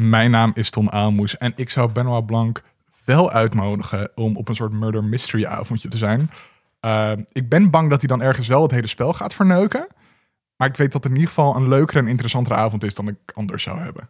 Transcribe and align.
Mijn 0.00 0.30
naam 0.30 0.50
is 0.54 0.70
Tom 0.70 0.88
Aalmoes 0.88 1.36
en 1.36 1.52
ik 1.56 1.70
zou 1.70 1.92
Benoit 1.92 2.26
Blanc 2.26 2.62
wel 3.04 3.30
uitnodigen 3.30 4.10
om 4.14 4.36
op 4.36 4.48
een 4.48 4.54
soort 4.54 4.72
murder 4.72 5.04
mystery 5.04 5.44
avondje 5.44 5.88
te 5.88 5.96
zijn. 5.96 6.30
Uh, 6.80 7.12
ik 7.32 7.48
ben 7.48 7.70
bang 7.70 7.90
dat 7.90 7.98
hij 7.98 8.08
dan 8.08 8.22
ergens 8.22 8.48
wel 8.48 8.62
het 8.62 8.70
hele 8.70 8.86
spel 8.86 9.12
gaat 9.12 9.34
verneuken. 9.34 9.86
Maar 10.56 10.68
ik 10.68 10.76
weet 10.76 10.92
dat 10.92 11.02
het 11.02 11.12
in 11.12 11.18
ieder 11.18 11.34
geval 11.34 11.56
een 11.56 11.68
leukere 11.68 11.98
en 11.98 12.06
interessantere 12.06 12.54
avond 12.54 12.84
is 12.84 12.94
dan 12.94 13.08
ik 13.08 13.16
anders 13.34 13.62
zou 13.62 13.80
hebben. 13.80 14.08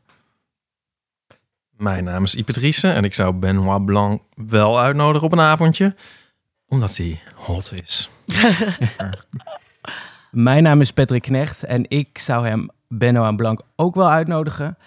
Mijn 1.71 2.05
naam 2.05 2.25
is 2.25 2.35
Ipatrice 2.35 2.91
en 2.91 3.05
ik 3.05 3.15
zou 3.15 3.33
Benoit 3.35 3.85
Blanc 3.85 4.23
wel 4.35 4.81
uitnodigen 4.81 5.27
op 5.27 5.33
een 5.33 5.41
avondje. 5.41 5.95
Omdat 6.69 6.97
hij 6.97 7.21
hot 7.35 7.73
is. 7.83 8.11
Mijn 10.31 10.63
naam 10.63 10.81
is 10.81 10.93
Patrick 10.93 11.23
Knecht 11.23 11.65
en 11.65 11.85
ik 11.89 12.19
zou 12.19 12.47
hem, 12.47 12.71
Benoit 12.89 13.37
Blanc, 13.37 13.61
ook 13.77 13.95
wel 13.95 14.11
uitnodigen. 14.11 14.79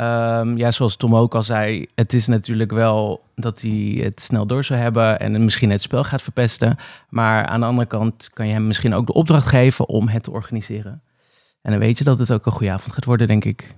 Um, 0.00 0.56
ja, 0.56 0.70
zoals 0.70 0.96
Tom 0.96 1.16
ook 1.16 1.34
al 1.34 1.42
zei, 1.42 1.86
het 1.94 2.12
is 2.12 2.26
natuurlijk 2.26 2.72
wel 2.72 3.22
dat 3.34 3.60
hij 3.60 3.98
het 4.02 4.20
snel 4.20 4.46
door 4.46 4.64
zou 4.64 4.80
hebben 4.80 5.20
en 5.20 5.44
misschien 5.44 5.70
het 5.70 5.82
spel 5.82 6.04
gaat 6.04 6.22
verpesten. 6.22 6.76
Maar 7.08 7.46
aan 7.46 7.60
de 7.60 7.66
andere 7.66 7.88
kant 7.88 8.30
kan 8.32 8.46
je 8.46 8.52
hem 8.52 8.66
misschien 8.66 8.94
ook 8.94 9.06
de 9.06 9.12
opdracht 9.12 9.46
geven 9.46 9.88
om 9.88 10.08
het 10.08 10.22
te 10.22 10.30
organiseren. 10.30 11.02
En 11.62 11.70
dan 11.70 11.80
weet 11.80 11.98
je 11.98 12.04
dat 12.04 12.18
het 12.18 12.32
ook 12.32 12.46
een 12.46 12.52
goede 12.52 12.72
avond 12.72 12.94
gaat 12.94 13.04
worden, 13.04 13.26
denk 13.26 13.44
ik. 13.44 13.74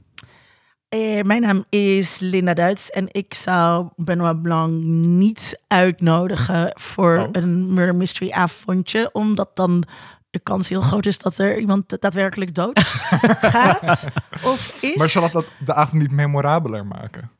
Eh, 0.89 1.23
mijn 1.23 1.42
naam 1.42 1.64
is 1.69 2.20
Linda 2.20 2.55
Duits 2.55 2.91
en 2.91 3.09
ik 3.11 3.34
zou 3.34 3.89
Benoit 3.97 4.42
Blanc 4.42 4.83
niet 5.07 5.61
uitnodigen 5.67 6.70
voor 6.75 7.19
oh. 7.19 7.29
een 7.33 7.75
murder 7.75 7.95
mystery 7.95 8.31
avondje, 8.31 9.09
omdat 9.12 9.57
dan 9.57 9.84
de 10.33 10.39
kans 10.39 10.69
heel 10.69 10.81
groot 10.81 11.07
is 11.07 11.19
dat 11.19 11.39
er 11.39 11.59
iemand 11.59 12.01
daadwerkelijk 12.01 12.55
dood 12.55 12.79
gaat 13.55 14.05
of 14.43 14.83
is. 14.83 14.97
Maar 14.97 15.09
zal 15.09 15.31
dat 15.31 15.47
de 15.65 15.75
avond 15.75 16.03
niet 16.03 16.11
memorabeler 16.11 16.87
maken? 16.87 17.31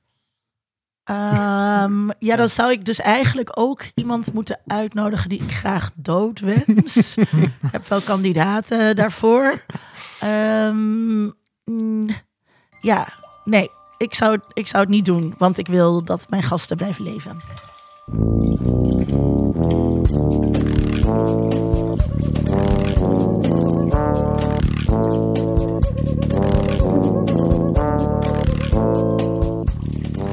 Um, 1.11 2.11
ja, 2.19 2.37
dan 2.37 2.49
zou 2.49 2.71
ik 2.71 2.85
dus 2.85 3.01
eigenlijk 3.01 3.51
ook 3.55 3.85
iemand 3.95 4.33
moeten 4.33 4.61
uitnodigen 4.67 5.29
die 5.29 5.43
ik 5.43 5.53
graag 5.53 5.91
dood 5.95 6.41
wens. 6.41 7.17
ik 7.17 7.51
heb 7.71 7.89
wel 7.89 8.01
kandidaten 8.01 8.97
daarvoor. 8.97 9.65
Um, 10.25 11.35
ja, 12.81 13.13
nee, 13.45 13.69
ik 13.97 14.15
zou, 14.15 14.39
ik 14.53 14.69
zou 14.69 14.83
het 14.83 14.93
niet 14.93 15.05
doen, 15.05 15.35
want 15.39 15.59
ik 15.59 15.67
wil 15.67 16.05
dat 16.05 16.27
mijn 16.29 16.43
gasten 16.43 16.77
blijven 16.77 17.05
leven. 17.05 17.41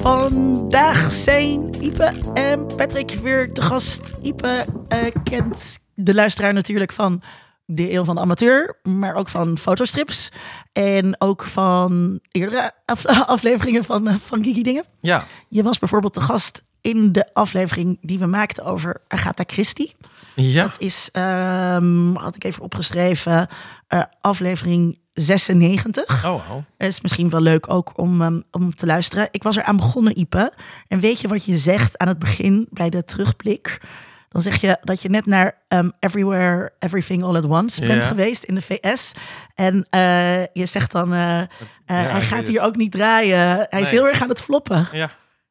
Vandaag 0.01 1.11
zijn 1.11 1.83
Ipe 1.83 2.13
en 2.33 2.65
Patrick 2.75 3.11
weer 3.11 3.53
te 3.53 3.61
gast. 3.61 4.13
Ipe 4.21 4.65
uh, 4.93 4.99
kent 5.23 5.79
de 5.93 6.13
luisteraar 6.13 6.53
natuurlijk 6.53 6.91
van 6.91 7.21
de 7.65 7.93
Eeuw 7.93 8.03
van 8.03 8.15
de 8.15 8.21
Amateur, 8.21 8.79
maar 8.83 9.15
ook 9.15 9.29
van 9.29 9.57
fotostrips. 9.57 10.31
En 10.73 11.21
ook 11.21 11.43
van 11.43 12.19
eerdere 12.31 12.71
afleveringen 13.25 13.83
van, 13.83 14.07
uh, 14.07 14.15
van 14.25 14.43
Geeky 14.43 14.61
Dingen. 14.61 14.85
Ja. 14.99 15.23
Je 15.49 15.63
was 15.63 15.79
bijvoorbeeld 15.79 16.13
de 16.13 16.21
gast 16.21 16.63
in 16.81 17.11
de 17.11 17.33
aflevering 17.33 17.97
die 18.01 18.19
we 18.19 18.25
maakten 18.25 18.65
over 18.65 19.01
Agatha 19.07 19.43
Christie. 19.47 19.95
Ja. 20.35 20.63
Dat 20.63 20.79
is, 20.79 21.09
um, 21.13 22.15
had 22.15 22.35
ik 22.35 22.43
even 22.43 22.63
opgeschreven, 22.63 23.47
uh, 23.89 24.03
aflevering 24.21 24.99
96. 25.21 26.25
Oh, 26.25 26.47
wow. 26.47 26.63
Is 26.77 27.01
misschien 27.01 27.29
wel 27.29 27.41
leuk 27.41 27.69
ook 27.69 27.91
om, 27.95 28.21
um, 28.21 28.43
om 28.51 28.75
te 28.75 28.85
luisteren. 28.85 29.27
Ik 29.31 29.43
was 29.43 29.57
er 29.57 29.63
aan 29.63 29.77
begonnen, 29.77 30.19
Ipe. 30.19 30.53
En 30.87 30.99
weet 30.99 31.21
je 31.21 31.27
wat 31.27 31.45
je 31.45 31.57
zegt 31.57 31.97
aan 31.97 32.07
het 32.07 32.19
begin 32.19 32.67
bij 32.71 32.89
de 32.89 33.03
terugblik? 33.03 33.81
Dan 34.29 34.41
zeg 34.41 34.61
je 34.61 34.77
dat 34.81 35.01
je 35.01 35.09
net 35.09 35.25
naar 35.25 35.57
um, 35.67 35.91
Everywhere, 35.99 36.71
Everything 36.79 37.23
All 37.23 37.35
at 37.35 37.45
Once 37.45 37.85
bent 37.85 38.03
geweest 38.03 38.43
in 38.43 38.55
de 38.55 38.61
VS. 38.61 39.11
En 39.55 39.87
uh, 39.95 40.45
je 40.45 40.65
zegt 40.65 40.91
dan, 40.91 41.13
uh, 41.13 41.19
uh, 41.19 41.45
ja, 41.85 41.93
hij 41.93 42.21
gaat 42.21 42.47
hier 42.47 42.61
ook 42.61 42.75
niet 42.75 42.91
draaien. 42.91 43.39
Hij 43.39 43.67
nee. 43.69 43.81
is 43.81 43.89
heel 43.89 44.07
erg 44.07 44.21
aan 44.21 44.29
het 44.29 44.41
floppen. 44.41 44.87
Ja. 44.91 45.09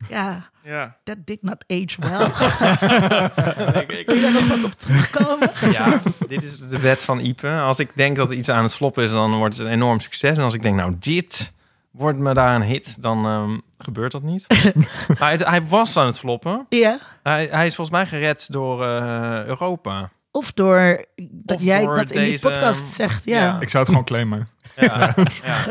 Ja. 0.09 0.51
Ja. 0.65 0.97
That 1.05 1.17
did 1.25 1.43
not 1.43 1.65
age 1.67 1.97
well. 1.99 2.27
ik, 3.83 3.93
ik, 3.93 4.07
Wil 4.07 4.15
je 4.15 4.23
daar 4.23 4.33
nog 4.33 4.49
wat 4.49 4.65
op 4.65 4.73
terugkomen? 4.73 5.51
ja, 5.71 6.01
dit 6.29 6.43
is 6.43 6.59
de 6.59 6.79
wet 6.79 7.05
van 7.05 7.19
Ipe. 7.19 7.51
Als 7.51 7.79
ik 7.79 7.91
denk 7.95 8.17
dat 8.17 8.31
iets 8.31 8.49
aan 8.49 8.63
het 8.63 8.75
floppen 8.75 9.05
is, 9.05 9.11
dan 9.11 9.37
wordt 9.37 9.57
het 9.57 9.67
een 9.67 9.73
enorm 9.73 10.01
succes. 10.01 10.37
En 10.37 10.45
als 10.45 10.55
ik 10.55 10.63
denk, 10.63 10.77
nou, 10.77 10.95
dit 10.99 11.53
wordt 11.91 12.19
me 12.19 12.35
daar 12.35 12.55
een 12.55 12.63
hit, 12.63 13.03
dan 13.03 13.27
um, 13.27 13.63
gebeurt 13.79 14.13
dat 14.13 14.23
niet. 14.23 14.47
maar 15.19 15.29
hij, 15.29 15.41
hij, 15.45 15.63
was 15.63 15.97
aan 15.97 16.07
het 16.07 16.19
floppen. 16.19 16.67
Ja. 16.69 16.99
Hij, 17.23 17.49
hij 17.51 17.67
is 17.67 17.75
volgens 17.75 17.97
mij 17.97 18.07
gered 18.07 18.53
door 18.53 18.83
uh, 18.83 19.45
Europa. 19.45 20.11
Of 20.31 20.53
door 20.53 21.05
dat 21.31 21.57
of 21.57 21.63
jij 21.63 21.85
door 21.85 21.97
dat 21.97 22.09
deze, 22.09 22.21
in 22.21 22.31
die 22.31 22.41
podcast 22.41 22.87
zegt. 22.87 23.25
Ja. 23.25 23.37
ja. 23.37 23.61
Ik 23.61 23.69
zou 23.69 23.83
het 23.83 23.93
gewoon 23.93 24.07
claimen. 24.07 24.49
Ja, 24.77 25.15
ja. 25.45 25.65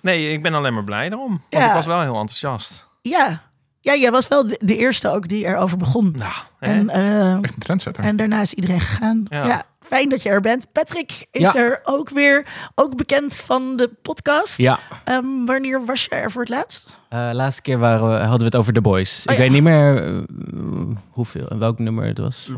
Nee, 0.00 0.32
ik 0.32 0.42
ben 0.42 0.54
alleen 0.54 0.74
maar 0.74 0.84
blij 0.84 1.06
erom. 1.10 1.42
Want 1.50 1.64
ik 1.64 1.72
was 1.72 1.86
wel 1.86 2.00
heel 2.00 2.18
enthousiast. 2.18 2.88
Ja, 3.08 3.42
ja, 3.80 3.96
jij 3.96 4.10
was 4.10 4.28
wel 4.28 4.48
de, 4.48 4.76
eerste 4.76 5.08
ook 5.08 5.28
die 5.28 5.46
erover 5.46 5.76
begon. 5.76 6.14
Nou, 6.16 6.32
en, 6.58 6.88
uh, 6.88 7.42
Echt 7.42 7.54
een 7.54 7.60
trendsetter. 7.60 8.04
En 8.04 8.16
daarna 8.16 8.40
is 8.40 8.54
iedereen 8.54 8.80
gegaan. 8.80 9.26
Ja. 9.28 9.46
ja. 9.46 9.62
Fijn 9.94 10.08
dat 10.08 10.22
je 10.22 10.28
er 10.28 10.40
bent. 10.40 10.72
Patrick 10.72 11.26
is 11.30 11.54
er 11.54 11.80
ook 11.82 12.10
weer, 12.10 12.46
ook 12.74 12.96
bekend 12.96 13.36
van 13.36 13.76
de 13.76 13.90
podcast. 14.02 14.58
Ja. 14.58 14.78
Um, 15.08 15.46
wanneer 15.46 15.84
was 15.84 16.04
je 16.04 16.10
er 16.10 16.30
voor 16.30 16.40
het 16.40 16.50
laatst? 16.50 16.98
Uh, 17.10 17.28
laatste 17.32 17.62
keer 17.62 17.78
waren 17.78 18.08
we, 18.08 18.14
hadden 18.14 18.38
we 18.38 18.44
het 18.44 18.56
over 18.56 18.72
The 18.72 18.80
Boys. 18.80 19.24
Oh, 19.26 19.32
ik 19.32 19.38
ja. 19.38 19.44
weet 19.44 19.52
niet 19.52 19.62
meer 19.62 20.06
uh, 20.06 20.22
hoeveel, 21.10 21.46
welk 21.58 21.78
nummer 21.78 22.06
het 22.06 22.18
was. 22.18 22.50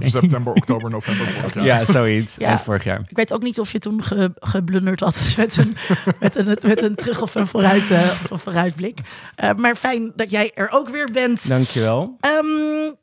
September, 0.00 0.52
oktober, 0.52 0.90
november 0.90 1.26
vorig 1.26 1.54
jaar. 1.54 1.64
Ja, 1.78 1.84
zoiets. 1.84 2.34
Ja. 2.36 2.58
Vorig 2.58 2.84
jaar. 2.84 3.00
Ik 3.08 3.16
weet 3.16 3.32
ook 3.32 3.42
niet 3.42 3.60
of 3.60 3.72
je 3.72 3.78
toen 3.78 4.02
ge, 4.02 4.30
geblunderd 4.34 5.00
had 5.00 5.28
met 5.36 5.56
een, 5.56 5.76
met 6.20 6.36
een, 6.36 6.58
met 6.62 6.82
een 6.82 6.94
terug- 6.94 7.22
of 7.22 7.34
een, 7.34 7.46
vooruit, 7.46 7.90
uh, 7.90 7.98
of 7.98 8.30
een 8.30 8.38
vooruitblik. 8.38 8.98
Uh, 9.44 9.50
maar 9.56 9.74
fijn 9.74 10.12
dat 10.16 10.30
jij 10.30 10.50
er 10.54 10.68
ook 10.70 10.88
weer 10.88 11.08
bent. 11.12 11.48
Dankjewel. 11.48 12.16
Um, 12.20 12.94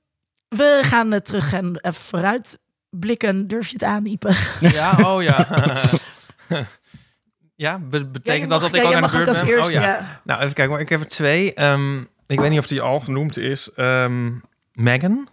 we 0.47 0.79
gaan 0.81 1.21
terug 1.21 1.53
en 1.53 1.79
vooruit 1.93 2.61
blikken. 2.99 3.47
Durf 3.47 3.67
je 3.67 3.73
het 3.73 3.83
aan, 3.83 4.05
Ipe? 4.05 4.35
Ja, 4.59 4.97
oh 5.13 5.23
ja. 5.23 5.47
ja, 7.55 7.79
be 7.79 8.07
betekent 8.07 8.51
ja, 8.51 8.59
dat 8.59 8.61
dat 8.61 8.73
ik 8.73 8.85
ook 8.85 8.93
aan 8.93 9.01
de 9.01 9.09
beurt 9.09 9.25
ben? 9.25 9.45
Eerst, 9.45 9.65
oh 9.65 9.71
ja. 9.71 9.81
ja. 9.81 10.21
Nou, 10.23 10.41
even 10.41 10.53
kijken. 10.53 10.79
Ik 10.79 10.89
heb 10.89 10.99
er 10.99 11.07
twee. 11.07 11.63
Um, 11.63 12.07
ik 12.25 12.39
weet 12.39 12.49
niet 12.49 12.59
of 12.59 12.67
die 12.67 12.81
al 12.81 12.99
genoemd 12.99 13.37
is. 13.37 13.69
Um, 13.75 14.43
Megan. 14.73 15.27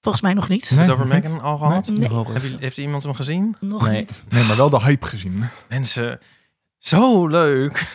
Volgens 0.00 0.24
mij 0.24 0.34
nog 0.34 0.48
niet. 0.48 0.70
Nee, 0.70 0.80
het 0.80 0.90
over 0.90 1.06
Megan 1.06 1.40
al 1.40 1.58
gehad? 1.58 1.86
Nee. 1.86 2.08
Nee. 2.08 2.24
Heeft, 2.32 2.58
heeft 2.58 2.78
iemand 2.78 3.02
hem 3.02 3.14
gezien? 3.14 3.56
Nog 3.60 3.86
nee. 3.86 3.98
niet. 3.98 4.24
Nee, 4.28 4.44
maar 4.44 4.56
wel 4.56 4.70
de 4.70 4.80
hype 4.80 5.06
gezien. 5.06 5.44
Mensen, 5.68 6.20
zo 6.78 7.26
leuk. 7.26 7.94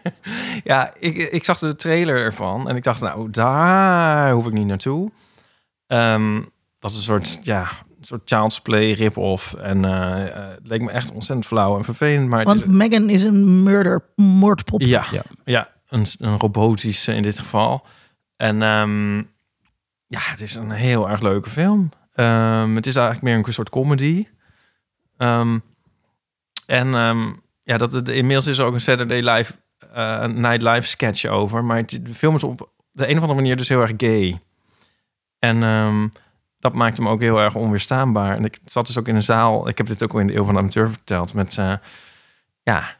ja, 0.64 0.94
ik, 0.98 1.16
ik 1.16 1.44
zag 1.44 1.58
de 1.58 1.74
trailer 1.74 2.16
ervan 2.16 2.68
en 2.68 2.76
ik 2.76 2.82
dacht, 2.82 3.00
nou, 3.00 3.30
daar 3.30 4.32
hoef 4.32 4.46
ik 4.46 4.52
niet 4.52 4.66
naartoe. 4.66 5.10
Um, 5.86 6.50
dat 6.78 6.90
is 6.90 6.96
een 6.96 7.02
soort, 7.02 7.38
ja, 7.42 7.68
soort 8.06 8.22
child's 8.24 8.60
play 8.60 8.92
rip-off. 8.92 9.54
En 9.54 9.76
uh, 9.84 9.90
uh, 9.90 10.48
het 10.48 10.68
leek 10.68 10.80
me 10.82 10.90
echt 10.90 11.12
ontzettend 11.12 11.46
flauw 11.46 11.76
en 11.76 11.84
vervelend. 11.84 12.28
Maar 12.28 12.44
Want 12.44 12.66
Megan 12.66 13.10
is 13.10 13.22
een 13.22 13.62
murder, 13.62 14.04
moordpop. 14.16 14.80
ja, 14.80 15.04
ja. 15.10 15.22
ja 15.44 15.68
een, 15.88 16.06
een 16.18 16.38
robotische 16.38 17.14
in 17.14 17.22
dit 17.22 17.38
geval. 17.38 17.86
En 18.36 18.62
um, 18.62 19.16
ja, 20.06 20.20
het 20.20 20.40
is 20.40 20.54
een 20.54 20.70
heel 20.70 21.08
erg 21.08 21.20
leuke 21.20 21.50
film. 21.50 21.90
Um, 22.14 22.76
het 22.76 22.86
is 22.86 22.96
eigenlijk 22.96 23.24
meer 23.24 23.46
een 23.46 23.52
soort 23.52 23.70
comedy. 23.70 24.26
Um, 25.18 25.62
en 26.66 26.94
um, 26.94 27.40
ja, 27.62 27.76
dat 27.78 27.92
het 27.92 28.08
inmiddels 28.08 28.46
is 28.46 28.58
er 28.58 28.64
ook 28.64 28.74
een 28.74 28.80
Saturday 28.80 29.30
Live, 29.30 29.52
uh, 29.96 30.24
Night 30.24 30.62
Live 30.62 30.88
sketch 30.88 31.24
over. 31.24 31.64
Maar 31.64 31.76
het, 31.76 31.98
de 32.02 32.14
film 32.14 32.34
is 32.36 32.44
op 32.44 32.70
de 32.92 33.08
een 33.08 33.16
of 33.16 33.20
andere 33.20 33.40
manier 33.40 33.56
dus 33.56 33.68
heel 33.68 33.80
erg 33.80 33.92
gay. 33.96 34.40
En 35.38 35.62
um, 35.62 36.10
dat 36.60 36.74
maakt 36.74 36.96
hem 36.96 37.08
ook 37.08 37.20
heel 37.20 37.40
erg 37.40 37.54
onweerstaanbaar. 37.54 38.36
En 38.36 38.44
ik 38.44 38.58
zat 38.64 38.86
dus 38.86 38.98
ook 38.98 39.08
in 39.08 39.14
een 39.14 39.22
zaal. 39.22 39.68
Ik 39.68 39.78
heb 39.78 39.86
dit 39.86 40.02
ook 40.02 40.12
al 40.12 40.20
in 40.20 40.26
de 40.26 40.36
Eeuw 40.36 40.44
van 40.44 40.54
de 40.54 40.60
Amateur 40.60 40.90
verteld. 40.90 41.34
Met, 41.34 41.56
uh, 41.56 41.72
ja, 42.62 42.96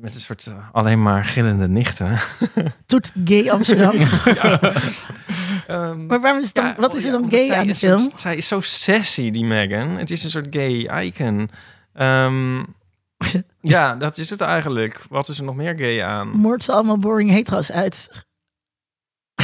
met 0.00 0.14
een 0.14 0.20
soort 0.20 0.46
uh, 0.46 0.54
alleen 0.72 1.02
maar 1.02 1.24
gillende 1.24 1.68
nichten. 1.68 2.18
Doet 2.86 3.12
gay 3.24 3.50
Amsterdam. 3.50 3.96
ja. 4.24 4.60
um, 5.68 6.06
maar 6.08 6.20
waarom 6.20 6.40
is 6.40 6.52
dan, 6.52 6.64
ja, 6.64 6.74
wat 6.78 6.94
is 6.94 7.04
er 7.04 7.12
dan 7.12 7.30
gay 7.30 7.50
aan 7.50 7.66
de 7.66 7.74
film? 7.74 7.98
Soort, 7.98 8.20
zij 8.20 8.36
is 8.36 8.46
zo 8.46 8.60
sassy, 8.60 9.30
die 9.30 9.44
Megan. 9.44 9.88
Het 9.88 10.10
is 10.10 10.24
een 10.24 10.30
soort 10.30 10.46
gay 10.50 11.04
icon. 11.04 11.50
Um, 12.00 12.74
ja, 13.60 13.94
dat 13.94 14.18
is 14.18 14.30
het 14.30 14.40
eigenlijk. 14.40 15.00
Wat 15.08 15.28
is 15.28 15.38
er 15.38 15.44
nog 15.44 15.54
meer 15.54 15.78
gay 15.78 16.02
aan? 16.02 16.28
Moord 16.28 16.64
ze 16.64 16.72
allemaal 16.72 16.98
boring 16.98 17.30
hetero's 17.30 17.70
uit. 17.70 18.24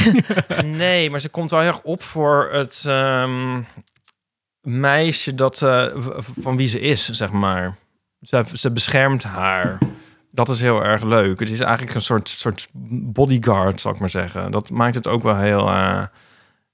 nee, 0.65 1.09
maar 1.09 1.19
ze 1.19 1.29
komt 1.29 1.49
wel 1.49 1.59
heel 1.59 1.69
erg 1.69 1.81
op 1.81 2.03
voor 2.03 2.49
het 2.51 2.85
um, 2.87 3.65
meisje 4.61 5.35
dat, 5.35 5.61
uh, 5.61 5.87
van 6.39 6.57
wie 6.57 6.67
ze 6.67 6.79
is, 6.79 7.09
zeg 7.09 7.31
maar. 7.31 7.77
Ze, 8.53 8.71
beschermt 8.71 9.23
haar. 9.23 9.77
Dat 10.31 10.49
is 10.49 10.61
heel 10.61 10.83
erg 10.83 11.03
leuk. 11.03 11.39
Het 11.39 11.49
is 11.49 11.59
eigenlijk 11.59 11.95
een 11.95 12.01
soort, 12.01 12.29
soort 12.29 12.67
bodyguard, 13.13 13.81
zal 13.81 13.91
ik 13.91 13.99
maar 13.99 14.09
zeggen. 14.09 14.51
Dat 14.51 14.69
maakt 14.69 14.95
het 14.95 15.07
ook 15.07 15.23
wel 15.23 15.37
heel... 15.37 15.67
eh, 15.67 16.03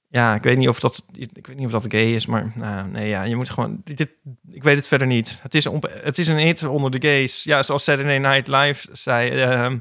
ja, 0.08 0.36
ik 0.36 0.42
weet 0.42 0.58
niet 0.58 0.68
of 0.68 0.80
dat, 0.80 1.04
ik 1.14 1.48
weet 1.48 1.58
niet 1.58 1.66
of 1.66 1.72
dat 1.72 1.92
gay 1.92 2.14
is, 2.14 2.26
maar 2.26 2.52
nou, 2.56 2.88
nee, 2.88 3.08
ja, 3.08 3.24
je 3.24 3.36
moet 3.36 3.50
gewoon, 3.50 3.82
dit, 3.84 4.10
ik 4.52 4.64
weet 4.64 4.76
het 4.76 4.88
verder 4.88 5.08
niet. 5.08 5.40
Het 5.44 5.56
is, 5.56 5.68
het 5.88 6.18
is 6.18 6.28
een 6.28 6.38
hit 6.38 6.64
onder 6.64 6.92
de 6.92 7.08
gays. 7.08 7.44
Ja, 7.44 7.64
zoals 7.64 7.84
Saturday 7.84 8.18
Night 8.18 8.48
Live 8.48 8.88
zei, 8.92 9.30
ehm, 9.30 9.78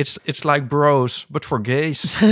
it's, 0.00 0.18
it's 0.22 0.44
like 0.44 0.66
bros, 0.66 1.26
but 1.28 1.44
for 1.44 1.58
gays. 1.62 2.16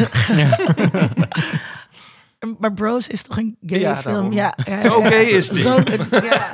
Maar 2.59 2.73
Bros 2.73 3.09
is 3.09 3.23
toch 3.23 3.37
een 3.39 3.57
gay 3.67 3.79
Ja, 3.79 3.97
film? 3.97 4.33
Ja, 4.33 4.55
ja, 4.65 4.81
Zo 4.81 5.03
ja. 5.03 5.09
gay 5.11 5.25
is 5.25 5.49
die. 5.49 5.61
Zo, 5.61 5.81
ja. 6.11 6.51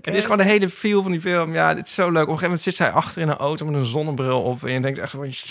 Het 0.00 0.14
is 0.14 0.22
gewoon 0.22 0.38
de 0.38 0.44
hele 0.44 0.70
feel 0.70 1.02
van 1.02 1.12
die 1.12 1.20
film. 1.20 1.52
Ja, 1.52 1.74
dit 1.74 1.86
is 1.86 1.94
zo 1.94 2.02
leuk. 2.02 2.12
Op 2.12 2.18
een 2.18 2.24
gegeven 2.24 2.42
moment 2.44 2.62
zit 2.62 2.74
zij 2.74 2.90
achter 2.90 3.22
in 3.22 3.28
een 3.28 3.36
auto 3.36 3.66
met 3.66 3.74
een 3.74 3.84
zonnebril 3.84 4.42
op. 4.42 4.64
En 4.64 4.72
je 4.72 4.80
denkt 4.80 4.98
echt 4.98 5.10
van, 5.10 5.26
yes, 5.28 5.44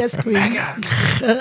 Yes, 0.00 0.16
Queen. 0.16 0.52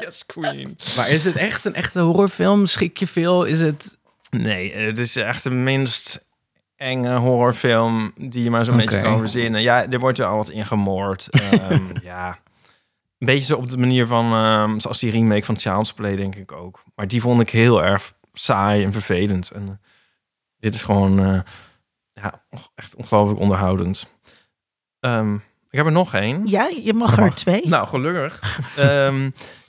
yes 0.02 0.26
queen. 0.26 0.78
Maar 0.96 1.10
is 1.10 1.24
het 1.24 1.36
echt 1.36 1.66
een 1.66 1.76
echte 1.76 2.00
horrorfilm? 2.00 2.66
Schik 2.66 2.98
je 2.98 3.08
veel? 3.08 3.44
Is 3.44 3.60
het... 3.60 3.98
Nee, 4.30 4.74
het 4.76 5.00
is 5.00 5.16
echt 5.16 5.44
de 5.44 5.52
minst 5.52 6.28
enge 6.76 7.16
horrorfilm 7.16 8.12
die 8.16 8.44
je 8.44 8.50
maar 8.50 8.66
zo'n 8.66 8.78
beetje 8.78 8.98
Oké. 8.98 9.08
kan 9.08 9.20
verzinnen. 9.20 9.62
Ja, 9.62 9.90
er 9.90 10.00
wordt 10.00 10.18
wel 10.18 10.28
al 10.28 10.38
wat 10.38 10.50
in 10.50 10.66
gemoord. 10.66 11.28
Ehm, 11.32 11.84
ja, 12.02 12.28
een 13.18 13.26
beetje 13.28 13.46
zo 13.46 13.56
op 13.56 13.70
de 13.70 13.78
manier 13.78 14.08
van, 14.08 14.34
ehm, 14.34 14.80
zoals 14.80 15.00
die 15.00 15.12
remake 15.12 15.46
van 15.46 15.60
Child's 15.60 15.94
Play, 15.94 16.16
denk 16.16 16.36
ik 16.36 16.52
ook. 16.52 16.84
Maar 16.96 17.08
die 17.08 17.22
vond 17.22 17.42
ik 17.42 17.50
heel 17.50 17.84
erg 17.84 18.14
saai 18.34 18.84
en 18.84 18.92
vervelend. 18.92 19.52
En 19.52 19.68
eh, 19.68 19.88
dit 20.58 20.76
is 20.76 20.84
gewoon, 20.84 21.20
eh, 21.20 21.40
ja, 22.14 22.44
echt 22.76 22.96
ongelooflijk 22.96 23.40
onderhoudend. 23.40 24.12
Ehm, 25.00 25.36
ik 25.70 25.80
heb 25.80 25.86
er 25.86 25.92
nog 25.92 26.14
één. 26.14 26.48
Ja, 26.48 26.70
je 26.84 26.94
mag 26.94 27.18
er 27.18 27.36
twee. 27.36 27.68
Nou, 27.68 27.88
gelukkig. 27.88 28.60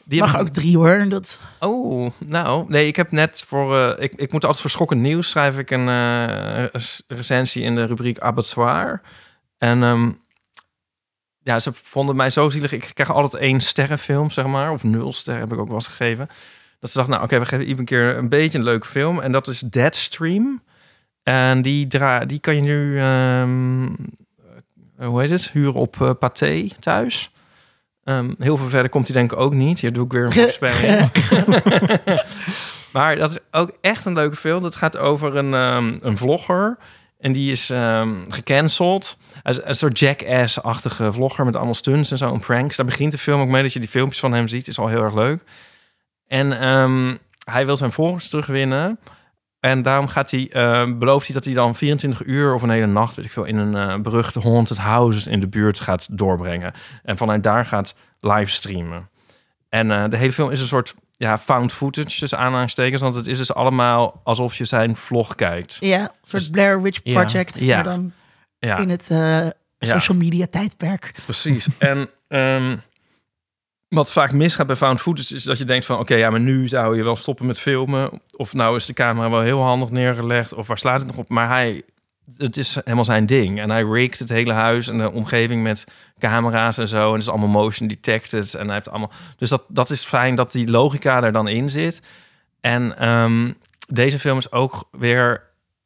Die 0.04 0.20
mag 0.20 0.38
ook 0.38 0.48
drie 0.48 0.76
hoor. 0.76 1.08
Dat... 1.08 1.40
Oh, 1.60 2.10
nou, 2.26 2.64
nee, 2.68 2.86
ik 2.86 2.96
heb 2.96 3.10
net 3.12 3.44
voor... 3.46 3.76
eh, 3.78 4.02
ik, 4.04 4.14
ik 4.14 4.32
moet 4.32 4.42
altijd 4.44 4.62
voor 4.62 4.70
schokkend 4.70 5.00
nieuws 5.00 5.30
schrijf 5.30 5.58
ik 5.58 5.70
een 5.70 5.86
res- 6.66 7.02
recensie 7.08 7.62
in 7.62 7.74
de 7.74 7.84
rubriek 7.84 8.18
abattoir. 8.18 9.00
En 9.58 9.82
ehm, 9.82 10.10
ja, 11.38 11.58
ze 11.58 11.70
vonden 11.72 12.16
mij 12.16 12.30
zo 12.30 12.48
zielig. 12.48 12.72
Ik 12.72 12.90
krijg 12.94 13.12
altijd 13.12 13.42
één 13.42 13.60
sterrenfilm, 13.60 14.30
zeg 14.30 14.46
maar. 14.46 14.72
Of 14.72 14.84
nul 14.84 15.12
sterren 15.12 15.42
heb 15.42 15.52
ik 15.52 15.58
ook 15.58 15.66
wel 15.66 15.76
eens 15.76 15.86
gegeven. 15.88 16.26
Dat 16.80 16.90
ze 16.90 16.96
dachten, 16.96 17.14
nou 17.14 17.26
oké, 17.26 17.38
we 17.38 17.46
geven 17.46 17.66
iedere 17.66 17.84
keer 17.84 18.16
een 18.16 18.28
beetje 18.28 18.58
een 18.58 18.64
leuke 18.64 18.86
film. 18.86 19.20
En 19.20 19.32
dat 19.32 19.48
is 19.48 19.60
Deadstream. 19.60 20.62
En 21.22 21.62
die, 21.62 21.86
dra 21.86 22.24
die 22.24 22.38
kan 22.38 22.54
je 22.54 22.60
nu, 22.60 22.98
ehm, 22.98 23.84
eh, 24.98 25.06
hoe 25.06 25.20
heet 25.20 25.30
het, 25.30 25.50
huren 25.50 25.74
op 25.74 26.00
eh 26.00 26.10
Pathé 26.18 26.68
thuis. 26.80 27.30
Ehm, 28.04 28.32
heel 28.38 28.56
veel 28.56 28.68
verder 28.68 28.90
komt 28.90 29.06
hij 29.08 29.16
denk 29.16 29.32
ik 29.32 29.38
ook 29.38 29.54
niet. 29.54 29.80
Hier 29.80 29.92
doe 29.92 30.04
ik 30.04 30.12
weer 30.12 30.24
een 30.24 30.32
voorspelling. 30.42 31.10
maar 32.92 33.16
dat 33.16 33.30
is 33.30 33.38
ook 33.50 33.70
echt 33.80 34.04
een 34.04 34.12
leuke 34.12 34.36
film. 34.36 34.62
Dat 34.62 34.76
gaat 34.76 34.96
over 34.96 35.36
een, 35.36 35.54
ehm, 35.54 35.94
een 35.98 36.16
vlogger. 36.16 36.78
En 37.18 37.32
die 37.32 37.50
is 37.52 37.70
ehm, 37.70 38.14
gecanceld. 38.28 39.18
Is 39.42 39.60
Een 39.62 39.74
soort 39.74 39.98
jackass-achtige 39.98 41.12
vlogger 41.12 41.44
met 41.44 41.56
allemaal 41.56 41.74
stunts 41.74 42.10
en 42.10 42.18
zo. 42.18 42.32
En 42.32 42.40
pranks. 42.40 42.76
Daar 42.76 42.86
begint 42.86 43.12
de 43.12 43.18
film 43.18 43.40
ook 43.40 43.48
mee 43.48 43.62
dat 43.62 43.72
je 43.72 43.80
die 43.80 43.88
filmpjes 43.88 44.20
van 44.20 44.32
hem 44.32 44.48
ziet. 44.48 44.68
Is 44.68 44.78
al 44.78 44.88
heel 44.88 45.02
erg 45.02 45.14
leuk. 45.14 45.42
En 46.26 46.50
hij 47.44 47.66
wil 47.66 47.76
zijn 47.76 47.92
volgers 47.92 48.28
terugwinnen. 48.28 48.98
En 49.64 49.82
daarom 49.82 50.08
gaat 50.08 50.30
hij, 50.30 50.48
ehm, 50.52 50.98
belooft 50.98 51.26
hij 51.26 51.34
dat 51.34 51.44
hij 51.44 51.54
dan 51.54 51.74
24 51.74 52.24
uur 52.24 52.54
of 52.54 52.62
een 52.62 52.70
hele 52.70 52.86
nacht, 52.86 53.16
weet 53.16 53.24
ik 53.24 53.30
veel, 53.30 53.44
in 53.44 53.56
een 53.56 53.76
eh, 53.76 54.00
beruchte 54.00 54.40
haunted 54.40 54.78
house 54.78 55.30
in 55.30 55.40
de 55.40 55.48
buurt 55.48 55.80
gaat 55.80 56.06
doorbrengen. 56.10 56.72
En 57.02 57.16
vanuit 57.16 57.42
daar 57.42 57.66
gaat 57.66 57.94
livestreamen. 58.20 59.08
En 59.68 59.90
eh, 59.90 60.10
de 60.10 60.16
hele 60.16 60.32
film 60.32 60.50
is 60.50 60.60
een 60.60 60.66
soort 60.66 60.94
ja, 61.12 61.38
found 61.38 61.72
footage 61.72 62.18
tussen 62.18 62.38
aanhalingstekens, 62.38 63.00
want 63.00 63.14
het 63.14 63.26
is 63.26 63.38
dus 63.38 63.54
allemaal 63.54 64.20
alsof 64.24 64.54
je 64.54 64.64
zijn 64.64 64.96
vlog 64.96 65.34
kijkt. 65.34 65.76
Ja, 65.80 66.00
een 66.00 66.10
soort 66.22 66.50
Blair 66.50 66.82
Witch. 66.82 67.02
Project. 67.02 67.60
Ja. 67.60 67.74
Maar 67.74 67.84
dan 67.84 68.12
Ja, 68.58 68.76
in 68.78 68.90
het 68.90 69.10
eh, 69.10 69.46
social 69.78 70.18
media 70.18 70.46
tijdperk. 70.46 71.14
precies. 71.24 71.68
en 71.78 72.08
ehm, 72.28 72.76
wat 73.94 74.12
vaak 74.12 74.32
misgaat 74.32 74.66
bij 74.66 74.76
found 74.76 75.00
footage 75.00 75.34
is 75.34 75.42
dat 75.42 75.58
je 75.58 75.64
denkt 75.64 75.86
van... 75.86 75.98
oké, 75.98 76.14
ja, 76.14 76.30
maar 76.30 76.40
nu 76.40 76.68
zou 76.68 76.96
je 76.96 77.02
wel 77.02 77.16
stoppen 77.16 77.46
met 77.46 77.58
filmen. 77.58 78.10
Of 78.36 78.52
nou 78.52 78.76
is 78.76 78.86
de 78.86 78.92
camera 78.92 79.30
wel 79.30 79.40
heel 79.40 79.62
handig 79.62 79.90
neergelegd. 79.90 80.54
Of 80.54 80.66
waar 80.66 80.78
slaat 80.78 80.98
het 80.98 81.06
nog 81.06 81.16
op? 81.16 81.28
Maar 81.28 81.48
hij, 81.48 81.82
het 82.36 82.56
is 82.56 82.74
helemaal 82.74 83.04
zijn 83.04 83.26
ding. 83.26 83.60
En 83.60 83.70
hij 83.70 83.82
rigged 83.82 84.18
het 84.18 84.28
hele 84.28 84.52
huis 84.52 84.88
en 84.88 84.98
de 84.98 85.12
omgeving 85.12 85.62
met 85.62 85.84
camera's 86.18 86.78
en 86.78 86.88
zo. 86.88 87.06
En 87.06 87.12
het 87.12 87.22
is 87.22 87.28
allemaal 87.28 87.48
motion 87.48 87.88
detected. 87.88 88.54
En 88.54 88.66
hij 88.66 88.74
heeft 88.74 88.90
allemaal... 88.90 89.12
Dus 89.36 89.48
dat, 89.48 89.64
dat 89.68 89.90
is 89.90 90.04
fijn 90.04 90.34
dat 90.34 90.52
die 90.52 90.70
logica 90.70 91.22
er 91.22 91.32
dan 91.32 91.48
in 91.48 91.70
zit. 91.70 92.02
En 92.60 92.98
ehm, 92.98 93.52
deze 93.88 94.18
film 94.18 94.38
is 94.38 94.52
ook 94.52 94.88
weer 94.90 95.42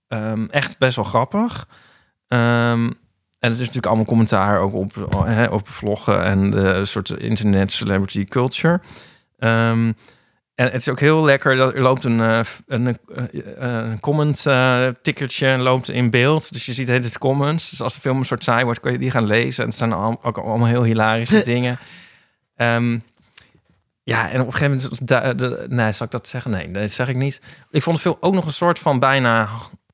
ehm, 0.08 0.44
echt 0.44 0.78
best 0.78 0.96
wel 0.96 1.04
grappig. 1.04 1.68
Ehm, 2.28 2.90
en 3.38 3.50
het 3.50 3.52
is 3.52 3.58
natuurlijk 3.58 3.86
allemaal 3.86 4.04
commentaar 4.04 4.60
ook 4.60 4.72
op, 4.72 5.08
hè, 5.24 5.44
op 5.44 5.68
vloggen 5.68 6.22
en 6.22 6.50
de 6.50 6.84
soort 6.84 7.10
internet 7.10 7.72
celebrity 7.72 8.24
culture. 8.24 8.80
Ehm, 9.38 9.92
en 10.54 10.64
het 10.66 10.74
is 10.74 10.88
ook 10.88 11.00
heel 11.00 11.24
lekker 11.24 11.56
dat 11.56 11.74
er 11.74 11.80
loopt 11.82 12.04
een, 12.04 12.20
eh, 12.20 12.40
een, 12.66 12.86
eh, 13.14 13.24
een 13.58 14.00
comment 14.00 14.46
tickertje 15.02 15.56
loopt 15.56 15.88
in 15.88 16.10
beeld. 16.10 16.52
Dus 16.52 16.66
je 16.66 16.72
ziet 16.72 16.88
het 16.88 17.02
hele 17.04 17.18
comments. 17.18 17.70
Dus 17.70 17.82
als 17.82 17.94
de 17.94 18.00
film 18.00 18.18
een 18.18 18.24
soort 18.24 18.44
saai 18.44 18.64
wordt, 18.64 18.80
kun 18.80 18.92
je 18.92 18.98
die 18.98 19.10
gaan 19.10 19.26
lezen. 19.26 19.62
En 19.62 19.68
het 19.68 19.78
zijn 19.78 19.92
al- 19.92 20.18
ook 20.22 20.38
allemaal 20.38 20.66
heel 20.68 20.84
hilarische 20.84 21.42
dingen. 21.52 21.78
Ehm, 22.56 22.98
ja, 24.02 24.30
en 24.30 24.40
op 24.40 24.46
een 24.46 24.52
gegeven 24.52 24.90
moment... 24.90 25.08
De, 25.38 25.66
nee, 25.68 25.92
zal 25.92 26.06
ik 26.06 26.12
dat 26.12 26.28
zeggen? 26.28 26.50
Nee, 26.50 26.70
dat 26.70 26.90
zeg 26.90 27.08
ik 27.08 27.16
niet. 27.16 27.40
Ik 27.70 27.82
vond 27.82 27.96
de 27.96 28.02
film 28.02 28.16
ook 28.20 28.34
nog 28.34 28.44
een 28.44 28.52
soort 28.52 28.78
van 28.78 28.98
bijna 28.98 29.48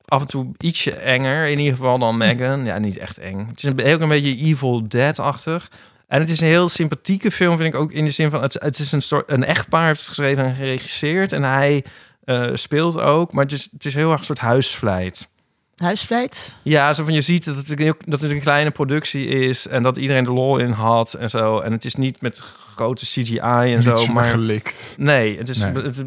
af 0.07 0.21
en 0.21 0.27
toe 0.27 0.51
ietsje 0.59 0.91
enger. 0.91 1.47
In 1.47 1.59
ieder 1.59 1.75
geval 1.77 1.99
dan 1.99 2.17
Megan. 2.17 2.65
Ja, 2.65 2.77
niet 2.77 2.97
echt 2.97 3.17
eng. 3.17 3.47
Het 3.47 3.57
is 3.57 3.63
een, 3.63 3.79
heel 3.79 4.01
een 4.01 4.09
beetje 4.09 4.35
Evil 4.35 4.87
Dead-achtig. 4.87 5.71
En 6.07 6.19
het 6.19 6.29
is 6.29 6.39
een 6.41 6.47
heel 6.47 6.69
sympathieke 6.69 7.31
film, 7.31 7.57
vind 7.57 7.73
ik 7.73 7.79
ook. 7.79 7.91
In 7.91 8.05
de 8.05 8.11
zin 8.11 8.29
van, 8.29 8.41
het, 8.41 8.53
het 8.53 8.79
is 8.79 8.91
een, 8.91 9.01
soort, 9.01 9.31
een 9.31 9.43
echtpaar 9.43 9.85
heeft 9.87 9.99
het 9.99 10.07
geschreven 10.07 10.45
en 10.45 10.55
geregisseerd. 10.55 11.31
En 11.31 11.43
hij 11.43 11.83
eh, 12.23 12.49
speelt 12.53 12.99
ook. 12.99 13.31
Maar 13.33 13.43
het 13.43 13.53
is, 13.53 13.67
het 13.71 13.85
is 13.85 13.93
heel 13.93 14.09
erg 14.11 14.19
een 14.19 14.25
soort 14.25 14.39
huisvleit. 14.39 15.27
Huisvleit. 15.75 16.55
Ja, 16.63 16.93
zo 16.93 17.03
van 17.03 17.13
je 17.13 17.21
ziet 17.21 17.45
dat 17.45 17.55
het, 17.55 17.69
een, 17.69 17.79
heel- 17.79 17.95
dat 18.05 18.21
het 18.21 18.31
een 18.31 18.39
kleine 18.41 18.71
productie 18.71 19.27
is. 19.27 19.67
En 19.67 19.83
dat 19.83 19.97
iedereen 19.97 20.23
de 20.23 20.31
lol 20.31 20.57
in 20.57 20.71
had 20.71 21.13
en 21.13 21.29
zo. 21.29 21.59
En 21.59 21.71
het 21.71 21.85
is 21.85 21.95
niet 21.95 22.21
met 22.21 22.39
grote 22.75 23.05
CGI 23.05 23.37
en 23.39 23.75
Niet 23.75 23.83
zo. 23.83 24.05
Maar 24.07 24.23
gelikt. 24.23 24.95
Nee, 24.97 25.37
het 25.37 25.49
is, 25.49 25.59
Nee. 25.59 25.73
Het, 25.83 26.03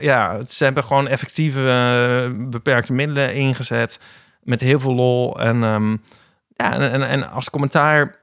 ja, 0.00 0.36
het- 0.38 0.52
ze 0.52 0.64
hebben 0.64 0.84
gewoon 0.84 1.08
effectieve 1.08 1.60
eh, 1.68 2.48
beperkte 2.50 2.92
middelen 2.92 3.34
ingezet 3.34 4.00
met 4.42 4.60
heel 4.60 4.80
veel 4.80 4.94
lol 4.94 5.40
en 5.40 5.62
ehm, 5.62 5.90
ja 6.56 6.72
en, 6.90 7.02
en, 7.08 7.30
als 7.30 7.50
commentaar 7.50 8.20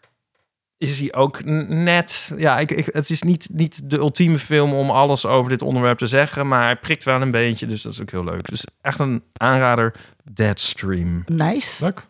is 0.77 0.99
hij 0.99 1.13
ook 1.13 1.43
net 1.67 2.33
ja 2.37 2.57
ik, 2.59 2.71
ik, 2.71 2.85
het 2.91 3.09
is 3.09 3.21
niet, 3.21 3.47
niet 3.51 3.89
de 3.89 3.97
ultieme 3.97 4.39
film 4.39 4.73
om 4.73 4.89
alles 4.89 5.25
over 5.25 5.49
dit 5.49 5.61
onderwerp 5.61 5.97
te 5.97 6.05
zeggen 6.05 6.47
maar 6.47 6.63
hij 6.63 6.75
prikt 6.75 7.03
wel 7.03 7.21
een 7.21 7.31
beetje 7.31 7.65
dus 7.65 7.81
dat 7.81 7.93
is 7.93 8.01
ook 8.01 8.11
heel 8.11 8.23
leuk 8.23 8.49
dus 8.49 8.65
echt 8.81 8.99
een 8.99 9.23
aanrader 9.37 9.93
Deadstream 10.31 11.23
Nice. 11.25 11.83
Leuk. 11.83 12.05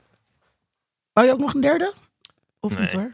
Wou 1.14 1.28
je 1.28 1.34
ook 1.34 1.40
nog 1.40 1.54
een 1.54 1.62
derde? 1.62 1.94
Of 2.60 2.78
niet 2.80 2.92
hoor? 2.92 3.14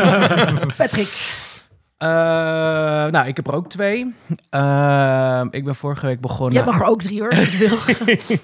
Patrick. 0.76 1.38
Eh, 2.00 2.08
nou, 3.06 3.26
ik 3.26 3.36
heb 3.36 3.46
er 3.46 3.54
ook 3.54 3.68
twee. 3.68 4.14
Eh, 4.50 5.44
ik 5.50 5.64
ben 5.64 5.74
vorige 5.74 6.06
week 6.06 6.20
begonnen... 6.20 6.54
Jij 6.54 6.64
mag 6.64 6.80
er 6.80 6.86
ook 6.86 7.02
drie 7.02 7.20
hoor. 7.20 7.30
als 7.30 7.48
je 7.48 7.58
wil. 7.58 8.38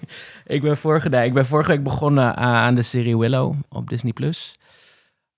ik, 0.57 0.63
ben 0.63 0.77
vorige, 0.77 1.09
nee, 1.09 1.27
ik 1.27 1.35
ben 1.35 1.47
vorige 1.47 1.71
week 1.71 1.83
begonnen 1.83 2.37
aan 2.37 2.75
de 2.75 2.83
serie 2.83 3.19
Willow 3.19 3.55
op 3.69 3.89
Disney+. 3.89 4.13
Plus. 4.13 4.59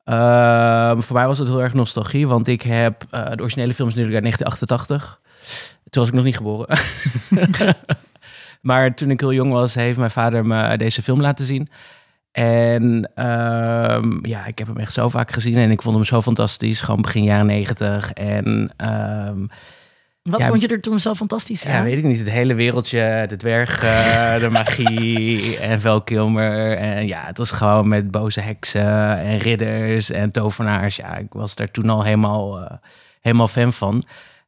Ehm, 0.04 1.00
voor 1.00 1.16
mij 1.16 1.26
was 1.26 1.38
het 1.38 1.48
heel 1.48 1.62
erg 1.62 1.74
nostalgie, 1.74 2.28
want 2.28 2.48
ik 2.48 2.62
heb 2.62 3.04
eh, 3.10 3.30
de 3.30 3.42
originele 3.42 3.74
film 3.74 3.88
is 3.88 3.94
natuurlijk 3.94 4.24
uit 4.24 4.34
1988. 4.34 5.20
Toen 5.90 6.02
was 6.02 6.08
ik 6.08 6.14
nog 6.14 6.24
niet 6.24 6.36
geboren. 6.36 6.78
maar 8.68 8.94
toen 8.94 9.10
ik 9.10 9.20
heel 9.20 9.32
jong 9.32 9.52
was, 9.52 9.74
heeft 9.74 9.98
mijn 9.98 10.10
vader 10.10 10.46
me 10.46 10.76
deze 10.76 11.02
film 11.02 11.20
laten 11.20 11.46
zien. 11.46 11.68
En 12.38 13.10
ehm, 13.14 14.26
ja, 14.26 14.46
ik 14.46 14.58
heb 14.58 14.66
hem 14.66 14.76
echt 14.76 14.92
zo 14.92 15.08
vaak 15.08 15.32
gezien 15.32 15.56
en 15.56 15.70
ik 15.70 15.82
vond 15.82 15.94
hem 15.94 16.04
zo 16.04 16.22
fantastisch. 16.22 16.80
Gewoon 16.80 17.02
begin 17.02 17.24
jaren 17.24 17.46
negentig. 17.46 18.12
En 18.12 18.72
ehm, 18.76 19.46
Wat 20.22 20.40
Ja, 20.40 20.46
vond 20.46 20.60
je 20.60 20.68
er 20.68 20.80
toen 20.80 21.00
zo 21.00 21.14
fantastisch 21.14 21.62
ja, 21.62 21.82
weet 21.82 21.98
ik 21.98 22.04
niet. 22.04 22.18
Het 22.18 22.30
hele 22.30 22.54
wereldje, 22.54 23.24
de 23.28 23.36
dwergen, 23.36 24.40
de 24.40 24.48
magie 24.50 25.58
en 25.58 25.80
Val 25.80 26.02
Kilmer. 26.02 26.76
En 26.76 27.06
ja, 27.06 27.24
het 27.26 27.38
was 27.38 27.50
gewoon 27.50 27.88
met 27.88 28.10
boze 28.10 28.40
heksen 28.40 29.18
en 29.18 29.38
ridders 29.38 30.10
en 30.10 30.30
tovenaars. 30.30 30.96
Ja, 30.96 31.16
ik 31.16 31.32
was 31.32 31.54
daar 31.54 31.70
toen 31.70 31.88
al 31.88 32.04
helemaal, 32.04 32.60
eh, 32.60 32.76
helemaal 33.20 33.48
fan 33.48 33.72
van. 33.72 34.02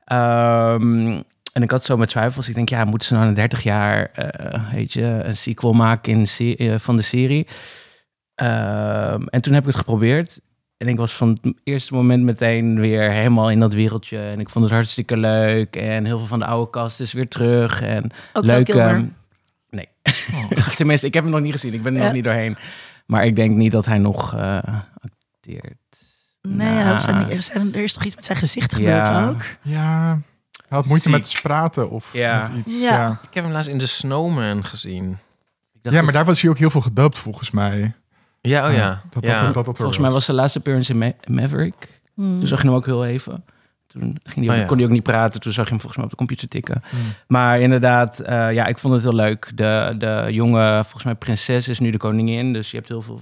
Ehm, 0.04 1.20
en 1.52 1.62
ik 1.62 1.70
had 1.70 1.84
zo 1.84 1.96
met 1.96 2.08
twijfels. 2.08 2.48
Ik 2.48 2.54
denk, 2.54 2.68
ja, 2.68 2.84
moeten 2.84 3.08
ze 3.08 3.14
nou 3.14 3.26
na 3.26 3.32
30 3.32 3.62
jaar, 3.62 4.10
eh, 4.12 4.72
weet 4.72 4.92
je, 4.92 5.02
een 5.04 5.36
sequel 5.36 5.72
maken 5.72 6.12
in 6.12 6.26
se- 6.26 6.56
eh, 6.56 6.78
van 6.78 6.96
de 6.96 7.02
serie? 7.02 7.46
Ehm, 8.34 9.22
en 9.26 9.40
toen 9.40 9.52
heb 9.52 9.62
ik 9.62 9.68
het 9.68 9.76
geprobeerd. 9.78 10.40
En 10.76 10.88
ik 10.88 10.96
was 10.96 11.12
van 11.12 11.38
het 11.42 11.54
eerste 11.64 11.94
moment 11.94 12.22
meteen 12.22 12.80
weer 12.80 13.10
helemaal 13.10 13.50
in 13.50 13.60
dat 13.60 13.72
wereldje. 13.72 14.18
En 14.18 14.40
ik 14.40 14.48
vond 14.50 14.64
het 14.64 14.74
hartstikke 14.74 15.16
leuk. 15.16 15.76
En 15.76 16.04
heel 16.04 16.18
veel 16.18 16.26
van 16.26 16.38
de 16.38 16.44
oude 16.44 16.70
kast 16.70 17.00
is 17.00 17.12
weer 17.12 17.28
terug. 17.28 17.82
En 17.82 18.10
Ook 18.32 18.44
leuk. 18.44 18.68
Ehm, 18.68 19.04
nee. 19.70 19.88
Tenminste, 20.76 21.06
ik 21.06 21.14
heb 21.14 21.22
hem 21.22 21.32
nog 21.32 21.40
niet 21.40 21.52
gezien. 21.52 21.74
Ik 21.74 21.82
ben 21.82 21.92
er 21.92 21.98
Ja. 21.98 22.04
nog 22.04 22.14
niet 22.14 22.24
doorheen. 22.24 22.56
Maar 23.06 23.26
ik 23.26 23.36
denk 23.36 23.56
niet 23.56 23.72
dat 23.72 23.86
hij 23.86 23.98
nog 23.98 24.34
eh, 24.34 24.58
acteert. 25.34 25.76
Nee, 26.42 26.74
Nou. 26.74 26.94
er, 26.94 27.00
zijn, 27.00 27.30
er, 27.30 27.42
zijn, 27.42 27.74
er 27.74 27.82
is 27.82 27.92
toch 27.92 28.04
iets 28.04 28.14
met 28.16 28.24
zijn 28.24 28.38
gezicht 28.38 28.74
gebeurd 28.74 29.06
Ja. 29.06 29.28
ook? 29.28 29.42
Ja, 29.62 30.18
hij 30.70 30.78
had 30.78 30.86
moeite 30.86 31.08
Ziek. 31.08 31.18
met 31.18 31.38
praten 31.42 31.90
of 31.90 32.12
Ja. 32.12 32.40
met 32.54 32.66
iets. 32.66 32.80
Ja. 32.80 32.90
Ja. 32.90 33.20
Ik 33.28 33.34
heb 33.34 33.44
hem 33.44 33.52
laatst 33.52 33.68
in 33.70 33.78
The 33.78 33.86
Snowman 33.86 34.64
gezien. 34.64 35.04
Ik 35.74 35.82
dacht 35.82 35.94
Ja, 35.96 36.02
maar 36.02 36.02
dat- 36.04 36.12
daar 36.12 36.24
was 36.24 36.40
hij 36.40 36.50
ook 36.50 36.58
heel 36.58 36.70
veel 36.70 36.80
gedubt 36.80 37.18
volgens 37.18 37.50
mij. 37.50 37.94
Ja, 38.40 38.68
oh 38.68 38.74
ja. 38.74 39.02
Dat, 39.10 39.24
ja. 39.24 39.34
dat, 39.36 39.44
dat, 39.44 39.54
dat, 39.54 39.64
dat 39.64 39.76
Volgens 39.76 39.98
mij 39.98 40.10
was 40.10 40.26
de 40.26 40.32
laatste 40.32 40.58
appearance 40.58 40.92
in 40.92 40.98
Ma- 40.98 41.12
Maverick. 41.24 42.00
Hmm. 42.14 42.38
Toen 42.38 42.48
zag 42.48 42.60
je 42.62 42.66
hem 42.66 42.76
ook 42.76 42.86
heel 42.86 43.04
even. 43.06 43.44
Toen 43.86 44.18
ging 44.24 44.36
hij 44.36 44.44
ook- 44.46 44.50
Oh 44.54 44.60
ja. 44.60 44.64
kon 44.66 44.76
hij 44.76 44.86
ook 44.86 44.92
niet 44.92 45.02
praten. 45.02 45.40
Toen 45.40 45.52
zag 45.52 45.64
je 45.64 45.70
hem 45.70 45.80
volgens 45.80 45.96
mij 45.96 46.04
op 46.04 46.10
de 46.10 46.16
computer 46.16 46.48
tikken. 46.48 46.82
Hmm. 46.90 47.00
Maar 47.26 47.60
inderdaad, 47.60 48.20
eh, 48.20 48.52
ja, 48.52 48.66
ik 48.66 48.78
vond 48.78 48.94
het 48.94 49.02
heel 49.02 49.14
leuk. 49.14 49.50
De, 49.54 49.94
de 49.98 50.26
jonge, 50.30 50.80
volgens 50.82 51.04
mij 51.04 51.14
prinses 51.14 51.68
is 51.68 51.78
nu 51.78 51.90
de 51.90 51.98
koningin. 51.98 52.52
Dus 52.52 52.70
je 52.70 52.76
hebt 52.76 52.88
heel 52.88 53.02
veel... 53.02 53.20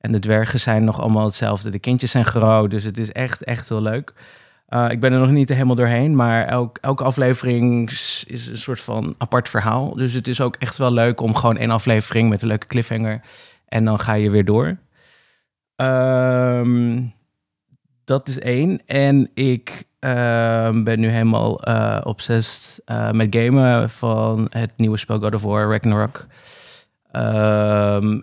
En 0.00 0.12
de 0.12 0.18
dwergen 0.18 0.60
zijn 0.60 0.84
nog 0.84 1.00
allemaal 1.00 1.24
hetzelfde. 1.24 1.70
De 1.70 1.78
kindjes 1.78 2.10
zijn 2.10 2.24
groot. 2.24 2.70
Dus 2.70 2.84
het 2.84 2.98
is 2.98 3.12
echt, 3.12 3.44
echt 3.44 3.68
heel 3.68 3.82
leuk. 3.82 4.12
Eh, 4.68 4.90
ik 4.90 5.00
ben 5.00 5.12
er 5.12 5.18
nog 5.18 5.30
niet 5.30 5.48
helemaal 5.48 5.74
doorheen. 5.74 6.16
Maar 6.16 6.46
elk, 6.46 6.78
elke 6.80 7.04
aflevering 7.04 7.90
is 7.90 8.24
een 8.50 8.56
soort 8.56 8.80
van 8.80 9.14
apart 9.18 9.48
verhaal. 9.48 9.94
Dus 9.94 10.12
het 10.12 10.28
is 10.28 10.40
ook 10.40 10.56
echt 10.56 10.78
wel 10.78 10.92
leuk 10.92 11.20
om 11.20 11.34
gewoon 11.34 11.56
één 11.56 11.70
aflevering 11.70 12.28
met 12.28 12.42
een 12.42 12.48
leuke 12.48 12.66
cliffhanger. 12.66 13.20
En 13.68 13.84
dan 13.84 13.98
ga 13.98 14.12
je 14.12 14.30
weer 14.30 14.44
door. 14.44 14.78
Ehm, 15.76 17.02
dat 18.04 18.28
is 18.28 18.38
één. 18.38 18.86
En 18.86 19.30
ik 19.34 19.84
ehm, 19.98 20.82
ben 20.82 21.00
nu 21.00 21.08
helemaal 21.08 21.62
eh 21.62 22.00
obsessed 22.04 22.82
eh, 22.84 23.10
met 23.10 23.36
gamen 23.36 23.90
van 23.90 24.46
het 24.50 24.70
nieuwe 24.76 24.96
spel 24.96 25.18
God 25.18 25.34
of 25.34 25.42
War 25.42 25.70
Ragnarok. 25.70 26.26
Ehm, 27.10 28.20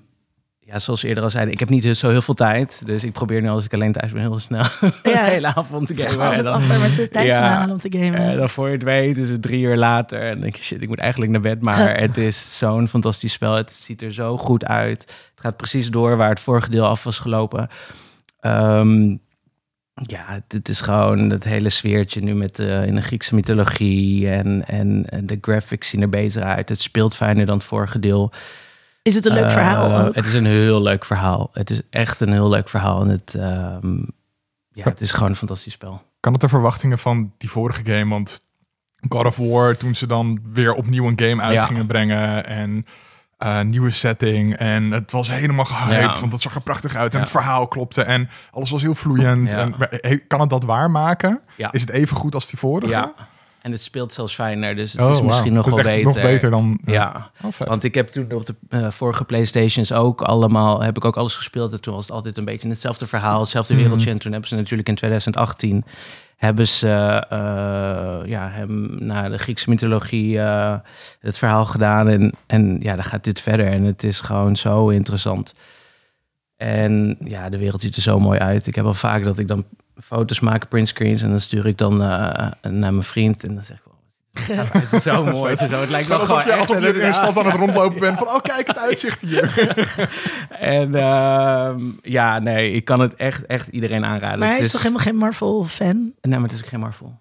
ja, 0.67 0.79
zoals 0.79 1.03
eerder 1.03 1.23
al 1.23 1.29
zei, 1.29 1.51
ik 1.51 1.59
heb 1.59 1.69
niet 1.69 1.97
zo 1.97 2.09
heel 2.09 2.21
veel 2.21 2.33
tijd. 2.33 2.81
Dus 2.85 3.03
ik 3.03 3.11
probeer 3.11 3.41
nu 3.41 3.49
als 3.49 3.65
ik 3.65 3.73
alleen 3.73 3.91
thuis 3.91 4.11
ben 4.11 4.21
heel 4.21 4.39
snel 4.39 4.59
Ja. 4.81 4.91
de 5.03 5.19
hele 5.29 5.55
avond 5.55 5.87
te 5.87 5.95
Ja, 5.95 6.05
gamen. 6.09 6.19
altijd 6.21 6.39
en 6.39 6.45
dan, 6.45 6.53
af 6.53 6.81
met 6.81 6.91
z'n 6.91 7.07
tijd 7.11 7.25
Ja. 7.25 7.67
om 7.71 7.79
te 7.79 7.91
gamen. 7.91 8.19
en 8.19 8.37
dan 8.37 8.49
voor 8.49 8.67
je 8.67 8.73
het 8.73 8.83
weet 8.83 9.17
is 9.17 9.29
het 9.29 9.41
drie 9.41 9.61
uur 9.63 9.77
later. 9.77 10.19
En 10.21 10.31
dan 10.31 10.39
denk 10.41 10.55
je, 10.55 10.63
shit, 10.63 10.81
ik 10.81 10.87
moet 10.87 10.99
eigenlijk 10.99 11.31
naar 11.31 11.41
bed. 11.41 11.61
Maar 11.63 11.99
het 12.01 12.17
is 12.17 12.57
zo'n 12.57 12.87
fantastisch 12.87 13.33
spel. 13.33 13.53
Het 13.55 13.73
ziet 13.73 14.01
er 14.01 14.13
zo 14.13 14.37
goed 14.37 14.65
uit. 14.65 14.99
Het 15.01 15.31
gaat 15.35 15.57
precies 15.57 15.89
door 15.89 16.17
waar 16.17 16.29
het 16.29 16.39
vorige 16.39 16.69
deel 16.69 16.85
af 16.85 17.03
was 17.03 17.19
gelopen. 17.19 17.67
Ehm, 18.39 19.09
ja, 19.93 20.23
het, 20.25 20.43
het 20.47 20.69
is 20.69 20.81
gewoon 20.81 21.29
het 21.29 21.43
hele 21.43 21.69
sfeertje 21.69 22.21
nu 22.21 22.35
met 22.35 22.55
de, 22.55 22.83
in 22.85 22.95
de 22.95 23.01
Griekse 23.01 23.35
mythologie. 23.35 24.29
En, 24.29 24.67
en 24.67 25.05
de 25.23 25.37
graphics 25.41 25.89
zien 25.89 26.01
er 26.01 26.09
beter 26.09 26.43
uit. 26.43 26.69
Het 26.69 26.81
speelt 26.81 27.15
fijner 27.15 27.45
dan 27.45 27.55
het 27.57 27.65
vorige 27.65 27.99
deel. 27.99 28.31
Is 29.05 29.15
het 29.15 29.25
een 29.25 29.33
leuk 29.33 29.43
Eh, 29.45 29.51
verhaal 29.51 30.05
ook? 30.05 30.15
Het 30.15 30.25
is 30.25 30.33
een 30.33 30.45
heel 30.45 30.81
leuk 30.81 31.05
verhaal. 31.05 31.49
Het 31.53 31.69
is 31.69 31.81
echt 31.89 32.19
een 32.19 32.31
heel 32.31 32.49
leuk 32.49 32.69
verhaal. 32.69 33.01
En 33.01 33.07
het, 33.09 33.35
ehm, 33.35 33.97
ja, 34.71 34.83
het 34.83 35.01
is 35.01 35.11
gewoon 35.11 35.29
een 35.29 35.35
fantastisch 35.35 35.73
spel. 35.73 36.01
Kan 36.19 36.31
het 36.31 36.41
de 36.41 36.49
verwachtingen 36.49 36.97
van 36.99 37.33
die 37.37 37.49
vorige 37.49 37.81
game? 37.85 38.09
Want 38.09 38.39
God 39.09 39.25
of 39.25 39.37
War, 39.37 39.77
toen 39.77 39.95
ze 39.95 40.07
dan 40.07 40.39
weer 40.53 40.73
opnieuw 40.73 41.07
een 41.07 41.19
game 41.19 41.41
uit 41.41 41.53
Ja. 41.53 41.65
gingen 41.65 41.85
brengen 41.85 42.45
en 42.45 42.85
eh, 43.37 43.61
nieuwe 43.61 43.91
setting 43.91 44.55
en 44.55 44.91
het 44.91 45.11
was 45.11 45.27
helemaal 45.29 45.65
gehyped, 45.65 46.13
Ja. 46.13 46.19
want 46.19 46.31
het 46.31 46.41
zag 46.41 46.55
er 46.55 46.61
prachtig 46.61 46.95
uit 46.95 47.11
en 47.11 47.17
Ja. 47.17 47.23
het 47.23 47.31
verhaal 47.33 47.67
klopte 47.67 48.01
en 48.03 48.29
alles 48.51 48.69
was 48.69 48.81
heel 48.81 48.95
vloeiend. 48.95 49.51
Ja. 49.51 49.69
En, 50.01 50.27
kan 50.27 50.39
het 50.41 50.49
dat 50.49 50.63
waarmaken? 50.63 51.41
Ja. 51.57 51.71
Is 51.71 51.81
het 51.81 51.89
even 51.89 52.17
goed 52.17 52.33
als 52.33 52.47
die 52.47 52.59
vorige? 52.59 53.13
En 53.65 53.71
het 53.71 53.83
speelt 53.83 54.13
zelfs 54.13 54.33
fijner. 54.33 54.75
Dus 54.75 54.91
het 54.91 55.01
Oh, 55.01 55.11
is 55.11 55.21
misschien 55.21 55.53
nog 55.53 55.65
wel 55.65 55.75
beter. 55.75 56.03
Nog 56.03 56.21
beter 56.21 56.49
dan. 56.49 56.79
Ja. 56.85 57.31
Oh. 57.43 57.67
Want 57.67 57.83
ik 57.83 57.95
heb 57.95 58.07
toen 58.07 58.31
op 58.31 58.45
de 58.45 58.55
eh, 58.69 58.91
vorige 58.91 59.23
Playstations 59.25 59.91
ook 59.91 60.21
allemaal, 60.21 60.81
heb 60.81 60.97
ik 60.97 61.05
ook 61.05 61.17
alles 61.17 61.35
gespeeld. 61.35 61.73
En 61.73 61.81
toen 61.81 61.93
was 61.93 62.03
het 62.03 62.11
altijd 62.11 62.37
een 62.37 62.45
beetje 62.45 62.69
hetzelfde 62.69 63.07
verhaal, 63.07 63.39
hetzelfde 63.39 63.73
Mhm. 63.73 63.83
wereldje. 63.83 64.09
En 64.09 64.19
toen 64.19 64.31
hebben 64.31 64.49
ze 64.49 64.55
natuurlijk 64.55 64.89
in 64.89 64.95
2018 64.95 65.83
hebben 66.35 66.67
ze 66.67 66.87
eh, 67.29 67.37
ja, 68.29 68.49
hem 68.49 69.05
naar 69.05 69.29
de 69.31 69.37
Griekse 69.37 69.69
mythologie 69.69 70.39
eh, 70.39 70.75
het 71.19 71.37
verhaal 71.37 71.65
gedaan. 71.65 72.07
En, 72.07 72.33
en 72.47 72.77
ja, 72.79 72.95
dan 72.95 73.03
gaat 73.03 73.23
dit 73.23 73.41
verder. 73.41 73.67
En 73.67 73.83
het 73.83 74.03
is 74.03 74.19
gewoon 74.19 74.55
zo 74.55 74.89
interessant. 74.89 75.53
En 76.57 77.17
ja, 77.23 77.49
de 77.49 77.57
wereld 77.57 77.81
ziet 77.81 77.95
er 77.95 78.01
zo 78.01 78.19
mooi 78.19 78.39
uit. 78.39 78.67
Ik 78.67 78.75
heb 78.75 78.85
al 78.85 78.93
vaak 78.93 79.23
dat 79.23 79.39
ik 79.39 79.47
dan 79.47 79.65
foto's 79.97 80.39
maak, 80.39 80.67
printscreens. 80.69 81.21
En 81.21 81.29
dan 81.29 81.39
stuur 81.39 81.65
ik 81.65 81.77
dan 81.77 82.01
eh, 82.03 82.51
naar 82.61 82.91
mijn 82.93 83.03
vriend. 83.03 83.43
En 83.43 83.53
dan 83.55 83.63
zeg 83.63 83.77
ik, 83.77 83.83
oh, 83.87 83.93
het 84.71 84.93
is 84.93 85.03
zo 85.03 85.23
mooi. 85.35 85.51
Het, 85.51 85.61
is 85.61 85.69
zo, 85.69 85.79
het 85.81 85.89
lijkt 85.89 86.07
wel 86.07 86.19
alsof 86.19 86.45
je, 86.45 86.53
alsof 86.55 86.79
je 86.81 86.87
in 86.99 87.05
een 87.05 87.13
stad 87.13 87.37
aan 87.37 87.45
het 87.45 87.55
rondlopen 87.65 87.99
bent 87.99 88.17
van, 88.17 88.27
oh 88.27 88.41
kijk 88.41 88.67
het 88.67 88.77
uitzicht 88.77 89.21
hier. 89.21 89.53
En 90.59 90.95
ehm, 90.95 91.91
ja, 92.01 92.39
nee, 92.39 92.71
ik 92.71 92.85
kan 92.85 92.99
het 92.99 93.15
echt, 93.15 93.45
echt 93.45 93.67
iedereen 93.67 94.05
aanraden. 94.05 94.39
maar 94.39 94.47
hij 94.47 94.57
het 94.57 94.65
is 94.65 94.71
toch 94.71 94.81
helemaal 94.81 95.03
geen 95.03 95.15
Marvel-fan? 95.15 96.13
Nee, 96.21 96.39
maar 96.39 96.49
het 96.49 96.51
is 96.57 96.63
ook 96.63 96.67
geen 96.69 96.79
Marvel. 96.79 97.19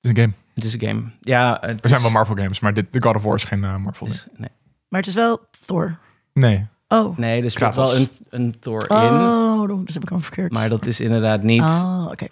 Het 0.00 0.10
is 0.10 0.10
een 0.10 0.16
game. 0.16 0.32
Het 0.54 0.64
is 0.64 0.72
een 0.72 0.80
game. 0.80 1.02
Ja, 1.20 1.58
het 1.60 1.70
Er 1.78 1.84
is- 1.84 1.90
zijn 1.90 2.02
wel 2.02 2.10
Marvel 2.10 2.36
games, 2.36 2.60
maar 2.60 2.74
dit, 2.74 2.92
de 2.92 3.02
God 3.02 3.16
of 3.16 3.22
War 3.22 3.34
is 3.34 3.44
geen 3.44 3.64
eh, 3.64 3.76
Marvel. 3.76 4.06
is- 4.06 4.26
nee. 4.36 4.48
Maar 4.88 5.00
het 5.00 5.08
is 5.08 5.14
wel 5.14 5.40
Thor. 5.66 5.98
Nee. 6.32 6.66
Oh. 6.92 7.18
nee, 7.18 7.42
er 7.42 7.50
speelt 7.50 7.72
Kratos. 7.74 7.92
wel 7.92 8.00
een, 8.00 8.08
een 8.28 8.58
Thor 8.60 8.84
in. 8.88 8.96
Oh, 8.96 9.84
dus 9.84 9.94
heb 9.94 10.02
ik 10.02 10.08
hem 10.08 10.20
verkeerd. 10.20 10.52
Maar 10.52 10.68
dat 10.68 10.86
is 10.86 11.00
inderdaad 11.00 11.42
niet. 11.42 11.62
Oh, 11.62 12.08
oké. 12.10 12.26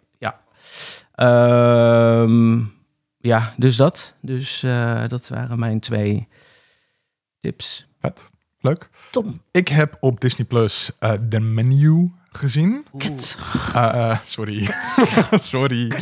Ehm, 1.18 2.58
ja, 3.18 3.54
dus 3.56 3.76
dat. 3.76 4.14
Dus 4.20 4.62
eh, 4.62 5.02
dat 5.06 5.28
waren 5.28 5.58
mijn 5.58 5.80
twee 5.80 6.28
tips. 7.40 7.86
Vet. 8.00 8.30
Leuk. 8.60 8.88
Tom. 9.10 9.42
Ik 9.50 9.68
heb 9.68 9.96
op 10.00 10.20
Disney 10.20 10.46
Plus 10.46 10.90
eh 10.98 11.12
de 11.28 11.40
menu 11.40 12.12
gezien. 12.30 12.86
Kut. 12.98 13.38
Eh, 13.74 14.18
sorry. 14.22 14.68
sorry. 15.54 15.92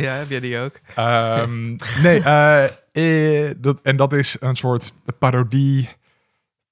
ja, 0.00 0.14
heb 0.14 0.28
jij 0.28 0.40
die 0.40 0.58
ook? 0.58 0.80
Ehm, 0.94 1.76
nee, 2.02 2.22
eh, 2.22 2.64
eh, 2.92 3.54
dat, 3.58 3.78
en 3.82 3.96
dat 3.96 4.12
is 4.12 4.36
een 4.40 4.56
soort 4.56 4.92
parodie, 5.18 5.88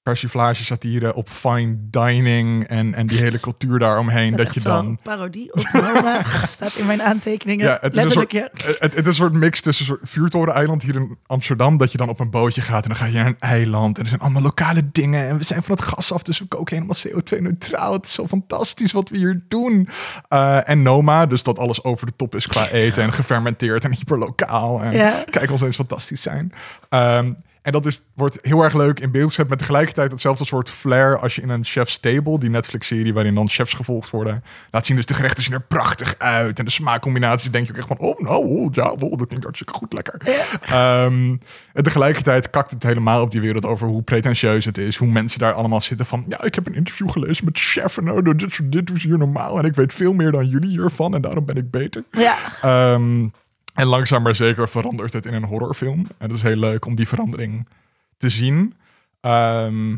persiflage, 0.03 0.65
satire 0.65 1.15
op 1.15 1.29
fine 1.29 1.77
dining 1.79 2.65
en, 2.67 2.95
en 2.95 3.07
die 3.07 3.19
hele 3.19 3.41
cultuur 3.41 3.79
daaromheen. 3.79 4.31
Dat, 4.31 4.41
echt 4.41 4.55
je 4.55 4.61
dan... 4.61 4.99
parodie 5.03 5.53
op 5.53 5.69
Mona 5.73 6.23
staat 6.49 6.75
in 6.75 6.87
mijn 6.87 7.03
aantekeningen. 7.03 7.67
Ja, 7.67 7.79
het 7.81 7.83
is, 7.83 7.89
een 7.89 7.95
Letterlijk, 7.95 8.31
soort, 8.31 8.63
ja. 8.63 8.69
het, 8.69 8.81
het 8.81 8.97
is 8.97 9.07
een 9.07 9.15
soort 9.15 9.33
mix 9.33 9.61
tussen 9.61 9.87
een 9.87 9.97
soort 9.97 10.11
vuurtoren-eiland 10.11 10.83
hier 10.83 10.95
in 10.95 11.19
Amsterdam. 11.27 11.77
Dat 11.77 11.93
je 11.93 11.99
dan 11.99 12.09
op 12.09 12.21
een 12.21 12.31
bootje 12.31 12.61
gaat 12.61 12.83
en 12.83 12.89
dan 12.89 12.97
ga 12.97 13.07
je 13.07 13.13
naar 13.13 13.27
een 13.27 13.39
eiland. 13.39 13.97
En 13.97 14.03
er 14.03 14.09
zijn 14.09 14.21
allemaal 14.21 14.43
lokale 14.43 14.91
dingen. 14.93 15.29
En 15.29 15.37
we 15.37 15.45
zijn 15.45 15.63
van 15.63 15.75
het 15.77 15.85
gas 15.85 16.13
af, 16.13 16.23
dus 16.23 16.39
we 16.39 16.47
koken 16.47 16.75
helemaal 16.77 16.97
CO2-neutraal. 17.07 17.93
Het 17.93 18.07
is 18.07 18.13
zo 18.13 18.27
fantastisch 18.27 18.93
wat 18.93 19.09
we 19.09 19.17
hier 19.17 19.43
doen. 19.49 19.89
Eh, 20.29 20.69
en 20.69 20.83
Noma, 20.83 21.27
dus 21.27 21.43
dat 21.43 21.59
alles 21.59 21.85
over 21.85 22.07
de 22.07 22.13
top 22.17 22.35
is 22.35 22.47
qua 22.47 22.69
eten. 22.69 23.03
En 23.03 23.13
gefermenteerd 23.13 23.85
en 23.85 23.95
hyperlokaal. 23.95 24.83
En 24.83 24.93
Ja. 24.93 25.25
kijk, 25.31 25.51
ons 25.51 25.61
eens 25.61 25.77
fantastisch 25.77 26.23
zijn. 26.23 26.53
Ehm, 26.89 27.33
en 27.63 27.73
dat 27.73 27.87
is, 27.87 28.03
wordt 28.15 28.39
heel 28.43 28.63
erg 28.63 28.75
leuk 28.75 29.01
in 29.01 29.11
beeld 29.11 29.29
gezet 29.29 29.49
met 29.49 29.59
tegelijkertijd 29.59 30.11
hetzelfde 30.11 30.45
soort 30.45 30.71
flair 30.71 31.19
als 31.19 31.35
je 31.35 31.43
in 31.43 31.49
een 31.49 31.65
Chef's 31.65 32.01
Table, 32.01 32.39
die 32.39 32.51
Netflix-serie 32.51 33.15
waarin 33.15 33.35
dan 33.35 33.49
chefs 33.49 33.75
gevolgd 33.75 34.11
worden, 34.11 34.45
laat 34.71 34.87
zien. 34.87 34.97
Dus 34.97 35.07
de 35.07 35.15
gerechten 35.15 35.45
zien 35.45 35.53
er 35.53 35.63
prachtig 35.63 36.15
uit 36.19 36.59
en 36.59 36.65
de 36.65 36.71
smaakcombinaties 36.71 37.51
denk 37.51 37.67
je 37.67 37.73
ook 37.73 37.79
echt 37.79 37.87
van, 37.87 37.99
oh 37.99 38.19
nou, 38.19 38.47
oh, 38.47 38.75
ja, 38.75 38.91
oh, 38.91 39.19
dat 39.19 39.27
klinkt 39.27 39.45
hartstikke 39.45 39.75
goed, 39.75 39.93
lekker. 39.93 40.21
Ehm, 40.63 41.37
en 41.73 41.83
tegelijkertijd 41.83 42.51
kakt 42.51 42.71
het 42.71 42.83
helemaal 42.83 43.23
op 43.23 43.31
die 43.31 43.41
wereld 43.41 43.65
over 43.65 43.89
hoe 43.89 44.03
pretentieus 44.03 44.65
het 44.65 44.79
is, 44.79 44.97
hoe 44.97 45.09
mensen 45.09 45.39
daar 45.39 45.53
allemaal 45.53 45.81
zitten 45.81 46.07
van, 46.07 46.25
ja, 46.29 46.43
ik 46.43 46.55
heb 46.55 46.67
een 46.67 46.75
interview 46.75 47.11
gelezen 47.11 47.45
met 47.45 47.59
chef 47.59 47.97
en 47.97 48.05
nou, 48.05 48.35
dit, 48.35 48.73
dit 48.73 48.91
is 48.91 49.05
hier 49.05 49.19
normaal 49.19 49.59
en 49.59 49.65
ik 49.65 49.75
weet 49.75 49.95
veel 49.95 50.13
meer 50.13 50.31
dan 50.31 50.47
jullie 50.47 50.71
hiervan 50.71 51.15
en 51.15 51.21
daarom 51.21 51.45
ben 51.45 51.57
ik 51.57 51.71
beter. 51.71 52.05
Ja. 52.11 52.37
Ehm, 52.61 53.29
en 53.75 53.87
langzaam 53.87 54.23
maar 54.23 54.35
zeker 54.35 54.69
verandert 54.69 55.13
het 55.13 55.27
in 55.27 55.35
een 55.35 55.45
horrorfilm. 55.45 55.99
En 56.19 56.29
het 56.29 56.33
is 56.33 56.43
heel 56.43 56.57
leuk 56.57 56.87
om 56.87 56.95
die 56.95 57.09
verandering 57.09 57.69
te 58.17 58.29
zien. 58.29 58.75
Ehm, 59.21 59.91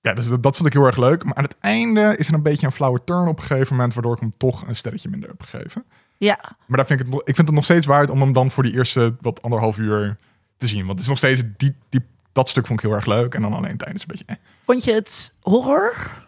ja, 0.00 0.14
dus 0.14 0.28
dat, 0.28 0.42
dat 0.42 0.56
vond 0.56 0.68
ik 0.68 0.72
heel 0.72 0.86
erg 0.86 0.96
leuk. 0.96 1.24
Maar 1.24 1.34
aan 1.34 1.44
het 1.44 1.56
einde 1.60 2.14
is 2.16 2.28
er 2.28 2.34
een 2.34 2.42
beetje 2.42 2.66
een 2.66 2.72
flauwe 2.72 3.04
turn 3.04 3.28
op 3.28 3.38
een 3.38 3.44
gegeven 3.44 3.76
moment... 3.76 3.94
waardoor 3.94 4.14
ik 4.14 4.20
hem 4.20 4.36
toch 4.36 4.66
een 4.66 4.76
sterretje 4.76 5.08
minder 5.08 5.28
heb 5.28 5.42
gegeven. 5.42 5.84
ja. 6.16 6.38
Maar 6.66 6.76
daar 6.76 6.86
vind 6.86 7.00
ik, 7.00 7.06
het, 7.06 7.14
ik 7.14 7.34
vind 7.34 7.46
het 7.46 7.56
nog 7.56 7.64
steeds 7.64 7.86
waard 7.86 8.10
om 8.10 8.20
hem 8.20 8.32
dan 8.32 8.50
voor 8.50 8.62
die 8.62 8.72
eerste 8.72 9.16
wat 9.20 9.42
anderhalf 9.42 9.78
uur 9.78 10.16
te 10.56 10.66
zien. 10.66 10.78
Want 10.78 10.90
het 10.90 11.00
is 11.00 11.08
nog 11.08 11.18
steeds, 11.18 11.42
die, 11.56 11.76
die, 11.88 12.00
dat 12.32 12.48
stuk 12.48 12.66
vond 12.66 12.78
ik 12.78 12.86
heel 12.86 12.94
erg 12.94 13.06
leuk. 13.06 13.34
En 13.34 13.42
dan 13.42 13.52
alleen 13.52 13.72
het 13.72 13.82
einde 13.82 13.98
is 13.98 14.04
een 14.08 14.16
beetje... 14.16 14.24
Eh. 14.26 14.36
Vond 14.64 14.84
je 14.84 14.92
het 14.92 15.34
horror? 15.40 16.24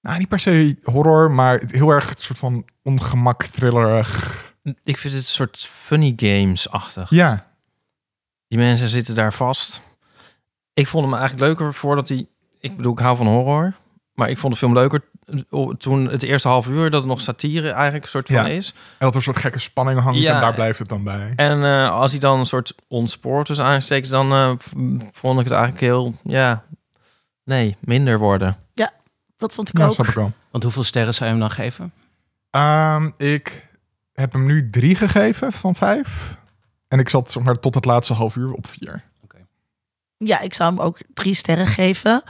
Nou, 0.00 0.18
niet 0.18 0.28
per 0.28 0.40
se 0.40 0.76
horror, 0.82 1.30
maar 1.30 1.62
heel 1.66 1.90
erg 1.90 2.08
een 2.08 2.14
soort 2.18 2.38
van 2.38 2.64
ongemak, 2.82 3.42
thrillerig. 3.42 4.44
Ik 4.84 4.96
vind 4.96 5.14
het 5.14 5.22
een 5.22 5.28
soort 5.28 5.56
funny 5.58 6.12
games-achtig. 6.16 7.10
Ja, 7.10 7.46
Die 8.48 8.58
mensen 8.58 8.88
zitten 8.88 9.14
daar 9.14 9.32
vast. 9.32 9.80
Ik 10.72 10.86
vond 10.86 11.04
hem 11.04 11.14
eigenlijk 11.14 11.42
leuker 11.46 11.74
voordat 11.74 12.08
hij... 12.08 12.26
Ik 12.60 12.76
bedoel, 12.76 12.92
ik 12.92 12.98
hou 12.98 13.16
van 13.16 13.26
horror. 13.26 13.74
maar 14.14 14.30
ik 14.30 14.38
vond 14.38 14.52
de 14.52 14.58
film 14.58 14.72
leuker 14.72 15.02
toen 15.78 16.08
het 16.10 16.22
eerste 16.22 16.48
half 16.48 16.66
uur 16.66 16.90
dat 16.90 17.00
het 17.00 17.10
nog 17.10 17.20
satire 17.20 17.70
eigenlijk 17.70 18.04
een 18.04 18.10
soort 18.10 18.26
van 18.26 18.36
Ja. 18.36 18.46
is. 18.46 18.70
En 18.72 18.78
dat 18.98 19.10
er 19.10 19.16
een 19.16 19.22
soort 19.22 19.36
gekke 19.36 19.58
spanning 19.58 20.00
hangt 20.00 20.18
Ja. 20.20 20.34
en 20.34 20.40
daar 20.40 20.54
blijft 20.54 20.78
het 20.78 20.88
dan 20.88 21.04
bij. 21.04 21.32
En 21.36 21.64
eh, 21.64 21.90
als 21.90 22.10
hij 22.10 22.20
dan 22.20 22.38
een 22.38 22.46
soort 22.46 22.74
ontspoort 22.88 23.46
dus 23.46 23.60
aansteekt, 23.60 24.10
dan 24.10 24.32
eh, 24.32 24.52
vond 25.12 25.38
ik 25.38 25.44
het 25.44 25.54
eigenlijk 25.54 25.80
heel, 25.80 26.14
ja, 26.24 26.64
nee, 27.44 27.76
minder 27.80 28.18
worden. 28.18 28.56
Dat 29.38 29.52
vond 29.52 29.68
ik 29.68 29.78
Ja, 29.78 29.86
ook. 29.86 29.92
snap 29.92 30.06
ik 30.06 30.14
wel. 30.14 30.32
Want 30.50 30.64
hoeveel 30.64 30.84
sterren 30.84 31.14
zou 31.14 31.24
je 31.24 31.30
hem 31.30 31.40
dan 31.40 31.50
geven? 31.50 31.92
Ehm, 32.50 33.10
ik 33.16 33.66
heb 34.20 34.32
hem 34.32 34.46
nu 34.46 34.70
drie 34.70 34.94
gegeven 34.94 35.52
van 35.52 35.74
vijf. 35.74 36.38
En 36.88 36.98
ik 36.98 37.08
zat 37.08 37.30
zeg 37.30 37.42
maar, 37.42 37.54
tot 37.54 37.74
het 37.74 37.84
laatste 37.84 38.14
half 38.14 38.36
uur 38.36 38.52
op 38.52 38.66
vier. 38.66 39.02
Ja, 40.18 40.40
ik 40.40 40.54
zou 40.54 40.74
hem 40.74 40.82
ook 40.84 40.98
drie 41.14 41.34
sterren 41.34 41.66
geven. 41.66 42.22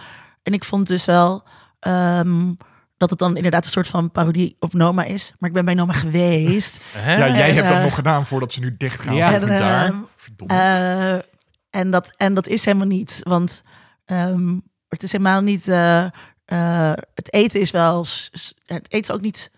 En 0.42 0.52
ik 0.52 0.64
vond 0.64 0.86
dus 0.86 1.04
wel 1.04 1.44
ehm, 1.80 2.52
dat 2.96 3.10
het 3.10 3.18
dan 3.18 3.36
inderdaad 3.36 3.64
een 3.64 3.70
soort 3.70 3.88
van 3.88 4.10
parodie 4.10 4.56
op 4.58 4.72
Noma 4.72 5.04
is. 5.04 5.32
Maar 5.38 5.48
ik 5.48 5.54
ben 5.54 5.64
bij 5.64 5.74
Noma 5.74 5.92
geweest. 6.06 6.80
Hè? 6.92 7.16
Ja, 7.16 7.36
jij 7.36 7.48
en, 7.48 7.54
hebt 7.54 7.68
dat 7.68 7.76
eh, 7.76 7.82
nog 7.82 7.94
gedaan 7.94 8.26
voordat 8.26 8.52
ze 8.52 8.60
nu 8.60 8.76
dicht 8.76 9.00
gaan. 9.00 9.14
Ja, 9.14 9.32
en, 9.34 9.48
ehm, 9.48 9.94
Verdomme. 10.16 10.54
Eh, 10.54 11.14
en, 11.80 11.90
dat, 11.90 12.12
en 12.16 12.34
dat 12.34 12.46
is 12.46 12.64
helemaal 12.64 12.86
niet. 12.86 13.18
Want 13.22 13.62
ehm, 14.04 14.58
het 14.88 15.02
is 15.02 15.12
helemaal 15.12 15.40
niet. 15.40 15.68
eh, 15.68 16.04
eh, 16.44 16.92
het 17.14 17.32
eten 17.32 17.60
is 17.60 17.70
wel. 17.70 18.06
Het 18.66 18.92
eten 18.92 18.98
is 19.00 19.10
ook 19.10 19.20
niet. 19.20 19.50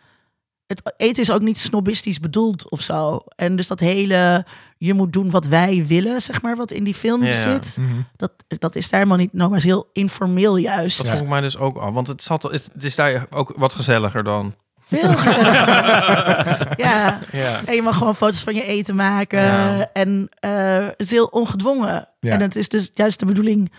Het 0.69 0.95
eten 0.97 1.23
is 1.23 1.31
ook 1.31 1.41
niet 1.41 1.59
snobistisch 1.59 2.21
bedoeld 2.21 2.71
of 2.71 2.81
zo. 2.81 3.21
En 3.37 3.57
dus 3.57 3.67
dat 3.67 3.81
hele. 3.81 4.45
Je 4.79 4.95
moet 4.95 5.13
doen 5.13 5.31
wat 5.31 5.47
wij 5.47 5.85
willen, 5.87 6.23
zeg 6.23 6.43
maar, 6.43 6.57
wat 6.57 6.71
in 6.71 6.85
die 6.85 6.95
film 6.95 7.25
Ja. 7.25 7.35
zit. 7.35 7.77
Mhm. 7.81 8.01
Dat, 8.17 8.33
dat 8.49 8.75
is 8.77 8.91
daar 8.91 9.01
helemaal 9.01 9.19
niet. 9.21 9.33
Nou, 9.33 9.49
maar 9.49 9.59
is 9.59 9.65
heel 9.65 9.89
informeel 9.93 10.57
juist. 10.57 10.97
Dat 10.97 11.07
Ja. 11.07 11.15
vroeg 11.15 11.29
mij 11.29 11.41
dus 11.41 11.57
ook 11.57 11.77
af, 11.77 11.93
want 11.95 12.07
het, 12.07 12.23
zat, 12.23 12.43
het, 12.43 12.69
het 12.73 12.85
is 12.85 12.95
daar 12.95 13.27
ook 13.31 13.53
wat 13.57 13.73
gezelliger 13.75 14.23
dan. 14.25 14.55
Veel 14.81 15.13
gezelliger. 15.17 16.79
ja. 16.85 17.21
Ja. 17.33 17.61
En 17.67 17.75
je 17.75 17.83
mag 17.83 17.97
gewoon 17.97 18.17
foto's 18.17 18.43
van 18.43 18.55
je 18.55 18.65
eten 18.65 18.95
maken. 18.95 19.43
Ja. 19.43 19.91
En 19.93 20.29
eh, 20.41 20.87
het 20.87 20.95
is 20.97 21.11
heel 21.11 21.27
ongedwongen. 21.27 22.09
Ja. 22.21 22.33
En 22.33 22.41
het 22.41 22.57
is 22.57 22.69
dus 22.69 22.91
juist 22.95 23.19
de 23.19 23.27
bedoeling 23.27 23.73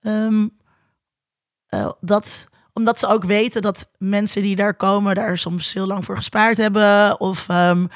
ehm, 0.00 0.46
eh, 1.66 1.90
dat 2.00 2.46
omdat 2.76 2.98
ze 2.98 3.06
ook 3.06 3.24
weten 3.24 3.62
dat 3.62 3.88
mensen 3.98 4.42
die 4.42 4.56
daar 4.56 4.74
komen 4.74 5.14
daar 5.14 5.38
soms 5.38 5.72
heel 5.72 5.86
lang 5.86 6.04
voor 6.04 6.16
gespaard 6.16 6.56
hebben. 6.56 7.20
Of 7.20 7.48
ehm, 7.48 7.86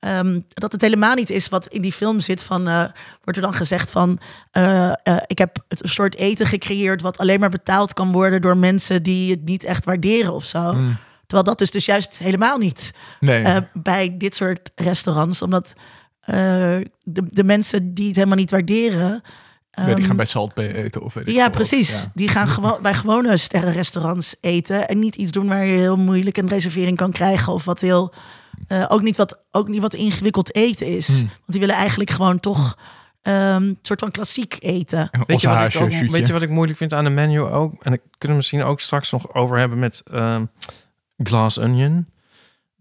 ehm, 0.00 0.40
dat 0.48 0.72
het 0.72 0.80
helemaal 0.80 1.14
niet 1.14 1.30
is 1.30 1.48
wat 1.48 1.66
in 1.66 1.82
die 1.82 1.92
film 1.92 2.20
zit. 2.20 2.42
Van, 2.42 2.68
eh, 2.68 2.84
wordt 3.22 3.38
er 3.38 3.40
dan 3.40 3.54
gezegd 3.54 3.90
van 3.90 4.18
eh, 4.50 4.88
eh, 4.88 5.16
ik 5.26 5.38
heb 5.38 5.64
het 5.68 5.82
een 5.82 5.88
soort 5.88 6.16
eten 6.16 6.46
gecreëerd 6.46 7.02
wat 7.02 7.18
alleen 7.18 7.40
maar 7.40 7.50
betaald 7.50 7.92
kan 7.92 8.12
worden 8.12 8.40
door 8.40 8.56
mensen 8.56 9.02
die 9.02 9.30
het 9.30 9.44
niet 9.44 9.64
echt 9.64 9.84
waarderen 9.84 10.32
of 10.32 10.44
zo. 10.44 10.72
Mm. 10.72 10.96
Terwijl 11.26 11.48
dat 11.48 11.60
is 11.60 11.70
dus 11.70 11.84
juist 11.84 12.18
helemaal 12.18 12.58
niet 12.58 12.92
Nee. 13.20 13.60
bij 13.72 14.14
dit 14.18 14.36
soort 14.36 14.70
restaurants. 14.74 15.42
Omdat 15.42 15.72
de, 16.24 16.90
de 17.30 17.44
mensen 17.44 17.94
die 17.94 18.06
het 18.06 18.16
helemaal 18.16 18.36
niet 18.36 18.50
waarderen. 18.50 19.22
Nee, 19.78 19.86
die 19.86 19.94
ehm, 19.94 20.06
gaan 20.06 20.16
bij 20.16 20.24
Salt 20.24 20.54
Bay 20.54 20.70
eten 20.70 21.02
of 21.02 21.14
weet 21.14 21.28
ik 21.28 21.34
ja, 21.34 21.48
precies. 21.48 22.02
Ja. 22.02 22.10
Die 22.14 22.28
gaan 22.28 22.48
gewoon 22.54 22.78
bij 22.82 22.94
gewone 22.94 23.36
sterrenrestaurants 23.36 24.36
eten. 24.40 24.88
En 24.88 24.98
niet 24.98 25.16
iets 25.16 25.32
doen 25.32 25.48
waar 25.48 25.64
je 25.66 25.76
heel 25.76 25.96
moeilijk 25.96 26.36
een 26.36 26.48
reservering 26.48 26.96
kan 26.96 27.12
krijgen. 27.12 27.52
Of 27.52 27.64
wat 27.64 27.80
heel. 27.80 28.14
eh, 28.68 28.84
ook, 28.88 29.02
niet 29.02 29.16
wat, 29.16 29.38
ook 29.50 29.68
niet 29.68 29.80
wat 29.80 29.94
ingewikkeld 29.94 30.54
eten 30.54 30.86
is. 30.86 31.08
Hmm. 31.08 31.16
Want 31.28 31.42
die 31.46 31.60
willen 31.60 31.74
eigenlijk 31.76 32.10
gewoon 32.10 32.40
toch. 32.40 32.78
ehm, 33.22 33.34
een 33.62 33.78
soort 33.82 34.00
van 34.00 34.10
klassiek 34.10 34.56
eten. 34.60 35.08
En 35.10 35.22
Weet 35.26 35.40
je, 35.40 35.46
wat 35.48 35.56
ik 35.56 35.62
haasje, 35.62 35.82
ook, 35.82 35.90
shootje. 35.90 36.10
weet 36.10 36.26
je 36.26 36.32
wat 36.32 36.42
ik 36.42 36.48
moeilijk 36.50 36.78
vind 36.78 36.92
aan 36.92 37.04
de 37.04 37.10
menu 37.10 37.40
ook? 37.40 37.84
En 37.84 37.92
ik 37.92 38.00
kunnen 38.18 38.28
we 38.28 38.34
misschien 38.34 38.62
ook 38.62 38.80
straks 38.80 39.10
nog 39.10 39.34
over 39.34 39.58
hebben 39.58 39.78
met 39.78 40.02
ehm, 40.12 40.44
Glass 41.22 41.58
Onion. 41.58 42.06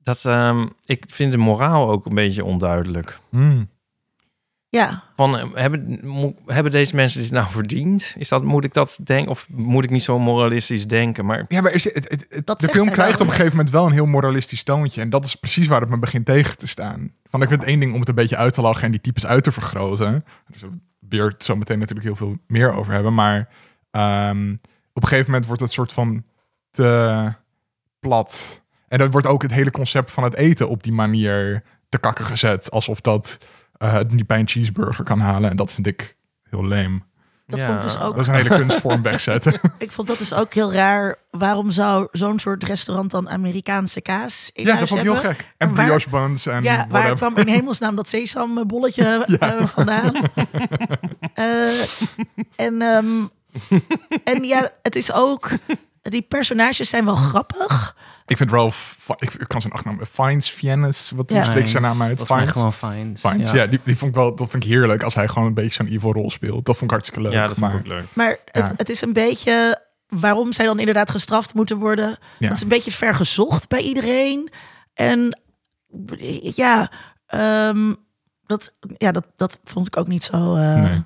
Dat 0.03 0.25
ehm, 0.25 0.67
ik 0.85 1.03
vind 1.07 1.31
de 1.31 1.37
moraal 1.37 1.89
ook 1.89 2.05
een 2.05 2.15
beetje 2.15 2.43
onduidelijk. 2.43 3.19
Mm. 3.29 3.69
Ja, 4.69 5.03
Van, 5.15 5.37
eh, 5.37 5.45
hebben, 5.53 6.01
hebben 6.45 6.71
deze 6.71 6.95
mensen 6.95 7.21
dit 7.21 7.31
nou 7.31 7.49
verdiend? 7.49 8.15
Is 8.17 8.29
dat, 8.29 8.43
moet 8.43 8.63
ik 8.63 8.73
dat 8.73 8.99
denken? 9.03 9.31
Of 9.31 9.47
moet 9.49 9.83
ik 9.83 9.89
niet 9.89 10.03
zo 10.03 10.19
moralistisch 10.19 10.87
denken? 10.87 11.25
Maar 11.25 11.45
Ja, 11.47 11.61
maar 11.61 11.71
is 11.71 11.83
het, 11.83 11.93
het, 12.09 12.25
het- 12.29 12.45
Dat 12.45 12.59
de 12.59 12.67
film 12.67 12.89
krijgt 12.91 13.19
op 13.21 13.25
een 13.25 13.31
gegeven 13.31 13.51
moment 13.51 13.69
wel 13.69 13.85
een 13.85 13.91
heel 13.91 14.05
moralistisch 14.05 14.63
toontje. 14.63 15.01
En 15.01 15.09
dat 15.09 15.25
is 15.25 15.35
precies 15.35 15.67
waar 15.67 15.81
het 15.81 15.89
me 15.89 15.97
begint 15.99 16.25
tegen 16.25 16.57
te 16.57 16.67
staan. 16.67 17.11
Van, 17.29 17.41
ik 17.41 17.47
vind 17.47 17.59
het 17.61 17.69
één 17.69 17.79
ding 17.79 17.93
om 17.93 17.99
het 17.99 18.09
een 18.09 18.15
beetje 18.15 18.37
uit 18.37 18.53
te 18.53 18.61
lachen 18.61 18.83
en 18.83 18.91
die 18.91 19.01
types 19.01 19.25
uit 19.25 19.43
te 19.43 19.51
vergroten. 19.51 20.25
Dus 20.51 20.61
we 20.61 20.69
weer 20.99 21.33
zo 21.37 21.55
meteen 21.55 21.79
natuurlijk 21.79 22.07
heel 22.07 22.15
veel 22.15 22.37
meer 22.47 22.73
over 22.73 22.93
hebben. 22.93 23.13
Maar 23.13 23.49
ehm, 23.91 24.53
op 24.93 25.01
een 25.01 25.07
gegeven 25.07 25.25
moment 25.31 25.45
wordt 25.45 25.61
het 25.61 25.71
soort 25.71 25.93
van 25.93 26.23
te 26.71 27.33
plat. 27.99 28.61
En 28.87 28.97
dan 28.97 29.11
wordt 29.11 29.27
ook 29.27 29.41
het 29.41 29.51
hele 29.53 29.71
concept 29.71 30.11
van 30.11 30.23
het 30.23 30.33
eten 30.33 30.69
op 30.69 30.83
die 30.83 30.93
manier 30.93 31.63
te 31.89 31.97
kakken 31.97 32.25
gezet. 32.25 32.71
Alsof 32.71 33.01
dat 33.01 33.37
eh, 33.77 33.93
het 33.93 34.13
niet 34.13 34.27
bij 34.27 34.39
een 34.39 34.47
cheeseburger 34.47 35.03
kan 35.03 35.19
halen. 35.19 35.49
En 35.49 35.55
dat 35.55 35.73
vind 35.73 35.87
ik 35.87 36.15
heel 36.49 36.65
leem. 36.65 37.03
dat 37.47 37.59
Ja. 37.59 37.65
vond 37.65 37.77
ik 37.77 37.83
dus 37.83 37.99
ook. 37.99 38.11
Dat 38.11 38.19
is 38.19 38.27
een 38.27 38.33
hele 38.33 38.49
kunstvorm 38.57 39.01
wegzetten. 39.01 39.59
Ik 39.77 39.91
vond 39.91 40.07
dat 40.07 40.17
dus 40.17 40.33
ook 40.33 40.53
heel 40.53 40.73
raar. 40.73 41.15
Waarom 41.31 41.71
zou 41.71 42.07
zo'n 42.11 42.39
soort 42.39 42.63
restaurant 42.63 43.11
dan 43.11 43.29
Amerikaanse 43.29 44.01
kaas 44.01 44.49
in 44.53 44.63
ja, 44.63 44.69
dat 44.69 44.77
huis 44.77 44.89
vond 44.89 45.01
ik 45.01 45.07
heel 45.07 45.15
hebben? 45.15 45.35
gek. 45.35 45.53
En 45.57 45.75
waar- 45.75 45.85
brioche 45.85 46.09
buns 46.09 46.45
en 46.45 46.63
Ja, 46.63 46.85
waar 46.89 47.15
kwam 47.15 47.37
in 47.37 47.47
hemelsnaam 47.47 47.95
dat 47.95 48.09
sesambolletje 48.09 49.25
eh, 49.39 49.65
vandaan? 49.75 50.13
Eh, 51.33 51.81
en, 52.55 52.81
ehm, 52.81 53.07
en 54.23 54.43
ja, 54.43 54.69
het 54.81 54.95
is 54.95 55.13
ook... 55.13 55.49
Die 56.09 56.21
personages 56.21 56.89
zijn 56.89 57.05
wel 57.05 57.15
grappig. 57.15 57.95
Ik 58.25 58.37
vind 58.37 58.51
Ralph, 58.51 58.95
ik, 59.17 59.33
ik 59.33 59.47
kan 59.47 59.61
zijn 59.61 59.73
achternaam, 59.73 60.05
Fiennes, 60.05 60.49
Fiennes, 60.49 61.11
wat 61.15 61.29
Ja. 61.31 61.43
spreekt 61.43 61.69
zijn 61.69 61.83
naam 61.83 62.01
uit? 62.01 62.21
Fiennes. 62.23 62.49
gewoon 62.51 62.73
fines. 62.73 63.19
Fiennes, 63.21 63.51
ja, 63.51 63.67
die, 63.67 63.79
die 63.83 63.97
vond 63.97 64.11
ik 64.11 64.17
wel, 64.17 64.35
dat 64.35 64.49
vind 64.49 64.63
ik 64.63 64.69
heerlijk 64.69 65.03
als 65.03 65.15
hij 65.15 65.27
gewoon 65.27 65.47
een 65.47 65.53
beetje 65.53 65.71
zo'n 65.83 65.87
evil 65.87 66.11
rol 66.13 66.29
speelt. 66.31 66.65
Dat 66.65 66.75
vond 66.77 66.81
ik 66.83 66.89
hartstikke 66.91 67.21
leuk. 67.21 67.31
ja, 67.33 67.47
dat 67.47 67.57
vond 67.57 67.71
maar, 67.71 67.79
ik 67.79 67.85
ook 67.85 67.87
leuk. 67.87 68.05
Maar 68.13 68.29
het, 68.51 68.67
Ja. 68.67 68.73
het 68.77 68.89
is 68.89 69.01
een 69.01 69.13
beetje... 69.13 69.85
Waarom 70.07 70.51
zij 70.53 70.65
dan 70.65 70.79
inderdaad 70.79 71.09
gestraft 71.11 71.53
moeten 71.53 71.77
worden. 71.77 72.17
Ja. 72.39 72.47
Het 72.47 72.55
is 72.55 72.61
een 72.63 72.67
beetje 72.67 72.91
vergezocht 72.91 73.67
bij 73.69 73.81
iedereen. 73.81 74.49
En 74.93 75.39
ja, 76.55 76.91
ehm, 77.25 77.93
dat, 78.45 78.73
ja 78.97 79.11
dat, 79.11 79.25
dat 79.35 79.59
vond 79.63 79.87
ik 79.87 79.97
ook 79.97 80.07
niet 80.07 80.23
zo... 80.23 80.55
eh, 80.55 80.81
Nee. 80.81 81.03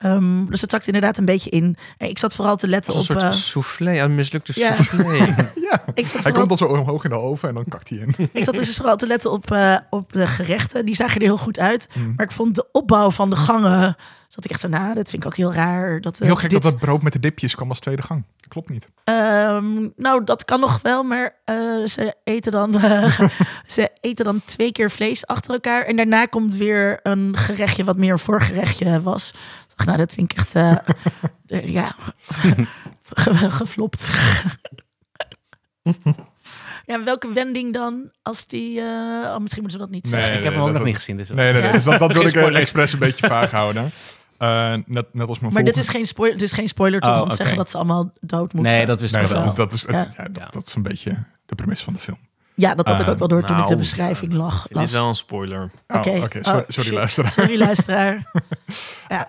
Ehm, 0.00 0.44
dus 0.46 0.60
het 0.60 0.70
zakt 0.70 0.86
inderdaad 0.86 1.18
een 1.18 1.24
beetje 1.24 1.50
in. 1.50 1.76
En 1.98 2.08
Ik 2.08 2.18
zat 2.18 2.34
vooral 2.34 2.56
te 2.56 2.68
letten 2.68 2.94
Als 2.94 3.08
een 3.08 3.14
op... 3.14 3.20
soort 3.20 3.32
eh, 3.32 3.38
soufflé, 3.38 3.98
een 4.00 4.14
mislukte 4.14 4.52
Ja. 4.54 4.74
soufflé. 4.74 5.34
Ja, 5.70 5.82
ik 5.94 6.06
zat 6.06 6.12
hij 6.12 6.22
vooral 6.22 6.46
komt 6.46 6.50
al 6.50 6.56
zo 6.68 6.74
omhoog 6.74 7.04
in 7.04 7.10
de 7.10 7.16
oven 7.16 7.48
en 7.48 7.54
dan 7.54 7.64
kakt 7.68 7.88
hij 7.88 7.98
in. 7.98 8.14
Ik 8.32 8.44
zat 8.44 8.54
dus 8.54 8.76
vooral 8.76 8.96
te 8.96 9.06
letten 9.06 9.32
op, 9.32 9.50
eh, 9.50 9.76
op 9.90 10.12
de 10.12 10.26
gerechten. 10.26 10.86
Die 10.86 10.94
zagen 10.94 11.14
er 11.16 11.22
heel 11.26 11.38
goed 11.38 11.58
uit. 11.58 11.86
Mm. 11.94 12.12
Maar 12.16 12.26
ik 12.26 12.32
vond 12.32 12.54
de 12.54 12.66
opbouw 12.72 13.10
van 13.10 13.30
de 13.30 13.36
gangen... 13.36 13.96
zat 14.28 14.44
ik 14.44 14.50
echt 14.50 14.60
zo 14.60 14.68
na. 14.68 14.94
Dat 14.94 15.08
vind 15.08 15.22
ik 15.22 15.28
ook 15.28 15.36
heel 15.36 15.52
raar. 15.52 16.00
Dat, 16.00 16.20
eh, 16.20 16.26
Heel 16.26 16.36
gek 16.36 16.50
dit, 16.50 16.62
dat 16.62 16.70
dat 16.70 16.80
brood 16.80 17.02
met 17.02 17.12
de 17.12 17.20
dipjes 17.20 17.54
kwam 17.54 17.68
als 17.68 17.80
tweede 17.80 18.02
gang. 18.02 18.24
Dat 18.36 18.48
klopt 18.48 18.68
niet. 18.68 18.88
Ehm, 19.04 19.88
nou, 19.96 20.24
dat 20.24 20.44
kan 20.44 20.60
nog 20.60 20.78
wel. 20.82 21.02
Maar 21.02 21.34
eh, 21.44 21.56
ze, 21.86 22.14
eten 22.24 22.52
dan, 22.52 22.80
eh, 22.80 23.20
ze 23.66 23.88
eten 24.00 24.24
dan 24.24 24.40
twee 24.44 24.72
keer 24.72 24.90
vlees 24.90 25.26
achter 25.26 25.52
elkaar. 25.52 25.82
En 25.82 25.96
daarna 25.96 26.26
komt 26.26 26.56
weer 26.56 26.98
een 27.02 27.36
gerechtje 27.36 27.84
wat 27.84 27.96
meer 27.96 28.12
een 28.12 28.18
voorgerechtje 28.18 29.02
was. 29.02 29.32
Nou, 29.84 29.98
dat 29.98 30.12
vind 30.12 30.32
ik 30.32 30.38
echt... 30.38 30.54
eh, 30.54 30.70
eh, 31.46 31.68
ja, 31.68 31.94
ge- 33.14 33.50
geflopt. 33.50 34.10
ja, 36.86 37.04
welke 37.04 37.32
wending 37.32 37.72
dan? 37.74 38.10
Als 38.22 38.46
die... 38.46 38.78
eh, 38.80 38.84
oh, 38.84 39.38
misschien 39.38 39.62
moeten 39.62 39.80
we 39.80 39.86
dat 39.86 39.94
niet 39.94 40.10
Nee, 40.10 40.20
zeggen. 40.20 40.38
ik 40.38 40.44
heb 40.44 40.52
hem 40.52 40.62
ook 40.62 40.68
dat- 40.68 40.76
nog 40.76 40.86
niet 40.86 40.96
gezien. 40.96 41.16
Dus 41.16 41.28
Nee, 41.28 41.36
nee, 41.36 41.52
nee. 41.52 41.62
Ja. 41.62 41.72
Dus 41.72 41.84
dat, 41.84 41.98
dat 41.98 42.12
wil 42.12 42.22
ik 42.48 42.54
expres 42.54 42.92
een 42.92 42.98
beetje 42.98 43.26
vaag 43.26 43.50
houden. 43.50 43.90
Eh, 44.38 44.74
net, 44.86 45.14
net 45.14 45.28
als 45.28 45.38
mijn 45.38 45.52
Maar 45.52 45.64
dit 45.64 45.76
is 45.76 45.88
geen 45.88 46.06
spoiler, 46.06 46.38
dit 46.38 46.46
is 46.48 46.54
geen 46.54 46.68
spoiler 46.68 47.00
toch 47.00 47.10
Oh, 47.14 47.16
om 47.16 47.20
te 47.22 47.26
oké. 47.26 47.36
zeggen 47.36 47.56
dat 47.56 47.70
ze 47.70 47.76
allemaal 47.76 48.12
dood 48.20 48.52
moeten. 48.52 48.72
Nee, 48.72 48.86
dat 48.86 48.98
Nee, 49.00 49.08
ik 49.08 49.28
dat 49.28 49.28
wel. 49.30 49.44
is, 49.44 49.54
dat, 49.54 49.72
is, 49.72 49.86
het- 49.86 50.14
Ja. 50.16 50.26
ja, 50.32 50.46
dat, 50.50 50.66
is 50.66 50.74
een 50.74 50.82
beetje 50.82 51.24
de 51.46 51.54
premisse 51.54 51.84
van 51.84 51.92
de 51.92 51.98
film. 51.98 52.18
Ja, 52.60 52.74
dat 52.74 52.88
had 52.88 53.00
ik 53.00 53.06
Eh, 53.06 53.12
ook 53.12 53.18
wel 53.18 53.28
door 53.28 53.42
toen 53.42 53.56
ik 53.56 53.62
de 53.62 53.68
nou, 53.68 53.76
beschrijving 53.76 54.32
lag. 54.32 54.66
Dit 54.68 54.82
is 54.82 54.92
wel 54.92 55.08
een 55.08 55.14
spoiler. 55.14 55.70
Oh, 55.86 55.96
Oké, 55.96 56.10
oké, 56.10 56.38
sorry, 56.42 56.58
Oh, 56.60 56.64
sorry 56.68 56.84
shit. 56.88 56.92
luisteraar. 56.92 57.30
Sorry 57.30 57.58
luisteraar. 57.58 58.30
ja. 59.08 59.28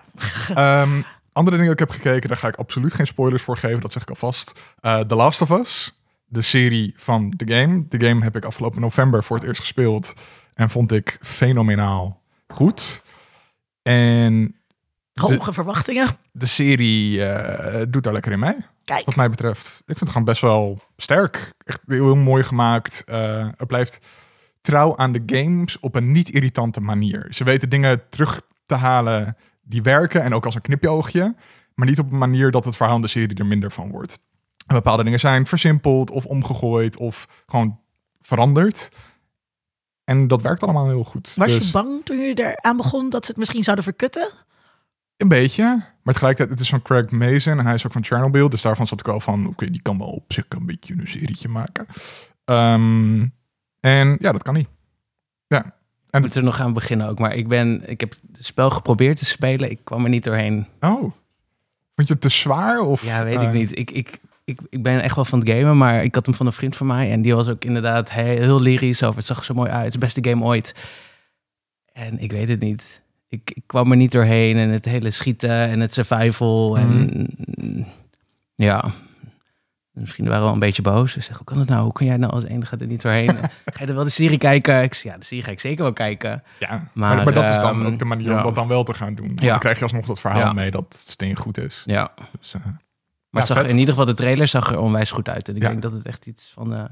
Ehm, 0.54 1.02
andere 1.32 1.56
dingen 1.56 1.62
die 1.62 1.72
ik 1.72 1.78
heb 1.78 1.90
gekeken, 1.90 2.28
daar 2.28 2.38
ga 2.38 2.48
ik 2.48 2.56
absoluut 2.56 2.92
geen 2.92 3.06
spoilers 3.06 3.42
voor 3.42 3.56
geven. 3.56 3.80
Dat 3.80 3.92
zeg 3.92 4.02
ik 4.02 4.08
alvast. 4.10 4.52
Eh 4.80 5.00
The 5.00 5.14
Last 5.14 5.40
of 5.42 5.50
Us, 5.50 6.00
de 6.24 6.42
serie 6.42 6.92
van 6.96 7.32
de 7.36 7.54
game. 7.54 7.84
De 7.88 8.06
game 8.06 8.22
heb 8.24 8.36
ik 8.36 8.44
afgelopen 8.44 8.80
november 8.80 9.24
voor 9.24 9.36
het 9.36 9.46
eerst 9.46 9.60
gespeeld. 9.60 10.14
En 10.54 10.70
vond 10.70 10.92
ik 10.92 11.18
fenomenaal 11.20 12.22
goed. 12.48 13.02
En 13.82 14.56
Hoge 15.20 15.52
verwachtingen. 15.52 16.08
de 16.32 16.46
serie 16.46 17.24
eh, 17.26 17.82
doet 17.88 18.02
daar 18.04 18.12
lekker 18.12 18.32
in 18.32 18.38
mee, 18.38 18.56
Kijk. 18.84 19.04
wat 19.04 19.16
mij 19.16 19.30
betreft. 19.30 19.68
Ik 19.68 19.84
vind 19.86 20.00
het 20.00 20.08
gewoon 20.08 20.24
best 20.24 20.40
wel 20.40 20.78
sterk. 20.96 21.52
Echt 21.64 21.80
heel, 21.86 22.16
mooi 22.16 22.42
gemaakt. 22.42 23.04
Eh 23.04 23.48
het 23.56 23.66
blijft 23.66 23.98
trouw 24.60 24.96
aan 24.96 25.12
de 25.12 25.22
games 25.26 25.78
op 25.80 25.94
een 25.94 26.12
niet-irritante 26.12 26.80
manier. 26.80 27.26
Ze 27.30 27.44
weten 27.44 27.68
dingen 27.68 28.08
terug 28.08 28.42
te 28.66 28.74
halen 28.74 29.36
die 29.62 29.82
werken 29.82 30.22
en 30.22 30.34
ook 30.34 30.44
als 30.44 30.54
een 30.54 30.60
knipjeoogje. 30.60 31.34
Maar 31.74 31.86
niet 31.86 31.98
op 31.98 32.12
een 32.12 32.18
manier 32.18 32.50
dat 32.50 32.64
het 32.64 32.76
verhaal 32.76 32.96
in 32.96 33.02
de 33.02 33.08
serie 33.08 33.36
er 33.36 33.46
minder 33.46 33.70
van 33.70 33.90
wordt. 33.90 34.20
En 34.66 34.74
bepaalde 34.74 35.04
dingen 35.04 35.20
zijn 35.20 35.46
versimpeld 35.46 36.10
of 36.10 36.26
omgegooid 36.26 36.96
of 36.96 37.28
gewoon 37.46 37.80
veranderd. 38.20 38.90
En 40.04 40.28
dat 40.28 40.42
werkt 40.42 40.62
allemaal 40.62 40.88
heel 40.88 41.04
goed. 41.04 41.34
Was 41.34 41.46
Dus 41.46 41.66
je 41.66 41.72
bang 41.72 42.04
toen 42.04 42.18
je 42.18 42.34
eraan 42.34 42.76
begon 42.76 43.10
dat 43.10 43.24
ze 43.24 43.30
het 43.30 43.40
misschien 43.40 43.62
zouden 43.62 43.84
verkutten? 43.84 44.28
Een 45.16 45.28
beetje. 45.28 45.64
Maar 46.02 46.14
tegelijkertijd, 46.14 46.50
het 46.50 46.60
is 46.60 46.68
van 46.68 46.82
Craig 46.82 47.10
Mason 47.10 47.58
en 47.58 47.64
hij 47.64 47.74
is 47.74 47.86
ook 47.86 47.92
van 47.92 48.04
Chernobyl. 48.04 48.48
Dus 48.48 48.62
daarvan 48.62 48.86
zat 48.86 49.00
ik 49.00 49.08
al 49.08 49.20
van, 49.20 49.46
oké, 49.46 49.70
die 49.70 49.82
kan 49.82 49.98
wel 49.98 50.08
op 50.08 50.32
zich 50.32 50.44
een 50.48 50.66
beetje 50.66 50.94
een 50.98 51.08
serietje 51.08 51.48
maken. 51.48 51.86
Ehm, 52.44 53.26
en 53.80 54.16
ja, 54.20 54.32
dat 54.32 54.42
kan 54.42 54.54
niet. 54.54 54.68
We 56.12 56.18
moeten 56.18 56.40
er 56.40 56.46
nog 56.46 56.60
aan 56.60 56.72
beginnen 56.72 57.08
ook. 57.08 57.18
Maar 57.18 57.34
ik, 57.34 57.48
ben, 57.48 57.90
ik 57.90 58.00
heb 58.00 58.14
het 58.32 58.44
spel 58.44 58.70
geprobeerd 58.70 59.16
te 59.16 59.24
spelen. 59.24 59.70
Ik 59.70 59.80
kwam 59.84 60.04
er 60.04 60.10
niet 60.10 60.24
doorheen. 60.24 60.66
Oh. 60.80 61.00
Vond 61.94 62.08
je 62.08 62.12
het 62.12 62.20
te 62.20 62.28
zwaar? 62.28 62.80
Of, 62.80 63.04
Ja, 63.04 63.24
weet 63.24 63.36
eh, 63.36 63.42
ik 63.42 63.52
niet. 63.52 63.78
Ik, 63.78 63.90
ik, 63.90 64.20
ik, 64.44 64.58
ik 64.68 64.82
ben 64.82 65.02
echt 65.02 65.14
wel 65.14 65.24
van 65.24 65.38
het 65.38 65.48
gamen, 65.48 65.76
maar 65.76 66.04
ik 66.04 66.14
had 66.14 66.26
hem 66.26 66.34
van 66.34 66.46
een 66.46 66.52
vriend 66.52 66.76
van 66.76 66.86
mij. 66.86 67.10
En 67.12 67.22
die 67.22 67.34
was 67.34 67.48
ook 67.48 67.64
inderdaad 67.64 68.10
heel, 68.10 68.24
heel 68.24 68.60
lyrisch 68.60 69.02
over. 69.02 69.16
Het 69.16 69.26
zag 69.26 69.38
er 69.38 69.44
zo 69.44 69.54
mooi 69.54 69.70
uit. 69.70 69.78
Het 69.78 69.86
is 69.86 69.92
het 69.92 70.14
beste 70.14 70.30
game 70.30 70.44
ooit. 70.44 70.74
En 71.92 72.18
ik 72.18 72.32
weet 72.32 72.48
het 72.48 72.60
niet. 72.60 73.01
Ik, 73.32 73.50
ik 73.54 73.62
kwam 73.66 73.90
er 73.90 73.96
niet 73.96 74.12
doorheen. 74.12 74.56
En 74.56 74.68
het 74.70 74.84
hele 74.84 75.10
schieten 75.10 75.50
en 75.50 75.80
het 75.80 75.94
survival. 75.94 76.78
En 76.78 77.26
ja, 78.54 78.84
misschien 79.92 80.24
waren 80.24 80.38
we 80.38 80.44
wel 80.44 80.54
een 80.54 80.60
beetje 80.60 80.82
boos. 80.82 81.16
Ik 81.16 81.22
zeg, 81.22 81.36
hoe 81.36 81.46
kan 81.46 81.58
het 81.58 81.68
nou? 81.68 81.82
Hoe 81.82 81.92
kan 81.92 82.06
jij 82.06 82.16
nou 82.16 82.32
als 82.32 82.44
enige 82.44 82.76
er 82.76 82.86
niet 82.86 83.02
doorheen? 83.02 83.28
ga 83.74 83.80
je 83.80 83.86
er 83.86 83.94
wel 83.94 84.04
de 84.04 84.10
serie 84.10 84.38
kijken? 84.38 84.82
Ik 84.82 84.94
zeg, 84.94 85.12
ja, 85.12 85.18
de 85.18 85.24
serie 85.24 85.44
ga 85.44 85.50
ik 85.50 85.60
zeker 85.60 85.82
wel 85.82 85.92
kijken. 85.92 86.42
Ja, 86.58 86.68
maar, 86.68 86.88
Maar, 86.92 87.24
maar, 87.24 87.34
dat 87.34 87.50
is 87.50 87.56
dan 87.56 87.80
ehm, 87.80 87.86
ook 87.92 87.98
de 87.98 88.04
manier 88.04 88.28
ja. 88.28 88.36
om 88.36 88.42
dat 88.42 88.54
dan 88.54 88.68
wel 88.68 88.84
te 88.84 88.94
gaan 88.94 89.14
doen. 89.14 89.26
Want 89.26 89.40
Ja. 89.40 89.50
Dan 89.50 89.58
krijg 89.58 89.76
je 89.76 89.82
alsnog 89.82 90.06
dat 90.06 90.20
verhaal 90.20 90.40
Ja. 90.40 90.52
mee 90.52 90.70
dat 90.70 90.94
Steen 91.08 91.36
goed 91.36 91.58
is. 91.58 91.82
Ja, 91.86 92.12
Dus, 92.38 92.54
eh, 92.54 92.60
maar 93.30 93.42
het 93.42 93.52
zag, 93.52 93.64
in 93.64 93.78
ieder 93.78 93.94
geval 93.94 94.06
de 94.06 94.14
trailer 94.14 94.48
zag 94.48 94.70
er 94.70 94.78
onwijs 94.78 95.10
goed 95.10 95.28
uit. 95.28 95.48
En 95.48 95.54
ik 95.54 95.60
denk 95.60 95.82
dat 95.82 95.92
het 95.92 96.06
echt 96.06 96.26
iets 96.26 96.50
van 96.54 96.74
eh, 96.76 96.84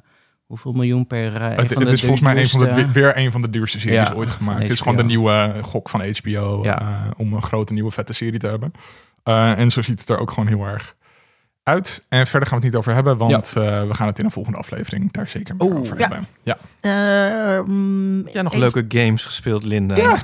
hoeveel 0.50 0.72
miljoen 0.72 1.06
per. 1.06 1.34
eh, 1.36 1.42
een 1.42 1.56
het, 1.56 1.72
van 1.72 1.82
het 1.82 1.88
de 1.88 1.94
is 1.94 2.00
volgens 2.00 2.20
mij 2.20 2.36
een 2.36 2.48
van 2.48 2.60
de, 2.60 2.92
weer 2.92 3.16
een 3.16 3.32
van 3.32 3.42
de 3.42 3.50
duurste 3.50 3.80
series 3.80 4.08
Ja, 4.08 4.14
ooit 4.14 4.30
gemaakt. 4.30 4.62
Het 4.62 4.70
is 4.70 4.80
gewoon 4.80 4.96
de 4.96 5.04
nieuwe 5.04 5.54
gok 5.62 5.88
van 5.88 6.00
HBO 6.22 6.60
Ja. 6.62 6.80
eh, 6.80 7.10
om 7.16 7.32
een 7.32 7.42
grote 7.42 7.72
nieuwe 7.72 7.90
vette 7.90 8.12
serie 8.12 8.38
te 8.38 8.46
hebben. 8.46 8.72
Eh, 9.22 9.58
en 9.58 9.70
zo 9.70 9.82
ziet 9.82 10.00
het 10.00 10.08
er 10.08 10.18
ook 10.18 10.30
gewoon 10.30 10.48
heel 10.48 10.64
erg 10.64 10.96
uit. 11.62 12.04
En 12.08 12.26
verder 12.26 12.48
gaan 12.48 12.58
we 12.58 12.64
het 12.64 12.72
niet 12.74 12.82
over 12.82 12.94
hebben, 12.94 13.16
want 13.16 13.46
eh, 13.56 13.86
we 13.86 13.94
gaan 13.94 14.06
het 14.06 14.18
in 14.18 14.24
een 14.24 14.30
volgende 14.30 14.58
aflevering 14.58 15.12
daar 15.12 15.28
zeker 15.28 15.56
meer 15.56 15.66
Oeh, 15.68 15.78
over 15.78 15.98
ja. 15.98 16.08
hebben. 16.08 16.26
Ja. 16.42 16.56
Eh, 16.80 17.56
Heb 18.24 18.32
jij 18.34 18.42
nog 18.42 18.54
leuke 18.54 18.84
games 18.88 19.24
gespeeld, 19.24 19.64
Linda? 19.64 20.18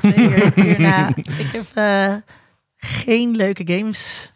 Hierna. 0.55 1.09
Ik 1.17 1.51
heb 1.53 1.65
eh, 1.75 2.15
geen 2.77 3.37
leuke 3.37 3.63
games 3.77 4.33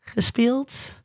gespeeld. 0.00 0.97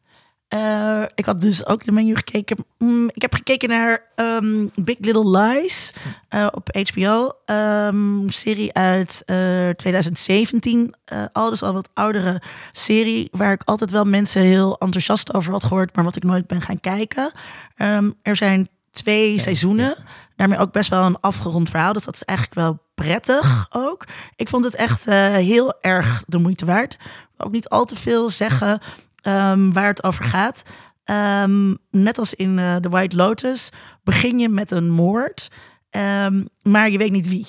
Eh, 0.53 1.03
ik 1.15 1.25
had 1.25 1.41
dus 1.41 1.65
ook 1.65 1.83
de 1.83 1.91
menu 1.91 2.15
gekeken. 2.15 2.65
Mm, 2.77 3.09
ik 3.13 3.21
heb 3.21 3.33
gekeken 3.33 3.69
naar 3.69 4.03
ehm, 4.15 4.67
Big 4.81 4.97
Little 4.99 5.37
Lies 5.37 5.93
eh, 6.29 6.47
op 6.51 6.69
HBO. 6.89 7.31
Ehm, 7.45 8.29
serie 8.29 8.73
uit 8.73 9.23
eh, 9.25 9.69
2017. 9.69 10.93
Eh, 11.05 11.23
al 11.31 11.49
dus 11.49 11.63
al 11.63 11.73
wat 11.73 11.89
oudere 11.93 12.41
serie. 12.71 13.27
Waar 13.31 13.53
ik 13.53 13.61
altijd 13.63 13.91
wel 13.91 14.03
mensen 14.05 14.41
heel 14.41 14.77
enthousiast 14.77 15.33
over 15.33 15.51
had 15.51 15.63
gehoord. 15.63 15.95
Maar 15.95 16.03
wat 16.03 16.15
ik 16.15 16.23
nooit 16.23 16.47
ben 16.47 16.61
gaan 16.61 16.79
kijken. 16.79 17.31
Ehm, 17.75 18.11
er 18.21 18.35
zijn 18.35 18.69
twee 18.91 19.39
seizoenen. 19.39 19.95
Daarmee 20.35 20.59
ook 20.59 20.71
best 20.71 20.89
wel 20.89 21.05
een 21.05 21.19
afgerond 21.19 21.69
verhaal. 21.69 21.93
Dus 21.93 22.05
dat 22.05 22.15
is 22.15 22.23
eigenlijk 22.23 22.59
wel 22.59 22.79
prettig 22.95 23.67
ook. 23.87 24.05
Ik 24.35 24.49
vond 24.49 24.65
het 24.65 24.75
echt 24.75 25.05
heel 25.05 25.73
erg 25.81 26.23
de 26.27 26.37
moeite 26.37 26.65
waard. 26.65 26.97
Ook 27.37 27.51
niet 27.51 27.69
al 27.69 27.85
te 27.85 27.95
veel 27.95 28.29
zeggen 28.29 28.81
ehm, 29.23 29.71
waar 29.71 29.87
het 29.87 30.03
over 30.03 30.23
gaat. 30.25 30.63
Ehm, 31.03 31.73
net 31.91 32.17
als 32.17 32.33
in 32.33 32.59
eh 32.59 32.75
The 32.75 32.89
White 32.89 33.15
Lotus 33.15 33.69
begin 34.03 34.39
je 34.39 34.49
met 34.49 34.71
een 34.71 34.89
moord, 34.89 35.49
ehm, 35.89 36.43
maar 36.61 36.89
je 36.89 36.97
weet 36.97 37.11
niet 37.11 37.27
wie. 37.27 37.47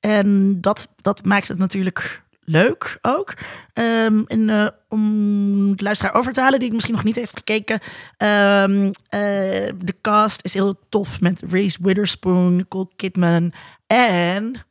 En 0.00 0.60
dat, 0.60 0.88
dat 0.96 1.24
maakt 1.24 1.48
het 1.48 1.58
natuurlijk 1.58 2.22
leuk 2.48 2.98
ook. 3.02 3.34
Ehm, 3.72 4.22
en 4.26 4.50
eh, 4.50 4.66
om 4.88 5.76
de 5.76 5.82
luisteraar 5.82 6.14
over 6.14 6.32
te 6.32 6.40
halen 6.40 6.58
die 6.58 6.66
het 6.66 6.74
misschien 6.74 6.94
nog 6.94 7.04
niet 7.04 7.16
heeft 7.16 7.36
gekeken. 7.36 7.78
ehm, 8.16 8.84
eh, 9.08 9.72
de 9.78 9.94
cast 10.00 10.44
is 10.44 10.54
heel 10.54 10.78
tof 10.88 11.20
met 11.20 11.42
Reese 11.48 11.78
Witherspoon, 11.82 12.56
Nicole 12.56 12.88
Kidman 12.96 13.52
en 13.86 14.66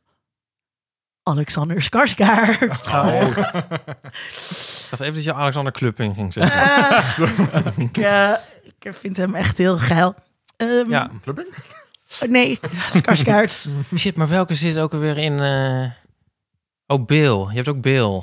Alexander 1.22 1.82
Skarsgård. 1.82 2.94
Oh, 2.94 3.22
Ik 3.28 3.36
dacht 4.90 5.02
even 5.02 5.14
dat 5.14 5.24
je 5.24 5.34
Alexander 5.34 5.72
Klupping 5.72 6.14
ging 6.14 6.32
zeggen. 6.32 6.60
Ah, 6.62 7.66
ik, 7.88 7.96
eh, 7.96 8.32
ik 8.78 8.92
vind 8.94 9.16
hem 9.16 9.34
echt 9.34 9.58
heel 9.58 9.78
geil. 9.78 10.14
Ehm, 10.56 10.90
ja. 10.90 11.10
Clubbing? 11.22 11.48
Nee, 12.28 12.58
Skarsgård. 12.90 13.66
Shit, 13.96 14.16
maar 14.16 14.28
welke 14.28 14.54
zit 14.54 14.78
ook 14.78 14.92
weer 14.92 15.18
in... 15.18 15.40
eh, 15.40 15.90
Oh, 16.86 17.04
Bill. 17.06 17.36
Je 17.48 17.54
hebt 17.54 17.68
ook 17.68 17.80
Bill. 17.80 18.22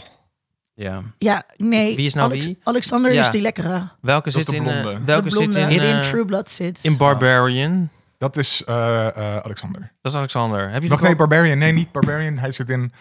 ja. 0.73 1.01
Ja, 1.17 1.43
nee. 1.57 1.95
Wie 1.95 2.05
is 2.05 2.13
nou 2.13 2.29
Alex- 2.31 2.45
wie? 2.45 2.57
Alexander 2.63 3.13
Ja. 3.13 3.21
is 3.21 3.29
die 3.29 3.41
lekkere. 3.41 3.89
Welke 4.01 4.29
zit 4.29 4.47
de 4.47 4.55
in... 4.55 4.67
eh, 4.67 4.81
blonde. 4.81 5.01
welke 5.05 5.29
zit 5.29 5.55
in... 5.55 5.69
in 5.69 5.79
eh, 5.79 5.99
True 5.99 6.25
Blood 6.25 6.49
zit. 6.49 6.83
in 6.83 6.97
Barbarian? 6.97 7.89
Dat 8.17 8.37
is 8.37 8.63
eh, 8.65 9.07
eh, 9.07 9.37
Alexander. 9.37 9.91
Dat 10.01 10.11
is 10.11 10.17
Alexander. 10.17 10.69
Heb 10.69 10.81
je 10.83 10.89
Nog 10.89 10.97
nog 10.99 11.07
nee, 11.07 11.15
Barbarian. 11.17 11.57
Nee, 11.57 11.71
niet 11.71 11.91
Barbarian. 11.91 12.37
Hij 12.37 12.51
zit 12.51 12.69
in 12.69 12.93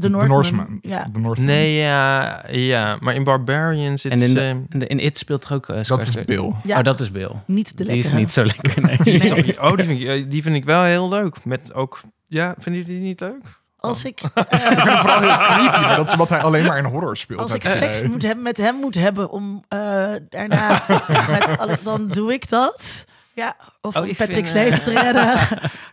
de 0.00 0.06
The 0.06 0.08
Northman. 0.08 0.36
Norseman. 0.36 0.78
Ja. 0.82 1.08
The 1.12 1.20
Northman. 1.20 1.46
Nee, 1.46 1.76
ja, 1.76 2.42
ja, 2.50 2.96
maar 3.00 3.14
in 3.14 3.24
Barbarian 3.24 3.98
zit... 3.98 4.12
En 4.12 4.22
in, 4.22 4.34
de, 4.34 4.40
eh, 4.40 4.48
in, 4.48 4.66
de- 4.68 4.86
in 4.86 4.98
It 4.98 5.18
speelt 5.18 5.40
toch 5.42 5.52
ook 5.52 5.68
uh, 5.68 5.84
Dat 5.84 6.06
is 6.06 6.24
Bill. 6.24 6.52
Ja, 6.64 6.78
Oh, 6.78 6.84
dat 6.84 7.00
is 7.00 7.10
Bill. 7.10 7.30
niet 7.46 7.78
de 7.78 7.84
Die 7.84 7.96
is 7.96 8.02
lekkere. 8.12 8.20
niet 8.20 8.32
zo 8.32 8.44
lekker. 8.44 8.82
Nee. 8.86 9.18
Nee. 9.18 9.60
oh, 9.62 9.76
die 9.76 9.84
vind, 9.86 10.00
ik, 10.00 10.06
eh, 10.06 10.24
die 10.30 10.42
vind 10.42 10.54
ik 10.56 10.64
wel 10.64 10.82
heel 10.82 11.08
leuk. 11.08 11.44
Met 11.44 11.74
ook... 11.74 12.00
Ja, 12.26 12.54
vinden 12.58 12.82
jullie 12.82 12.98
die 12.98 13.08
niet 13.08 13.20
leuk? 13.20 13.60
Als 13.76 14.04
ik, 14.04 14.20
Ik 14.20 14.30
vind 14.34 14.82
hem 14.82 14.98
vooral 14.98 15.20
heel 15.20 15.36
creepy. 15.36 15.80
Maar 15.80 15.96
dat 15.96 16.08
is 16.08 16.14
wat 16.14 16.28
hij 16.28 16.40
alleen 16.42 16.64
maar 16.64 16.78
in 16.78 16.84
horror 16.84 17.16
speelt. 17.16 17.40
als 17.40 17.54
ik 17.54 17.64
seks 17.64 18.02
moet 18.02 18.22
hebben, 18.22 18.42
met 18.42 18.56
hem 18.56 18.74
moet 18.74 18.94
hebben 18.94 19.30
om 19.30 19.64
eh, 19.68 19.78
daarna 20.28 20.82
met 21.30 21.78
dan 21.82 22.08
doe 22.08 22.32
ik 22.32 22.48
dat. 22.48 23.04
Ja, 23.38 23.56
of 23.80 23.96
Oh, 23.96 24.02
om 24.02 24.08
Patrick's 24.16 24.30
vind, 24.32 24.46
eh, 24.46 24.52
leven 24.64 24.80
te 24.80 24.90
redden, 25.00 25.38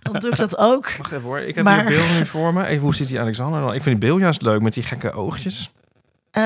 dan 0.01 0.19
doe 0.19 0.29
ik 0.31 0.37
dat 0.37 0.57
ook. 0.57 0.91
Wacht 0.97 1.11
even 1.11 1.23
hoor. 1.23 1.39
Ik 1.39 1.55
heb 1.55 1.63
Maar- 1.63 1.87
hier 1.87 1.97
Bill 1.97 2.17
nu 2.17 2.25
voor 2.25 2.53
me. 2.53 2.65
Even, 2.65 2.81
hoe 2.83 2.95
zit 2.95 3.07
die 3.07 3.19
Alexander 3.19 3.61
dan? 3.61 3.73
Ik 3.73 3.81
vind 3.83 4.01
die 4.01 4.09
Bill 4.09 4.19
juist 4.19 4.41
leuk 4.41 4.61
met 4.61 4.73
die 4.73 4.83
gekke 4.83 5.11
oogjes. 5.11 5.71
Eh, 6.31 6.43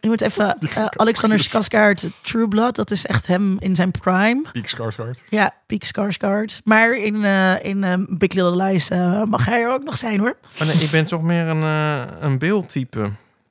je 0.00 0.08
moet 0.08 0.20
even 0.20 0.58
eh, 0.74 0.84
Alexander 0.96 1.38
Skarsgård, 1.38 2.06
True 2.22 2.48
Blood, 2.48 2.76
dat 2.76 2.90
is 2.90 3.06
echt 3.06 3.26
hem 3.26 3.56
in 3.58 3.76
zijn 3.76 3.90
prime. 3.90 4.42
Peak 4.52 4.66
Skarsgård. 4.66 5.22
Ja, 5.28 5.50
Peak 5.66 5.82
Skarsgård. 5.84 6.62
Maar 6.64 6.90
in, 6.96 7.24
eh, 7.24 7.64
in 7.64 7.84
eh, 7.84 7.94
Big 8.08 8.32
Little 8.32 8.56
Lies 8.64 8.88
mag 9.28 9.44
hij 9.44 9.62
er 9.62 9.72
ook 9.72 9.84
nog 9.84 9.96
zijn 9.96 10.18
hoor. 10.20 10.36
Maar 10.58 10.66
nee, 10.66 10.76
ik 10.76 10.90
ben 10.90 11.06
toch 11.06 11.22
meer 11.22 11.46
een, 11.46 11.62
eh 11.62 12.02
een 12.20 12.38
Bill-type. 12.38 13.10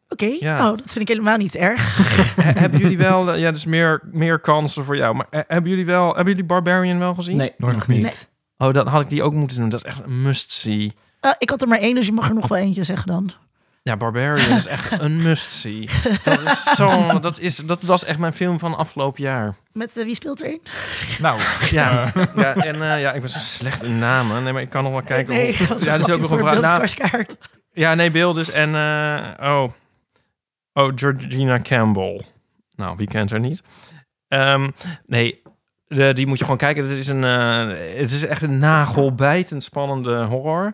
Oké, 0.09 0.35
Ja. 0.39 0.57
nou 0.57 0.77
dat 0.77 0.91
vind 0.91 0.99
ik 0.99 1.07
helemaal 1.07 1.37
niet 1.37 1.55
erg. 1.55 1.97
He- 2.41 2.59
hebben 2.59 2.79
jullie 2.79 2.97
wel... 2.97 3.31
eh, 3.33 3.39
Ja, 3.39 3.51
dus 3.51 3.65
meer, 3.65 4.01
meer 4.11 4.39
kansen 4.39 4.83
voor 4.83 4.95
jou. 4.97 5.15
Maar 5.15 5.25
eh, 5.29 5.41
hebben 5.47 5.69
jullie 5.69 5.85
wel... 5.85 6.07
Hebben 6.07 6.25
jullie 6.33 6.43
Barbarian 6.47 6.99
wel 6.99 7.13
gezien? 7.13 7.37
Nee, 7.37 7.53
nog 7.57 7.87
niet. 7.87 8.01
Nee. 8.01 8.11
Oh, 8.57 8.73
dan 8.73 8.87
had 8.87 9.01
ik 9.01 9.09
die 9.09 9.23
ook 9.23 9.33
moeten 9.33 9.57
doen. 9.59 9.69
Dat 9.69 9.85
is 9.85 9.91
echt 9.91 10.03
een 10.03 10.21
must-see. 10.21 10.93
Eh, 11.19 11.31
ik 11.37 11.49
had 11.49 11.61
er 11.61 11.67
maar 11.67 11.79
één, 11.79 11.95
dus 11.95 12.05
je 12.05 12.11
mag 12.11 12.27
er 12.27 12.33
nog 12.35 12.47
wel 12.47 12.57
eentje 12.57 12.83
zeggen 12.83 13.07
dan. 13.07 13.31
Ja, 13.83 13.97
Barbarian 13.97 14.57
is 14.57 14.65
echt 14.65 14.99
een 15.01 15.21
must-see. 15.21 15.89
Dat, 16.23 16.41
is 16.41 16.63
zo, 16.63 17.19
dat, 17.19 17.39
is, 17.39 17.55
dat 17.55 17.81
was 17.81 18.05
echt 18.05 18.19
mijn 18.19 18.33
film 18.33 18.59
van 18.59 18.77
afgelopen 18.77 19.23
jaar. 19.23 19.55
Met 19.73 19.93
wie 19.93 20.15
speelt 20.15 20.41
erin? 20.41 20.61
Nou, 21.19 21.39
Ja, 21.71 22.11
ja 22.35 22.55
en 22.55 22.81
eh, 22.91 23.01
ja, 23.01 23.13
ik 23.13 23.21
ben 23.21 23.29
zo 23.29 23.39
slecht 23.39 23.83
in 23.83 23.99
namen. 23.99 24.43
Nee, 24.43 24.53
maar 24.53 24.61
ik 24.61 24.69
kan 24.69 24.83
nog 24.83 24.91
wel 24.91 25.01
kijken. 25.01 25.33
nee, 25.33 25.55
ja, 25.59 25.97
dat 25.97 26.07
is 26.07 26.13
ook 26.13 26.21
nog 26.21 26.31
een 26.31 26.37
vraag. 26.37 26.61
Nou, 27.11 27.25
ja, 27.73 27.93
nee, 27.95 28.11
Bill 28.11 28.33
dus. 28.33 28.49
En, 28.51 28.75
eh, 28.75 29.49
oh. 29.49 29.71
Oh, 30.77 30.91
Georgina 30.95 31.59
Campbell. 31.59 32.21
Nou, 32.75 32.95
wie 32.97 33.07
kent 33.07 33.29
haar 33.29 33.39
niet? 33.39 33.61
Ehm, 34.27 34.69
nee, 35.05 35.41
de, 35.87 36.13
die 36.13 36.27
moet 36.27 36.37
je 36.37 36.43
gewoon 36.43 36.59
kijken. 36.59 36.87
Het 36.89 36.97
is, 36.97 37.07
een, 37.07 37.23
eh, 37.23 37.67
het 37.99 38.11
is 38.13 38.25
echt 38.25 38.41
een 38.41 38.59
nagelbijtend 38.59 39.63
spannende 39.63 40.23
horror. 40.23 40.73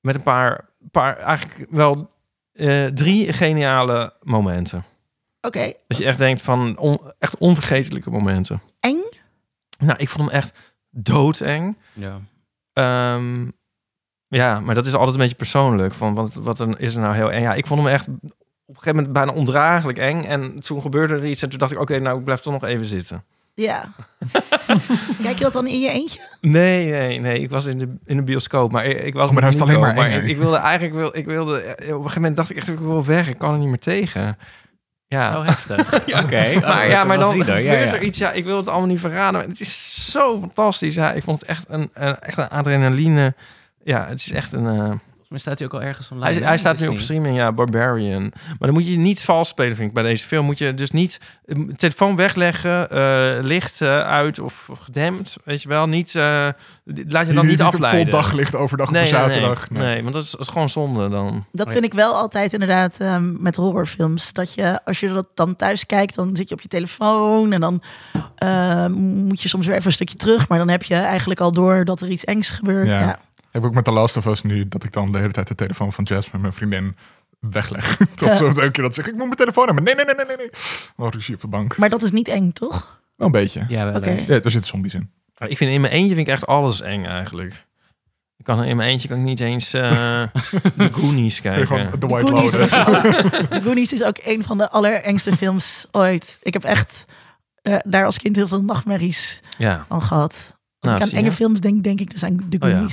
Met 0.00 0.14
een 0.14 0.22
paar, 0.22 0.68
paar 0.90 1.16
eigenlijk 1.16 1.70
wel 1.70 2.10
eh, 2.52 2.86
drie 2.86 3.32
geniale 3.32 4.12
momenten. 4.22 4.84
Oké, 5.40 5.72
Dat 5.86 5.98
je 5.98 6.04
echt 6.04 6.18
denkt 6.18 6.42
van 6.42 6.78
on- 6.78 7.12
echt 7.18 7.38
onvergetelijke 7.38 8.10
momenten. 8.10 8.62
eng? 8.80 9.02
Nou, 9.78 9.98
ik 9.98 10.08
vond 10.08 10.26
hem 10.30 10.36
echt 10.38 10.74
doodeng. 10.90 11.76
Ja. 11.92 12.20
Ehm, 12.72 13.48
ja, 14.28 14.60
maar 14.60 14.74
dat 14.74 14.86
is 14.86 14.94
altijd 14.94 15.14
een 15.14 15.20
beetje 15.20 15.36
persoonlijk. 15.36 15.94
Van 15.94 16.14
wat, 16.14 16.34
wat 16.34 16.60
een, 16.60 16.78
is 16.78 16.94
er 16.94 17.00
nou 17.00 17.14
heel 17.14 17.32
eng? 17.32 17.42
Ja, 17.42 17.54
ik 17.54 17.66
vond 17.66 17.80
hem 17.82 17.92
echt 17.92 18.08
een 18.70 18.76
gegeven 18.76 18.96
moment 18.96 19.12
bijna 19.12 19.32
ondraaglijk 19.32 19.98
eng. 19.98 20.22
En 20.22 20.60
toen 20.60 20.80
gebeurde 20.80 21.14
er 21.14 21.26
iets 21.26 21.42
en 21.42 21.48
toen 21.48 21.58
dacht 21.58 21.72
ik, 21.72 21.80
oké, 21.80 21.98
nou, 21.98 22.18
ik 22.18 22.24
blijf 22.24 22.40
toch 22.40 22.52
nog 22.52 22.64
even 22.64 22.84
zitten. 22.86 23.24
Ja. 23.54 23.92
Kijk 25.22 25.38
je 25.38 25.44
dat 25.44 25.52
dan 25.52 25.66
in 25.66 25.80
je 25.80 25.90
eentje? 25.90 26.20
Nee, 26.40 26.90
nee, 26.90 27.18
nee. 27.20 27.40
Ik 27.40 27.50
was 27.50 27.66
in 27.66 27.78
de, 27.78 27.94
in 28.04 28.16
de 28.16 28.22
bioscoop, 28.22 28.72
maar 28.72 28.84
ik, 28.84 29.02
ik 29.02 29.14
was 29.14 29.28
Oh, 29.28 29.32
maar 29.32 29.42
daar 29.42 29.54
is 29.54 29.60
alleen 29.60 29.80
maar 29.80 30.10
ik, 30.10 30.24
ik 30.24 30.36
wilde 30.36 30.56
eigenlijk, 30.56 30.94
wil, 30.94 31.16
ik 31.16 31.26
wilde, 31.26 31.58
op 31.60 31.78
een 31.78 31.86
gegeven 31.86 32.14
moment 32.14 32.36
dacht 32.36 32.50
ik 32.50 32.56
echt, 32.56 32.68
ik 32.68 32.78
wil 32.78 33.04
weg. 33.04 33.28
Ik 33.28 33.38
kan 33.38 33.52
er 33.52 33.58
niet 33.58 33.68
meer 33.68 33.78
tegen. 33.78 34.38
Ja. 35.06 35.36
Oh, 35.38 35.46
heftig. 35.46 35.94
Oké. 36.24 36.52
Oh, 36.56 36.68
maar 36.68 36.88
ja, 36.88 37.04
maar 37.04 37.18
dan 37.18 37.30
gebeurt 37.30 37.48
er. 37.48 37.62
Ja, 37.62 37.72
ja. 37.72 37.92
er 37.92 38.02
iets. 38.02 38.18
Ja, 38.18 38.32
ik 38.32 38.44
wil 38.44 38.56
het 38.56 38.68
allemaal 38.68 38.88
niet 38.88 39.00
verraden. 39.00 39.32
Maar 39.32 39.48
het 39.48 39.60
is 39.60 40.10
zo 40.10 40.38
fantastisch. 40.40 40.94
Ja, 40.94 41.12
ik 41.12 41.22
vond 41.22 41.40
het 41.40 41.48
echt 41.48 41.64
een, 41.68 41.90
een, 41.92 42.18
echt 42.18 42.36
een 42.38 42.48
adrenaline. 42.48 43.34
Ja, 43.82 44.06
het 44.08 44.18
is 44.18 44.32
echt 44.32 44.52
een... 44.52 44.66
eh, 44.66 44.90
Mij 45.30 45.38
staat 45.38 45.58
hij 45.58 45.66
ook 45.66 45.74
al 45.74 45.82
ergens 45.82 46.10
online. 46.10 46.34
hij, 46.38 46.42
hij 46.46 46.58
staat 46.58 46.78
nu 46.78 46.86
op 46.86 46.92
niet? 46.92 47.00
streaming, 47.02 47.36
ja, 47.36 47.52
Barbarian. 47.52 48.22
Maar 48.22 48.56
dan 48.58 48.72
moet 48.72 48.86
je 48.86 48.96
niet 48.96 49.22
vals 49.22 49.48
spelen, 49.48 49.76
vind 49.76 49.88
ik, 49.88 49.94
bij 49.94 50.02
deze 50.02 50.26
film. 50.26 50.44
Moet 50.44 50.58
je 50.58 50.74
dus 50.74 50.90
niet 50.90 51.20
eh, 51.44 51.56
telefoon 51.76 52.16
wegleggen, 52.16 52.90
eh, 52.90 53.42
licht 53.42 53.80
eh, 53.80 54.00
uit 54.00 54.38
of 54.38 54.68
gedempt, 54.80 55.36
weet 55.44 55.62
je 55.62 55.68
wel. 55.68 55.88
Niet, 55.88 56.14
eh, 56.14 56.22
laat 56.84 57.26
je 57.26 57.32
dan 57.32 57.46
niet, 57.46 57.58
niet 57.58 57.62
op 57.62 57.74
vol 57.74 57.84
afleiden. 57.84 58.12
daglicht 58.12 58.54
overdag 58.54 58.86
op 58.86 58.92
nee, 58.92 59.02
een 59.02 59.12
nee, 59.12 59.20
nee, 59.22 59.32
zaterdag. 59.32 59.70
nee. 59.70 60.02
want 60.02 60.14
dat 60.14 60.22
is, 60.22 60.30
dat 60.30 60.40
is 60.40 60.48
gewoon 60.48 60.68
zonde 60.68 61.08
dan. 61.08 61.44
Dat 61.52 61.66
Oh, 61.66 61.72
vind 61.72 61.84
ik 61.84 61.94
wel 61.94 62.14
altijd 62.14 62.52
inderdaad 62.52 62.96
ehm, 63.00 63.42
met 63.42 63.56
horrorfilms. 63.56 64.32
Dat 64.32 64.54
je, 64.54 64.84
als 64.84 65.00
je 65.00 65.12
dat 65.12 65.26
dan 65.34 65.56
thuis 65.56 65.86
kijkt, 65.86 66.14
dan 66.14 66.36
zit 66.36 66.48
je 66.48 66.54
op 66.54 66.60
je 66.60 66.68
telefoon 66.68 67.52
en 67.52 67.60
dan 67.60 67.82
moet 68.94 69.42
je 69.42 69.48
soms 69.48 69.66
weer 69.66 69.74
even 69.74 69.86
een 69.86 69.92
stukje 69.92 70.16
terug. 70.16 70.48
Maar 70.48 70.58
dan 70.58 70.68
heb 70.68 70.82
je 70.82 70.94
eigenlijk 70.94 71.40
al 71.40 71.52
door 71.52 71.84
dat 71.84 72.00
er 72.00 72.08
iets 72.08 72.24
engs 72.24 72.50
gebeurt. 72.50 72.86
Ja. 72.86 73.00
Ja. 73.00 73.18
Heb 73.50 73.62
ik 73.62 73.68
ook 73.68 73.74
met 73.74 73.84
The 73.84 73.90
Last 73.90 74.16
of 74.16 74.26
Us 74.26 74.42
nu, 74.42 74.68
dat 74.68 74.84
ik 74.84 74.92
dan 74.92 75.12
de 75.12 75.18
hele 75.18 75.32
tijd 75.32 75.48
de 75.48 75.54
telefoon 75.54 75.92
van 75.92 76.04
Jess 76.04 76.30
met 76.30 76.40
mijn 76.40 76.52
vriendin 76.52 76.96
wegleg. 77.40 77.96
Tot 78.16 78.28
elke 78.40 78.70
keer 78.70 78.84
dat 78.84 78.94
zeg 78.94 79.06
ik 79.06 79.12
moet 79.14 79.24
mijn 79.24 79.36
telefoon 79.36 79.66
hebben. 79.66 79.84
Nee, 79.84 79.94
nee, 79.94 80.04
nee, 80.04 80.14
nee, 80.14 80.26
nee, 80.26 80.36
nee. 80.36 80.50
Oh, 80.96 81.08
ruzie 81.10 81.34
op 81.34 81.40
de 81.40 81.46
bank. 81.48 81.76
Maar 81.76 81.88
dat 81.88 82.02
is 82.02 82.10
niet 82.10 82.28
eng, 82.28 82.52
toch? 82.52 83.00
Wel 83.16 83.26
een 83.26 83.32
beetje. 83.32 83.64
Ja, 83.68 83.84
wel. 83.92 84.04
Ja, 84.04 84.26
er 84.26 84.50
zitten 84.50 84.64
zombies 84.64 84.94
in. 84.94 85.10
Ik 85.46 85.56
vind 85.56 85.70
in 85.70 85.80
mijn 85.80 85.92
eentje 85.92 86.14
vind 86.14 86.26
ik 86.26 86.32
echt 86.32 86.46
alles 86.46 86.80
eng 86.80 87.04
eigenlijk. 87.04 87.66
Ik 88.36 88.44
kan 88.44 88.64
in 88.64 88.76
mijn 88.76 88.88
eentje 88.88 89.08
kan 89.08 89.18
ik 89.18 89.24
niet 89.24 89.40
eens 89.40 89.72
eh 89.72 89.82
de 90.76 90.88
Goonies 90.92 91.40
kijken. 91.40 91.66
gewoon 91.66 91.90
de 91.98 92.06
White 92.06 92.26
Goonies, 92.26 92.54
is 92.54 92.72
Goonies 93.64 93.92
is 93.92 94.02
ook 94.02 94.16
een 94.24 94.42
van 94.42 94.58
de 94.58 94.70
allerengste 94.70 95.36
films 95.36 95.86
ooit. 95.90 96.38
Ik 96.42 96.52
heb 96.52 96.64
echt 96.64 97.04
eh, 97.62 97.76
daar 97.84 98.04
als 98.04 98.18
kind 98.18 98.36
heel 98.36 98.48
veel 98.48 98.62
nachtmerries 98.62 99.40
Ja, 99.58 99.84
van 99.88 100.02
gehad. 100.02 100.32
Als 100.32 100.90
Nou, 100.90 100.96
ik 100.96 101.02
aan 101.02 101.08
je. 101.08 101.16
enge 101.16 101.32
films 101.32 101.60
denk, 101.60 101.82
denk 101.84 102.00
ik 102.00 102.10
dus 102.10 102.24
aan 102.24 102.46
The 102.48 102.56
Oh 102.60 102.68
ja. 102.68 102.86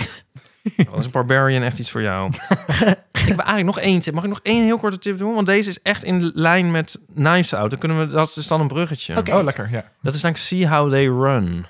Dat 0.75 0.99
is 0.99 1.05
een 1.05 1.11
Barbarian 1.11 1.63
echt 1.63 1.79
iets 1.79 1.91
voor 1.91 2.01
jou. 2.01 2.31
ik 3.21 3.27
heb 3.27 3.37
eigenlijk 3.39 3.65
nog 3.65 3.79
één 3.79 3.99
tip. 3.99 4.13
Mag 4.13 4.23
ik 4.23 4.29
nog 4.29 4.39
één 4.43 4.63
heel 4.63 4.77
korte 4.77 4.99
tip 4.99 5.17
doen? 5.17 5.33
Want 5.33 5.47
deze 5.47 5.69
is 5.69 5.81
echt 5.81 6.03
in 6.03 6.31
lijn 6.33 6.71
met 6.71 6.99
Knives 7.15 7.53
Out. 7.53 7.69
Dan 7.69 7.79
kunnen 7.79 7.99
we, 7.99 8.07
dat 8.07 8.35
is 8.37 8.47
dan 8.47 8.61
een 8.61 8.67
bruggetje. 8.67 9.17
Oké. 9.17 9.35
Oh, 9.35 9.43
lekker, 9.43 9.69
ja. 9.71 9.91
Dat 10.01 10.13
is 10.13 10.21
namelijk 10.21 10.45
See 10.45 10.67
How 10.67 10.89
They 10.89 11.05
Run. 11.05 11.65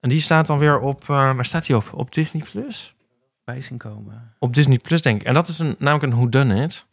En 0.00 0.08
die 0.08 0.20
staat 0.20 0.46
dan 0.46 0.58
weer 0.58 0.78
op, 0.78 1.02
eh, 1.02 1.08
waar 1.08 1.44
staat 1.44 1.66
die 1.66 1.76
op? 1.76 1.90
Op 1.92 2.14
Disney 2.14 2.44
Plus? 2.50 2.94
Bij 3.44 3.60
zien 3.60 3.78
komen. 3.78 4.34
Op 4.38 4.54
Disney 4.54 4.78
Plus, 4.78 5.02
denk 5.02 5.20
ik. 5.20 5.26
En 5.26 5.34
dat 5.34 5.48
is 5.48 5.58
een, 5.58 5.76
namelijk 5.78 6.12
een 6.12 6.18
whodunit. 6.18 6.86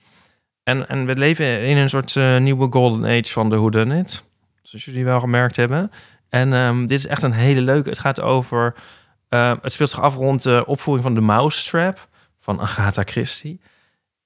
En, 0.63 0.87
en 0.87 1.05
we 1.05 1.15
leven 1.15 1.61
in 1.61 1.77
een 1.77 1.89
soort 1.89 2.15
eh, 2.15 2.37
nieuwe 2.37 2.71
golden 2.71 3.05
age 3.05 3.31
van 3.31 3.49
de 3.49 3.55
whodunit. 3.55 4.23
Zoals 4.61 4.85
jullie 4.85 5.05
wel 5.05 5.19
gemerkt 5.19 5.55
hebben. 5.55 5.91
En 6.29 6.53
ehm, 6.53 6.85
dit 6.85 6.99
is 6.99 7.07
echt 7.07 7.23
een 7.23 7.33
hele 7.33 7.61
leuke. 7.61 7.89
Het 7.89 7.99
gaat 7.99 8.21
over... 8.21 8.75
eh, 9.35 9.53
het 9.61 9.73
speelt 9.73 9.89
zich 9.89 10.01
af 10.01 10.15
rond 10.15 10.43
de 10.43 10.63
opvoering 10.65 11.05
van 11.05 11.15
de 11.15 11.21
Mousetrap 11.21 12.07
van 12.39 12.61
Agatha 12.61 13.01
Christie. 13.05 13.59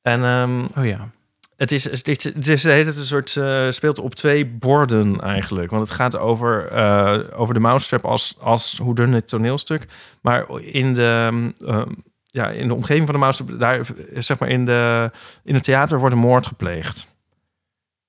En 0.01 0.23
ehm, 0.23 0.65
Oh 0.77 0.85
ja. 0.85 1.09
het 1.57 1.71
is, 1.71 1.83
het 1.83 2.07
is, 2.07 2.23
het 2.23 2.47
is, 2.47 2.63
het 2.63 2.87
is 2.87 2.97
een 2.97 3.03
soort, 3.03 3.35
eh, 3.35 3.69
speelt 3.69 3.99
op 3.99 4.15
twee 4.15 4.45
borden 4.45 5.19
eigenlijk. 5.21 5.69
Want 5.71 5.83
het 5.83 5.91
gaat 5.91 6.17
over, 6.17 6.67
eh, 6.67 7.39
over 7.39 7.53
de 7.53 7.59
Mousetrap 7.59 8.05
als, 8.05 8.37
als 8.41 8.77
hoe 8.77 8.95
dun 8.95 9.13
het 9.13 9.27
toneelstuk. 9.27 9.85
Maar 10.21 10.59
in 10.59 10.93
de, 10.93 11.51
ehm, 11.65 11.85
ja, 12.31 12.49
in 12.49 12.67
de 12.67 12.73
omgeving 12.73 13.05
van 13.05 13.13
de 13.13 13.21
Mousetrap, 13.21 13.59
daar, 13.59 13.85
zeg 14.13 14.39
maar 14.39 14.49
in, 14.49 14.65
de, 14.65 15.11
in 15.43 15.53
het 15.53 15.63
theater 15.63 15.99
wordt 15.99 16.15
een 16.15 16.21
moord 16.21 16.47
gepleegd. 16.47 17.07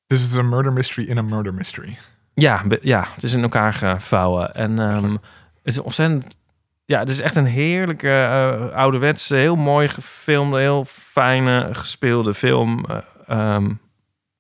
Dus 0.06 0.20
het 0.20 0.30
is 0.30 0.36
een 0.36 0.48
murder 0.48 0.72
mystery 0.72 1.08
in 1.08 1.16
een 1.16 1.28
murder 1.28 1.54
mystery. 1.54 1.96
Ja, 2.34 2.62
be- 2.66 2.78
ja 2.82 3.06
het 3.14 3.22
is 3.22 3.32
in 3.32 3.42
elkaar 3.42 3.74
gevouwen. 3.74 4.54
En 4.54 4.78
ehm, 4.78 5.10
het 5.12 5.18
is 5.62 5.78
ontzettend... 5.78 6.38
Ja, 6.90 6.98
het 6.98 7.10
is 7.10 7.20
echt 7.20 7.36
een 7.36 7.46
heerlijke, 7.46 8.08
eh 8.08 8.72
ouderwetse, 8.72 9.34
heel 9.34 9.56
mooi 9.56 9.88
gefilmde, 9.88 10.58
heel 10.58 10.84
fijne 10.88 11.68
gespeelde 11.72 12.34
film. 12.34 12.84
Eh, 12.88 12.96
ehm, 13.26 13.70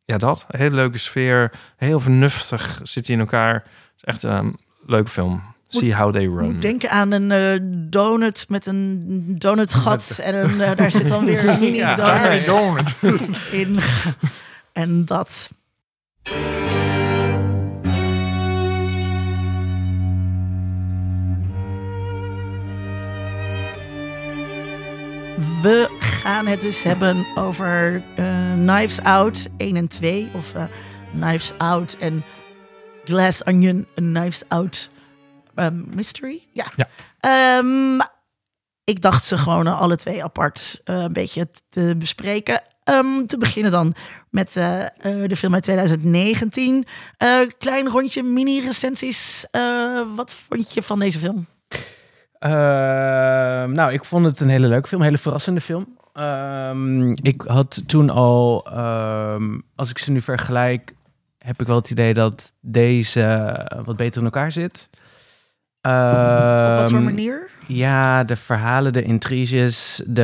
ja, 0.04 0.16
dat. 0.16 0.46
Een 0.48 0.58
hele 0.60 0.74
leuke 0.74 0.98
sfeer. 0.98 1.52
Heel 1.76 2.00
vernuftig 2.00 2.80
zit 2.82 3.06
hij 3.06 3.16
in 3.16 3.20
elkaar. 3.22 3.54
Het 3.54 3.64
is 3.96 4.04
echt 4.04 4.22
een 4.22 4.36
um, 4.36 4.56
leuke 4.86 5.10
film. 5.10 5.42
See 5.66 5.94
How 5.94 6.12
They 6.12 6.26
Run. 6.26 6.60
denken 6.60 6.90
aan 6.90 7.12
een 7.12 7.30
eh, 7.30 7.60
donut 7.90 8.46
met 8.48 8.66
een 8.66 9.04
donutgat. 9.38 10.18
En 10.22 10.34
een, 10.34 10.60
eh, 10.60 10.76
daar 10.76 10.90
zit 10.90 11.08
dan 11.08 11.24
weer 11.24 11.44
een 11.48 11.60
mini 11.60 11.76
Ja, 11.76 11.94
Donut. 11.94 13.20
in. 13.60 13.78
En 14.72 15.04
dat. 15.04 15.50
We 25.40 25.96
gaan 26.00 26.46
het 26.46 26.60
dus 26.60 26.82
hebben 26.82 27.26
over 27.34 28.02
eh, 28.16 28.52
Knives 28.52 29.02
Out 29.02 29.48
1 29.56 29.76
en 29.76 29.88
2. 29.88 30.30
Of 30.34 30.54
eh, 30.54 30.64
Knives 31.20 31.52
Out 31.58 31.96
en 31.96 32.24
Glass 33.04 33.44
Onion, 33.44 33.86
een 33.94 34.12
Knives 34.12 34.42
Out 34.48 34.90
ehm, 35.54 35.94
mystery. 35.94 36.46
Ja. 36.52 36.72
Ja. 36.76 36.88
Ehm, 37.20 38.00
ik 38.84 39.02
dacht 39.02 39.24
ze 39.24 39.38
gewoon 39.38 39.66
alle 39.66 39.96
twee 39.96 40.24
apart 40.24 40.80
eh, 40.84 41.00
een 41.02 41.12
beetje 41.12 41.48
te 41.68 41.94
bespreken. 41.98 42.62
Ehm, 42.84 43.26
te 43.26 43.36
beginnen 43.36 43.72
dan 43.72 43.94
met 44.30 44.52
de 44.52 45.36
film 45.36 45.54
uit 45.54 45.62
2019. 45.62 46.86
Eh, 47.16 47.40
klein 47.58 47.88
rondje 47.88 48.22
mini-recensies. 48.22 49.44
Wat 50.14 50.34
vond 50.34 50.74
je 50.74 50.82
van 50.82 50.98
deze 50.98 51.18
film? 51.18 51.46
Ehm, 52.40 53.72
nou, 53.72 53.92
ik 53.92 54.04
vond 54.04 54.24
het 54.24 54.40
een 54.40 54.48
hele 54.48 54.66
leuke 54.66 54.88
film, 54.88 55.00
een 55.00 55.06
hele 55.06 55.18
verrassende 55.18 55.60
film. 55.60 55.96
Ehm, 56.12 57.10
ik 57.10 57.42
had 57.46 57.82
toen 57.86 58.10
al, 58.10 58.66
ehm, 58.66 59.58
als 59.74 59.90
ik 59.90 59.98
ze 59.98 60.10
nu 60.10 60.20
vergelijk, 60.20 60.94
heb 61.38 61.60
ik 61.60 61.66
wel 61.66 61.76
het 61.76 61.90
idee 61.90 62.14
dat 62.14 62.52
deze 62.60 63.54
wat 63.84 63.96
beter 63.96 64.18
in 64.18 64.24
elkaar 64.24 64.52
zit. 64.52 64.88
Op 65.82 66.76
wat 66.76 66.90
voor 66.90 67.00
manier? 67.02 67.50
Ja, 67.66 68.24
de 68.24 68.36
verhalen, 68.36 68.92
de 68.92 69.02
intriges, 69.02 70.02
de, 70.06 70.22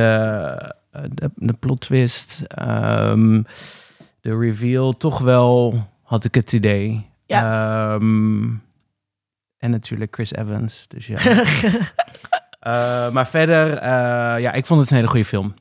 eh, 0.91 1.01
de, 1.11 1.31
de 1.35 1.53
plot 1.53 1.81
twist, 1.81 2.43
de 4.21 4.37
reveal, 4.37 4.97
toch 4.97 5.19
wel 5.19 5.87
had 6.03 6.23
ik 6.23 6.35
het 6.35 6.53
idee. 6.53 7.09
Ehm, 7.27 8.45
en 9.57 9.69
natuurlijk 9.69 10.15
Chris 10.15 10.33
Evans, 10.33 10.87
dus 10.87 11.07
ja. 11.07 11.17
Eh, 12.59 13.11
maar 13.11 13.27
verder, 13.27 13.77
eh, 13.77 14.41
ja, 14.41 14.51
ik 14.51 14.65
vond 14.65 14.79
het 14.79 14.89
een 14.89 14.95
hele 14.95 15.07
goede 15.07 15.25
film. 15.25 15.53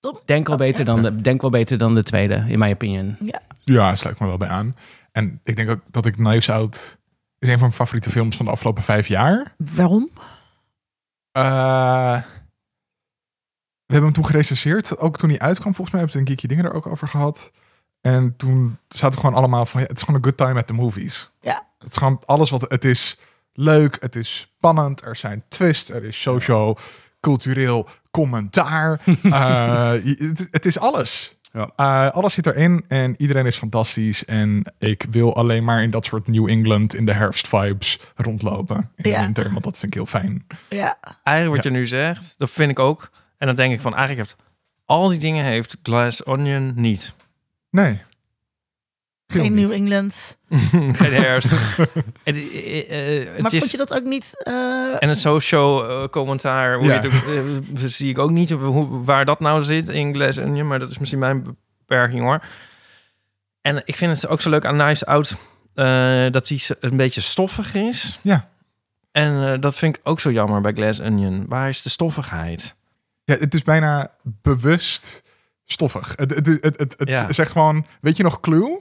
Top. 0.00 0.22
Denk 0.24 0.46
wel, 0.46 0.56
beter 0.56 0.84
dan 0.84 1.02
de, 1.02 1.16
denk 1.16 1.40
wel 1.40 1.50
beter 1.50 1.78
dan 1.78 1.94
de 1.94 2.02
tweede, 2.02 2.44
in 2.46 2.58
mijn 2.58 2.72
opinion. 2.72 3.16
Ja, 3.64 3.94
sluit 3.94 4.20
me 4.20 4.26
wel 4.26 4.36
bij 4.36 4.48
aan. 4.48 4.76
En 5.12 5.40
ik 5.44 5.56
denk 5.56 5.70
ook 5.70 5.80
dat 5.90 6.06
ik 6.06 6.12
Knives 6.12 6.50
Out 6.50 6.98
is 7.38 7.48
een 7.48 7.58
van 7.58 7.60
mijn 7.60 7.72
favoriete 7.72 8.10
films 8.10 8.36
van 8.36 8.46
de 8.46 8.52
afgelopen 8.52 8.82
vijf 8.82 9.08
jaar. 9.08 9.54
Waarom? 9.56 10.10
Eh, 11.32 12.22
we 13.86 13.98
hebben 13.98 14.10
hem 14.10 14.12
toen 14.12 14.26
gerecenseerd. 14.26 14.98
Ook 14.98 15.18
toen 15.18 15.30
hij 15.30 15.38
uitkwam, 15.38 15.74
volgens 15.74 15.90
mij 15.90 16.04
hebben 16.04 16.22
we 16.22 16.30
in 16.30 16.36
Geeky 16.36 16.46
Dingen 16.46 16.64
er 16.64 16.76
ook 16.76 16.86
over 16.86 17.08
gehad. 17.08 17.52
En 18.00 18.36
toen 18.36 18.78
zaten 18.88 19.14
we 19.14 19.20
gewoon 19.20 19.36
allemaal 19.36 19.66
van, 19.66 19.80
ja, 19.80 19.86
het 19.86 19.96
is 19.96 20.02
gewoon 20.02 20.20
een 20.20 20.26
good 20.26 20.36
time 20.36 20.60
at 20.60 20.66
the 20.66 20.72
movies. 20.72 21.30
Ja. 21.40 21.70
Het 21.82 21.90
is 21.90 21.96
gewoon 21.96 22.22
alles 22.24 22.50
wat, 22.50 22.64
het 22.68 22.84
is 22.84 23.18
leuk, 23.52 23.96
het 24.00 24.16
is 24.16 24.36
spannend, 24.56 25.04
er 25.04 25.16
zijn 25.16 25.42
twists, 25.48 25.90
er 25.90 26.04
is 26.04 26.20
socio, 26.22 26.74
cultureel 27.20 27.88
commentaar. 28.10 29.00
Eh, 29.22 29.92
het 30.50 30.66
is 30.66 30.78
alles. 30.78 31.36
Ja. 31.52 31.70
Eh, 31.76 32.10
alles 32.10 32.34
zit 32.34 32.46
erin 32.46 32.84
en 32.88 33.14
iedereen 33.18 33.46
is 33.46 33.56
fantastisch. 33.56 34.24
En 34.24 34.72
ik 34.78 35.06
wil 35.10 35.36
alleen 35.36 35.64
maar 35.64 35.82
in 35.82 35.90
dat 35.90 36.04
soort 36.04 36.26
New 36.28 36.48
England 36.48 36.94
in 36.94 37.06
de 37.06 37.12
herfst 37.12 37.48
vibes 37.48 37.98
rondlopen. 38.16 38.90
In 38.96 39.10
Ja. 39.10 39.18
de 39.18 39.24
winter, 39.24 39.50
want 39.52 39.64
dat 39.64 39.78
vind 39.78 39.92
ik 39.92 39.94
heel 39.94 40.06
fijn. 40.20 40.46
Ja. 40.68 40.98
Eigenlijk 41.22 41.56
wat 41.62 41.72
je 41.72 41.78
nu 41.78 41.86
zegt, 41.86 42.34
dat 42.36 42.50
vind 42.50 42.70
ik 42.70 42.78
ook. 42.78 43.10
En 43.38 43.46
dan 43.46 43.56
denk 43.56 43.72
ik 43.72 43.80
van, 43.80 43.94
eigenlijk 43.94 44.28
heeft 44.28 44.42
al 44.84 45.08
die 45.08 45.18
dingen 45.18 45.44
heeft 45.44 45.76
Glass 45.82 46.24
Onion 46.24 46.72
niet. 46.76 47.14
Nee. 47.70 48.00
Geen. 49.40 49.54
New 49.54 49.70
England. 49.72 50.38
Geen 50.92 51.12
herfst. 51.12 51.52
eh, 52.24 53.20
eh, 53.22 53.28
het 53.28 53.38
Maar 53.42 53.50
vond 53.50 53.70
je 53.70 53.76
dat 53.76 53.94
ook 53.94 54.04
niet... 54.04 54.42
eh, 54.44 54.52
En 55.02 55.08
een 55.08 55.16
social 55.16 55.88
eh, 55.88 56.08
commentaar, 56.08 56.76
hoe 56.76 56.86
Ja. 56.86 56.92
het 56.92 57.06
ook, 57.06 57.12
eh, 57.12 57.82
zie 57.86 58.08
ik 58.10 58.18
ook 58.18 58.30
niet 58.30 58.50
hoe, 58.50 59.04
waar 59.04 59.24
dat 59.24 59.40
nou 59.40 59.62
zit 59.62 59.88
in 59.88 60.14
Glass 60.14 60.38
Onion, 60.38 60.66
maar 60.66 60.78
dat 60.78 60.90
is 60.90 60.98
misschien 60.98 61.20
mijn 61.20 61.56
beperking 61.78 62.20
hoor. 62.20 62.44
En 63.60 63.82
ik 63.84 63.96
vind 63.96 64.12
het 64.20 64.28
ook 64.28 64.40
zo 64.40 64.50
leuk 64.50 64.64
aan 64.64 64.76
Nice 64.76 65.06
Out 65.06 65.36
eh, 65.74 66.26
dat 66.30 66.48
hij 66.48 66.60
een 66.80 66.96
beetje 66.96 67.20
stoffig 67.20 67.74
is. 67.74 68.18
Ja. 68.22 68.50
En 69.12 69.46
eh, 69.52 69.60
dat 69.60 69.76
vind 69.76 69.96
ik 69.96 70.00
ook 70.04 70.20
zo 70.20 70.30
jammer 70.30 70.60
bij 70.60 70.72
Glass 70.72 71.00
Onion. 71.00 71.44
Waar 71.48 71.68
is 71.68 71.82
de 71.82 71.88
stoffigheid? 71.90 72.74
Ja, 73.24 73.36
het 73.38 73.54
is 73.54 73.62
bijna 73.62 74.10
bewust 74.22 75.22
stoffig. 75.64 76.12
Het, 76.16 76.34
het, 76.34 76.46
het, 76.46 76.62
het, 76.78 76.94
het 76.98 77.08
Ja. 77.08 77.32
zegt 77.32 77.52
gewoon, 77.52 77.86
weet 78.00 78.16
je 78.16 78.22
nog 78.22 78.40
Clue? 78.40 78.80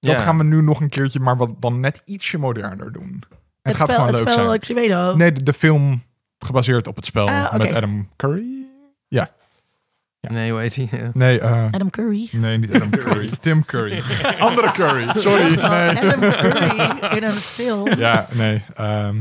Dat 0.00 0.10
Ja. 0.16 0.18
gaan 0.22 0.38
we 0.38 0.44
nu 0.44 0.62
nog 0.62 0.80
een 0.80 0.88
keertje, 0.88 1.20
maar 1.20 1.36
wat 1.36 1.50
dan 1.60 1.80
net 1.80 2.02
ietsje 2.04 2.38
moderner 2.38 2.92
doen. 2.92 3.02
En 3.02 3.10
het, 3.20 3.28
Het 3.62 3.76
gaat 3.76 3.86
spel, 3.90 3.94
gewoon 3.94 4.06
het 4.14 4.18
leuk 4.24 4.28
spel 4.32 4.44
zijn. 4.48 4.60
eh, 4.60 4.66
Cluedo. 4.66 5.16
Nee, 5.16 5.32
de, 5.32 5.42
de 5.42 5.52
film 5.52 6.02
gebaseerd 6.38 6.86
op 6.86 6.96
het 6.96 7.04
spel 7.04 7.28
Ah, 7.28 7.52
met. 7.56 7.72
Adam 7.74 8.08
Curry. 8.16 8.56
Nee, 10.20 10.50
hoe 10.50 10.60
heet 10.60 10.74
hij? 10.74 10.88
Nee, 11.14 11.40
eh, 11.40 11.64
Adam 11.70 11.90
Curry. 11.90 12.28
nee, 12.32 12.58
niet 12.58 12.74
Adam 12.74 12.90
Curry. 12.90 13.30
Tim 13.40 13.64
Curry. 13.64 14.02
Andere 14.38 14.70
Curry. 14.72 15.06
Sorry. 15.14 15.54
Nee. 15.54 15.62
Adam 15.98 16.20
Curry 16.20 17.16
in 17.16 17.22
een 17.22 17.32
film. 17.32 17.94
Ja, 17.98 18.26
nee. 18.32 18.64
ehm, 18.74 19.16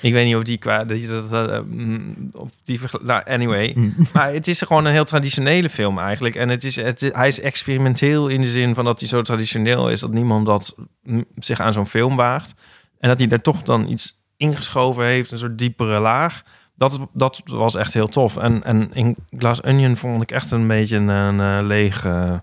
Ik 0.00 0.12
weet 0.12 0.26
niet 0.26 0.36
of 0.36 0.42
die 0.42 0.58
qua... 0.58 0.84
Dat, 0.84 1.32
eh, 1.32 1.60
mm, 1.66 2.30
of 2.32 2.50
die 2.64 2.80
nou, 3.02 3.22
anyway. 3.24 3.72
mm. 3.76 3.94
Maar 4.12 4.32
het 4.32 4.48
is 4.48 4.60
gewoon 4.60 4.84
een 4.84 4.92
heel 4.92 5.04
traditionele 5.04 5.70
film 5.70 5.98
eigenlijk. 5.98 6.34
En 6.34 6.48
het 6.48 6.64
is, 6.64 6.76
het, 6.76 7.00
hij 7.12 7.28
is 7.28 7.40
experimenteel 7.40 8.28
in 8.28 8.40
de 8.40 8.50
zin 8.50 8.74
van 8.74 8.84
dat 8.84 9.00
hij 9.00 9.08
zo 9.08 9.22
traditioneel 9.22 9.90
is... 9.90 10.00
dat 10.00 10.12
niemand 10.12 10.46
dat 10.46 10.76
mm, 11.02 11.24
zich 11.36 11.60
aan 11.60 11.72
zo'n 11.72 11.86
film 11.86 12.16
waagt. 12.16 12.54
En 12.98 13.08
dat 13.08 13.18
hij 13.18 13.26
daar 13.26 13.42
toch 13.42 13.62
dan 13.62 13.88
iets 13.88 14.18
ingeschoven 14.36 15.04
heeft, 15.04 15.32
een 15.32 15.38
soort 15.38 15.58
diepere 15.58 16.00
laag. 16.00 16.42
Dat, 16.74 16.98
dat 17.12 17.42
was 17.44 17.74
echt 17.74 17.94
heel 17.94 18.08
tof. 18.08 18.36
En, 18.36 18.64
en 18.64 18.92
in 18.92 19.16
Glass 19.38 19.62
Onion 19.62 19.96
vond 19.96 20.22
ik 20.22 20.30
echt 20.30 20.50
een 20.50 20.66
beetje 20.66 20.96
een, 20.96 21.08
een 21.08 21.40
eh, 21.40 21.66
lege 21.66 22.42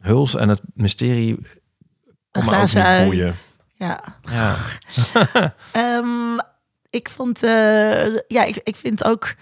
huls. 0.00 0.34
En 0.34 0.48
het 0.48 0.62
mysterie 0.74 1.38
kon 2.30 2.44
me 2.44 2.56
ook 2.56 2.74
niet 2.74 3.04
boeien. 3.04 3.36
Ja. 3.74 4.00
Ja. 4.30 4.56
Ehm, 5.72 6.38
ik 6.90 7.08
vond, 7.10 7.42
eh, 7.42 8.14
ja, 8.14 8.44
ik, 8.44 8.60
ik 8.64 8.76
vind 8.76 9.04
ook, 9.04 9.34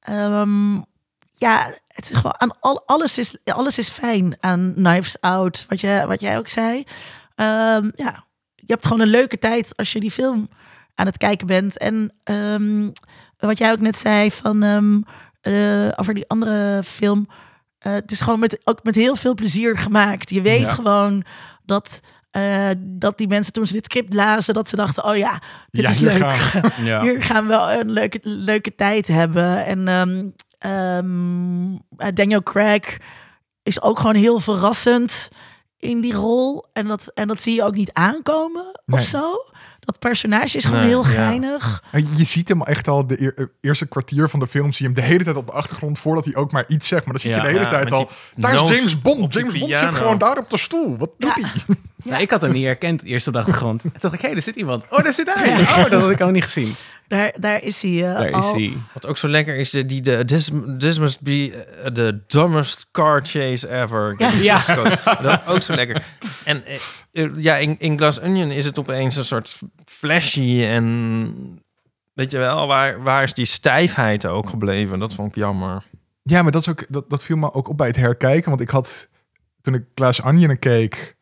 ehm, 0.00 0.74
ja, 1.32 1.70
het 1.88 2.10
is 2.10 2.16
gewoon 2.16 2.40
aan 2.40 2.60
al, 2.60 2.82
alles 2.86 3.18
is, 3.18 3.36
alles 3.44 3.78
is 3.78 3.88
fijn 3.88 4.36
aan 4.40 4.72
Knives 4.74 5.20
Out, 5.20 5.66
wat, 5.68 5.80
je, 5.80 6.04
wat 6.06 6.20
jij 6.20 6.38
ook 6.38 6.48
zei. 6.48 6.84
Ehm, 7.34 7.90
ja, 7.96 8.24
je 8.54 8.66
hebt 8.74 8.86
gewoon 8.86 9.00
een 9.00 9.08
leuke 9.08 9.38
tijd 9.38 9.76
als 9.76 9.92
je 9.92 10.00
die 10.00 10.10
film 10.10 10.48
aan 10.94 11.06
het 11.06 11.16
kijken 11.16 11.46
bent. 11.46 11.78
En 11.78 12.12
ehm, 12.24 12.90
wat 13.38 13.58
jij 13.58 13.72
ook 13.72 13.80
net 13.80 13.98
zei 13.98 14.30
van 14.30 14.62
eh, 15.40 15.88
over 15.96 16.14
die 16.14 16.28
andere 16.28 16.82
film. 16.84 17.28
eh, 17.78 17.92
het 17.92 18.10
is 18.10 18.20
gewoon 18.20 18.38
met, 18.38 18.60
ook 18.64 18.82
met 18.82 18.94
heel 18.94 19.16
veel 19.16 19.34
plezier 19.34 19.76
gemaakt. 19.78 20.30
Je 20.30 20.42
weet 20.42 20.60
Ja. 20.60 20.68
gewoon 20.74 21.24
dat, 21.64 22.00
eh, 22.30 22.68
dat 22.78 23.18
die 23.18 23.28
mensen 23.28 23.52
toen 23.52 23.66
ze 23.66 23.72
dit 23.72 23.84
script 23.84 24.14
lazen, 24.14 24.54
dat 24.54 24.68
ze 24.68 24.76
dachten, 24.76 25.04
oh 25.04 25.16
ja, 25.16 25.40
dit 25.70 25.82
Ja, 25.84 25.90
is 25.90 25.98
hier 25.98 26.08
leuk. 26.12 26.32
gaan 26.32 26.70
Ja. 26.86 27.02
Hier 27.02 27.22
gaan 27.22 27.42
we 27.42 27.48
wel 27.48 27.70
een 27.72 27.90
leuke, 27.90 28.18
leuke 28.22 28.74
tijd 28.74 29.06
hebben. 29.06 29.64
En 29.64 29.88
ehm, 29.88 30.26
ehm, 30.58 31.74
eh, 31.96 32.08
Daniel 32.14 32.42
Craig 32.42 32.96
is 33.62 33.82
ook 33.82 33.98
gewoon 33.98 34.14
heel 34.14 34.40
verrassend 34.40 35.28
in 35.78 36.00
die 36.00 36.14
rol. 36.14 36.64
En 36.72 36.86
dat, 36.86 37.10
en 37.14 37.28
dat 37.28 37.42
zie 37.42 37.54
je 37.54 37.64
ook 37.64 37.74
niet 37.74 37.92
aankomen 37.92 38.64
Nee. 38.84 38.98
of 39.00 39.04
zo. 39.06 39.32
Dat 39.88 39.98
personage 39.98 40.56
is 40.56 40.64
gewoon 40.64 40.80
Nee, 40.80 40.88
heel 40.88 41.02
geinig. 41.02 41.82
Je 42.16 42.24
ziet 42.24 42.48
hem 42.48 42.62
echt 42.62 42.88
al 42.88 43.06
de 43.06 43.32
eh, 43.36 43.44
eerste 43.60 43.86
kwartier 43.86 44.28
van 44.28 44.40
de 44.40 44.46
film. 44.46 44.72
Zie 44.72 44.86
je 44.88 44.92
hem 44.92 45.02
de 45.02 45.08
hele 45.10 45.24
tijd 45.24 45.36
op 45.36 45.46
de 45.46 45.52
achtergrond 45.52 45.98
voordat 45.98 46.24
hij 46.24 46.34
ook 46.34 46.52
maar 46.52 46.64
iets 46.68 46.88
zegt. 46.88 47.04
Maar 47.04 47.12
dan 47.12 47.22
zie 47.22 47.30
je 47.30 47.36
Ja. 47.36 47.42
de 47.42 47.48
hele 47.48 47.60
Ja, 47.60 47.68
tijd 47.68 47.92
al. 47.92 48.10
Daar 48.36 48.54
is 48.54 48.60
James 48.70 49.00
Bond. 49.02 49.32
James 49.34 49.58
Bond 49.58 49.76
zit 49.76 49.94
gewoon 49.94 50.18
daar 50.18 50.38
op 50.38 50.50
de 50.50 50.56
stoel. 50.58 50.96
Wat 50.98 51.10
doet 51.18 51.34
hij? 51.34 51.42
Ja. 51.66 51.74
Ja, 52.04 52.16
ik 52.18 52.30
had 52.30 52.40
hem 52.40 52.52
niet 52.52 52.64
herkend 52.64 53.02
eerst 53.04 53.26
op 53.26 53.32
de 53.32 53.38
achtergrond. 53.38 53.80
Toen 53.80 53.92
dacht 54.00 54.14
ik, 54.14 54.20
hé, 54.20 54.28
er 54.28 54.42
zit 54.42 54.56
iemand. 54.56 54.84
Oh, 54.90 55.02
daar 55.02 55.12
zit 55.12 55.34
hij. 55.34 55.60
Oh, 55.60 55.90
dat 55.90 56.00
had 56.00 56.10
ik 56.10 56.20
al 56.20 56.30
niet 56.30 56.42
gezien. 56.42 56.74
Daar, 57.08 57.34
daar 57.40 57.62
is 57.62 57.82
hij 57.82 58.08
eh, 58.08 58.14
Daar 58.14 58.28
is 58.28 58.34
al. 58.34 58.54
hij. 58.54 58.72
Wat 58.94 59.06
ook 59.06 59.16
zo 59.16 59.28
lekker 59.28 59.56
is, 59.56 59.70
de, 59.70 59.86
die, 59.86 60.00
de, 60.00 60.24
this, 60.24 60.50
this 60.78 60.98
must 60.98 61.20
be 61.20 61.66
uh, 61.78 61.84
the 61.84 62.20
dumbest 62.26 62.86
car 62.90 63.20
chase 63.26 63.68
ever. 63.68 64.14
Ja. 64.18 64.32
Ja. 64.32 64.74
Dat 65.22 65.40
is 65.40 65.46
ook 65.46 65.62
zo 65.62 65.74
lekker. 65.74 66.04
En 66.44 66.64
eh, 66.64 66.74
eh, 67.12 67.30
ja, 67.36 67.56
in, 67.56 67.78
in 67.78 67.98
Glass 67.98 68.20
Onion 68.20 68.50
is 68.50 68.64
het 68.64 68.78
opeens 68.78 69.16
een 69.16 69.24
soort 69.24 69.58
flashy 69.84 70.64
en... 70.64 71.62
Weet 72.14 72.30
je 72.30 72.38
wel, 72.38 72.66
waar, 72.66 73.02
waar 73.02 73.22
is 73.22 73.34
die 73.34 73.44
stijfheid 73.44 74.26
ook 74.26 74.48
gebleven? 74.48 74.98
Dat 74.98 75.14
vond 75.14 75.28
ik 75.28 75.34
jammer. 75.34 75.84
Ja, 76.22 76.42
maar 76.42 76.52
dat, 76.52 76.60
is 76.60 76.68
ook, 76.68 76.84
dat, 76.88 77.10
dat 77.10 77.22
viel 77.22 77.36
me 77.36 77.52
ook 77.52 77.68
op 77.68 77.76
bij 77.76 77.86
het 77.86 77.96
herkijken. 77.96 78.48
Want 78.48 78.62
ik 78.62 78.70
had, 78.70 79.08
toen 79.60 79.74
ik 79.74 79.84
Glass 79.94 80.22
Onion 80.22 80.58
keek... 80.58 81.16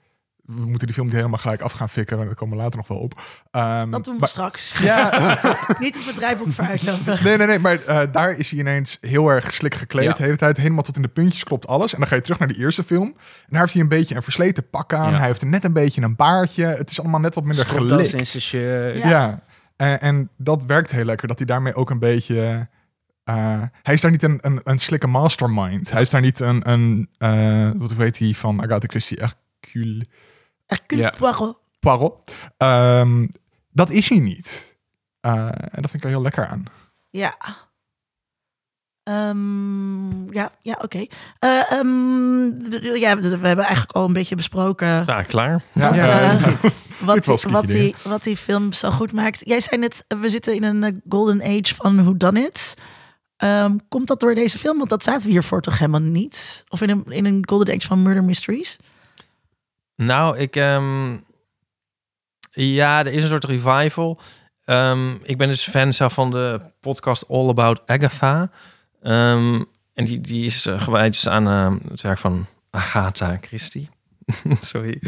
We 0.46 0.66
moeten 0.66 0.86
die 0.86 0.92
film 0.94 1.06
niet 1.06 1.16
helemaal 1.16 1.38
gelijk 1.38 1.60
af 1.60 1.72
gaan 1.72 1.88
fikken. 1.88 2.16
Daar 2.16 2.34
komen 2.34 2.56
we 2.56 2.62
later 2.62 2.76
nog 2.78 2.88
wel 2.88 2.98
op. 2.98 3.22
Ehm, 3.50 3.90
Dat 3.90 4.04
doen 4.04 4.14
we 4.14 4.20
maar- 4.20 4.28
straks. 4.28 4.78
Ja, 4.78 5.10
niet 5.80 5.94
het 5.94 6.14
bedrijfboek 6.14 6.52
voor 6.52 6.64
uitlopen. 6.64 7.24
nee, 7.24 7.36
nee, 7.36 7.46
nee. 7.46 7.58
Maar 7.58 7.82
eh, 7.84 8.00
daar 8.12 8.30
is 8.30 8.50
hij 8.50 8.60
ineens 8.60 8.98
heel 9.00 9.28
erg 9.28 9.52
slik 9.52 9.74
gekleed. 9.74 10.04
Ja. 10.04 10.12
De 10.12 10.22
hele 10.22 10.36
tijd 10.36 10.56
helemaal 10.56 10.82
tot 10.82 10.96
in 10.96 11.02
de 11.02 11.08
puntjes 11.08 11.44
klopt 11.44 11.66
alles. 11.66 11.92
En 11.92 11.98
dan 11.98 12.08
ga 12.08 12.14
je 12.14 12.20
terug 12.20 12.38
naar 12.38 12.48
de 12.48 12.58
eerste 12.58 12.82
film. 12.84 13.06
En 13.06 13.16
daar 13.48 13.60
heeft 13.60 13.72
hij 13.72 13.82
een 13.82 13.88
beetje 13.88 14.14
een 14.14 14.22
versleten 14.22 14.70
pak 14.70 14.92
aan. 14.92 15.10
Ja. 15.12 15.18
Hij 15.18 15.26
heeft 15.26 15.44
net 15.44 15.64
een 15.64 15.72
beetje 15.72 16.02
een 16.02 16.16
baardje. 16.16 16.64
Het 16.64 16.90
is 16.90 17.00
allemaal 17.00 17.20
net 17.20 17.34
wat 17.34 17.44
minder 17.44 17.66
gelikt. 17.66 18.12
in 18.12 18.26
zijn 18.26 18.42
shirt. 18.42 19.02
Ja. 19.02 19.08
Ja, 19.08 19.40
En, 19.76 20.00
en 20.00 20.30
dat 20.36 20.64
werkt 20.64 20.90
heel 20.90 21.04
lekker. 21.04 21.28
Dat 21.28 21.38
hij 21.38 21.46
daarmee 21.46 21.74
ook 21.74 21.90
een 21.90 21.98
beetje... 21.98 22.68
eh, 23.24 23.62
hij 23.82 23.94
is 23.94 24.00
daar 24.00 24.10
niet 24.10 24.22
een, 24.22 24.38
een, 24.40 24.60
een 24.64 24.78
slikke 24.78 25.06
mastermind. 25.06 25.90
Hij 25.90 26.02
is 26.02 26.10
daar 26.10 26.20
niet 26.20 26.40
een... 26.40 26.70
een 26.70 27.08
eh, 27.18 27.70
wat 27.76 27.92
weet 27.94 28.18
hij 28.18 28.32
van 28.34 28.62
Agatha 28.62 28.86
Christie? 28.88 29.18
Hercule 29.20 30.06
Hercule 30.66 31.02
Ja. 31.02 31.10
Poirot. 31.18 31.58
Poirot. 31.80 32.30
Ehm, 32.56 33.26
dat 33.72 33.90
is 33.90 34.08
hij 34.08 34.18
niet. 34.18 34.76
Eh, 35.20 35.32
en 35.48 35.82
dat 35.82 35.90
vind 35.90 35.94
ik 35.94 36.02
er 36.04 36.08
heel 36.08 36.22
lekker 36.22 36.46
aan. 36.46 36.64
Ja. 37.10 37.34
Ehm, 39.02 40.32
ja, 40.32 40.50
ja, 40.62 40.78
oké. 40.82 41.06
Eh, 41.38 41.72
ehm, 41.72 42.44
ja, 42.96 43.16
we 43.18 43.28
hebben 43.28 43.64
eigenlijk 43.64 43.92
al 43.92 44.04
een 44.04 44.12
beetje 44.12 44.34
besproken 44.36 44.88
Ja, 45.06 45.22
klaar. 45.22 45.62
Wat, 45.72 45.94
ja. 45.94 46.30
eh, 46.32 46.46
wat, 47.00 47.24
die, 47.24 47.50
wat, 47.50 47.66
die, 47.66 47.94
wat 48.02 48.22
die 48.22 48.36
film 48.36 48.72
zo 48.72 48.90
goed 48.90 49.12
maakt. 49.12 49.40
Jij 49.44 49.60
zei 49.60 49.80
net, 49.80 50.04
we 50.08 50.28
zitten 50.28 50.54
in 50.54 50.62
een 50.62 51.02
golden 51.08 51.42
age 51.42 51.74
van 51.74 52.02
Who 52.02 52.16
Done 52.16 52.40
It. 52.40 52.74
Ehm, 53.36 53.76
komt 53.88 54.06
dat 54.06 54.20
door 54.20 54.34
deze 54.34 54.58
film? 54.58 54.78
Want 54.78 54.90
dat 54.90 55.02
zaten 55.02 55.22
we 55.22 55.30
hiervoor 55.30 55.60
toch 55.62 55.78
helemaal 55.78 56.00
niet? 56.00 56.64
Of 56.68 56.80
in 56.80 56.90
een, 56.90 57.04
in 57.08 57.24
een 57.24 57.44
golden 57.48 57.74
age 57.74 57.86
van 57.86 58.02
murder 58.02 58.24
mysteries? 58.24 58.78
Nou, 59.96 60.38
ik... 60.38 60.56
ehm, 60.56 61.16
ja, 62.50 62.98
er 62.98 63.12
is 63.12 63.22
een 63.22 63.28
soort 63.28 63.44
revival. 63.44 64.20
Ehm, 64.64 65.10
ik 65.22 65.38
ben 65.38 65.48
dus 65.48 65.68
fan 65.68 65.94
zelf 65.94 66.12
van 66.12 66.30
de 66.30 66.60
podcast 66.80 67.28
All 67.28 67.48
About 67.48 67.82
Agatha. 67.86 68.50
Ehm, 69.02 69.62
en 69.94 70.04
die, 70.04 70.20
die 70.20 70.44
is 70.44 70.66
eh, 70.66 70.80
gewijd 70.82 71.12
dus 71.12 71.28
aan 71.28 71.46
het 71.90 72.00
werk 72.02 72.18
van 72.18 72.46
Agatha 72.70 73.38
Christie. 73.40 73.88
Sorry. 74.60 75.00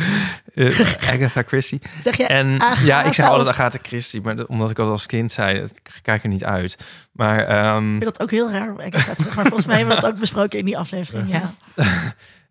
Eh, 0.55 0.81
Agatha 1.09 1.43
Christie. 1.43 1.81
Zeg 2.03 2.17
je 2.17 2.27
En 2.27 2.61
Agatha 2.61 2.85
ja, 2.85 3.03
ik 3.03 3.13
zeg 3.13 3.27
of- 3.27 3.31
altijd 3.33 3.49
Agatha 3.49 3.79
Christie, 3.83 4.21
maar 4.21 4.37
dat- 4.37 4.47
omdat 4.47 4.71
ik 4.71 4.77
dat 4.77 4.89
als 4.89 5.07
kind 5.07 5.33
zei, 5.33 5.59
dat- 5.61 5.71
ik 5.77 5.99
kijk 6.03 6.23
er 6.23 6.29
niet 6.29 6.45
uit. 6.45 6.77
Maar 7.13 7.41
Ik 7.41 7.87
vind 7.89 8.05
dat 8.05 8.23
ook 8.23 8.31
heel 8.31 8.51
raar. 8.51 8.75
Zeg 9.17 9.35
maar, 9.35 9.45
volgens 9.45 9.67
mij 9.67 9.77
hebben 9.77 9.95
we 9.97 10.01
dat 10.03 10.11
ook 10.13 10.19
besproken 10.19 10.59
in 10.59 10.65
die 10.65 10.79
aflevering. 10.79 11.29
Ja. 11.35 11.53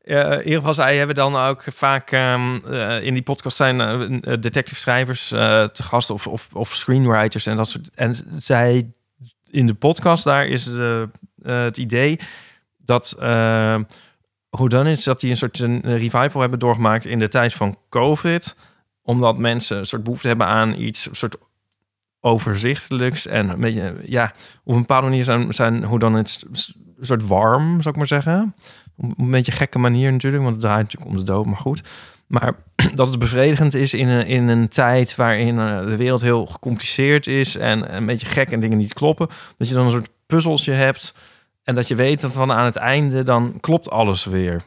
Ja, 0.07 0.31
in 0.31 0.43
ieder 0.43 0.57
geval, 0.57 0.73
zij 0.73 0.97
hebben 0.97 1.15
dan 1.15 1.35
ook 1.35 1.63
vaak 1.65 2.11
ehm, 2.11 2.55
eh, 2.55 3.03
in 3.03 3.13
die 3.13 3.23
podcast 3.23 3.57
zijn 3.57 3.81
eh, 3.81 4.33
detective 4.39 4.79
schrijvers 4.79 5.31
eh, 5.31 5.63
te 5.63 5.83
gast 5.83 6.09
of, 6.09 6.27
of, 6.27 6.47
of 6.53 6.75
screenwriters 6.75 7.45
en 7.45 7.55
dat 7.55 7.67
soort. 7.69 7.89
En 7.95 8.15
zij 8.37 8.91
in 9.49 9.65
de 9.65 9.73
podcast 9.73 10.23
daar 10.23 10.45
is 10.45 10.63
de, 10.63 11.09
eh, 11.43 11.63
het 11.63 11.77
idee 11.77 12.19
dat 12.77 13.17
uh, 13.19 13.79
hoe 14.49 14.69
dan 14.69 14.87
is 14.87 15.03
dat 15.03 15.19
die 15.19 15.29
een 15.29 15.37
soort 15.37 15.59
een 15.59 15.81
revival 15.81 16.41
hebben 16.41 16.59
doorgemaakt 16.59 17.05
in 17.05 17.19
de 17.19 17.27
tijd 17.27 17.53
van 17.53 17.77
COVID, 17.89 18.55
omdat 19.01 19.37
mensen 19.37 19.77
een 19.77 19.85
soort 19.85 20.03
behoefte 20.03 20.27
hebben 20.27 20.47
aan 20.47 20.73
iets 20.73 21.09
soort 21.11 21.35
overzichtelijks 22.19 23.27
en 23.27 23.49
een 23.49 23.59
beetje 23.59 23.95
ja 24.05 24.33
op 24.63 24.73
een 24.73 24.79
bepaalde 24.79 25.07
manier 25.07 25.23
zijn 25.23 25.53
zijn 25.53 25.83
hoe 25.83 25.99
dan 25.99 26.13
het 26.13 26.43
soort 27.01 27.27
warm 27.27 27.81
zou 27.81 27.89
ik 27.89 27.95
maar 27.95 28.07
zeggen 28.07 28.55
op 28.97 29.17
een 29.17 29.31
beetje 29.31 29.51
gekke 29.51 29.79
manier 29.79 30.11
natuurlijk, 30.11 30.43
want 30.43 30.55
het 30.55 30.65
draait 30.65 30.83
natuurlijk 30.83 31.11
om 31.11 31.17
de 31.17 31.31
dood, 31.31 31.45
maar 31.45 31.57
goed. 31.57 31.81
Maar 32.27 32.55
dat 32.95 33.09
het 33.09 33.19
bevredigend 33.19 33.73
is 33.73 33.93
in 33.93 34.07
een, 34.07 34.25
in 34.25 34.47
een 34.47 34.67
tijd 34.67 35.15
waarin 35.15 35.59
eh, 35.59 35.85
de 35.87 35.95
wereld 35.95 36.21
heel 36.21 36.45
gecompliceerd 36.45 37.27
is 37.27 37.55
en 37.55 37.95
een 37.95 38.05
beetje 38.05 38.27
gek 38.27 38.51
en 38.51 38.59
dingen 38.59 38.77
niet 38.77 38.93
kloppen. 38.93 39.27
Dat 39.57 39.67
je 39.67 39.73
dan 39.73 39.85
een 39.85 39.91
soort 39.91 40.09
puzzeltje 40.25 40.71
hebt 40.71 41.15
en 41.63 41.75
dat 41.75 41.87
je 41.87 41.95
weet 41.95 42.21
dat 42.21 42.33
van 42.33 42.51
aan 42.51 42.65
het 42.65 42.75
einde 42.75 43.23
dan 43.23 43.57
klopt 43.59 43.89
alles 43.89 44.25
weer. 44.25 44.61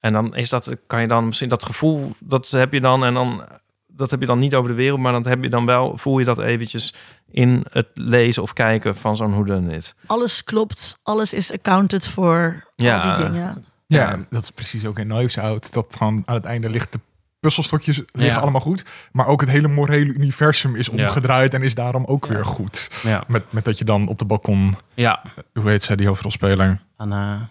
En 0.00 0.12
dan 0.12 0.36
is 0.36 0.48
dat, 0.48 0.76
kan 0.86 1.00
je 1.00 1.08
dan 1.08 1.26
misschien 1.26 1.48
dat 1.48 1.64
gevoel, 1.64 2.12
dat 2.18 2.50
heb 2.50 2.72
je 2.72 2.80
dan 2.80 3.04
en 3.04 3.14
dan, 3.14 3.44
dat 3.86 4.10
heb 4.10 4.20
je 4.20 4.26
dan 4.26 4.38
niet 4.38 4.54
over 4.54 4.70
de 4.70 4.76
wereld, 4.76 5.00
maar 5.00 5.12
dat 5.12 5.24
heb 5.24 5.42
je 5.42 5.48
dan 5.48 5.66
wel, 5.66 5.96
voel 5.96 6.18
je 6.18 6.24
dat 6.24 6.38
eventjes 6.38 6.94
in 7.32 7.64
het 7.70 7.88
lezen 7.94 8.42
of 8.42 8.52
kijken 8.52 8.96
van 8.96 9.16
zo'n 9.16 9.30
whodunit. 9.30 9.94
Alles 10.06 10.44
klopt, 10.44 10.98
alles 11.02 11.32
is 11.32 11.52
accounted 11.52 12.06
voor 12.08 12.64
Ja. 12.76 13.00
al 13.00 13.16
die 13.16 13.24
dingen. 13.26 13.64
Ja, 13.86 14.10
Ja. 14.10 14.18
dat 14.30 14.42
is 14.42 14.50
precies 14.50 14.86
ook 14.86 14.98
in 14.98 15.08
Knives 15.08 15.38
Out. 15.38 15.72
Dat 15.72 15.94
gewoon 15.98 16.22
aan 16.26 16.34
het 16.34 16.44
einde 16.44 16.68
ligt 16.70 16.92
de 16.92 17.00
puzzelstokjes 17.40 17.96
liggen 17.96 18.34
Ja. 18.34 18.40
allemaal 18.40 18.60
goed. 18.60 18.84
Maar 19.12 19.26
ook 19.26 19.40
het 19.40 19.50
hele 19.50 19.68
morele 19.68 20.12
universum 20.12 20.76
is 20.76 20.86
Ja. 20.92 20.92
omgedraaid 21.06 21.54
en 21.54 21.62
is 21.62 21.74
daarom 21.74 22.04
ook 22.04 22.26
Ja. 22.26 22.32
weer 22.34 22.44
goed. 22.44 22.90
Ja. 23.02 23.22
Met, 23.26 23.52
met 23.52 23.64
dat 23.64 23.78
je 23.78 23.84
dan 23.84 24.08
op 24.08 24.18
de 24.18 24.24
balkon, 24.24 24.76
Ja. 24.94 25.22
hoe 25.54 25.70
heet 25.70 25.82
zij, 25.82 25.96
die 25.96 26.06
hoofdrolspeler? 26.06 26.80
Anna. 26.96 27.48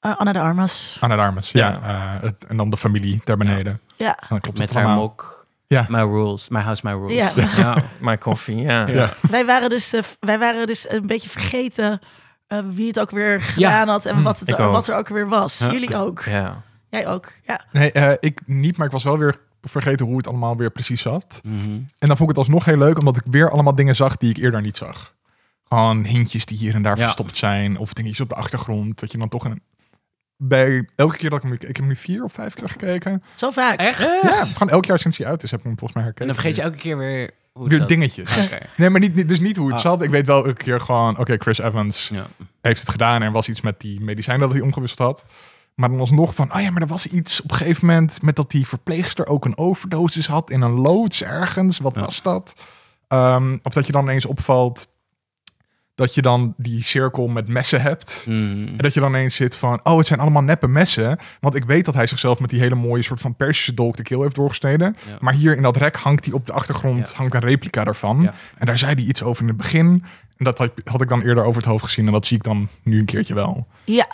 Eh, 0.00 0.16
Anna 0.16 0.32
de 0.32 0.40
Armas. 0.40 0.96
Anna 1.00 1.16
de 1.16 1.22
Armas, 1.22 1.50
ja. 1.50 1.68
Ja. 1.68 1.80
eh, 1.82 2.22
het- 2.22 2.44
en 2.48 2.56
dan 2.56 2.70
de 2.70 2.76
familie 2.76 3.20
daar 3.24 3.36
beneden. 3.36 3.80
Ja. 3.96 4.18
Dan 4.28 4.40
klopt 4.40 4.58
Met 4.58 4.68
het 4.74 4.78
haar 4.78 4.94
mok. 4.96 5.35
Ja. 5.68 5.86
My 5.88 5.98
rules. 6.00 6.48
My 6.48 6.60
house, 6.60 6.80
my 6.84 6.92
rules. 6.92 7.34
Ja. 7.34 7.48
ja. 7.56 7.82
My 8.10 8.18
coffee, 8.18 8.56
ja. 8.56 8.86
Ja. 8.86 9.12
Wij 9.30 9.46
waren 9.46 9.70
dus, 9.70 9.92
eh, 9.92 10.02
wij 10.20 10.38
waren 10.38 10.66
dus 10.66 10.90
een 10.90 11.06
beetje 11.06 11.28
vergeten 11.28 11.98
eh, 12.46 12.58
wie 12.72 12.86
het 12.86 13.00
ook 13.00 13.10
weer 13.10 13.40
gedaan 13.40 13.88
had 13.88 14.04
en 14.04 14.22
wat, 14.22 14.38
het, 14.38 14.56
wat 14.56 14.88
er 14.88 14.96
ook 14.96 15.08
weer 15.08 15.28
was. 15.28 15.58
Ja. 15.58 15.72
Jullie 15.72 15.96
ook. 15.96 16.22
Ja. 16.24 16.62
Jij 16.90 17.08
ook. 17.08 17.32
Ja. 17.44 17.64
Nee, 17.72 17.92
eh, 17.92 18.12
ik 18.20 18.40
niet, 18.46 18.76
maar 18.76 18.86
ik 18.86 18.92
was 18.92 19.04
wel 19.04 19.18
weer 19.18 19.38
vergeten 19.62 20.06
hoe 20.06 20.16
het 20.16 20.26
allemaal 20.28 20.56
weer 20.56 20.70
precies 20.70 21.02
zat. 21.02 21.40
Mhm. 21.42 21.70
En 21.98 22.08
dan 22.08 22.16
vond 22.16 22.20
ik 22.20 22.28
het 22.28 22.38
alsnog 22.38 22.64
heel 22.64 22.76
leuk, 22.76 22.98
omdat 22.98 23.16
ik 23.16 23.22
weer 23.30 23.50
allemaal 23.50 23.74
dingen 23.74 23.96
zag 23.96 24.16
die 24.16 24.30
ik 24.30 24.36
eerder 24.36 24.60
niet 24.60 24.76
zag. 24.76 25.14
Gewoon 25.68 26.04
hintjes 26.04 26.46
die 26.46 26.58
hier 26.58 26.74
en 26.74 26.82
daar 26.82 26.96
Ja. 26.96 27.02
verstopt 27.02 27.36
zijn, 27.36 27.78
of 27.78 27.92
dingetjes 27.92 28.20
op 28.20 28.28
de 28.28 28.34
achtergrond. 28.34 29.00
Dat 29.00 29.12
je 29.12 29.18
dan 29.18 29.28
toch 29.28 29.44
een... 29.44 29.62
Bij 30.36 30.88
elke 30.96 31.16
keer 31.16 31.30
dat 31.30 31.38
ik 31.38 31.44
hem... 31.44 31.52
Ik 31.52 31.62
heb 31.62 31.76
hem 31.76 31.86
nu 31.86 31.96
vier 31.96 32.24
of 32.24 32.32
vijf 32.32 32.54
keer 32.54 32.68
gekeken. 32.68 33.22
Zo 33.34 33.50
vaak. 33.50 33.78
Echt? 33.78 33.98
Ja, 34.22 34.44
gewoon 34.44 34.68
elk 34.70 34.84
jaar 34.84 34.98
sinds 34.98 35.18
hij 35.18 35.26
uit 35.26 35.42
is, 35.42 35.50
heb 35.50 35.60
ik 35.60 35.66
hem 35.66 35.78
volgens 35.78 35.98
mij 35.98 36.02
herkend. 36.02 36.28
En 36.28 36.34
dan 36.34 36.42
vergeet 36.42 36.56
je 36.56 36.62
elke 36.62 36.76
keer 36.78 36.98
weer 36.98 37.30
hoe 37.52 37.68
Weer 37.68 37.86
dingetjes. 37.86 38.44
Oké. 38.44 38.58
Nee, 38.76 38.90
maar 38.90 39.00
niet, 39.00 39.14
niet- 39.14 39.28
dus 39.28 39.40
niet 39.40 39.56
hoe 39.56 39.66
het 39.66 39.76
Ah. 39.76 39.82
zat. 39.82 40.02
Ik 40.02 40.10
weet 40.10 40.26
wel 40.26 40.36
elke 40.36 40.52
keer 40.64 40.80
gewoon... 40.80 41.18
Oké, 41.18 41.36
Chris 41.38 41.58
Evans 41.58 42.08
Ja. 42.12 42.26
heeft 42.60 42.80
het 42.80 42.88
gedaan. 42.90 43.22
Er 43.22 43.32
was 43.32 43.48
iets 43.48 43.60
met 43.60 43.80
die 43.80 44.00
medicijnen 44.00 44.46
dat 44.46 44.56
hij 44.56 44.64
omgewisseld 44.66 44.98
had. 45.08 45.24
Maar 45.74 45.88
dan 45.88 46.00
alsnog 46.00 46.34
van... 46.34 46.54
Oh 46.54 46.60
ja, 46.60 46.70
maar 46.70 46.82
er 46.82 46.88
was 46.88 47.06
iets 47.06 47.42
op 47.42 47.50
een 47.50 47.56
gegeven 47.56 47.86
moment... 47.86 48.22
met 48.22 48.36
dat 48.36 48.50
die 48.50 48.66
verpleegster 48.66 49.26
ook 49.26 49.44
een 49.44 49.58
overdosis 49.58 50.26
had... 50.26 50.50
in 50.50 50.60
een 50.62 50.72
loods 50.80 51.22
ergens. 51.22 51.78
Wat 51.78 51.96
Ja. 51.96 52.00
was 52.02 52.22
dat? 52.22 52.54
Ehm, 53.08 53.58
of 53.62 53.72
dat 53.72 53.86
je 53.86 53.92
dan 53.92 54.02
ineens 54.02 54.26
opvalt... 54.26 54.88
dat 55.96 56.14
je 56.14 56.22
dan 56.22 56.54
die 56.56 56.82
cirkel 56.82 57.28
met 57.28 57.48
messen 57.48 57.82
hebt... 57.82 58.24
Mhm. 58.28 58.66
En 58.66 58.76
dat 58.76 58.94
je 58.94 59.00
dan 59.00 59.08
ineens 59.08 59.34
zit 59.34 59.56
van, 59.56 59.80
oh, 59.82 59.96
het 59.98 60.06
zijn 60.06 60.20
allemaal 60.20 60.42
neppe 60.42 60.68
messen. 60.68 61.18
Want 61.40 61.54
ik 61.54 61.64
weet 61.64 61.84
dat 61.84 61.94
hij 61.94 62.06
zichzelf 62.06 62.40
met 62.40 62.50
die 62.50 62.60
hele 62.60 62.74
mooie 62.74 63.02
soort 63.02 63.20
van 63.20 63.34
Persische 63.36 63.74
dolk 63.74 63.96
de 63.96 64.02
keel 64.02 64.22
heeft 64.22 64.34
doorgesneden. 64.34 64.96
Ja. 65.08 65.16
Maar 65.20 65.32
hier 65.32 65.56
in 65.56 65.62
dat 65.62 65.76
rek 65.76 65.96
hangt 65.96 66.24
hij 66.24 66.34
op 66.34 66.46
de 66.46 66.52
achtergrond, 66.52 67.10
Ja. 67.10 67.16
hangt 67.16 67.34
een 67.34 67.40
replica 67.40 67.84
daarvan. 67.84 68.22
Ja. 68.22 68.34
En 68.58 68.66
daar 68.66 68.78
zei 68.78 68.94
hij 68.94 69.04
iets 69.04 69.22
over 69.22 69.42
in 69.42 69.48
het 69.48 69.56
begin. 69.56 70.04
En 70.36 70.44
dat 70.44 70.58
had, 70.58 70.72
had 70.84 71.00
ik 71.02 71.08
dan 71.08 71.22
eerder 71.22 71.44
over 71.44 71.62
het 71.62 71.70
hoofd 71.70 71.84
gezien. 71.84 72.06
En 72.06 72.12
dat 72.12 72.26
zie 72.26 72.36
ik 72.36 72.42
dan 72.42 72.68
nu 72.82 72.98
een 72.98 73.04
keertje 73.04 73.34
wel. 73.34 73.66
Ja. 73.84 74.08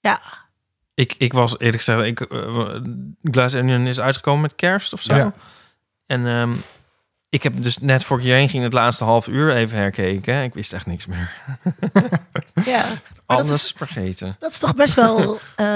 Ja. 0.00 0.20
Ik, 0.94 1.14
ik 1.18 1.32
was 1.32 1.58
eerlijk 1.58 1.82
gezegd, 1.82 2.02
ik, 2.02 2.20
eh, 2.20 2.80
Glass 3.22 3.54
Onion 3.54 3.86
is 3.86 4.00
uitgekomen 4.00 4.40
met 4.40 4.54
kerst 4.54 4.92
of 4.92 5.02
zo. 5.02 5.14
Ja. 5.14 5.32
En 6.06 6.26
ehm, 6.26 6.52
ik 7.28 7.42
heb 7.42 7.62
dus 7.62 7.78
net 7.78 8.04
voor 8.04 8.16
ik 8.18 8.22
hierheen 8.24 8.48
ging 8.48 8.62
het 8.62 8.72
laatste 8.72 9.04
half 9.04 9.26
uur 9.28 9.54
even 9.56 9.78
herkeken. 9.78 10.42
Ik 10.42 10.54
wist 10.54 10.72
echt 10.72 10.86
niks 10.86 11.06
meer. 11.06 11.32
ja. 12.64 12.84
Dat 13.26 13.38
Alles 13.38 13.50
is- 13.54 13.72
vergeten. 13.76 14.36
Dat 14.38 14.50
is 14.52 14.58
toch 14.58 14.74
best 14.74 14.94
wel. 14.94 15.38
eh, 15.56 15.66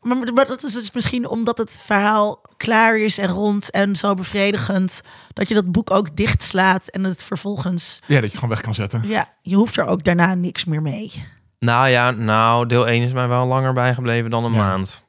maar, 0.00 0.32
maar 0.34 0.46
dat 0.46 0.62
is 0.64 0.72
dus 0.72 0.92
misschien 0.92 1.28
omdat 1.28 1.58
het 1.58 1.78
verhaal 1.84 2.42
klaar 2.56 2.98
is 2.98 3.18
en 3.18 3.28
rond 3.28 3.70
en 3.70 3.96
zo 3.96 4.14
bevredigend. 4.14 5.00
Dat 5.32 5.48
je 5.48 5.54
dat 5.54 5.72
boek 5.72 5.90
ook 5.90 6.16
dichtslaat 6.16 6.86
en 6.88 7.04
het 7.04 7.22
vervolgens. 7.22 7.98
Ja, 8.00 8.06
dat 8.06 8.16
je 8.16 8.22
het 8.24 8.34
gewoon 8.34 8.50
weg 8.50 8.60
kan 8.60 8.74
zetten. 8.74 9.02
Ja, 9.06 9.28
je 9.42 9.54
hoeft 9.56 9.76
er 9.76 9.84
ook 9.86 10.04
daarna 10.04 10.34
niks 10.34 10.64
meer 10.64 10.82
mee. 10.82 11.12
Nou 11.58 11.88
ja, 11.88 12.10
nou, 12.10 12.66
deel 12.66 12.88
1 12.88 13.02
is 13.02 13.12
mij 13.12 13.28
wel 13.28 13.46
langer 13.46 13.72
bijgebleven 13.72 14.30
dan 14.30 14.44
een 14.44 14.52
Ja. 14.52 14.58
maand. 14.58 15.02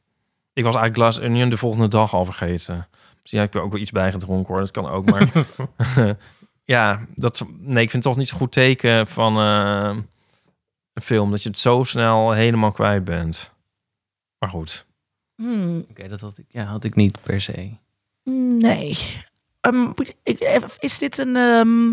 Ik 0.54 0.64
was 0.64 0.76
eigenlijk 0.76 0.96
Glass 1.16 1.28
Onion 1.30 1.50
de 1.50 1.58
volgende 1.58 1.88
dag 1.88 2.14
al 2.14 2.26
vergeten. 2.26 2.88
Misschien 3.26 3.40
heb 3.44 3.54
ik 3.54 3.60
er 3.60 3.62
ook 3.66 3.72
wel 3.72 3.82
iets 3.82 3.92
bij 3.92 4.12
gedronken 4.12 4.54
hoor, 4.54 4.60
dat 4.64 4.72
kan 4.72 4.88
ook. 4.88 5.06
Maar 5.06 5.32
ja, 6.76 7.06
dat, 7.16 7.46
nee, 7.60 7.84
ik 7.84 7.90
vind 7.90 8.04
het 8.04 8.14
toch 8.14 8.18
niet 8.18 8.28
zo'n 8.28 8.38
goed 8.40 8.52
teken 8.52 9.08
van 9.08 9.38
eh, 9.38 9.98
een 10.94 11.02
film. 11.02 11.32
Dat 11.32 11.44
je 11.44 11.50
het 11.50 11.60
zo 11.60 11.84
snel 11.84 12.32
helemaal 12.32 12.72
kwijt 12.72 13.04
bent. 13.04 13.52
Maar 14.40 14.50
goed. 14.50 14.86
Hmm, 15.36 15.86
Oké, 15.90 16.08
dat 16.08 16.22
had 16.22 16.38
ik, 16.38 16.46
ja, 16.50 16.64
had 16.64 16.84
ik 16.84 16.96
niet 16.96 17.22
per 17.22 17.42
se. 17.42 17.70
nee. 18.60 18.98
Ehm, 19.62 19.92
ik- 20.24 20.76
is 20.80 20.98
dit 20.98 21.18
een. 21.18 21.36
ehm, 21.36 21.92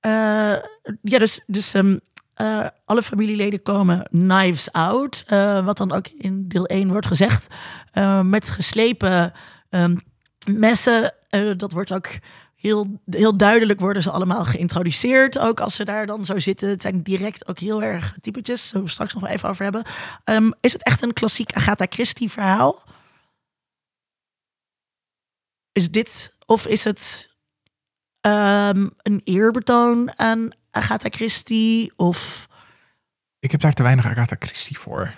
eh, 0.00 0.62
ja, 1.02 1.18
dus. 1.18 1.40
dus 1.46 1.74
ehm, 1.74 1.96
eh, 2.34 2.66
alle 2.84 3.02
familieleden 3.02 3.62
komen 3.62 4.08
knives 4.10 4.72
out. 4.72 5.24
eh, 5.26 5.64
wat 5.64 5.76
dan 5.76 5.92
ook 5.92 6.08
in 6.08 6.48
deel 6.48 6.66
1 6.66 6.88
wordt 6.90 7.06
gezegd. 7.06 7.46
eh, 7.92 8.20
met 8.20 8.50
geslepen 8.50 9.32
ehm, 9.70 9.96
messen. 10.44 11.14
eh, 11.28 11.50
dat 11.56 11.72
wordt 11.72 11.92
ook 11.92 12.08
heel, 12.62 13.00
heel 13.10 13.36
duidelijk 13.36 13.80
worden 13.80 14.02
ze 14.02 14.10
allemaal 14.10 14.44
geïntroduceerd. 14.44 15.38
Ook 15.38 15.60
als 15.60 15.74
ze 15.74 15.84
daar 15.84 16.06
dan 16.06 16.24
zo 16.24 16.38
zitten. 16.38 16.68
Het 16.68 16.82
zijn 16.82 17.02
direct 17.02 17.48
ook 17.48 17.58
heel 17.58 17.82
erg 17.82 18.16
typetjes. 18.20 18.68
Zullen 18.68 18.84
we 18.86 18.90
straks 18.90 19.14
nog 19.14 19.28
even 19.28 19.48
over 19.48 19.62
hebben. 19.62 19.82
Ehm, 20.24 20.50
is 20.60 20.72
het 20.72 20.84
echt 20.84 21.02
een 21.02 21.12
klassiek 21.12 21.52
Agatha 21.52 21.86
Christie 21.88 22.30
verhaal? 22.30 22.82
Is 25.72 25.90
dit, 25.90 26.36
of 26.46 26.66
is 26.66 26.84
het 26.84 27.30
ehm, 28.20 28.88
een 28.96 29.20
eerbetoon 29.24 30.18
aan 30.18 30.48
Agatha 30.70 31.08
Christie? 31.08 31.92
Of 31.96 32.48
Ik 33.38 33.50
heb 33.50 33.60
daar 33.60 33.72
te 33.72 33.82
weinig 33.82 34.06
Agatha 34.06 34.36
Christie 34.38 34.78
voor 34.78 35.14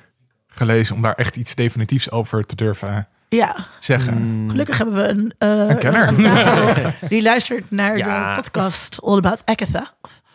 gelezen... 0.47 0.97
om 0.97 1.03
daar 1.03 1.14
echt 1.14 1.37
iets 1.37 1.55
definitiefs 1.55 2.11
over 2.11 2.47
te 2.47 2.55
durven 2.55 3.09
ja, 3.35 3.57
zeggen. 3.80 4.14
Mm, 4.22 4.51
gelukkig 4.51 4.78
hebben 4.78 4.95
we 4.95 5.09
een, 5.09 5.35
eh, 5.39 5.49
Een 5.68 5.78
kenner. 5.78 6.12
iemand 6.12 6.26
aan 6.39 6.45
tafel 6.45 6.93
die 7.09 7.22
luistert 7.22 7.70
naar 7.70 7.97
Ja. 7.97 8.35
de 8.35 8.41
podcast 8.41 9.03
All 9.03 9.16
About 9.16 9.43
Agatha. 9.45 9.91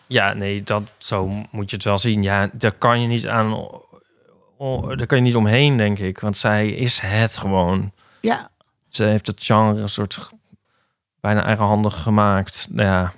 Ja, 0.08 0.34
nee, 0.34 0.64
dat, 0.64 0.82
zo 0.98 1.28
moet 1.52 1.70
je 1.70 1.76
het 1.76 1.86
wel 1.86 1.98
zien. 1.98 2.24
Ja, 2.24 2.50
daar 2.54 2.72
kan 2.72 3.02
je 3.02 3.08
niet 3.08 3.28
aan... 3.28 3.70
oh, 4.58 4.88
daar 4.98 5.06
kan 5.08 5.18
je 5.18 5.24
niet 5.24 5.36
omheen, 5.36 5.78
denk 5.78 6.00
ik. 6.00 6.20
Want 6.20 6.38
zij 6.38 6.70
is 6.70 7.00
het 7.00 7.38
gewoon. 7.38 7.92
Ja, 8.22 8.50
Ze 8.90 9.04
heeft 9.04 9.28
het 9.28 9.44
genre 9.44 9.82
een 9.82 9.90
soort 9.90 10.30
bijna 11.20 11.44
eigenhandig 11.44 12.02
gemaakt. 12.02 12.68
Nou 12.72 12.88
ja, 12.88 13.14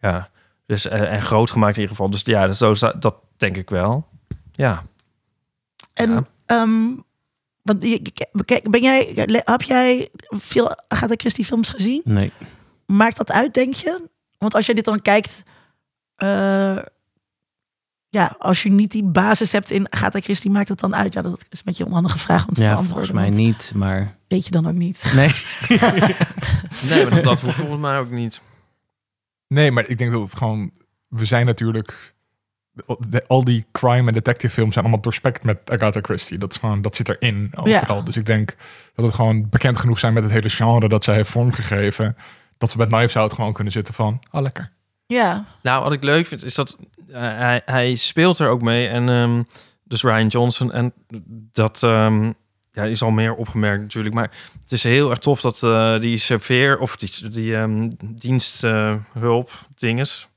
ja. 0.00 0.28
Dus, 0.66 0.88
eh, 0.88 1.12
en 1.12 1.22
groot 1.22 1.50
gemaakt 1.50 1.74
in 1.76 1.80
ieder 1.80 1.96
geval. 1.96 2.10
Dus 2.10 2.22
ja, 2.24 2.46
dat, 2.46 2.56
zo, 2.56 2.74
dat 2.98 3.14
denk 3.36 3.56
ik 3.56 3.70
wel. 3.70 4.08
Ja. 4.52 4.82
en 5.94 6.10
Ja. 6.10 6.22
ehm, 6.46 6.88
want, 7.62 8.00
kijk, 8.44 8.70
ben 8.70 8.82
jij, 8.82 9.12
heb 9.44 9.62
jij 9.62 10.08
veel 10.28 10.76
Agatha 10.88 11.14
Christie 11.16 11.44
films 11.44 11.70
gezien? 11.70 12.00
Nee. 12.04 12.32
Maakt 12.86 13.16
dat 13.16 13.32
uit, 13.32 13.54
denk 13.54 13.74
je? 13.74 14.08
Want 14.38 14.54
als 14.54 14.66
je 14.66 14.74
dit 14.74 14.84
dan 14.84 15.02
kijkt, 15.02 15.42
eh, 16.16 16.78
ja, 18.08 18.34
als 18.38 18.62
je 18.62 18.70
niet 18.70 18.90
die 18.92 19.04
basis 19.04 19.52
hebt 19.52 19.70
in 19.70 19.92
Agatha 19.92 20.20
Christie, 20.20 20.50
maakt 20.50 20.68
het 20.68 20.80
dan 20.80 20.94
uit? 20.94 21.12
Ja, 21.14 21.22
dat 21.22 21.32
is 21.48 21.58
een 21.58 21.62
beetje 21.64 21.82
een 21.82 21.88
onhandige 21.88 22.18
vraag 22.18 22.48
om 22.48 22.54
te 22.54 22.62
Ja, 22.62 22.72
beantwoorden. 22.74 23.06
volgens 23.06 23.34
mij 23.36 23.44
niet, 23.46 23.72
maar... 23.74 24.16
Weet 24.28 24.44
je 24.44 24.50
dan 24.50 24.66
ook 24.66 24.74
niet? 24.74 25.12
Nee. 25.14 25.30
Nee, 26.88 27.06
maar 27.06 27.22
dat 27.22 27.40
hoeft 27.40 27.56
volgens 27.56 27.80
mij 27.80 27.98
ook 27.98 28.10
niet. 28.10 28.40
Nee, 29.48 29.70
maar 29.70 29.88
ik 29.88 29.98
denk 29.98 30.12
dat 30.12 30.22
het 30.22 30.36
gewoon... 30.36 30.70
We 31.08 31.24
zijn 31.24 31.46
natuurlijk... 31.46 32.14
de- 33.08 33.24
al 33.26 33.44
die 33.44 33.66
crime 33.72 34.08
en 34.08 34.14
detective 34.14 34.52
films 34.54 34.72
zijn 34.72 34.84
allemaal 34.84 35.02
doorspekt 35.02 35.44
met 35.44 35.70
Agatha 35.70 36.00
Christie. 36.02 36.38
Dat, 36.38 36.50
is 36.52 36.56
gewoon, 36.58 36.82
dat 36.82 36.96
zit 36.96 37.08
erin 37.08 37.50
overal. 37.54 38.04
Dus 38.04 38.16
ik 38.16 38.26
denk 38.26 38.56
dat 38.94 39.04
het 39.04 39.14
gewoon 39.14 39.48
bekend 39.48 39.78
genoeg 39.78 39.98
zijn 39.98 40.12
met 40.12 40.22
het 40.22 40.32
hele 40.32 40.48
genre 40.48 40.88
dat 40.88 41.04
zij 41.04 41.14
heeft 41.14 41.30
vormgegeven. 41.30 42.16
Dat 42.58 42.72
we 42.72 42.78
met 42.78 42.88
Knives 42.88 43.16
Out 43.16 43.32
gewoon 43.32 43.52
kunnen 43.52 43.72
zitten 43.72 43.94
van, 43.94 44.22
ah 44.30 44.42
lekker. 44.42 44.70
Ja, 45.06 45.44
Nou, 45.62 45.82
wat 45.82 45.92
ik 45.92 46.02
leuk 46.02 46.26
vind, 46.26 46.44
is 46.44 46.54
dat 46.54 46.78
eh, 47.08 47.20
hij, 47.20 47.62
hij 47.64 47.94
speelt 47.94 48.38
er 48.38 48.48
ook 48.48 48.62
mee. 48.62 48.88
En 48.88 49.08
ehm, 49.08 49.42
dus 49.84 50.02
Ryan 50.02 50.26
Johnson. 50.26 50.72
En 50.72 50.92
dat 51.52 51.82
ehm, 51.82 52.32
ja, 52.72 52.82
is 52.82 53.02
al 53.02 53.10
meer 53.10 53.34
opgemerkt 53.34 53.82
natuurlijk. 53.82 54.14
Maar 54.14 54.30
het 54.60 54.72
is 54.72 54.82
heel 54.82 55.10
erg 55.10 55.18
tof 55.18 55.40
dat 55.40 55.62
eh, 55.62 56.00
die 56.00 56.18
serveer... 56.18 56.78
of 56.78 56.96
die, 56.96 57.28
die 57.28 57.56
ehm, 57.56 57.90
diensthulp 58.04 59.50
dinges... 59.76 60.28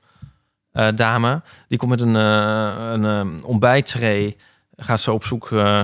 eh, 0.76 0.88
dame, 0.94 1.42
die 1.68 1.78
komt 1.78 1.90
met 1.90 2.00
een, 2.00 2.16
eh 2.16 2.92
een 2.92 3.04
ehm, 3.04 3.38
ontbijttray. 3.44 4.36
Gaat 4.76 5.00
ze 5.00 5.12
op 5.12 5.24
zoek 5.24 5.52
eh, 5.52 5.82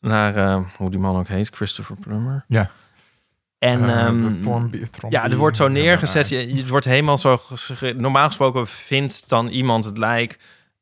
naar, 0.00 0.62
hoe 0.76 0.90
die 0.90 0.98
man 0.98 1.16
ook 1.16 1.28
heet, 1.28 1.48
Christopher 1.52 1.96
Plummer. 1.96 2.44
Ja. 2.48 2.70
En 3.58 3.80
de 3.82 4.38
Thornby- 4.38 4.84
ja, 5.08 5.24
er 5.30 5.36
wordt 5.36 5.56
zo 5.56 5.68
neergezet. 5.68 6.28
Je, 6.28 6.36
het 6.36 6.68
wordt 6.68 6.84
helemaal 6.84 7.18
zo. 7.18 7.40
Normaal 7.96 8.26
gesproken 8.26 8.66
vindt 8.66 9.28
dan 9.28 9.48
iemand 9.48 9.84
het 9.84 9.98
lijk. 9.98 10.38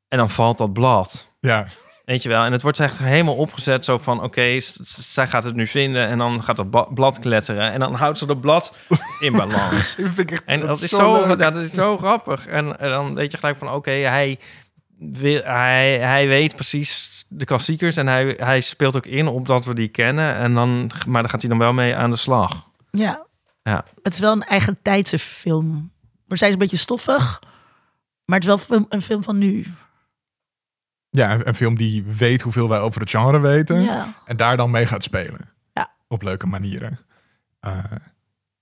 En 0.09 0.19
dan 0.19 0.31
valt 0.31 0.59
dat 0.59 0.73
blad. 0.73 1.31
Ja, 1.41 1.67
Weet 2.05 2.23
je 2.23 2.29
wel? 2.29 2.45
En 2.45 2.53
het 2.53 2.63
wordt 2.63 2.81
echt 2.81 2.99
helemaal 2.99 3.35
opgezet. 3.35 3.85
Zo 3.85 3.99
van: 3.99 4.23
oké, 4.23 4.61
zij 4.87 5.27
gaat 5.29 5.45
het 5.45 5.55
nu 5.55 5.67
vinden. 5.67 6.07
En 6.07 6.19
dan 6.19 6.43
gaat 6.43 6.57
dat 6.57 6.95
blad 6.95 7.19
kletteren. 7.19 7.73
En 7.73 7.81
dan 7.81 7.95
houdt 7.95 8.19
ze 8.19 8.27
dat 8.27 8.41
blad 8.41 8.77
in 9.21 9.33
balans. 9.43 9.97
dat 9.97 10.07
vind 10.13 10.19
ik 10.19 10.31
echt 10.31 10.45
En 10.45 10.61
dat, 10.61 10.81
is 10.81 10.91
zo 10.91 10.97
zo, 10.97 11.27
leuk. 11.27 11.41
ja, 11.41 11.51
dat 11.51 11.63
is 11.63 11.73
zo 11.73 11.99
grappig. 11.99 12.47
En, 12.47 12.79
en 12.81 12.89
dan 12.89 13.15
weet 13.15 13.33
je 13.33 13.39
gelijk 13.39 13.57
van: 13.57 13.71
oké, 13.71 13.91
hij, 13.91 14.39
wil, 14.99 15.43
hij, 15.45 15.99
hij 15.99 16.27
weet 16.29 16.55
precies 16.55 17.25
de 17.29 17.45
klassiekers. 17.45 17.97
En 17.97 18.07
hij, 18.07 18.35
hij 18.37 18.61
speelt 18.61 18.97
ook 18.97 19.07
in 19.07 19.27
op 19.27 19.47
dat 19.47 19.65
we 19.65 19.75
die 19.75 19.89
kennen. 19.89 20.35
En 20.35 20.55
dan, 20.55 20.91
maar 21.09 21.21
dan 21.23 21.31
gaat 21.31 21.41
hij 21.41 21.51
dan 21.51 21.59
wel 21.59 21.73
mee 21.73 21.97
aan 21.97 22.11
de 22.11 22.17
slag. 22.17 22.69
ja. 22.91 23.23
Ja. 23.63 23.85
Het 24.03 24.13
is 24.13 24.19
wel 24.19 24.33
een 24.33 24.43
eigen 24.43 24.79
tijdse 24.83 25.19
film. 25.19 25.93
Maar 26.27 26.39
zij 26.39 26.47
is 26.47 26.53
een 26.53 26.61
beetje 26.61 26.77
stoffig. 26.77 27.41
Maar 28.25 28.41
het 28.41 28.49
is 28.49 28.67
wel 28.67 28.87
een 28.89 29.03
film 29.03 29.23
van 29.23 29.39
nu. 29.39 29.65
Ja, 31.17 31.39
een, 31.45 31.55
film 31.55 31.77
die 31.77 32.03
weet 32.03 32.43
hoeveel 32.43 32.69
wij 32.69 32.81
over 32.81 33.01
het 33.01 33.11
genre 33.11 33.39
weten. 33.39 33.83
Ja. 33.83 34.15
En 34.27 34.37
daar 34.37 34.57
dan 34.57 34.71
mee 34.71 34.87
gaat 34.87 35.03
spelen. 35.03 35.49
Ja. 35.73 35.95
Op 36.09 36.23
leuke 36.23 36.47
manieren. 36.47 36.99
Eh, 37.61 37.79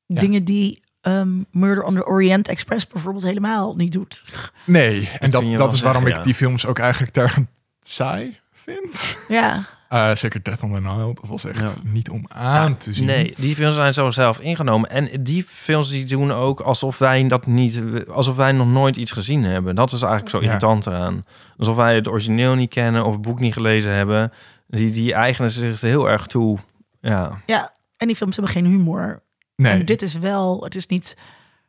Ja. 0.06 0.20
Dingen 0.20 0.44
die 0.44 0.82
ehm, 1.00 1.42
Murder 1.50 1.84
on 1.84 1.94
the 1.94 2.06
Orient 2.06 2.48
Express 2.48 2.86
bijvoorbeeld 2.86 3.24
helemaal 3.24 3.76
niet 3.76 3.92
doet. 3.92 4.24
nee, 4.64 5.10
en 5.18 5.30
dat, 5.30 5.44
dat 5.56 5.72
is 5.72 5.80
waarom 5.80 6.06
ik 6.06 6.22
die 6.22 6.34
films 6.34 6.66
ook 6.66 6.78
eigenlijk 6.78 7.12
tergend 7.12 7.48
saai 7.80 8.38
vind. 8.52 9.18
Ja, 9.28 9.64
Eh, 9.92 10.14
zeker 10.14 10.42
Death 10.42 10.62
on 10.62 10.74
the 10.74 10.80
Nile, 10.80 11.14
dat 11.14 11.28
was 11.28 11.44
echt 11.44 11.60
Ja. 11.60 11.70
niet 11.90 12.10
om 12.10 12.24
aan 12.28 12.76
te 12.76 12.92
zien. 12.92 13.04
Nee, 13.06 13.34
die 13.36 13.54
films 13.54 13.74
zijn 13.74 13.94
zo 13.94 14.10
zelf 14.10 14.40
ingenomen. 14.40 14.90
En 14.90 15.22
die 15.22 15.44
films 15.44 15.88
die 15.88 16.04
doen 16.04 16.32
ook 16.32 16.60
alsof 16.60 16.98
wij 16.98 17.28
dat 17.28 17.46
niet, 17.46 17.82
alsof 18.10 18.36
wij 18.36 18.52
nog 18.52 18.66
nooit 18.66 18.96
iets 18.96 19.12
gezien 19.12 19.44
hebben. 19.44 19.74
Dat 19.74 19.92
is 19.92 20.02
eigenlijk 20.02 20.30
zo 20.30 20.38
Ja. 20.40 20.44
irritant 20.46 20.86
eraan. 20.86 21.24
Alsof 21.58 21.76
wij 21.76 21.94
het 21.94 22.08
origineel 22.08 22.54
niet 22.54 22.70
kennen 22.70 23.04
of 23.04 23.12
het 23.12 23.22
boek 23.22 23.40
niet 23.40 23.52
gelezen 23.52 23.92
hebben. 23.92 24.32
Die, 24.68 24.90
die 24.90 25.14
eigenen 25.14 25.50
zich 25.50 25.80
heel 25.80 26.08
erg 26.08 26.26
toe. 26.26 26.58
Ja, 27.00 27.40
ja. 27.46 27.72
En 27.96 28.06
die 28.06 28.16
films 28.16 28.36
hebben 28.36 28.54
geen 28.54 28.66
humor. 28.66 29.22
Nee. 29.56 29.72
En 29.72 29.84
dit 29.84 30.02
is 30.02 30.18
wel, 30.18 30.64
het 30.64 30.74
is 30.74 30.86
niet 30.86 31.16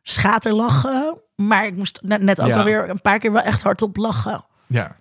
schaterlachen, 0.02 1.18
maar 1.36 1.66
ik 1.66 1.76
moest 1.76 1.98
net, 2.02 2.22
net 2.22 2.40
ook 2.40 2.46
Ja. 2.48 2.58
alweer 2.58 2.90
een 2.90 3.00
paar 3.00 3.18
keer 3.18 3.32
wel 3.32 3.42
echt 3.42 3.62
hardop 3.62 3.96
lachen. 3.96 4.44
Ja. 4.66 4.96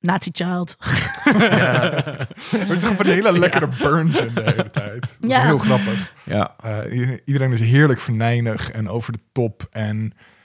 Nazi 0.00 0.30
Child. 0.32 0.76
Er 1.24 2.26
zitten 2.50 2.78
gewoon 2.78 2.96
van 2.96 3.04
die 3.04 3.14
hele 3.14 3.38
lekkere 3.38 3.68
burns 3.78 4.20
in 4.20 4.34
de 4.34 4.42
hele 4.42 4.70
tijd. 4.70 5.00
Dat 5.20 5.30
is 5.30 5.36
Ja. 5.36 5.40
heel 5.40 5.58
grappig. 5.58 6.12
Ja. 6.24 6.54
Eh, 6.62 7.16
iedereen 7.24 7.52
is 7.52 7.60
heerlijk 7.60 8.00
venijnig 8.00 8.70
en 8.70 8.88
over 8.88 9.12
de 9.12 9.18
top. 9.32 9.66
En 9.70 10.00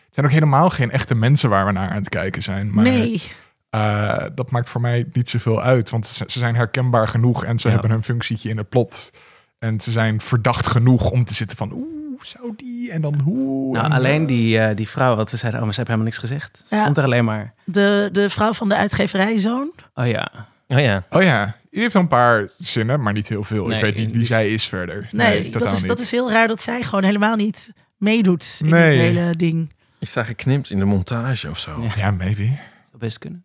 het 0.06 0.14
zijn 0.14 0.26
ook 0.26 0.32
helemaal 0.32 0.70
geen 0.70 0.92
echte 0.92 1.16
mensen 1.16 1.50
waar 1.50 1.66
we 1.66 1.72
naar 1.72 1.90
aan 1.90 1.96
het 1.96 2.10
kijken 2.10 2.42
zijn. 2.42 2.74
Maar 2.74 2.84
nee. 2.84 3.22
eh, 3.70 4.26
dat 4.36 4.52
maakt 4.52 4.70
voor 4.70 4.82
mij 4.82 5.06
niet 5.14 5.30
zoveel 5.30 5.62
uit. 5.62 5.90
Want 5.90 6.08
ze, 6.08 6.24
ze 6.28 6.40
zijn 6.40 6.56
herkenbaar 6.56 7.08
genoeg 7.08 7.44
en 7.46 7.60
ze 7.60 7.68
Ja. 7.68 7.74
hebben 7.74 7.92
hun 7.92 8.04
functietje 8.04 8.50
in 8.50 8.58
het 8.58 8.70
plot. 8.70 9.12
En 9.60 9.80
ze 9.80 9.92
zijn 9.92 10.22
verdacht 10.22 10.68
genoeg 10.68 11.10
om 11.10 11.26
te 11.26 11.34
zitten 11.34 11.58
van... 11.58 11.72
Oeh, 11.72 11.84
zou 12.26 12.54
die? 12.56 12.92
En 12.92 13.02
dan 13.02 13.20
hoe? 13.20 13.74
Nou, 13.74 13.86
en, 13.86 13.92
alleen 13.92 14.22
eh, 14.22 14.28
die, 14.28 14.60
eh, 14.60 14.76
die 14.76 14.90
vrouw, 14.90 15.16
wat 15.16 15.30
ze 15.30 15.38
zeiden, 15.38 15.60
oh, 15.60 15.66
maar 15.66 15.76
ze 15.76 15.82
hebben 15.82 16.00
helemaal 16.00 16.20
niks 16.22 16.30
gezegd. 16.32 16.64
Ze 16.68 16.76
Ja. 16.76 16.82
stond 16.82 16.98
er 16.98 17.04
alleen 17.04 17.26
maar, 17.26 17.54
De, 17.64 18.10
de 18.12 18.30
vrouw 18.30 18.54
van 18.54 18.70
de 18.70 18.76
uitgeverijzoon. 18.76 19.72
oh 19.94 20.08
ja. 20.08 20.32
oh 20.68 20.80
ja. 20.80 21.04
Oh 21.10 21.22
ja, 21.24 21.56
die 21.70 21.82
heeft 21.82 21.94
een 21.94 22.08
paar 22.08 22.50
zinnen, 22.58 23.02
maar 23.02 23.14
niet 23.14 23.28
heel 23.28 23.44
veel. 23.44 23.66
Nee, 23.68 23.78
ik 23.78 23.84
weet 23.84 23.96
niet 23.96 24.06
wie 24.10 24.18
die- 24.18 24.26
zij 24.26 24.50
is 24.54 24.66
verder. 24.68 25.08
Nee, 25.12 25.50
dat, 25.50 25.72
is, 25.72 25.80
niet. 25.80 25.88
dat 25.88 26.00
is 26.00 26.12
heel 26.12 26.32
raar 26.32 26.48
dat 26.48 26.62
zij 26.62 26.84
gewoon 26.84 27.04
helemaal 27.04 27.36
niet 27.36 27.70
meedoet 27.98 28.60
in 28.64 28.70
Nee. 28.70 28.90
dit 28.98 29.00
hele 29.16 29.36
ding. 29.36 29.74
Is 30.00 30.14
daar 30.14 30.26
geknipt 30.26 30.70
in 30.72 30.80
de 30.80 30.86
montage 30.86 31.50
of 31.50 31.60
zo? 31.60 31.82
Ja. 31.82 31.90
Ja, 31.96 32.12
maybe. 32.12 32.44
Zou 32.46 32.98
best 33.00 33.18
kunnen. 33.18 33.44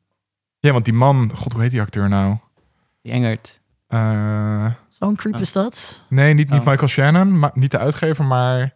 Ja, 0.59 0.73
want 0.73 0.85
die 0.85 0.95
man... 0.95 1.31
God, 1.35 1.53
hoe 1.53 1.63
heet 1.63 1.71
die 1.71 1.81
acteur 1.81 2.09
nou? 2.09 2.37
Die 3.03 3.13
Engert. 3.13 3.61
Eh, 3.87 4.67
Zo'n 5.01 5.17
creep 5.17 5.35
Oh. 5.35 5.41
is 5.41 5.53
dat. 5.53 6.05
nee, 6.09 6.35
niet, 6.35 6.51
niet 6.51 6.61
Oh. 6.61 6.67
Michael 6.67 6.89
Shannon, 6.89 7.39
maar 7.39 7.51
niet 7.55 7.71
de 7.71 7.79
uitgever, 7.79 8.25
maar... 8.25 8.73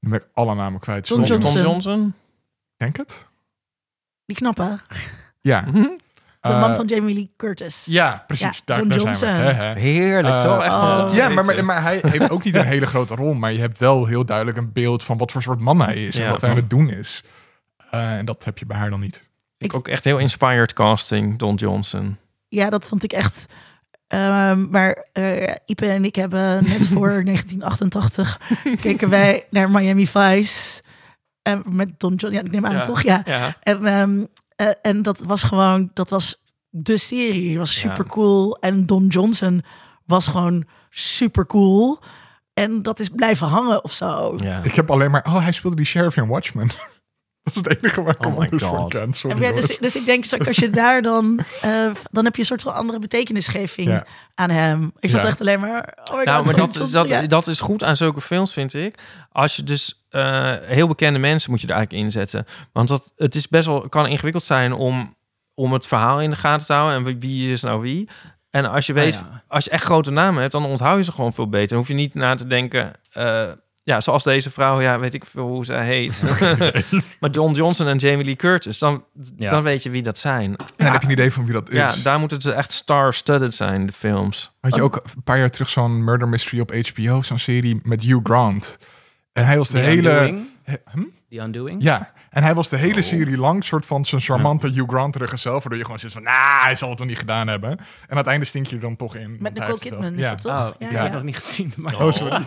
Nu 0.00 0.10
ben 0.10 0.18
ik 0.20 0.28
alle 0.32 0.54
namen 0.54 0.80
kwijt. 0.80 1.08
John 1.08 1.20
sorry. 1.26 1.42
Johnson. 1.42 1.62
Tom 1.62 1.70
Johnson? 1.72 2.14
Denk 2.76 2.96
het? 2.96 3.26
Die 4.26 4.36
knappe. 4.36 4.78
Ja. 5.40 5.60
Mhm. 5.72 5.86
De 6.40 6.48
Eh, 6.48 6.60
man 6.60 6.76
van 6.76 6.86
Jamie 6.86 7.14
Lee 7.14 7.32
Curtis. 7.36 7.84
Ja, 7.84 8.24
precies. 8.26 8.56
Ja, 8.56 8.62
daar, 8.64 8.76
John 8.76 8.88
daar 8.88 8.98
Johnson. 8.98 9.28
zijn 9.28 9.44
we. 9.44 9.52
Hè, 9.52 9.64
hè. 9.64 9.80
Heerlijk, 9.80 10.26
Eh? 10.26 10.34
Echt 10.34 10.44
oh. 10.44 10.96
wel 11.04 11.14
Ja, 11.14 11.28
maar, 11.28 11.44
maar, 11.44 11.64
maar 11.64 11.82
hij 11.82 12.02
heeft 12.06 12.30
ook 12.30 12.44
niet 12.44 12.54
een 12.54 12.64
hele 12.74 12.86
grote 12.86 13.14
rol, 13.14 13.34
maar 13.34 13.52
je 13.52 13.58
hebt 13.58 13.78
wel 13.78 14.06
heel 14.06 14.24
duidelijk 14.24 14.56
een 14.58 14.72
beeld 14.72 15.04
van 15.04 15.16
wat 15.16 15.32
voor 15.32 15.42
soort 15.42 15.60
man 15.60 15.80
hij 15.80 15.94
is 16.06 16.16
en 16.16 16.24
Ja. 16.24 16.30
wat 16.30 16.40
hij 16.40 16.50
aan 16.50 16.56
het 16.56 16.70
doen 16.70 16.90
is. 16.90 17.22
Eh, 17.90 18.16
en 18.16 18.24
dat 18.24 18.44
heb 18.44 18.58
je 18.58 18.66
bij 18.66 18.76
haar 18.76 18.90
dan 18.90 19.00
niet. 19.00 19.22
Ik 19.58 19.74
ook 19.74 19.88
echt 19.88 20.04
heel 20.04 20.18
inspired 20.18 20.72
casting, 20.72 21.38
Don 21.38 21.54
Johnson. 21.54 22.16
Ja, 22.48 22.70
dat 22.70 22.84
vond 22.84 23.02
ik 23.04 23.12
echt. 23.12 23.46
Ehm, 24.12 24.70
maar 24.70 25.06
eh 25.12 25.54
Ipe 25.66 25.86
en 25.86 26.04
ik 26.04 26.14
hebben 26.14 26.64
net 26.64 26.82
voor 26.86 27.08
1988 27.24 28.40
keken 28.80 29.08
wij 29.08 29.46
naar 29.50 29.70
Miami 29.70 30.06
Vice. 30.06 30.82
En 31.42 31.62
met 31.66 31.88
Don 32.00 32.14
John. 32.14 32.34
Ja, 32.34 32.40
ik 32.40 32.50
neem 32.50 32.66
aan 32.66 32.72
Ja. 32.72 32.80
toch? 32.82 33.02
Ja. 33.02 33.22
Ja. 33.24 33.56
En, 33.60 33.86
ehm, 33.86 34.24
eh, 34.56 34.70
en 34.82 35.02
dat 35.02 35.18
was 35.18 35.42
gewoon, 35.42 35.90
dat 35.94 36.10
was 36.10 36.42
de 36.68 36.98
serie. 36.98 37.40
Die 37.42 37.58
was 37.58 37.78
super 37.78 38.06
cool. 38.06 38.56
En 38.60 38.86
Don 38.86 39.06
Johnson 39.06 39.62
was 40.06 40.26
gewoon 40.28 40.64
super 40.90 41.46
cool. 41.46 41.98
En 42.54 42.82
dat 42.82 43.00
is 43.00 43.08
blijven 43.08 43.46
hangen 43.46 43.84
of 43.84 43.92
zo. 43.92 44.36
ja. 44.40 44.60
Ik 44.62 44.74
heb 44.74 44.90
alleen 44.90 45.10
maar... 45.10 45.24
Oh, 45.26 45.42
hij 45.42 45.52
speelde 45.52 45.76
die 45.76 45.84
sheriff 45.86 46.16
in 46.16 46.26
Watchmen. 46.26 46.68
dat 47.44 47.54
is 47.54 47.62
het 47.62 47.76
enige 47.78 48.02
waar 48.02 48.14
ik 48.14 48.26
Oh 48.26 48.38
hem 48.40 48.58
voor 48.60 48.88
ken. 48.88 49.12
Sorry, 49.12 49.36
En 49.36 49.42
ja, 49.42 49.52
dus, 49.52 49.78
dus 49.78 49.96
ik 49.96 50.06
denk, 50.06 50.24
als 50.46 50.56
je 50.56 50.70
daar 50.70 51.02
dan... 51.02 51.44
eh, 51.62 51.70
dan 52.10 52.24
heb 52.24 52.34
je 52.34 52.40
een 52.40 52.46
soort 52.46 52.62
van 52.62 52.74
andere 52.74 52.98
betekenisgeving 52.98 53.88
Ja. 53.88 54.06
aan 54.34 54.50
hem. 54.50 54.92
Ik 54.98 55.10
zat 55.10 55.22
Ja. 55.22 55.26
echt 55.28 55.40
alleen 55.40 55.60
maar... 55.60 55.98
Oh 56.10 56.16
my 56.16 56.24
Nou, 56.24 56.36
God, 56.36 56.46
maar 56.46 56.56
dat, 56.66 56.76
is- 56.78 56.90
dat, 56.90 57.08
ja. 57.08 57.26
dat 57.26 57.46
is 57.46 57.60
goed 57.60 57.82
aan 57.84 57.96
zulke 57.96 58.20
films, 58.20 58.52
vind 58.52 58.74
ik. 58.74 58.98
Als 59.32 59.56
je 59.56 59.62
dus 59.64 60.04
eh, 60.10 60.54
heel 60.60 60.86
bekende 60.88 61.18
mensen 61.18 61.50
moet 61.50 61.60
je 61.60 61.66
er 61.66 61.74
eigenlijk 61.74 62.04
inzetten. 62.04 62.46
Want 62.72 62.88
dat, 62.88 63.12
het 63.16 63.34
is 63.34 63.48
best 63.48 63.66
wel, 63.66 63.88
kan 63.88 64.06
ingewikkeld 64.06 64.44
zijn 64.44 64.72
om, 64.72 65.16
om 65.54 65.72
het 65.72 65.86
verhaal 65.86 66.20
in 66.20 66.30
de 66.30 66.36
gaten 66.36 66.66
te 66.66 66.72
houden. 66.72 66.96
En 66.96 67.04
wie- 67.04 67.18
wie 67.18 67.52
is 67.52 67.62
nou 67.62 67.80
wie. 67.80 68.08
En 68.50 68.70
als 68.70 68.86
je 68.86 68.92
weet, 68.92 69.14
Ah, 69.16 69.20
ja. 69.30 69.42
als 69.48 69.64
je 69.64 69.70
echt 69.70 69.84
grote 69.84 70.10
namen 70.10 70.40
hebt, 70.40 70.52
dan 70.52 70.64
onthoud 70.66 70.98
je 70.98 71.04
ze 71.04 71.12
gewoon 71.12 71.32
veel 71.32 71.48
beter. 71.48 71.68
Dan 71.68 71.78
hoef 71.78 71.88
je 71.88 71.94
niet 71.94 72.14
na 72.14 72.34
te 72.34 72.46
denken... 72.46 72.92
eh, 73.12 73.42
ja, 73.82 74.00
zoals 74.00 74.24
deze 74.24 74.50
vrouw, 74.50 74.80
ja, 74.80 74.98
weet 74.98 75.14
ik 75.14 75.24
veel 75.24 75.46
hoe 75.46 75.64
zij 75.64 75.84
heet. 75.84 76.22
maar 77.20 77.30
Don 77.32 77.52
Johnson 77.54 77.86
en 77.86 77.96
Jamie 77.96 78.24
Lee 78.24 78.36
Curtis, 78.36 78.78
dan, 78.78 79.04
Ja. 79.36 79.50
dan 79.50 79.62
weet 79.62 79.82
je 79.82 79.90
wie 79.90 80.02
dat 80.02 80.18
zijn. 80.18 80.56
Dan 80.76 80.92
heb 80.92 81.00
je 81.00 81.06
een 81.06 81.12
idee 81.12 81.32
van 81.32 81.44
wie 81.44 81.52
dat 81.52 81.68
is. 81.68 81.74
Ja, 81.74 81.94
daar 82.02 82.18
moeten 82.18 82.40
ze 82.40 82.52
echt 82.52 82.72
star-studded 82.72 83.54
zijn, 83.54 83.86
de 83.86 83.92
films. 83.92 84.52
Had 84.60 84.74
je 84.74 84.82
ook 84.82 85.02
een 85.14 85.22
paar 85.22 85.38
jaar 85.38 85.50
terug 85.50 85.68
zo'n 85.68 86.04
murder 86.04 86.28
mystery 86.28 86.60
op 86.60 86.72
HBO, 86.74 87.22
zo'n 87.22 87.38
serie 87.38 87.80
met 87.82 88.02
Hugh 88.02 88.20
Grant. 88.22 88.78
En 89.32 89.44
hij 89.46 89.58
was 89.58 89.68
de 89.68 89.74
The 89.78 89.80
hele... 89.84 90.10
Undoing. 90.10 90.46
He- 90.62 90.76
hm? 90.92 91.02
The 91.30 91.36
Undoing. 91.38 91.82
Ja, 91.82 92.12
en 92.32 92.42
hij 92.42 92.54
was 92.54 92.68
de 92.68 92.76
hele 92.76 92.96
Oh. 92.96 93.02
serie 93.02 93.36
lang 93.36 93.64
soort 93.64 93.86
van 93.86 94.04
zijn 94.04 94.20
charmante 94.20 94.66
Hugh 94.68 94.88
Grant 94.88 95.16
zelf, 95.34 95.54
waardoor 95.62 95.76
je 95.76 95.84
gewoon 95.84 95.98
zit 95.98 96.12
van, 96.12 96.22
nou, 96.22 96.62
hij 96.64 96.74
zal 96.74 96.90
het 96.90 96.98
nog 96.98 97.08
niet 97.08 97.18
gedaan 97.18 97.48
hebben. 97.48 97.70
En 97.70 97.78
aan 98.08 98.16
het 98.16 98.26
einde 98.26 98.46
stink 98.46 98.66
je 98.66 98.74
er 98.74 98.80
dan 98.80 98.96
toch 98.96 99.16
in. 99.16 99.36
Met 99.40 99.54
Nicole 99.54 99.78
Kidman 99.78 100.14
is 100.14 100.24
ja. 100.24 100.30
dat 100.30 100.40
toch? 100.40 100.52
Oh, 100.52 100.68
ja, 100.78 100.86
ik 100.86 100.92
heb 100.92 101.02
het 101.02 101.12
nog 101.12 101.22
niet 101.22 101.36
gezien. 101.36 101.72
Maar... 101.76 101.94
Oh, 102.00 102.12
sorry. 102.12 102.42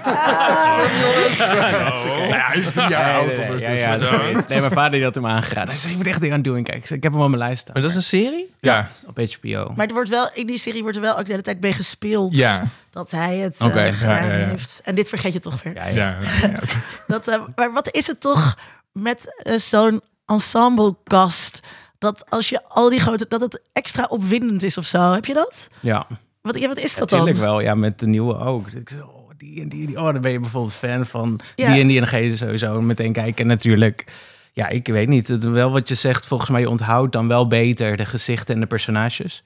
Nou 1.36 2.28
ja, 2.28 2.48
hij 2.48 2.58
is 2.60 2.66
drie 2.74 2.90
jaar 2.90 3.06
Nee, 3.06 3.16
oud 3.16 3.26
nee, 3.28 3.36
nee, 3.38 3.46
ja, 3.46 3.52
ondertussen. 3.52 3.90
ja, 3.92 4.00
sorry. 4.00 4.34
Nee, 4.48 4.60
mijn 4.60 4.72
vader 4.72 4.92
die 4.92 5.04
had 5.04 5.16
hem 5.16 5.26
aangeraden. 5.28 5.70
Hij 5.70 5.78
zei, 5.78 5.92
je 5.92 5.98
moet 5.98 6.08
echt 6.08 6.22
The 6.22 6.30
Undoing 6.30 6.66
kijken. 6.66 6.96
Ik 6.96 7.04
heb 7.04 7.12
hem 7.12 7.22
op 7.22 7.28
mijn 7.28 7.40
lijst 7.42 7.62
staan. 7.62 7.74
Maar 7.74 7.82
dat 7.82 7.92
is 7.92 7.98
een 7.98 8.04
serie? 8.04 8.54
Ja, 8.60 8.90
Op 9.06 9.20
HBO. 9.42 9.74
Maar 9.76 9.88
er 9.88 9.94
wordt 9.94 10.10
wel, 10.10 10.30
in 10.34 10.48
die 10.48 10.58
serie 10.58 10.82
wordt 10.82 10.96
er 10.98 11.02
wel 11.04 11.18
ook 11.18 11.26
de 11.26 11.32
hele 11.32 11.42
tijd 11.44 11.62
mee 11.62 11.74
gespeeld. 11.74 12.38
ja, 12.38 12.64
Dat 12.92 13.12
hij 13.12 13.38
het 13.38 13.62
Oké, 13.62 13.80
eh, 13.80 13.86
ja, 13.86 13.92
gedaan 13.94 14.28
ja, 14.28 14.36
ja. 14.36 14.48
heeft. 14.48 14.82
En 14.84 14.96
dit 14.96 15.10
vergeet 15.10 15.34
je 15.34 15.40
toch 15.40 15.64
weer. 15.64 15.76
ja, 15.76 15.88
ja. 15.88 15.94
ja. 15.96 16.18
ja. 16.50 16.60
Dat, 17.08 17.28
eh, 17.28 17.40
maar 17.56 17.74
wat 17.74 17.90
is 17.94 18.08
het 18.08 18.20
toch 18.22 18.58
met 19.00 19.42
eh, 19.44 19.58
zo'n 19.58 20.02
ensemblecast... 20.26 21.60
dat 22.00 22.30
als 22.30 22.50
je 22.50 22.64
al 22.68 22.90
die 22.90 23.00
grote... 23.00 23.26
dat 23.28 23.42
het 23.42 23.62
extra 23.74 24.04
opwindend 24.10 24.64
is 24.64 24.78
of 24.78 24.86
zo. 24.86 25.12
Heb 25.12 25.26
je 25.26 25.34
dat? 25.34 25.68
ja. 25.80 26.08
Wat, 26.42 26.60
ja, 26.60 26.68
wat 26.68 26.80
is 26.80 26.96
dat 26.96 27.10
dan? 27.10 27.20
Natuurlijk 27.20 27.46
wel. 27.46 27.60
Ja, 27.60 27.76
met 27.76 28.00
de 28.00 28.08
nieuwe 28.08 28.38
ook. 28.38 28.68
Ik 28.72 28.90
zo, 28.90 29.06
oh, 29.06 29.30
die 29.38 29.62
en 29.62 29.70
die, 29.70 29.88
die. 29.88 29.98
Oh, 29.98 30.12
dan 30.12 30.22
ben 30.22 30.32
je 30.32 30.40
bijvoorbeeld 30.40 30.74
fan 30.74 31.06
van 31.06 31.40
Ja. 31.56 31.72
die 31.72 31.82
en 31.82 31.88
die. 31.88 32.02
En 32.02 32.24
je 32.24 32.38
sowieso 32.38 32.82
meteen 32.82 33.14
kijken. 33.14 33.36
En 33.42 33.48
natuurlijk, 33.48 34.06
ja, 34.54 34.68
ik 34.68 34.88
weet 34.88 35.08
niet. 35.08 35.28
Het- 35.28 35.44
Wel 35.44 35.72
wat 35.72 35.88
je 35.90 35.96
zegt, 35.96 36.26
volgens 36.26 36.50
mij 36.50 36.62
je 36.62 36.70
onthoudt 36.70 37.12
dan 37.14 37.28
wel 37.28 37.48
beter 37.48 37.98
de 37.98 38.06
gezichten 38.06 38.54
en 38.56 38.60
de 38.62 38.68
personages. 38.68 39.42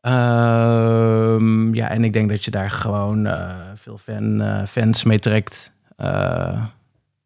Ehm, 0.00 1.74
ja, 1.74 1.88
en 1.90 2.04
ik 2.04 2.12
denk 2.12 2.28
dat 2.28 2.44
je 2.44 2.50
daar 2.50 2.70
gewoon 2.70 3.26
eh, 3.26 3.54
veel 3.74 3.98
fan, 3.98 4.40
eh, 4.40 4.66
fans 4.66 5.04
mee 5.04 5.18
trekt. 5.18 5.72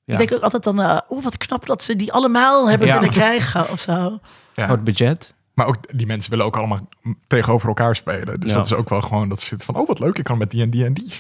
Ja. 0.05 0.13
Ik 0.13 0.19
denk 0.19 0.33
ook 0.33 0.43
altijd 0.43 0.63
dan... 0.63 0.81
eh, 0.81 0.99
Oeh, 1.09 1.25
wat 1.25 1.37
knap 1.37 1.67
dat 1.67 1.83
ze 1.83 1.97
die 1.97 2.13
allemaal 2.13 2.69
hebben 2.69 2.87
Ja. 2.87 2.93
kunnen 2.99 3.11
krijgen 3.15 3.71
of 3.71 3.81
zo. 3.81 4.19
Ja. 4.55 4.65
Groot 4.67 4.85
budget. 4.85 5.35
Maar 5.55 5.67
ook 5.67 5.77
die 5.97 6.07
mensen 6.07 6.31
willen 6.31 6.45
ook 6.47 6.57
allemaal 6.57 6.89
tegenover 7.27 7.69
elkaar 7.69 7.97
spelen. 7.97 8.41
Dus 8.41 8.51
Ja. 8.51 8.57
dat 8.57 8.67
is 8.67 8.75
ook 8.75 8.89
wel 8.89 9.01
gewoon 9.03 9.29
dat 9.29 9.41
ze 9.41 9.47
zitten 9.47 9.67
van, 9.67 9.77
oh 9.83 9.87
wat 9.89 9.99
leuk, 9.99 10.19
ik 10.19 10.25
kan 10.25 10.39
met 10.39 10.51
die 10.51 10.63
en 10.63 10.71
die 10.71 10.85
en 10.85 10.93
die. 10.95 11.05
Ik 11.05 11.13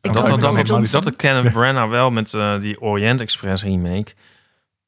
Dat- 0.00 0.14
Dat, 0.14 0.14
dat, 0.14 0.44
ook 0.58 0.66
dat, 0.66 0.90
dat, 1.04 1.16
Kenneth 1.16 1.52
Branagh 1.52 1.90
wel 1.90 2.10
met 2.10 2.34
eh, 2.34 2.60
die 2.60 2.80
Orient 2.80 3.20
Express 3.20 3.62
remake. 3.62 4.12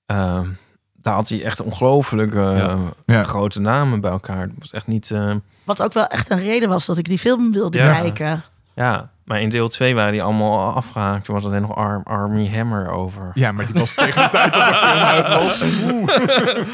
Ehm, 0.07 0.49
daar 0.95 1.15
had 1.15 1.29
hij 1.29 1.45
echt 1.45 1.61
ongelooflijk 1.63 2.35
eh, 2.35 2.57
Ja. 2.59 2.79
Ja. 3.07 3.23
grote 3.23 3.61
namen 3.61 4.01
bij 4.01 4.11
elkaar. 4.11 4.49
Dat 4.49 4.57
was 4.59 4.71
echt 4.73 4.87
niet... 4.87 5.11
eh, 5.11 5.35
Wat 5.65 5.83
ook 5.83 5.93
wel 5.93 6.07
echt 6.07 6.31
een 6.31 6.39
reden 6.43 6.69
was 6.69 6.87
dat 6.87 6.99
ik 6.99 7.05
die 7.05 7.19
film 7.19 7.53
wilde 7.53 7.79
Ja. 7.79 7.93
kijken. 8.01 8.43
ja, 8.75 9.11
maar 9.25 9.41
in 9.41 9.49
deel 9.49 9.69
2 9.69 9.95
waren 9.95 10.13
die 10.13 10.23
allemaal 10.23 10.75
afgehaakt. 10.75 11.27
Er 11.27 11.33
was 11.33 11.45
alleen 11.45 11.61
nog 11.63 11.75
Arm, 11.77 12.03
Army 12.05 12.49
Hammer 12.55 12.91
over. 12.91 13.31
Ja, 13.35 13.53
maar 13.53 13.67
die 13.67 13.75
was 13.81 13.95
tegen 14.05 14.23
de 14.23 14.29
tijd 14.29 14.55
dat 14.55 14.69
de 14.69 14.75
film 14.75 14.99
uit 14.99 15.29
was. 15.29 15.65
Oeh. 15.83 16.67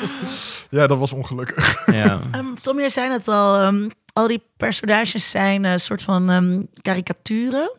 ja, 0.70 0.86
dat 0.86 0.98
was 0.98 1.12
ongelukkig. 1.12 1.86
Ja. 1.86 2.18
Ehm, 2.30 2.46
Tom, 2.62 2.78
jij 2.78 2.88
zei 2.90 3.10
het 3.10 3.28
al. 3.28 3.56
ehm, 3.58 3.88
al 4.12 4.26
die 4.28 4.42
personages 4.56 5.30
zijn 5.30 5.64
een 5.64 5.80
soort 5.80 6.02
van 6.02 6.30
ehm, 6.30 6.62
karikaturen. 6.82 7.72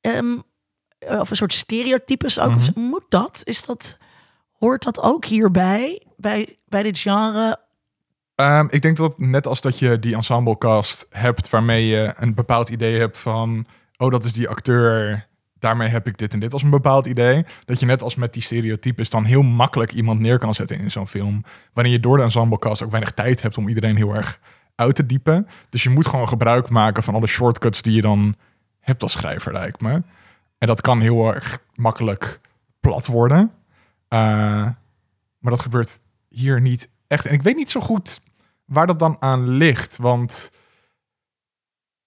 Ehm, 0.00 0.38
eh, 0.98 1.20
of 1.20 1.30
een 1.30 1.36
soort 1.36 1.52
stereotypes 1.54 2.40
ook. 2.40 2.54
Mhm. 2.54 2.80
Moet 2.80 3.04
dat? 3.08 3.40
Is 3.44 3.64
dat? 3.64 3.96
Hoort 4.58 4.82
dat 4.82 5.00
ook 5.02 5.24
hierbij? 5.24 6.02
Bij, 6.16 6.56
bij 6.68 6.82
dit 6.82 6.98
genre? 6.98 7.58
Ehm, 8.34 8.66
ik 8.70 8.82
denk 8.82 8.96
dat 8.96 9.18
net 9.18 9.46
als 9.46 9.60
dat 9.60 9.78
je 9.78 9.98
die 9.98 10.14
ensemblecast 10.14 11.06
hebt 11.10 11.50
waarmee 11.50 11.86
je 11.86 12.12
een 12.16 12.34
bepaald 12.34 12.68
idee 12.68 12.98
hebt 12.98 13.18
van, 13.18 13.66
oh 14.00 14.10
dat 14.10 14.24
is 14.24 14.32
die 14.32 14.48
acteur, 14.48 15.26
daarmee 15.58 15.88
heb 15.88 16.06
ik 16.06 16.18
dit 16.18 16.32
en 16.32 16.40
dit 16.40 16.52
als 16.52 16.62
een 16.62 16.70
bepaald 16.70 17.06
idee. 17.06 17.44
Dat 17.64 17.80
je 17.80 17.86
net 17.86 18.02
als 18.02 18.14
met 18.14 18.32
die 18.32 18.42
stereotypes 18.42 19.10
dan 19.10 19.24
heel 19.24 19.42
makkelijk 19.42 19.92
iemand 19.92 20.20
neer 20.20 20.38
kan 20.38 20.54
zetten 20.54 20.78
in 20.78 20.90
zo'n 20.90 21.08
film. 21.08 21.44
Wanneer 21.72 21.92
je 21.92 22.00
door 22.00 22.16
de 22.16 22.22
ensemblecast 22.22 22.82
ook 22.82 22.90
weinig 22.90 23.12
tijd 23.12 23.42
hebt 23.42 23.58
om 23.58 23.68
iedereen 23.68 23.96
heel 23.96 24.14
erg 24.14 24.40
uit 24.74 24.94
te 24.94 25.06
diepen. 25.06 25.48
Dus 25.68 25.82
je 25.82 25.90
moet 25.90 26.06
gewoon 26.06 26.28
gebruik 26.28 26.68
maken 26.68 27.02
van 27.02 27.14
alle 27.14 27.26
shortcuts 27.26 27.82
die 27.82 27.94
je 27.94 28.02
dan 28.02 28.36
hebt 28.80 29.02
als 29.02 29.12
schrijver, 29.12 29.52
lijkt 29.52 29.80
me. 29.80 30.02
En 30.58 30.66
dat 30.66 30.80
kan 30.80 31.00
heel 31.00 31.34
erg 31.34 31.62
makkelijk 31.74 32.40
plat 32.80 33.06
worden. 33.06 33.40
Uh, 34.08 34.18
maar 35.38 35.52
dat 35.52 35.60
gebeurt 35.60 36.00
hier 36.28 36.60
niet 36.60 36.88
echt. 37.06 37.26
En 37.26 37.34
ik 37.34 37.42
weet 37.42 37.56
niet 37.56 37.70
zo 37.70 37.80
goed 37.80 38.20
waar 38.64 38.86
dat 38.86 38.98
dan 38.98 39.16
aan 39.18 39.48
ligt. 39.48 39.96
Want 39.96 40.52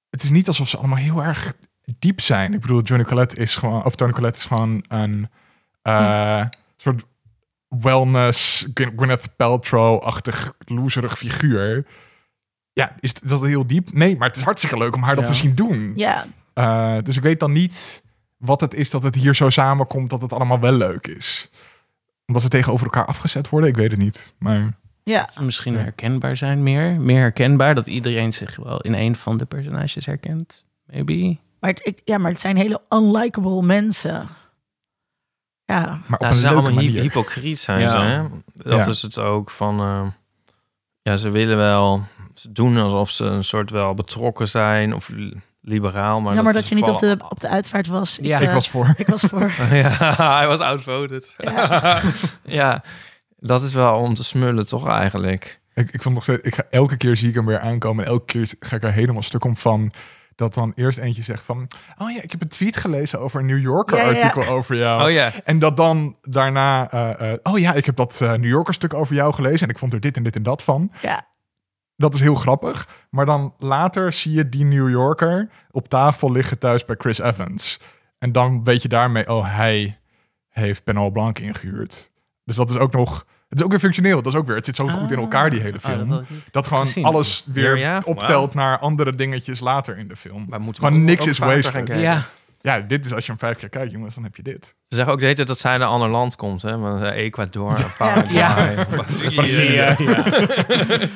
het 0.10 0.24
is 0.24 0.30
niet 0.30 0.48
alsof 0.48 0.68
ze 0.68 0.78
allemaal 0.78 0.98
heel 0.98 1.24
erg 1.24 1.54
diep 2.00 2.22
zijn. 2.22 2.54
Ik 2.54 2.62
bedoel, 2.62 2.82
Johnny 2.82 3.06
Colette 3.06 3.36
is 3.36 3.56
gewoon, 3.56 3.84
of 3.84 3.96
Tony 3.96 4.12
Collette 4.12 4.38
is 4.38 4.46
gewoon 4.46 4.84
een 4.88 5.30
uh, 5.84 6.46
soort 6.78 7.04
wellness, 7.68 8.68
Gwyneth 8.74 9.36
Paltrow-achtig 9.36 10.54
loserig 10.66 11.18
figuur. 11.18 11.86
Ja, 12.74 12.96
is 13.00 13.14
dat 13.14 13.42
heel 13.42 13.68
diep? 13.68 13.94
Nee, 13.94 14.18
maar 14.18 14.28
het 14.28 14.38
is 14.38 14.44
hartstikke 14.44 14.78
leuk 14.78 14.96
om 14.96 15.04
haar 15.04 15.16
dat 15.16 15.26
te 15.26 15.34
zien 15.34 15.56
doen. 15.56 15.94
Ja, 15.96 16.26
Uh, 16.54 16.98
dus 17.04 17.18
ik 17.18 17.24
weet 17.24 17.40
dan 17.40 17.52
niet 17.52 18.04
wat 18.38 18.62
het 18.62 18.74
is 18.74 18.90
dat 18.90 19.04
het 19.04 19.16
hier 19.16 19.36
zo 19.36 19.50
samenkomt 19.50 20.10
dat 20.10 20.22
het 20.22 20.34
allemaal 20.34 20.60
wel 20.60 20.72
leuk 20.72 21.08
is. 21.08 21.50
Omdat 22.26 22.44
ze 22.44 22.50
tegenover 22.50 22.86
elkaar 22.86 23.06
afgezet 23.06 23.50
worden, 23.50 23.70
ik 23.70 23.76
weet 23.76 23.92
het 23.92 24.00
niet. 24.00 24.34
Maar 24.38 24.74
ja. 25.04 25.30
Misschien 25.40 25.78
herkenbaar 25.78 26.38
zijn 26.38 26.64
meer. 26.64 27.02
Meer 27.02 27.20
herkenbaar, 27.20 27.76
dat 27.76 27.88
iedereen 27.88 28.34
zich 28.34 28.56
wel 28.56 28.82
in 28.82 28.94
een 28.94 29.16
van 29.16 29.38
de 29.38 29.46
personages 29.46 30.06
herkent. 30.06 30.66
Maybe. 30.86 31.38
Maar 31.64 31.72
het, 31.72 31.88
ik- 31.88 32.02
ja, 32.06 32.18
maar 32.18 32.32
het 32.32 32.40
zijn 32.42 32.58
hele 32.58 32.82
unlikable 32.90 33.62
mensen. 33.62 34.28
Ja, 35.66 35.86
maar 36.06 36.20
op 36.20 36.22
Ja, 36.22 36.28
een 36.28 36.34
ze 36.34 36.40
zijn 36.40 36.54
allemaal 36.54 36.72
manier. 36.74 37.02
hypocriet 37.02 37.60
zijn 37.60 37.80
Ja. 37.80 37.90
ze. 37.90 37.98
Hè? 37.98 38.22
Dat 38.54 38.86
Ja. 38.86 38.92
is 38.92 39.02
het 39.02 39.20
ook 39.20 39.50
van... 39.50 39.80
eh, 39.80 40.08
ja, 41.02 41.18
ze 41.18 41.30
willen 41.30 41.58
wel... 41.58 42.04
Ze 42.34 42.52
doen 42.52 42.78
alsof 42.78 43.10
ze 43.10 43.26
een 43.26 43.44
soort 43.44 43.70
wel 43.70 43.94
betrokken 43.94 44.48
zijn 44.48 44.94
of 44.94 45.08
li- 45.10 45.42
liberaal. 45.62 46.22
Maar 46.22 46.34
jammer 46.36 46.54
dat, 46.54 46.64
is 46.64 46.70
je 46.70 46.76
niet 46.76 46.84
op 46.90 47.00
de, 47.00 47.18
op 47.30 47.40
de 47.40 47.48
uitvaart 47.48 47.88
was. 47.88 48.18
Ja. 48.22 48.40
ik 48.40 48.48
eh, 48.48 48.54
was 48.54 48.70
voor. 48.70 48.94
ik 48.98 49.08
was 49.08 49.22
voor. 49.22 49.52
ja, 49.72 50.14
hij 50.38 50.48
was 50.48 50.60
outvoted. 50.60 51.36
Ja. 51.38 52.02
ja, 52.60 52.84
dat 53.38 53.64
is 53.64 53.74
wel 53.74 53.96
om 54.00 54.14
te 54.14 54.24
smullen 54.24 54.68
toch 54.68 54.88
eigenlijk. 54.88 55.62
Ik, 55.74 55.92
ik 55.92 56.02
vond 56.02 56.16
nog 56.16 56.24
steeds, 56.24 56.42
ik 56.42 56.56
ga, 56.56 56.64
elke 56.70 56.98
keer 56.98 57.18
zie 57.18 57.30
ik 57.30 57.36
hem 57.36 57.46
weer 57.46 57.60
aankomen. 57.60 58.06
En 58.06 58.12
elke 58.12 58.26
keer 58.26 58.54
ga 58.60 58.76
ik 58.76 58.84
er 58.84 58.92
helemaal 58.92 59.22
stuk 59.24 59.44
om 59.44 59.58
van. 59.58 59.92
Dat 60.36 60.54
dan 60.54 60.72
eerst 60.76 60.98
eentje 60.98 61.24
zegt 61.24 61.44
van... 61.44 61.68
Oh 61.98 62.12
ja, 62.12 62.22
ik 62.22 62.32
heb 62.32 62.42
een 62.42 62.48
tweet 62.48 62.78
gelezen 62.78 63.20
over 63.20 63.40
een 63.40 63.46
New 63.46 63.62
Yorker 63.62 63.98
Ja, 63.98 64.10
ja. 64.10 64.22
artikel 64.22 64.54
over 64.54 64.76
jou. 64.76 65.04
Oh 65.06 65.12
ja, 65.12 65.32
En 65.44 65.60
dat 65.60 65.78
dan 65.78 66.18
daarna... 66.22 66.92
eh, 66.92 67.32
eh, 67.32 67.40
oh 67.44 67.60
ja, 67.60 67.74
ik 67.74 67.86
heb 67.86 67.96
dat 67.96 68.22
eh, 68.22 68.32
New 68.32 68.50
Yorker 68.50 68.74
stuk 68.74 68.94
over 68.94 69.16
jou 69.16 69.34
gelezen. 69.34 69.68
En 69.68 69.74
ik 69.74 69.78
vond 69.80 69.94
er 69.94 70.00
dit 70.00 70.18
en 70.18 70.24
dit 70.24 70.36
en 70.36 70.44
dat 70.44 70.64
van. 70.64 70.92
Ja, 71.02 71.28
Dat 71.96 72.14
is 72.14 72.20
heel 72.20 72.36
grappig. 72.36 72.88
Maar 73.10 73.26
dan 73.26 73.54
later 73.60 74.14
zie 74.14 74.32
je 74.34 74.50
die 74.50 74.64
New 74.66 74.90
Yorker 74.90 75.50
op 75.72 75.88
tafel 75.88 76.32
liggen 76.32 76.58
thuis 76.60 76.86
bij 76.86 76.96
Chris 77.00 77.20
Evans. 77.20 77.80
En 78.18 78.32
dan 78.32 78.64
weet 78.64 78.82
je 78.82 78.88
daarmee... 78.88 79.30
Oh, 79.30 79.56
hij 79.56 80.00
heeft 80.50 80.84
Benoit 80.84 81.14
Blanc 81.14 81.40
ingehuurd. 81.40 82.12
Dus 82.46 82.56
dat 82.56 82.70
is 82.70 82.78
ook 82.78 82.94
nog... 82.94 83.26
Het 83.54 83.62
is 83.62 83.68
ook 83.68 83.72
weer 83.72 83.80
functioneel. 83.80 84.22
Dat 84.22 84.34
is 84.34 84.40
ook 84.40 84.48
weer... 84.48 84.56
Het 84.56 84.66
zit 84.66 84.76
zo 84.76 84.88
goed 84.88 85.12
in 85.12 85.18
elkaar, 85.18 85.50
die 85.50 85.60
hele 85.62 85.78
Ah, 85.82 85.92
film. 85.92 86.26
dat 86.52 86.68
gewoon 86.68 86.86
gezien. 86.86 87.06
alles 87.06 87.44
weer 87.48 87.78
Ja, 87.78 87.94
ja. 87.94 88.02
optelt 88.06 88.54
naar 88.54 88.80
andere 88.80 89.16
dingetjes 89.16 89.60
later 89.60 89.98
in 89.98 90.08
de 90.08 90.16
film. 90.16 90.48
moeten 90.60 90.84
Gewoon 90.84 91.04
niks 91.04 91.28
is 91.28 91.38
wasted. 91.38 92.00
Ja, 92.00 92.24
Ja, 92.62 92.80
dit 92.80 93.06
is 93.06 93.14
als 93.14 93.26
je 93.26 93.32
hem 93.32 93.40
vijf 93.40 93.58
keer 93.58 93.70
kijkt, 93.70 93.92
jongens, 93.92 94.16
dan 94.16 94.24
heb 94.24 94.36
je 94.36 94.44
dit. 94.44 94.66
Ze 94.66 94.96
zeggen 94.96 95.14
ook 95.14 95.20
de 95.20 95.24
hele 95.26 95.36
tijd 95.36 95.48
dat 95.48 95.60
zij 95.60 95.72
uit 95.72 95.82
een 95.82 95.88
ander 95.88 96.10
land 96.10 96.36
komt, 96.36 96.62
hè? 96.62 96.78
Maar 96.78 97.04
Ecuador, 97.12 97.86
Paraguay, 97.98 98.34
Ja. 98.36 98.86
Brazilië. 99.36 99.72
ja, 99.74 99.96
ja. 99.98 100.24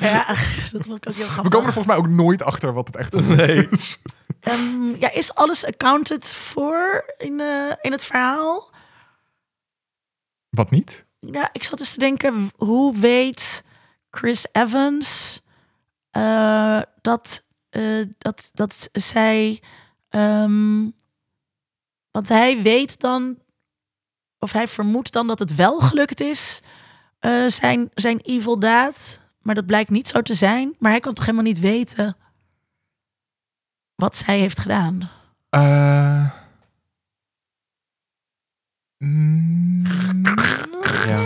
ja, 0.00 0.26
dat 0.72 0.86
vond 0.86 1.06
ik 1.06 1.08
ook 1.08 1.14
heel 1.14 1.26
grappig. 1.26 1.42
We 1.42 1.48
komen 1.48 1.66
er 1.66 1.72
volgens 1.72 1.86
mij 1.86 1.96
ook 1.96 2.08
nooit 2.08 2.42
achter 2.42 2.72
wat 2.72 2.86
het 2.86 2.96
echt 2.96 3.14
is. 3.14 3.98
Ehm, 4.40 4.84
ja, 5.00 5.12
is 5.12 5.34
alles 5.34 5.66
accounted 5.66 6.32
voor 6.32 7.04
in, 7.16 7.40
eh, 7.40 7.46
in 7.80 7.92
het 7.92 8.04
verhaal? 8.04 8.70
Wat 10.50 10.70
niet? 10.70 11.06
Ja, 11.20 11.48
ik 11.52 11.62
zat 11.62 11.78
dus 11.78 11.92
te 11.92 11.98
denken, 11.98 12.50
hoe 12.56 12.98
weet 12.98 13.64
Chris 14.10 14.46
Evans 14.52 15.40
eh, 16.10 16.80
dat, 17.00 17.44
eh, 17.70 18.04
dat, 18.18 18.50
dat 18.54 18.88
zij... 18.92 19.62
ehm, 20.08 20.88
want 22.10 22.28
hij 22.28 22.62
weet 22.62 23.00
dan, 23.00 23.38
of 24.38 24.52
hij 24.52 24.68
vermoedt 24.68 25.12
dan 25.12 25.26
dat 25.26 25.38
het 25.38 25.54
wel 25.54 25.80
gelukt 25.80 26.20
is, 26.20 26.62
eh, 27.18 27.46
zijn, 27.46 27.90
zijn 27.94 28.20
evil 28.20 28.58
daad. 28.58 29.20
Maar 29.42 29.54
dat 29.54 29.66
blijkt 29.66 29.90
niet 29.90 30.08
zo 30.08 30.22
te 30.22 30.34
zijn. 30.34 30.76
Maar 30.78 30.90
hij 30.90 31.00
kan 31.00 31.14
toch 31.14 31.24
helemaal 31.24 31.46
niet 31.46 31.60
weten 31.60 32.16
wat 33.98 34.16
zij 34.16 34.38
heeft 34.38 34.58
gedaan? 34.58 35.10
Eh, 35.50 36.30
mm, 38.98 39.86
Ja. 41.06 41.22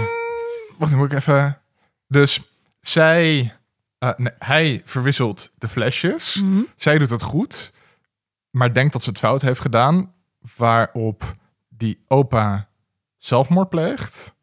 Wacht, 0.79 0.91
dan 0.91 0.99
moet 0.99 1.13
ik 1.13 1.19
even... 1.19 1.59
Dus 2.09 2.41
zij... 2.81 3.55
eh, 3.99 4.11
nee, 4.17 4.33
hij 4.39 4.83
verwisselt 4.85 5.53
de 5.59 5.69
flesjes. 5.69 6.35
Mhm. 6.43 6.61
Zij 6.77 6.99
doet 6.99 7.11
het 7.11 7.23
goed, 7.23 7.73
maar 8.51 8.75
denkt 8.75 8.93
dat 8.93 9.03
ze 9.03 9.09
het 9.09 9.19
fout 9.19 9.43
heeft 9.43 9.61
gedaan. 9.61 10.15
Waarop 10.57 11.35
die 11.69 12.05
opa 12.09 12.69
zelfmoord 13.17 13.69
pleegt. 13.69 14.37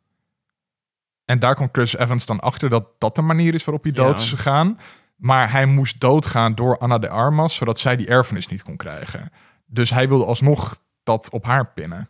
En 1.26 1.40
daar 1.40 1.56
komt 1.56 1.70
Chris 1.72 1.96
Evans 1.98 2.26
dan 2.26 2.40
achter 2.40 2.70
dat 2.70 2.86
dat 2.98 3.16
de 3.16 3.22
manier 3.22 3.54
is 3.54 3.66
waarop 3.66 3.84
hij 3.84 3.92
dood 3.94 4.20
is 4.20 4.30
gegaan. 4.30 4.80
Maar 5.16 5.52
hij 5.52 5.66
moest 5.66 6.00
doodgaan 6.00 6.56
door 6.56 6.78
Anna 6.78 6.98
de 6.98 7.10
Armas, 7.10 7.56
zodat 7.56 7.80
zij 7.80 7.96
die 7.96 8.08
erfenis 8.08 8.48
niet 8.48 8.64
kon 8.64 8.78
krijgen. 8.78 9.32
Dus 9.66 9.90
hij 9.90 10.08
wilde 10.08 10.26
alsnog 10.26 10.80
dat 11.04 11.30
op 11.30 11.46
haar 11.46 11.72
pinnen. 11.74 12.10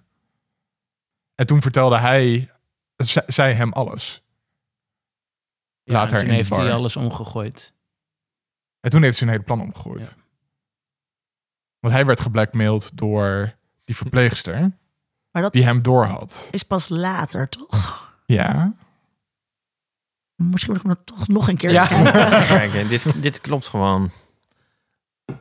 En 1.40 1.48
toen 1.48 1.62
vertelde 1.62 1.98
hij, 1.98 2.50
zij 3.28 3.54
hem 3.54 3.74
alles. 3.74 4.24
Ja, 5.84 5.94
Later 5.94 6.14
en 6.14 6.20
toen 6.20 6.30
in 6.30 6.36
heeft 6.36 6.56
hij 6.56 6.74
alles 6.74 6.96
omgegooid. 6.96 7.74
En 8.80 8.90
toen 8.90 9.04
heeft 9.04 9.18
ze 9.18 9.24
een 9.24 9.30
hele 9.30 9.44
plan 9.44 9.62
omgegooid. 9.62 10.18
Want 11.80 11.94
hij 11.94 12.06
werd 12.06 12.20
geblackmailed 12.20 12.92
door 12.98 13.56
die 13.84 13.96
verpleegster 13.96 14.72
Maar 15.32 15.42
dat 15.42 15.54
die 15.54 15.64
hem 15.64 15.82
doorhad. 15.82 16.48
is 16.52 16.64
pas 16.64 16.90
later, 16.90 17.50
toch? 17.50 18.14
Ja. 18.26 18.74
Misschien 20.36 20.74
moet 20.74 20.82
ik 20.82 20.88
hem 20.88 21.04
toch 21.04 21.28
nog 21.28 21.48
een 21.48 21.58
keer 21.58 21.72
Ja. 21.72 21.88
kijken. 22.58 22.88
Dit, 22.88 23.22
dit 23.22 23.42
klopt 23.42 23.68
gewoon. 23.68 24.12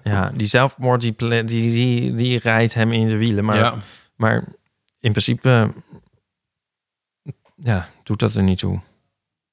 Ja, 0.02 0.30
die 0.30 0.46
zelfmoord, 0.46 1.00
die, 1.00 1.14
die, 1.14 1.44
die, 1.44 2.14
die 2.14 2.38
rijdt 2.38 2.74
hem 2.74 2.92
in 2.92 3.08
de 3.08 3.16
wielen. 3.16 3.44
Maar, 3.44 3.56
ja. 3.56 3.74
maar 4.16 4.44
in 5.00 5.10
principe, 5.10 5.72
ja, 7.62 7.88
doet 8.02 8.18
dat 8.18 8.34
er 8.34 8.42
niet 8.42 8.58
toe. 8.58 8.80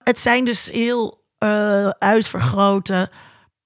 Het 0.03 0.20
zijn 0.20 0.45
dus 0.45 0.72
heel 0.72 1.24
eh, 1.38 1.88
uitvergrote 1.89 3.10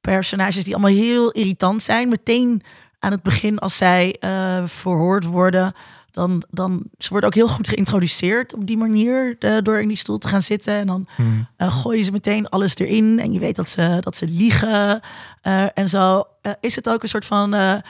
personages 0.01 0.63
die 0.63 0.73
allemaal 0.73 0.91
heel 0.91 1.31
irritant 1.31 1.83
zijn. 1.83 2.09
Meteen 2.09 2.61
aan 2.99 3.11
het 3.11 3.23
begin 3.23 3.59
als 3.59 3.77
zij 3.77 4.15
eh, 4.19 4.63
verhoord 4.65 5.25
worden, 5.25 5.73
dan, 6.11 6.43
dan 6.49 6.85
ze 6.97 7.09
worden 7.09 7.29
ook 7.29 7.35
heel 7.35 7.47
goed 7.47 7.69
geïntroduceerd 7.69 8.53
op 8.53 8.67
die 8.67 8.77
manier 8.77 9.35
door 9.63 9.81
in 9.81 9.87
die 9.87 9.97
stoel 9.97 10.17
te 10.17 10.27
gaan 10.27 10.41
zitten 10.41 10.73
en 10.73 10.87
dan 10.87 11.07
Hm. 11.15 11.23
eh, 11.57 11.81
gooien 11.81 12.03
ze 12.03 12.11
meteen 12.11 12.49
alles 12.49 12.77
erin 12.77 13.19
en 13.19 13.33
je 13.33 13.39
weet 13.39 13.55
dat 13.55 13.69
ze, 13.69 13.97
dat 13.99 14.15
ze 14.15 14.27
liegen 14.27 15.01
eh, 15.41 15.65
en 15.73 15.89
zo. 15.89 16.23
Is 16.59 16.75
het 16.75 16.89
ook 16.89 17.03
een 17.03 17.09
soort 17.09 17.25
van 17.25 17.81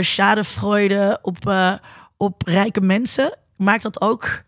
schadefreude 0.00 1.18
op, 1.22 1.46
eh, 1.48 1.72
op 2.16 2.42
rijke 2.46 2.80
mensen? 2.80 3.36
Maakt 3.56 3.82
dat 3.82 4.00
ook 4.00 4.42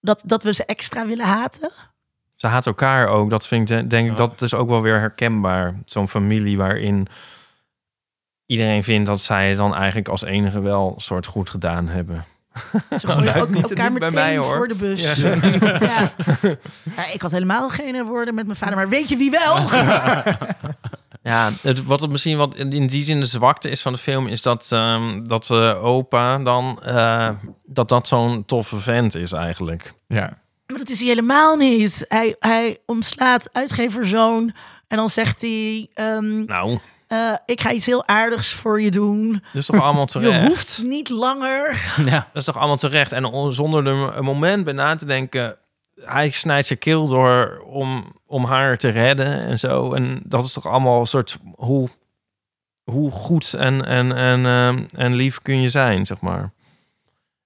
dat, 0.00 0.22
dat 0.24 0.42
we 0.42 0.52
ze 0.52 0.64
extra 0.64 1.06
willen 1.06 1.26
haten? 1.26 1.70
Ze 2.36 2.46
haat 2.46 2.66
elkaar 2.66 3.06
ook. 3.08 3.30
Dat 3.30 3.46
vind 3.46 3.70
ik, 3.70 3.76
de- 3.76 3.86
denk 3.86 4.04
ik, 4.10 4.18
Ja. 4.18 4.26
dat 4.26 4.42
is 4.42 4.54
ook 4.54 4.68
wel 4.68 4.82
weer 4.82 4.98
herkenbaar. 4.98 5.74
Zo'n 5.84 6.08
familie 6.08 6.56
waarin 6.56 7.06
iedereen 8.46 8.82
vindt 8.84 9.06
dat 9.06 9.20
zij 9.20 9.54
dan 9.54 9.74
eigenlijk 9.74 10.08
als 10.08 10.22
enige 10.22 10.60
wel 10.60 10.92
een 10.94 11.00
soort 11.00 11.26
goed 11.26 11.50
gedaan 11.50 11.88
hebben. 11.88 12.24
Ze 12.96 13.06
gooien 13.06 13.34
ook 13.42 13.48
niet- 13.48 13.70
elkaar 13.70 13.90
niet 13.90 13.98
bij 13.98 14.08
meteen 14.10 14.24
mij, 14.24 14.36
hoor. 14.36 14.56
voor 14.56 14.68
de 14.68 14.74
bus. 14.74 15.16
Ja. 15.22 15.34
Ja. 15.80 16.10
Ja, 16.96 17.06
ik 17.12 17.22
had 17.22 17.30
helemaal 17.30 17.68
geen 17.68 18.04
woorden 18.04 18.34
met 18.34 18.46
mijn 18.46 18.58
vader, 18.58 18.76
maar 18.76 18.88
weet 18.88 19.08
je 19.08 19.16
wie 19.16 19.30
wel? 19.30 19.56
Ja, 21.22 21.50
het, 21.62 21.84
wat 21.84 22.00
het 22.00 22.10
misschien 22.10 22.36
wat 22.36 22.56
in 22.56 22.86
die 22.86 23.02
zin 23.02 23.20
de 23.20 23.26
zwakte 23.26 23.70
is 23.70 23.82
van 23.82 23.92
de 23.92 23.98
film, 23.98 24.26
is 24.26 24.42
dat, 24.42 24.72
ehm, 24.72 25.22
dat 25.24 25.44
de 25.44 25.78
opa 25.82 26.38
dan, 26.38 26.82
eh, 26.82 27.30
dat 27.78 27.88
dat 27.88 28.08
zo'n 28.08 28.44
toffe 28.44 28.76
vent 28.76 29.14
is 29.14 29.32
eigenlijk. 29.32 29.94
Ja. 30.06 30.38
Maar 30.66 30.78
dat 30.78 30.88
is 30.88 30.98
hij 30.98 31.08
helemaal 31.08 31.56
niet. 31.56 32.04
Hij, 32.08 32.36
hij 32.38 32.78
omslaat 32.86 33.48
uitgeverzoon 33.52 34.52
en 34.88 34.96
dan 34.96 35.10
zegt 35.10 35.40
hij... 35.40 35.88
ehm, 35.94 36.44
Nou, 36.44 36.78
eh, 37.06 37.32
ik 37.46 37.60
ga 37.60 37.72
iets 37.72 37.86
heel 37.86 38.06
aardigs 38.06 38.52
voor 38.52 38.80
je 38.80 38.90
doen. 38.90 39.32
dat 39.32 39.40
is 39.52 39.66
toch 39.66 39.82
allemaal 39.82 40.02
Je 40.06 40.10
terecht? 40.10 40.46
hoeft 40.46 40.82
niet 40.84 41.08
langer. 41.08 41.92
Ja. 42.04 42.16
Dat 42.18 42.26
is 42.32 42.44
toch 42.44 42.56
allemaal 42.56 42.76
terecht? 42.76 43.12
En 43.12 43.24
on- 43.24 43.52
zonder 43.52 43.86
er 43.86 44.16
een 44.16 44.24
moment 44.24 44.64
bij 44.64 44.72
na 44.72 44.96
te 44.96 45.04
denken... 45.04 45.56
Hij 46.00 46.30
snijdt 46.30 46.66
zijn 46.66 46.78
keel 46.78 47.06
door 47.08 47.62
om, 47.66 48.12
om 48.26 48.44
haar 48.44 48.76
te 48.78 48.88
redden 48.88 49.40
en 49.40 49.58
zo. 49.58 49.92
En 49.92 50.20
dat 50.24 50.44
is 50.44 50.52
toch 50.52 50.66
allemaal 50.66 51.00
een 51.00 51.06
soort... 51.06 51.38
Hoe, 51.54 51.88
hoe 52.84 53.10
goed 53.10 53.54
en, 53.54 53.84
en, 53.84 54.12
en, 54.16 54.46
ehm, 54.46 54.84
en 54.96 55.14
lief 55.14 55.42
kun 55.42 55.60
je 55.60 55.68
zijn, 55.68 56.06
zeg 56.06 56.20
maar. 56.20 56.52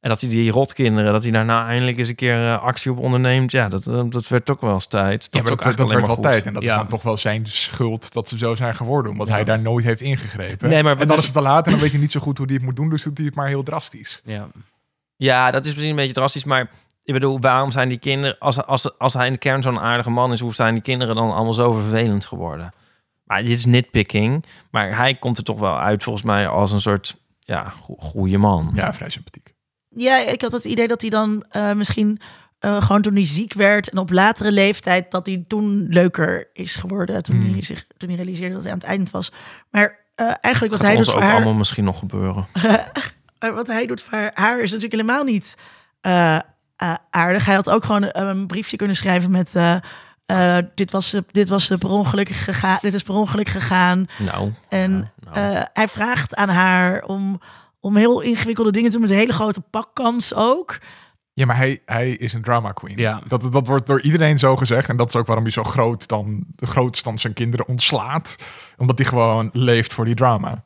En 0.02 0.08
dat 0.08 0.20
hij 0.20 0.30
die 0.30 0.50
rotkinderen, 0.50 1.12
dat 1.12 1.22
hij 1.22 1.32
daar 1.32 1.44
nou 1.44 1.66
eindelijk 1.66 1.98
eens 1.98 2.08
een 2.08 2.14
keer 2.14 2.36
eh, 2.52 2.62
actie 2.62 2.90
op 2.90 2.98
onderneemt. 2.98 3.50
Ja, 3.50 3.68
dat, 3.68 3.86
eh, 3.86 4.02
dat 4.08 4.28
werd 4.28 4.50
ook 4.50 4.60
wel 4.60 4.72
eens 4.74 4.86
tijd. 4.86 5.28
Ja, 5.30 5.40
Dat, 5.40 5.40
ook 5.40 5.46
dat, 5.48 5.58
dat 5.58 5.64
werd 5.76 5.90
alleen 5.90 6.06
wel 6.06 6.14
goed. 6.14 6.24
tijd. 6.24 6.46
En 6.46 6.52
dat 6.52 6.62
is 6.62 6.68
Ja. 6.68 6.76
dan 6.76 6.86
toch 6.88 7.02
wel 7.02 7.16
zijn 7.16 7.46
schuld 7.46 8.12
dat 8.12 8.28
ze 8.28 8.38
zo 8.38 8.54
zijn 8.54 8.74
geworden. 8.74 9.12
Omdat 9.12 9.28
Ja. 9.28 9.34
hij 9.34 9.44
daar 9.44 9.60
nooit 9.60 9.84
heeft 9.84 10.00
ingegrepen. 10.00 10.68
Nee, 10.68 10.82
maar 10.82 10.92
en 10.92 10.98
dan 10.98 11.06
dus- 11.08 11.18
is 11.18 11.24
het 11.24 11.34
te 11.34 11.40
laat 11.42 11.64
en 11.66 11.70
dan 11.72 11.80
weet 11.80 11.90
hij 11.90 12.00
niet 12.00 12.12
zo 12.12 12.20
goed 12.20 12.36
hoe 12.38 12.46
hij 12.46 12.54
het 12.56 12.64
moet 12.64 12.76
doen. 12.76 12.88
Dus 12.88 13.02
doet 13.02 13.16
hij 13.16 13.26
het 13.26 13.34
maar 13.34 13.46
heel 13.48 13.62
drastisch. 13.62 14.20
Ja. 14.24 14.48
Ja, 15.16 15.50
dat 15.50 15.62
is 15.64 15.68
misschien 15.70 15.90
een 15.90 15.96
beetje 15.96 16.12
drastisch, 16.12 16.44
maar 16.44 16.70
ik 17.04 17.12
bedoel, 17.14 17.40
waarom 17.40 17.70
zijn 17.70 17.88
die 17.88 17.98
kinderen, 17.98 18.38
als, 18.38 18.64
als, 18.66 18.98
als 18.98 19.14
hij 19.14 19.26
in 19.26 19.32
de 19.32 19.38
kern 19.38 19.62
zo'n 19.62 19.80
aardige 19.80 20.10
man 20.10 20.32
is, 20.32 20.40
hoe 20.40 20.54
zijn 20.54 20.74
die 20.74 20.82
kinderen 20.82 21.14
dan 21.14 21.32
allemaal 21.32 21.54
zo 21.54 21.72
vervelend 21.72 22.26
geworden? 22.26 22.72
Maar 23.24 23.40
dit 23.44 23.56
is 23.56 23.64
nitpicking, 23.66 24.44
maar 24.70 24.96
hij 24.96 25.14
komt 25.14 25.38
er 25.38 25.44
toch 25.44 25.58
wel 25.58 25.78
uit 25.80 26.02
volgens 26.02 26.24
mij 26.24 26.48
als 26.48 26.72
een 26.72 26.80
soort, 26.80 27.16
ja, 27.38 27.72
go- 27.80 27.96
goede 27.98 28.38
man. 28.38 28.70
Ja, 28.74 28.94
vrij 28.94 29.10
sympathiek. 29.10 29.51
Ja, 29.94 30.18
ik 30.18 30.42
had 30.42 30.52
het 30.52 30.64
idee 30.64 30.88
dat 30.88 31.00
hij 31.00 31.10
dan 31.10 31.44
eh, 31.48 31.72
misschien 31.72 32.20
eh, 32.58 32.82
gewoon 32.82 33.02
toen 33.02 33.14
hij 33.14 33.26
ziek 33.26 33.52
werd 33.52 33.88
en 33.88 33.98
op 33.98 34.10
latere 34.10 34.52
leeftijd 34.52 35.10
dat 35.10 35.26
hij 35.26 35.44
toen 35.46 35.86
leuker 35.88 36.48
is 36.52 36.76
geworden. 36.76 37.22
Toen, 37.22 37.36
Hmm. 37.36 37.52
hij, 37.52 37.62
zich, 37.62 37.86
toen 37.96 38.08
hij 38.08 38.18
realiseerde 38.18 38.54
dat 38.54 38.62
hij 38.62 38.72
aan 38.72 38.78
het 38.78 38.86
eind 38.86 39.10
was. 39.10 39.32
Maar 39.70 39.98
eh, 40.14 40.32
eigenlijk 40.40 40.74
wat 40.74 40.82
hij 40.82 40.96
doet 40.96 41.06
ook 41.06 41.12
voor 41.12 41.22
haar, 41.22 41.34
allemaal 41.34 41.54
misschien 41.54 41.84
nog 41.84 41.98
gebeuren. 41.98 42.46
wat 43.54 43.66
hij 43.66 43.86
doet 43.86 44.00
voor 44.02 44.30
haar 44.34 44.60
is 44.60 44.72
natuurlijk 44.72 45.00
helemaal 45.00 45.24
niet 45.24 45.54
aardig. 47.10 47.44
Hij 47.44 47.54
had 47.54 47.70
ook 47.70 47.84
gewoon 47.84 48.08
een 48.12 48.46
briefje 48.46 48.76
kunnen 48.76 48.96
schrijven 48.96 49.30
met. 49.30 49.52
dit 50.74 50.90
was, 50.90 51.14
dit 51.30 51.48
was 51.48 51.68
per 51.68 51.88
ongeluk 51.88 52.28
gegaan. 52.28 52.78
Dit 52.80 52.94
is 52.94 53.02
per 53.02 53.14
ongeluk 53.14 53.48
gegaan. 53.48 54.06
Nou, 54.18 54.52
En 54.68 55.10
nou. 55.32 55.64
hij 55.72 55.88
vraagt 55.88 56.34
aan 56.34 56.48
haar 56.48 57.04
om, 57.04 57.40
om 57.82 57.96
heel 57.96 58.20
ingewikkelde 58.20 58.72
dingen 58.72 58.90
te 58.90 58.96
doen 58.98 59.06
met 59.06 59.14
een 59.14 59.20
hele 59.22 59.32
grote 59.32 59.60
pakkans 59.60 60.34
ook. 60.34 60.78
Ja, 61.32 61.46
maar 61.46 61.56
hij, 61.56 61.82
hij 61.86 62.10
is 62.10 62.32
een 62.32 62.42
drama 62.42 62.72
queen. 62.72 62.98
Ja. 62.98 63.22
Dat, 63.28 63.52
dat 63.52 63.66
wordt 63.66 63.86
door 63.86 64.00
iedereen 64.00 64.38
zo 64.38 64.56
gezegd. 64.56 64.88
En 64.88 64.96
dat 64.96 65.08
is 65.08 65.16
ook 65.16 65.26
waarom 65.26 65.44
hij 65.44 65.52
zo 65.52 65.62
groot 65.62 66.08
dan, 66.08 66.44
dan 67.02 67.18
zijn 67.18 67.32
kinderen 67.32 67.68
ontslaat. 67.68 68.36
Omdat 68.76 68.98
hij 68.98 69.06
gewoon 69.06 69.50
leeft 69.52 69.92
voor 69.92 70.04
die 70.04 70.14
drama. 70.14 70.64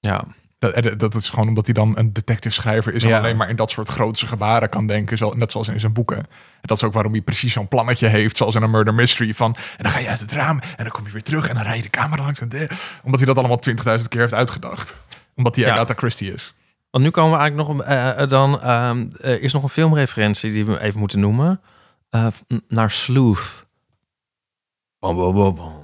ja. 0.00 0.24
Dat, 0.58 0.98
dat 0.98 1.14
is 1.14 1.28
gewoon 1.30 1.48
omdat 1.48 1.64
hij 1.64 1.74
dan 1.74 1.98
een 1.98 2.12
detective 2.12 2.54
schrijver 2.54 2.94
is. 2.94 3.02
En 3.04 3.08
Ja. 3.10 3.18
alleen 3.18 3.36
maar 3.36 3.48
in 3.48 3.56
dat 3.56 3.70
soort 3.70 3.88
grootse 3.88 4.26
gebaren 4.26 4.68
kan 4.68 4.86
denken. 4.86 5.16
Zo, 5.16 5.32
net 5.34 5.50
zoals 5.52 5.68
in 5.68 5.80
zijn 5.80 5.92
boeken. 5.92 6.16
En 6.16 6.26
dat 6.60 6.76
is 6.76 6.84
ook 6.84 6.92
waarom 6.92 7.12
hij 7.12 7.20
precies 7.20 7.52
zo'n 7.52 7.68
plannetje 7.68 8.06
heeft. 8.08 8.36
Zoals 8.36 8.54
in 8.54 8.62
een 8.62 8.70
murder 8.70 8.94
mystery. 8.94 9.34
Van, 9.34 9.54
en 9.76 9.82
dan 9.82 9.92
ga 9.92 9.98
je 9.98 10.08
uit 10.08 10.20
het 10.20 10.32
raam. 10.32 10.60
En 10.76 10.84
dan 10.84 10.90
kom 10.92 11.06
je 11.06 11.12
weer 11.12 11.22
terug. 11.22 11.48
En 11.48 11.54
dan 11.54 11.62
rij 11.62 11.76
je 11.76 11.82
de 11.82 11.90
camera 11.90 12.22
langs. 12.22 12.40
En 12.40 12.48
de, 12.48 12.68
omdat 13.02 13.20
hij 13.20 13.28
dat 13.34 13.38
allemaal 13.38 13.60
20.000 13.98 14.08
keer 14.08 14.20
heeft 14.20 14.34
uitgedacht. 14.34 15.02
Omdat 15.34 15.56
hij 15.56 15.64
Ja. 15.64 15.72
Agatha 15.74 15.94
Christie 15.94 16.32
is. 16.32 16.54
Want 16.90 17.04
nu 17.04 17.10
komen 17.10 17.32
we 17.32 17.38
eigenlijk 17.38 17.68
nog, 17.68 17.86
eh, 17.86 18.28
dan 18.28 18.60
ehm, 18.60 19.06
er 19.20 19.40
is 19.40 19.52
nog 19.52 19.62
een 19.62 19.68
filmreferentie 19.68 20.52
die 20.52 20.66
we 20.66 20.80
even 20.80 20.98
moeten 21.00 21.20
noemen. 21.20 21.60
Eh, 22.10 22.26
naar 22.68 22.90
Sleuth. 22.90 23.66
Bom, 24.98 25.16
bom, 25.16 25.34
bom, 25.34 25.54
bom. 25.54 25.81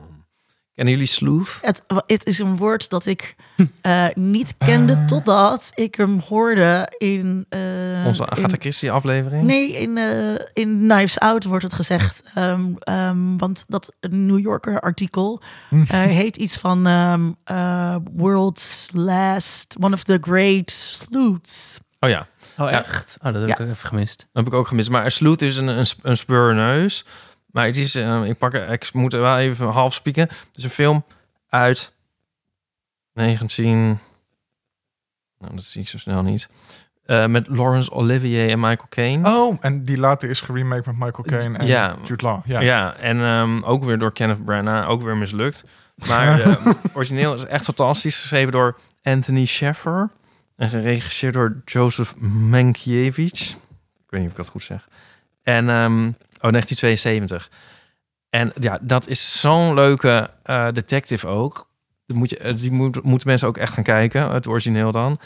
Kennen 0.79 0.95
jullie 0.97 1.11
Sleuth? 1.13 1.59
Het, 1.63 1.83
het 2.07 2.27
is 2.27 2.39
een 2.39 2.57
woord 2.57 2.89
dat 2.91 3.07
ik 3.07 3.35
eh, 3.81 4.05
niet 4.15 4.55
kende 4.59 5.05
totdat 5.05 5.73
ik 5.75 5.95
hem 5.95 6.19
hoorde 6.19 6.93
in... 6.99 7.47
eh, 7.49 7.61
Onze 8.07 8.27
Agatha 8.31 8.57
Christie 8.59 8.91
aflevering? 8.91 9.43
Nee, 9.45 9.73
in, 9.73 9.97
eh, 9.99 10.35
in 10.53 10.79
Knives 10.89 11.19
Out 11.19 11.45
wordt 11.45 11.65
het 11.65 11.75
gezegd. 11.75 12.23
Ehm, 12.35 12.73
ehm, 12.79 13.37
want 13.37 13.65
dat 13.69 13.95
New 14.11 14.39
Yorker 14.39 14.81
artikel 14.81 15.43
Hm. 15.69 15.83
eh, 15.89 16.01
heet 16.03 16.37
iets 16.37 16.57
van 16.57 16.87
ehm, 16.87 17.33
eh, 17.45 17.97
World's 18.13 18.89
Last, 18.93 19.77
one 19.81 19.95
of 19.95 20.03
the 20.05 20.19
great 20.21 20.71
sleuths. 20.71 21.79
Oh 22.01 22.09
ja, 22.11 22.27
Oh, 22.59 22.71
Ja. 22.71 22.79
echt? 22.85 23.17
Oh, 23.23 23.33
dat 23.33 23.41
heb 23.41 23.49
Ja. 23.59 23.65
ik 23.65 23.71
even 23.71 23.89
gemist. 23.89 24.19
dat 24.19 24.45
heb 24.45 24.47
ik 24.47 24.59
ook 24.59 24.67
gemist. 24.69 24.91
Maar 24.91 25.05
een 25.05 25.13
sloot 25.13 25.43
is 25.43 25.57
een, 25.57 25.67
een, 25.69 25.87
een 26.03 26.17
speurneus. 26.17 27.05
Maar 27.51 27.67
het 27.67 27.77
is, 27.77 27.95
eh, 27.95 28.25
ik, 28.25 28.39
pak, 28.39 28.55
ik 28.55 28.93
moet 28.93 29.13
er 29.13 29.21
wel 29.21 29.39
even 29.39 29.67
half 29.69 29.95
spieken. 29.95 30.23
Het 30.29 30.57
is 30.57 30.65
een 30.65 30.71
film 30.71 31.05
uit 31.49 31.93
19... 33.13 33.99
Nou, 35.39 35.55
dat 35.55 35.65
zie 35.65 35.81
ik 35.81 35.89
zo 35.89 35.99
snel 35.99 36.23
niet. 36.23 36.49
Eh, 37.05 37.27
met 37.27 37.49
Laurence 37.49 37.91
Olivier 37.91 38.51
en 38.51 38.61
Michael 38.61 38.87
Caine. 38.89 39.29
Oh, 39.29 39.57
en 39.61 39.85
die 39.85 39.97
later 39.99 40.29
is 40.31 40.41
geremaked 40.41 40.87
met 40.87 40.95
Michael 40.95 41.23
Caine 41.23 41.59
en 41.59 41.67
Ja. 41.67 41.97
Jude 42.05 42.25
Law. 42.25 42.47
Ja. 42.47 42.61
Ja, 42.61 42.95
en 42.95 43.21
ehm, 43.21 43.63
ook 43.63 43.85
weer 43.85 43.99
door 43.99 44.13
Kenneth 44.13 44.45
Branagh, 44.45 44.89
ook 44.89 45.03
weer 45.03 45.17
mislukt. 45.17 45.65
Maar 46.09 46.41
eh, 46.43 46.55
origineel 46.93 47.35
is 47.35 47.45
echt 47.45 47.65
fantastisch, 47.65 48.21
geschreven 48.21 48.53
door 48.53 48.79
Anthony 49.03 49.47
Sheffer 49.47 50.11
en 50.57 50.69
geregisseerd 50.69 51.35
door 51.35 51.63
Joseph 51.65 52.17
Mankiewicz. 52.19 53.51
Ik 53.51 53.57
weet 54.09 54.21
niet 54.21 54.25
of 54.25 54.31
ik 54.31 54.37
dat 54.37 54.49
goed 54.49 54.63
zeg. 54.63 54.89
En 55.43 55.69
ehm, 55.69 56.11
oh, 56.41 56.51
1972. 56.51 57.51
En 58.31 58.53
ja, 58.61 58.79
dat 58.81 59.09
is 59.09 59.41
zo'n 59.41 59.75
leuke 59.75 60.31
eh, 60.43 60.69
detective 60.73 61.27
ook. 61.27 61.69
Die, 62.07 62.17
moet 62.17 62.31
je, 62.31 62.39
eh, 62.39 62.57
die 62.57 62.73
moet, 62.73 63.03
moeten 63.03 63.29
mensen 63.29 63.49
ook 63.49 63.57
echt 63.57 63.73
gaan 63.73 63.85
kijken, 63.85 64.31
het 64.31 64.47
origineel 64.47 64.93
dan. 64.93 65.19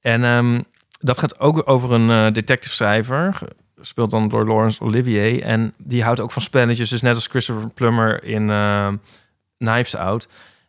En 0.00 0.24
ehm, 0.24 0.60
dat 1.00 1.18
gaat 1.18 1.38
ook 1.38 1.68
over 1.68 1.92
een 1.92 2.10
eh, 2.10 2.32
detective 2.32 2.74
schrijver, 2.74 3.38
gespeeld 3.76 4.10
dan 4.10 4.28
door 4.28 4.46
Laurence 4.46 4.80
Olivier. 4.80 5.42
En 5.42 5.74
die 5.76 6.02
houdt 6.02 6.20
ook 6.20 6.32
van 6.32 6.42
spelletjes, 6.42 6.88
dus 6.88 7.00
net 7.00 7.14
als 7.14 7.26
Christopher 7.26 7.70
Plummer 7.70 8.24
in 8.24 8.50
eh, 8.50 8.92
Knives 9.58 9.94
Out. 9.94 10.28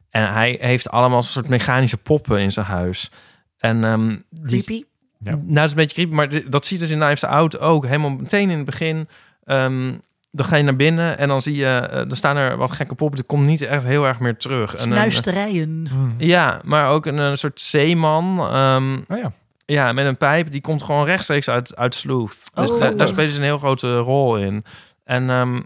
En 0.10 0.34
hij 0.34 0.58
heeft 0.62 0.90
allemaal 0.90 1.18
een 1.18 1.24
soort 1.24 1.48
mechanische 1.48 1.98
poppen 1.98 2.40
in 2.40 2.52
zijn 2.52 2.66
huis. 2.66 3.12
En 3.58 3.84
ehm, 3.84 4.18
die, 4.30 4.64
Creepy. 4.64 4.84
Ja. 5.18 5.32
nou, 5.32 5.54
dat 5.54 5.64
is 5.64 5.72
een 5.72 5.78
beetje 5.78 5.96
creepy, 5.96 6.14
maar 6.14 6.50
dat 6.50 6.66
zie 6.66 6.78
je 6.78 6.84
dus 6.84 6.94
in 6.94 7.00
Knives 7.00 7.24
Out 7.24 7.60
ook. 7.60 7.86
Helemaal 7.86 8.10
meteen 8.10 8.50
in 8.50 8.58
het 8.58 8.66
begin. 8.66 9.08
Ehm, 9.52 9.94
dan 10.32 10.46
ga 10.46 10.56
je 10.56 10.64
naar 10.64 10.76
binnen 10.76 11.18
en 11.18 11.28
dan 11.28 11.42
zie 11.42 11.56
je, 11.56 11.66
eh 11.66 12.10
er 12.10 12.16
staan 12.16 12.38
er 12.38 12.58
wat 12.58 12.72
gekke 12.72 12.96
poppen. 12.96 13.16
Die 13.18 13.26
komt 13.26 13.46
niet 13.46 13.62
echt 13.62 13.84
heel 13.84 14.06
erg 14.06 14.20
meer 14.20 14.38
terug. 14.38 14.72
En, 14.76 14.78
eh, 14.80 14.84
Snuisterijen. 14.84 15.88
Ja, 16.18 16.62
maar 16.64 16.88
ook 16.90 17.06
een, 17.06 17.18
een 17.18 17.38
soort 17.38 17.62
zeeman. 17.62 18.40
ehm, 18.40 18.94
Oh 19.08 19.18
ja. 19.18 19.32
ja, 19.66 19.92
met 19.92 20.06
een 20.06 20.18
pijp. 20.18 20.52
Die 20.52 20.62
komt 20.62 20.84
gewoon 20.84 21.06
rechtstreeks 21.06 21.50
uit, 21.50 21.76
uit 21.76 21.96
Sleuth. 21.96 22.38
Dus 22.54 22.70
Oh. 22.72 22.80
daar, 22.80 22.96
daar 22.96 23.08
spelen 23.08 23.32
ze 23.32 23.38
een 23.38 23.44
heel 23.44 23.58
grote 23.58 23.98
rol 23.98 24.38
in. 24.38 24.66
En, 25.04 25.30
ehm, 25.30 25.62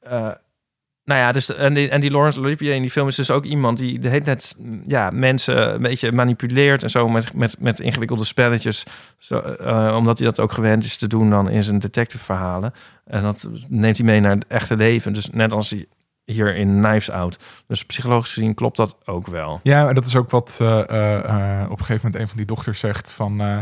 eh, 0.00 0.30
nou 1.04 1.20
ja, 1.20 1.32
dus, 1.32 1.54
en, 1.54 1.74
die, 1.74 1.88
en 1.88 2.00
die 2.00 2.10
Laurence 2.10 2.40
Olivier 2.40 2.74
in 2.74 2.82
die 2.82 2.90
film 2.90 3.08
is 3.08 3.16
dus 3.16 3.30
ook 3.30 3.44
iemand 3.44 3.78
die 3.78 3.98
de 3.98 4.08
hele 4.08 4.24
tijd 4.24 4.56
ja, 4.86 5.10
mensen 5.10 5.74
een 5.74 5.82
beetje 5.82 6.12
manipuleert 6.12 6.82
en 6.82 6.90
zo 6.90 7.08
met, 7.08 7.34
met, 7.34 7.60
met 7.60 7.80
ingewikkelde 7.80 8.24
spelletjes. 8.24 8.84
Zo, 9.18 9.38
eh, 9.38 9.94
omdat 9.96 10.18
hij 10.18 10.26
dat 10.26 10.40
ook 10.40 10.52
gewend 10.52 10.84
is 10.84 10.96
te 10.96 11.06
doen 11.06 11.30
dan 11.30 11.48
in 11.48 11.64
zijn 11.64 11.78
detective 11.78 12.24
verhalen. 12.24 12.72
En 13.04 13.22
dat 13.22 13.48
neemt 13.68 13.96
hij 13.96 14.06
mee 14.06 14.20
naar 14.20 14.34
het 14.34 14.46
echte 14.48 14.76
leven. 14.76 15.12
Dus 15.12 15.30
net 15.30 15.52
als 15.52 15.70
hij 15.70 15.86
hier 16.24 16.56
in 16.56 16.80
Knives 16.82 17.10
Out. 17.10 17.38
Dus 17.66 17.84
psychologisch 17.84 18.32
gezien 18.32 18.54
klopt 18.54 18.76
dat 18.76 18.96
ook 19.04 19.26
wel. 19.26 19.60
Ja, 19.62 19.88
en 19.88 19.94
dat 19.94 20.06
is 20.06 20.16
ook 20.16 20.30
wat 20.30 20.58
eh, 20.60 20.80
eh, 20.90 21.24
eh, 21.62 21.70
op 21.70 21.78
een 21.78 21.84
gegeven 21.84 22.00
moment 22.04 22.22
een 22.22 22.28
van 22.28 22.36
die 22.36 22.46
dochters 22.46 22.78
zegt 22.78 23.12
van... 23.12 23.40
eh, 23.40 23.58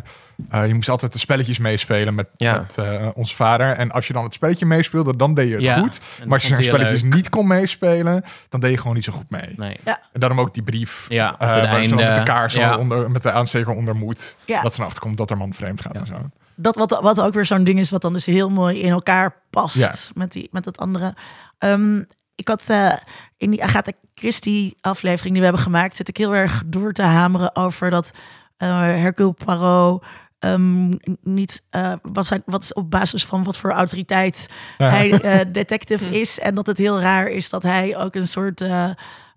eh, 0.50 0.66
je 0.66 0.74
moest 0.74 0.88
altijd 0.88 1.12
de 1.12 1.18
spelletjes 1.18 1.58
meespelen 1.58 2.14
met, 2.14 2.26
Ja. 2.36 2.52
met 2.58 2.78
eh, 2.78 3.08
onze 3.14 3.34
vader. 3.34 3.70
En 3.70 3.90
als 3.90 4.06
je 4.06 4.12
dan 4.12 4.24
het 4.24 4.32
spelletje 4.34 4.66
meespeelde, 4.66 5.16
dan 5.16 5.34
deed 5.34 5.48
je 5.48 5.54
het 5.54 5.62
Ja. 5.64 5.78
goed. 5.78 6.00
Maar 6.24 6.32
als 6.32 6.42
je 6.42 6.48
zijn 6.48 6.62
spelletjes 6.62 7.02
leuk. 7.02 7.14
niet 7.14 7.28
kon 7.28 7.46
meespelen, 7.46 8.24
dan 8.48 8.60
deed 8.60 8.70
je 8.70 8.78
gewoon 8.78 8.94
niet 8.94 9.04
zo 9.04 9.12
goed 9.12 9.30
mee. 9.30 9.54
Nee. 9.56 9.76
En 10.12 10.20
daarom 10.20 10.40
ook 10.40 10.54
die 10.54 10.62
brief 10.62 11.06
Ja, 11.08 11.34
waar 11.38 11.84
ze 11.84 11.94
met 11.94 12.14
de 12.14 12.22
kaars 12.22 12.54
ja. 12.54 12.76
onder, 12.76 13.10
met 13.10 13.22
de 13.22 13.32
aansteker 13.32 13.72
onder 13.72 13.96
moet. 13.96 14.36
Ja. 14.44 14.62
Dat 14.62 14.74
ze 14.74 14.80
erachter 14.80 15.00
komt 15.02 15.16
dat 15.16 15.30
er 15.30 15.36
man 15.36 15.54
vreemd 15.54 15.80
gaat 15.80 15.94
Ja. 15.94 16.00
en 16.00 16.06
zo. 16.06 16.14
Dat 16.54 16.74
wat, 16.76 16.98
wat 17.02 17.20
ook 17.20 17.34
weer 17.34 17.46
zo'n 17.46 17.64
ding 17.64 17.78
is, 17.78 17.90
wat 17.90 18.02
dan 18.02 18.12
dus 18.12 18.26
heel 18.26 18.50
mooi 18.50 18.80
in 18.80 18.90
elkaar 18.90 19.34
past 19.50 19.76
Ja. 19.76 19.92
met, 20.14 20.32
die, 20.32 20.48
met 20.50 20.64
dat 20.64 20.78
andere. 20.78 21.14
Ehm, 21.58 22.02
ik 22.34 22.48
had 22.48 22.62
eh, 22.68 22.92
in 23.36 23.50
die 23.50 23.62
Agatha 23.62 23.92
Christie 24.14 24.76
aflevering 24.80 25.30
die 25.30 25.38
we 25.38 25.44
hebben 25.44 25.62
gemaakt, 25.64 25.96
zit 25.96 26.08
ik 26.08 26.16
heel 26.16 26.34
erg 26.34 26.62
door 26.66 26.92
te 26.92 27.02
hameren 27.02 27.56
over 27.56 27.90
dat 27.90 28.10
eh 28.56 28.68
Hercule 28.78 29.32
Poirot 29.32 30.04
ehm, 30.38 30.94
niet 31.22 31.62
uh, 31.70 31.92
wat, 32.02 32.26
zijn, 32.26 32.42
wat 32.46 32.62
is 32.62 32.72
op 32.72 32.90
basis 32.90 33.24
van 33.24 33.44
wat 33.44 33.56
voor 33.56 33.70
autoriteit 33.70 34.46
Ja. 34.78 34.88
hij 34.90 35.10
eh, 35.20 35.46
detective 35.52 36.20
is 36.20 36.38
en 36.38 36.54
dat 36.54 36.66
het 36.66 36.78
heel 36.78 37.00
raar 37.00 37.28
is 37.28 37.50
dat 37.50 37.62
hij 37.62 37.96
ook 37.96 38.14
een 38.14 38.28
soort 38.28 38.60
eh, 38.60 38.90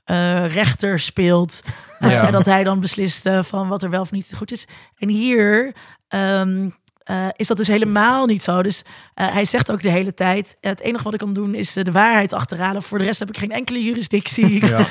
eh, 0.04 0.54
rechter 0.54 1.00
speelt 1.00 1.62
Ja. 2.00 2.26
en 2.28 2.32
dat 2.32 2.46
hij 2.46 2.64
dan 2.64 2.80
beslist 2.80 3.30
van 3.42 3.68
wat 3.68 3.84
er 3.84 3.90
wel 3.90 4.02
of 4.02 4.12
niet 4.12 4.34
goed 4.36 4.52
is. 4.52 4.68
En 4.98 5.10
hier 5.10 5.76
ehm, 6.08 6.70
eh, 7.06 7.28
is 7.36 7.48
dat 7.48 7.58
dus 7.58 7.68
helemaal 7.68 8.26
niet 8.26 8.44
zo. 8.44 8.62
Dus 8.62 8.84
eh, 9.14 9.34
hij 9.34 9.46
zegt 9.46 9.72
ook 9.72 9.82
de 9.82 9.90
hele 9.90 10.14
tijd: 10.14 10.58
het 10.62 10.80
enige 10.80 11.04
wat 11.04 11.14
ik 11.14 11.20
kan 11.20 11.34
doen 11.34 11.56
is 11.56 11.76
eh, 11.76 11.84
de 11.84 11.92
waarheid 11.92 12.34
achterhalen. 12.34 12.84
Voor 12.84 12.98
de 12.98 13.04
rest 13.04 13.20
heb 13.20 13.30
ik 13.30 13.38
geen 13.38 13.52
enkele 13.52 13.84
jurisdictie. 13.84 14.44
Ja. 14.66 14.88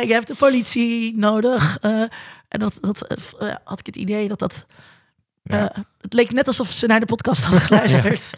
Je 0.00 0.12
hebt 0.12 0.26
de 0.26 0.34
politie 0.34 1.16
nodig. 1.16 1.78
En 2.48 2.58
dat, 2.58 2.78
dat 2.80 3.06
had 3.64 3.78
ik 3.78 3.86
het 3.86 3.96
idee 3.96 4.28
dat 4.28 4.38
dat. 4.38 4.66
Ja. 5.42 5.72
eh, 5.72 5.82
het 6.00 6.12
leek 6.12 6.32
net 6.32 6.46
alsof 6.46 6.68
ze 6.70 6.86
naar 6.86 7.00
de 7.00 7.06
podcast 7.06 7.42
hadden 7.42 7.60
geluisterd. 7.70 8.32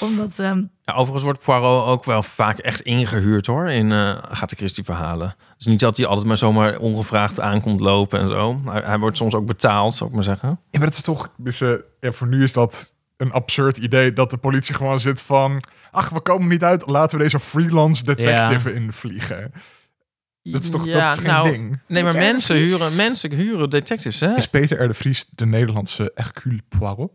Omdat. 0.00 0.38
ehm, 0.38 0.62
Ja, 0.84 0.92
overigens 0.92 1.22
wordt 1.22 1.44
Poirot 1.44 1.86
ook 1.86 2.04
wel 2.04 2.22
vaak 2.22 2.58
echt 2.58 2.80
ingehuurd 2.80 3.46
hoor 3.46 3.70
in 3.70 3.90
uh, 3.90 4.08
Agatha 4.08 4.56
Christie 4.56 4.84
verhalen. 4.84 5.34
Dus 5.56 5.66
niet 5.66 5.80
dat 5.80 5.96
hij 5.96 6.06
altijd 6.06 6.26
maar 6.26 6.36
zomaar 6.36 6.78
ongevraagd 6.78 7.40
aankomt 7.40 7.80
lopen 7.80 8.20
en 8.20 8.28
zo. 8.28 8.60
Hij, 8.64 8.82
hij 8.84 8.98
wordt 8.98 9.16
soms 9.16 9.34
ook 9.34 9.46
betaald, 9.46 9.94
zou 9.94 10.08
ik 10.10 10.14
maar 10.14 10.24
zeggen. 10.24 10.48
Ja, 10.70 10.78
maar 10.78 10.88
het 10.88 10.96
is 10.96 11.02
toch... 11.02 11.28
Dus, 11.36 11.58
ja, 12.00 12.12
voor 12.12 12.26
nu 12.28 12.42
is 12.42 12.52
dat 12.52 12.94
een 13.16 13.32
absurd 13.32 13.76
idee 13.76 14.12
dat 14.12 14.30
de 14.30 14.36
politie 14.36 14.74
gewoon 14.74 15.00
zit 15.00 15.22
van... 15.22 15.62
Ach, 15.90 16.08
we 16.08 16.20
komen 16.20 16.48
niet 16.48 16.62
uit, 16.62 16.86
laten 16.86 17.16
we 17.18 17.22
deze 17.24 17.40
freelance 17.40 18.04
detective 18.04 18.74
invliegen. 18.74 19.52
Dat 20.52 20.62
is 20.62 20.70
toch 20.70 20.86
dat 20.86 21.12
is 21.12 21.18
geen 21.18 21.26
nou, 21.26 21.50
ding? 21.50 21.80
Nee, 21.86 22.02
maar 22.02 22.12
Peter 22.12 22.26
mensen 22.32 22.56
huren, 22.56 22.96
mensen 22.96 23.32
huren 23.32 23.70
detectives, 23.70 24.20
hè? 24.20 24.34
Is 24.36 24.48
Peter 24.48 24.82
R. 24.84 24.86
de 24.88 24.94
Vries 24.94 25.24
de 25.30 25.46
Nederlandse 25.46 26.10
Hercule 26.14 26.62
Poirot? 26.78 27.12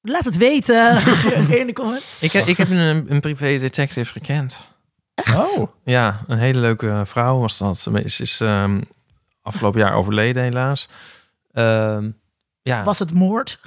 laat 0.00 0.24
het 0.24 0.36
weten 0.36 0.96
in 1.60 1.66
de 1.66 1.72
comments. 1.72 2.18
Ik, 2.20 2.32
heb- 2.32 2.46
ik 2.46 2.56
heb 2.56 2.70
een, 2.70 3.12
een 3.12 3.20
privé 3.20 3.58
detective 3.58 4.12
gekend. 4.12 4.56
Oh, 5.36 5.66
Ja, 5.84 6.24
een 6.26 6.38
hele 6.38 6.58
leuke 6.60 7.02
vrouw 7.06 7.38
was 7.38 7.58
dat. 7.58 7.78
Ze 7.78 8.02
is, 8.02 8.20
is 8.20 8.40
ehm, 8.40 8.80
afgelopen 9.42 9.80
jaar 9.80 9.94
overleden 9.94 10.42
helaas. 10.42 10.88
Ehm, 11.52 12.10
ja. 12.68 12.84
Was 12.84 12.98
het 12.98 13.12
moord? 13.14 13.58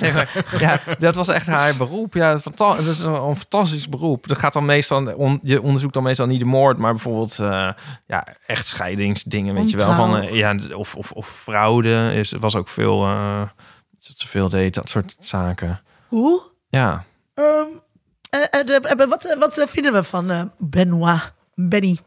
Nee, 0.00 0.12
maar, 0.12 0.44
ja, 0.58 0.80
dat 0.98 1.14
was 1.14 1.28
echt 1.28 1.46
haar 1.46 1.76
beroep. 1.76 2.14
Ja, 2.14 2.32
het 2.32 2.86
is 2.86 2.98
een, 2.98 3.12
een 3.12 3.36
fantastisch 3.36 3.88
beroep. 3.88 4.26
Dat 4.26 4.38
gaat 4.38 4.52
dan 4.52 4.64
meestal, 4.64 5.14
on- 5.14 5.38
je 5.42 5.62
onderzoekt 5.62 5.94
dan 5.94 6.02
meestal 6.02 6.26
niet 6.26 6.40
de 6.40 6.46
moord, 6.46 6.78
maar 6.78 6.92
bijvoorbeeld 6.92 7.38
uh, 7.38 7.70
ja, 8.06 8.26
echtscheidingsdingen, 8.46 9.54
weet 9.54 9.70
je 9.70 9.76
wel. 9.76 9.94
Van, 9.94 10.16
uh, 10.16 10.34
ja, 10.34 10.56
of, 10.74 10.94
of, 10.94 11.12
of 11.12 11.28
fraude. 11.28 12.12
Is, 12.14 12.32
was 12.32 12.56
ook 12.56 12.68
veel, 12.68 13.04
uh, 13.06 13.40
dat 13.90 14.12
ze 14.16 14.28
veel 14.28 14.48
deed, 14.48 14.74
dat 14.74 14.88
soort 14.88 15.16
zaken. 15.20 15.80
Hoe? 16.08 16.42
Ja. 16.68 17.04
Um, 17.34 17.66
de, 18.30 19.06
wat, 19.08 19.36
wat 19.38 19.64
vinden 19.70 19.92
we 19.92 20.02
van 20.02 20.30
uh, 20.30 20.42
Benoit? 20.58 21.32
Benny? 21.54 21.90
Ik 21.90 22.00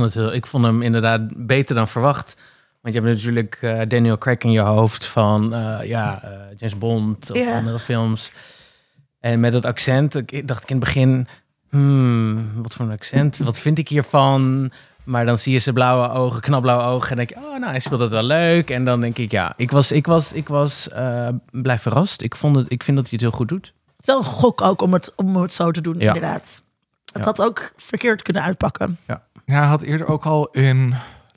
vond, 0.00 0.04
het 0.04 0.14
heel, 0.14 0.32
ik 0.32 0.46
vond 0.46 0.64
hem 0.64 0.82
inderdaad 0.82 1.46
beter 1.46 1.74
dan 1.74 1.88
verwacht. 1.88 2.36
Want 2.84 2.96
je 2.96 3.02
hebt 3.02 3.14
natuurlijk 3.14 3.58
uh, 3.62 3.80
Daniel 3.88 4.18
Craig 4.18 4.38
in 4.38 4.50
je 4.50 4.60
hoofd 4.60 5.04
van 5.04 5.54
uh, 5.54 5.78
ja, 5.84 6.24
uh, 6.24 6.30
James 6.56 6.78
Bond 6.78 7.30
of 7.30 7.36
yeah. 7.36 7.56
andere 7.56 7.78
films. 7.78 8.32
En 9.20 9.40
met 9.40 9.52
dat 9.52 9.64
accent 9.64 10.14
ik, 10.14 10.48
dacht 10.48 10.62
ik 10.62 10.70
in 10.70 10.76
het 10.76 10.84
begin, 10.84 11.28
hmm, 11.70 12.62
wat 12.62 12.74
voor 12.74 12.84
een 12.84 12.92
accent? 12.92 13.38
Wat 13.38 13.58
vind 13.58 13.78
ik 13.78 13.88
hiervan? 13.88 14.70
Maar 15.04 15.24
dan 15.24 15.38
zie 15.38 15.52
je 15.52 15.58
zijn 15.58 15.74
blauwe 15.74 16.08
ogen, 16.08 16.40
knapblauwe 16.40 16.82
ogen. 16.82 17.10
En 17.10 17.16
denk 17.16 17.28
je, 17.28 17.36
oh, 17.36 17.58
nou, 17.58 17.64
hij 17.64 17.80
speelt 17.80 18.00
het 18.00 18.10
wel 18.10 18.22
leuk. 18.22 18.70
En 18.70 18.84
dan 18.84 19.00
denk 19.00 19.18
ik, 19.18 19.30
ja, 19.30 19.54
ik 19.56 19.70
was, 19.70 19.92
ik 19.92 20.06
was, 20.06 20.32
ik 20.32 20.48
was 20.48 20.88
uh, 20.92 21.28
blij 21.50 21.78
verrast. 21.78 22.22
Ik, 22.22 22.36
vond 22.36 22.56
het, 22.56 22.72
ik 22.72 22.82
vind 22.82 22.96
dat 22.96 23.08
hij 23.08 23.18
het 23.20 23.28
heel 23.28 23.38
goed 23.38 23.48
doet. 23.48 23.66
Het 23.66 24.00
is 24.00 24.06
wel 24.06 24.18
een 24.18 24.24
gok 24.24 24.60
ook 24.60 24.82
om 24.82 24.92
het, 24.92 25.12
om 25.16 25.36
het 25.36 25.52
zo 25.52 25.70
te 25.70 25.80
doen, 25.80 25.98
ja. 25.98 26.06
inderdaad. 26.06 26.62
Het 27.04 27.24
ja. 27.24 27.24
had 27.24 27.42
ook 27.42 27.72
verkeerd 27.76 28.22
kunnen 28.22 28.42
uitpakken. 28.42 28.98
Ja. 29.06 29.22
ja, 29.44 29.58
hij 29.58 29.68
had 29.68 29.82
eerder 29.82 30.06
ook 30.06 30.24
al 30.24 30.48
in 30.50 30.94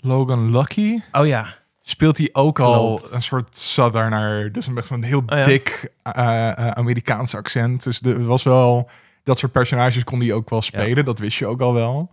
Logan 0.08 0.58
Lucky. 0.58 1.00
Oh 1.12 1.26
ja. 1.26 1.46
Speelt 1.82 2.18
hij 2.18 2.30
ook 2.32 2.60
al 2.60 2.98
Klopt. 2.98 3.14
een 3.14 3.22
soort 3.22 3.58
southerner. 3.58 4.52
Dus 4.52 4.68
een, 4.68 4.84
een 4.90 5.04
heel 5.04 5.24
oh, 5.26 5.38
ja. 5.38 5.46
dik 5.46 5.94
uh, 6.04 6.14
uh, 6.16 6.68
Amerikaans 6.68 7.36
accent. 7.36 7.84
Dus 7.84 8.02
er 8.02 8.26
was 8.26 8.44
wel... 8.44 8.90
Dat 9.24 9.40
soort 9.40 9.52
personages 9.52 10.04
kon 10.04 10.20
hij 10.20 10.34
ook 10.34 10.50
wel 10.50 10.62
spelen. 10.62 10.96
Ja. 10.96 11.04
Dat 11.04 11.20
wist 11.20 11.38
je 11.38 11.46
ook 11.46 11.62
al 11.62 11.74
wel. 11.74 12.12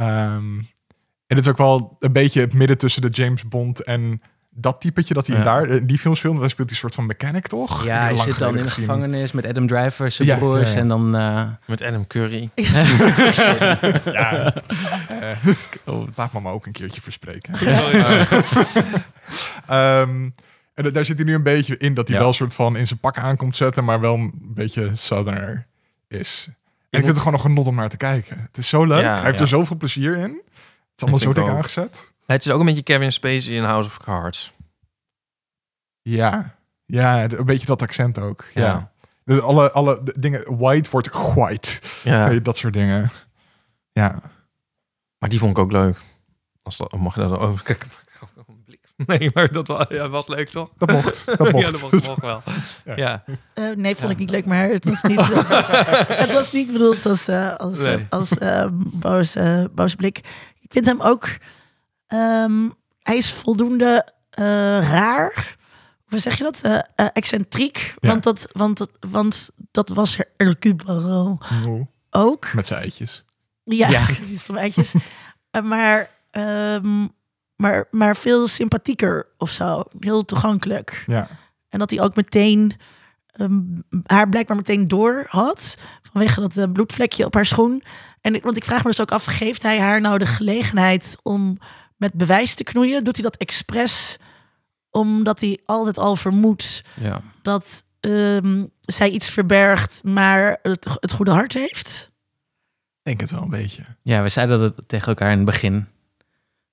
Um, 0.00 0.68
en 1.26 1.36
het 1.36 1.38
is 1.38 1.48
ook 1.48 1.58
wel 1.58 1.96
een 1.98 2.12
beetje 2.12 2.40
het 2.40 2.52
midden 2.52 2.78
tussen 2.78 3.02
de 3.02 3.08
James 3.08 3.48
Bond 3.48 3.84
en 3.84 4.22
dat 4.60 4.80
typetje 4.80 5.14
dat 5.14 5.26
hij 5.26 5.36
ja. 5.36 5.42
daar 5.42 5.68
in 5.68 5.86
die 5.86 5.98
films 5.98 6.20
filmt. 6.20 6.40
Daar 6.40 6.50
speelt 6.50 6.68
hij 6.68 6.76
een 6.76 6.82
soort 6.82 6.94
van 6.94 7.06
mechanic, 7.06 7.46
toch? 7.46 7.84
Ja, 7.84 8.00
hij 8.00 8.16
zit 8.16 8.38
dan 8.38 8.56
in 8.56 8.62
de 8.62 8.70
gevangenis 8.70 9.32
met 9.32 9.46
Adam 9.46 9.66
Driver, 9.66 10.10
zijn 10.10 10.28
ja, 10.28 10.36
broers. 10.36 10.68
Ja, 10.68 10.74
ja. 10.74 10.80
En 10.80 10.88
dan... 10.88 11.16
Uh... 11.16 11.42
Met 11.66 11.82
Adam 11.82 12.06
Curry. 12.06 12.50
ja. 14.04 14.54
Uh, 15.86 16.02
laat 16.14 16.32
me 16.32 16.40
maar 16.40 16.52
ook 16.52 16.66
een 16.66 16.72
keertje 16.72 17.00
verspreken. 17.00 17.54
um, 19.70 20.34
en 20.74 20.92
daar 20.92 21.04
zit 21.04 21.16
hij 21.16 21.26
nu 21.26 21.34
een 21.34 21.42
beetje 21.42 21.76
in 21.76 21.94
dat 21.94 22.08
hij 22.08 22.18
wel 22.18 22.28
een 22.28 22.34
soort 22.34 22.54
van 22.54 22.76
in 22.76 22.86
zijn 22.86 22.98
pak 22.98 23.18
aankomt 23.18 23.56
zetten, 23.56 23.84
maar 23.84 24.00
wel 24.00 24.14
een 24.14 24.32
beetje 24.42 24.90
southerner 24.94 25.66
is. 26.08 26.44
En 26.48 26.54
ik 26.98 27.04
vind 27.04 27.06
het 27.06 27.18
gewoon 27.18 27.32
nog 27.32 27.42
genot 27.42 27.66
om 27.66 27.74
naar 27.74 27.88
te 27.88 27.96
kijken. 27.96 28.40
Het 28.40 28.58
is 28.58 28.68
zo 28.68 28.84
leuk. 28.84 29.04
hij 29.04 29.22
heeft 29.22 29.40
er 29.40 29.48
zoveel 29.48 29.76
plezier 29.76 30.16
in. 30.16 30.20
Het 30.20 30.96
is 30.96 31.02
allemaal 31.02 31.18
zo 31.20 31.32
dik 31.32 31.48
aangezet. 31.48 32.12
Het 32.32 32.44
is 32.44 32.50
ook 32.50 32.60
een 32.60 32.66
beetje 32.66 32.82
Kevin 32.82 33.12
Spacey 33.12 33.54
in 33.54 33.62
House 33.62 33.88
of 33.88 33.96
Cards. 33.96 34.52
Ja, 36.02 36.54
ja 36.86 37.30
een 37.30 37.44
beetje 37.44 37.66
dat 37.66 37.82
accent 37.82 38.18
ook. 38.18 38.44
Ja. 38.54 38.62
ja. 38.62 38.92
Dus 39.24 39.40
alle, 39.40 39.72
alle 39.72 40.00
dingen, 40.18 40.58
white 40.58 40.90
wordt 40.90 41.34
white. 41.34 41.80
Ja. 42.04 42.28
Dat 42.42 42.56
soort 42.56 42.72
dingen. 42.72 43.10
Ja. 43.92 44.22
Maar 45.18 45.28
die 45.28 45.38
vond 45.38 45.50
ik 45.50 45.58
ook 45.58 45.72
leuk. 45.72 45.98
Als 46.62 46.76
dat, 46.76 46.92
mag 46.92 47.14
je 47.14 47.20
dat 47.20 47.38
over? 47.38 47.64
Kijk, 47.64 47.86
een 48.46 48.62
blik. 48.64 48.80
Nee, 48.96 49.30
maar 49.34 49.52
dat 49.52 49.66
was, 49.66 49.86
ja, 49.88 50.08
was 50.08 50.28
leuk 50.28 50.48
toch? 50.48 50.70
Dat 50.78 50.90
mocht. 50.90 51.26
Dat 51.38 51.52
mocht. 51.52 51.64
ja, 51.64 51.70
dat 51.70 51.80
mocht, 51.80 52.06
mocht 52.06 52.20
wel. 52.20 52.42
Ja. 52.84 52.96
ja. 52.96 53.24
Uh, 53.54 53.76
nee, 53.76 53.96
vond 53.96 54.10
ik 54.10 54.18
niet 54.18 54.30
leuk, 54.30 54.46
maar 54.46 54.68
het 54.68 54.84
was 54.84 55.02
niet, 55.02 55.26
het 55.26 55.48
was, 55.48 55.70
het 56.06 56.32
was 56.32 56.52
niet 56.52 56.72
bedoeld 56.72 57.06
als, 57.06 57.28
uh, 57.28 57.56
als, 57.56 57.80
nee. 57.80 58.06
als 58.08 58.36
uh, 58.36 58.66
boze, 58.72 59.70
boze 59.74 59.96
blik. 59.96 60.18
Ik 60.60 60.72
vind 60.72 60.86
hem 60.86 61.00
ook 61.00 61.28
Um, 62.12 62.74
hij 63.02 63.16
is 63.16 63.32
voldoende 63.32 64.12
uh, 64.38 64.44
raar. 64.90 65.56
Hoe 66.04 66.18
zeg 66.18 66.38
je 66.38 66.44
dat? 66.44 66.60
Uh, 66.66 66.72
uh, 66.72 67.06
excentriek. 67.12 67.94
Ja. 68.00 68.08
Want, 68.08 68.22
dat, 68.22 68.48
want, 68.52 68.78
dat, 68.78 68.90
want 69.00 69.50
dat 69.70 69.88
was 69.88 70.18
Hercule 70.36 70.76
Poirot 70.76 71.42
oh. 71.66 71.86
ook. 72.10 72.52
Met 72.52 72.66
zijn 72.66 72.80
eitjes. 72.80 73.24
Ja, 73.64 73.88
ja. 73.88 74.06
die 74.46 74.56
eitjes. 74.56 74.94
maar, 75.62 76.10
um, 76.30 77.10
maar, 77.56 77.86
maar 77.90 78.16
veel 78.16 78.48
sympathieker 78.48 79.26
of 79.38 79.50
zo. 79.50 79.82
Heel 79.98 80.24
toegankelijk. 80.24 81.04
Ja. 81.06 81.28
En 81.68 81.78
dat 81.78 81.90
hij 81.90 82.00
ook 82.00 82.16
meteen 82.16 82.72
um, 83.36 83.82
haar 84.06 84.28
blijkbaar 84.28 84.56
meteen 84.56 84.88
door 84.88 85.26
had. 85.28 85.76
Vanwege 86.12 86.40
dat 86.40 86.56
uh, 86.56 86.64
bloedvlekje 86.72 87.24
op 87.24 87.34
haar 87.34 87.46
schoen. 87.46 87.82
En 88.20 88.34
ik, 88.34 88.42
want 88.42 88.56
ik 88.56 88.64
vraag 88.64 88.82
me 88.82 88.90
dus 88.90 89.00
ook 89.00 89.10
af, 89.12 89.24
geeft 89.24 89.62
hij 89.62 89.80
haar 89.80 90.00
nou 90.00 90.18
de 90.18 90.26
gelegenheid 90.26 91.16
om 91.22 91.58
met 92.00 92.12
bewijs 92.12 92.54
te 92.54 92.64
knoeien? 92.64 93.04
Doet 93.04 93.16
hij 93.16 93.24
dat 93.24 93.36
expres 93.36 94.18
omdat 94.90 95.40
hij 95.40 95.60
altijd 95.64 95.98
al 95.98 96.16
vermoedt 96.16 96.84
ja. 97.00 97.20
dat 97.42 97.84
um, 98.00 98.70
zij 98.80 99.08
iets 99.08 99.28
verbergt, 99.28 100.04
maar 100.04 100.58
het, 100.62 100.86
het 101.00 101.12
goede 101.12 101.30
hart 101.30 101.52
heeft? 101.52 102.10
Ik 102.98 103.02
denk 103.02 103.20
het 103.20 103.30
wel 103.30 103.42
een 103.42 103.50
beetje. 103.50 103.82
Ja, 104.02 104.22
we 104.22 104.28
zeiden 104.28 104.60
dat 104.60 104.82
tegen 104.86 105.08
elkaar 105.08 105.30
in 105.30 105.36
het 105.36 105.46
begin. 105.46 105.88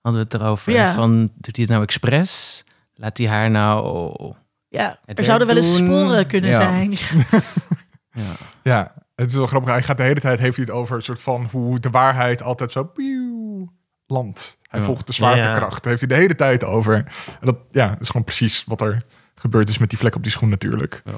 Hadden 0.01 0.21
we 0.21 0.28
het 0.32 0.41
erover. 0.41 0.73
Ja. 0.73 0.93
Van, 0.93 1.32
doet 1.36 1.55
hij 1.55 1.65
het 1.65 1.69
nou 1.69 1.84
expres? 1.84 2.63
Laat 2.93 3.17
hij 3.17 3.28
haar 3.28 3.49
nou... 3.51 4.34
Ja, 4.69 4.99
er 5.05 5.23
zouden 5.23 5.47
wel 5.47 5.55
eens 5.55 5.75
sporen 5.75 6.28
kunnen 6.28 6.49
ja. 6.49 6.57
zijn. 6.57 6.91
ja. 8.23 8.36
ja, 8.63 8.93
het 9.15 9.30
is 9.30 9.36
wel 9.36 9.47
grappig. 9.47 9.71
Hij 9.71 9.84
gaat 9.84 9.97
de 9.97 10.03
hele 10.03 10.19
tijd, 10.19 10.39
heeft 10.39 10.55
hij 10.55 10.65
het 10.65 10.73
over 10.73 10.95
een 10.95 11.01
soort 11.01 11.21
van 11.21 11.47
hoe 11.51 11.80
de 11.80 11.89
waarheid 11.89 12.41
altijd 12.41 12.71
zo 12.71 12.84
pieuw, 12.84 13.73
landt. 14.05 14.57
Hij 14.68 14.80
ja. 14.80 14.86
volgt 14.86 15.07
de 15.07 15.13
zwaartekracht. 15.13 15.84
Daar 15.84 15.91
heeft 15.91 16.05
hij 16.05 16.15
de 16.15 16.22
hele 16.22 16.36
tijd 16.36 16.63
over. 16.63 16.95
En 17.39 17.45
dat, 17.45 17.57
ja, 17.70 17.89
dat 17.89 18.01
is 18.01 18.07
gewoon 18.07 18.26
precies 18.26 18.63
wat 18.63 18.82
er 18.82 19.05
gebeurd 19.36 19.70
is 19.70 19.78
met 19.78 19.89
die 19.89 19.97
vlek 19.97 20.15
op 20.15 20.24
die 20.24 20.32
schoen 20.32 20.49
natuurlijk. 20.49 21.01
Ja. 21.05 21.13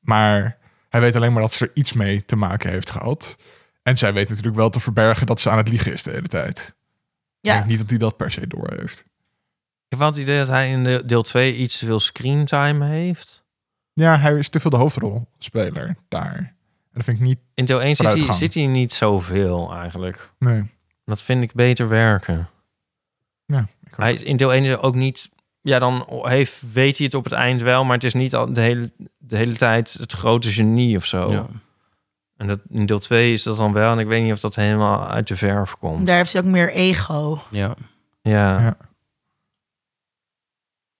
Maar 0.00 0.58
hij 0.88 1.00
weet 1.00 1.16
alleen 1.16 1.32
maar 1.32 1.42
dat 1.42 1.52
ze 1.52 1.64
er 1.64 1.70
iets 1.74 1.92
mee 1.92 2.24
te 2.24 2.36
maken 2.36 2.70
heeft 2.70 2.90
gehad. 2.90 3.38
En 3.82 3.98
zij 3.98 4.12
weet 4.12 4.28
natuurlijk 4.28 4.56
wel 4.56 4.70
te 4.70 4.80
verbergen 4.80 5.26
dat 5.26 5.40
ze 5.40 5.50
aan 5.50 5.58
het 5.58 5.68
liegen 5.68 5.92
is 5.92 6.02
de 6.02 6.10
hele 6.10 6.28
tijd. 6.28 6.74
Ja. 7.40 7.50
Ik 7.50 7.58
denk 7.58 7.70
niet 7.70 7.78
dat 7.78 7.90
hij 7.90 7.98
dat 7.98 8.16
per 8.16 8.30
se 8.30 8.46
door 8.46 8.70
heeft. 8.76 8.98
Ik 8.98 9.96
heb 9.96 9.98
wel 9.98 10.08
het 10.08 10.16
idee 10.16 10.38
dat 10.38 10.48
hij 10.48 10.70
in 10.70 10.84
de 10.84 11.02
deel 11.06 11.22
2 11.22 11.56
iets 11.56 11.78
te 11.78 11.86
veel 11.86 12.00
screentime 12.00 12.84
heeft. 12.84 13.44
Ja, 13.92 14.18
hij 14.18 14.34
is 14.34 14.48
te 14.48 14.60
veel 14.60 14.70
de 14.70 14.76
hoofdrolspeler 14.76 15.96
daar. 16.08 16.36
En 16.36 16.56
dat 16.92 17.04
vind 17.04 17.16
ik 17.16 17.22
niet. 17.22 17.38
In 17.54 17.64
deel 17.64 17.82
1 17.82 17.96
zit 17.96 18.12
hij, 18.12 18.32
zit 18.32 18.54
hij 18.54 18.66
niet 18.66 18.92
zoveel 18.92 19.74
eigenlijk. 19.74 20.30
Nee. 20.38 20.62
Dat 21.04 21.22
vind 21.22 21.42
ik 21.42 21.52
beter 21.52 21.88
werken. 21.88 22.48
Ja, 23.50 23.66
hij 23.96 24.12
is 24.12 24.22
in 24.22 24.36
deel 24.36 24.52
1 24.52 24.80
ook 24.80 24.94
niet. 24.94 25.30
Ja, 25.60 25.78
dan 25.78 26.06
heeft, 26.08 26.62
weet 26.72 26.96
hij 26.96 27.06
het 27.06 27.14
op 27.14 27.24
het 27.24 27.32
eind 27.32 27.60
wel, 27.60 27.84
maar 27.84 27.94
het 27.94 28.04
is 28.04 28.14
niet 28.14 28.34
al 28.34 28.52
de 28.52 28.60
hele, 28.60 28.92
de 29.18 29.36
hele 29.36 29.56
tijd 29.56 29.92
het 29.92 30.12
grote 30.12 30.50
genie 30.50 30.96
of 30.96 31.04
zo. 31.04 31.32
Ja. 31.32 31.46
En 32.36 32.46
dat, 32.46 32.60
in 32.68 32.86
deel 32.86 32.98
2 32.98 33.32
is 33.32 33.42
dat 33.42 33.56
dan 33.56 33.72
wel. 33.72 33.92
En 33.92 33.98
ik 33.98 34.06
weet 34.06 34.22
niet 34.22 34.32
of 34.32 34.40
dat 34.40 34.54
helemaal 34.54 35.08
uit 35.08 35.28
de 35.28 35.36
verf 35.36 35.76
komt. 35.76 36.06
Daar 36.06 36.16
heeft 36.16 36.32
hij 36.32 36.42
ook 36.42 36.48
meer 36.48 36.70
ego. 36.70 37.40
Ja. 37.50 37.74
Ja. 38.22 38.60
ja. 38.60 38.76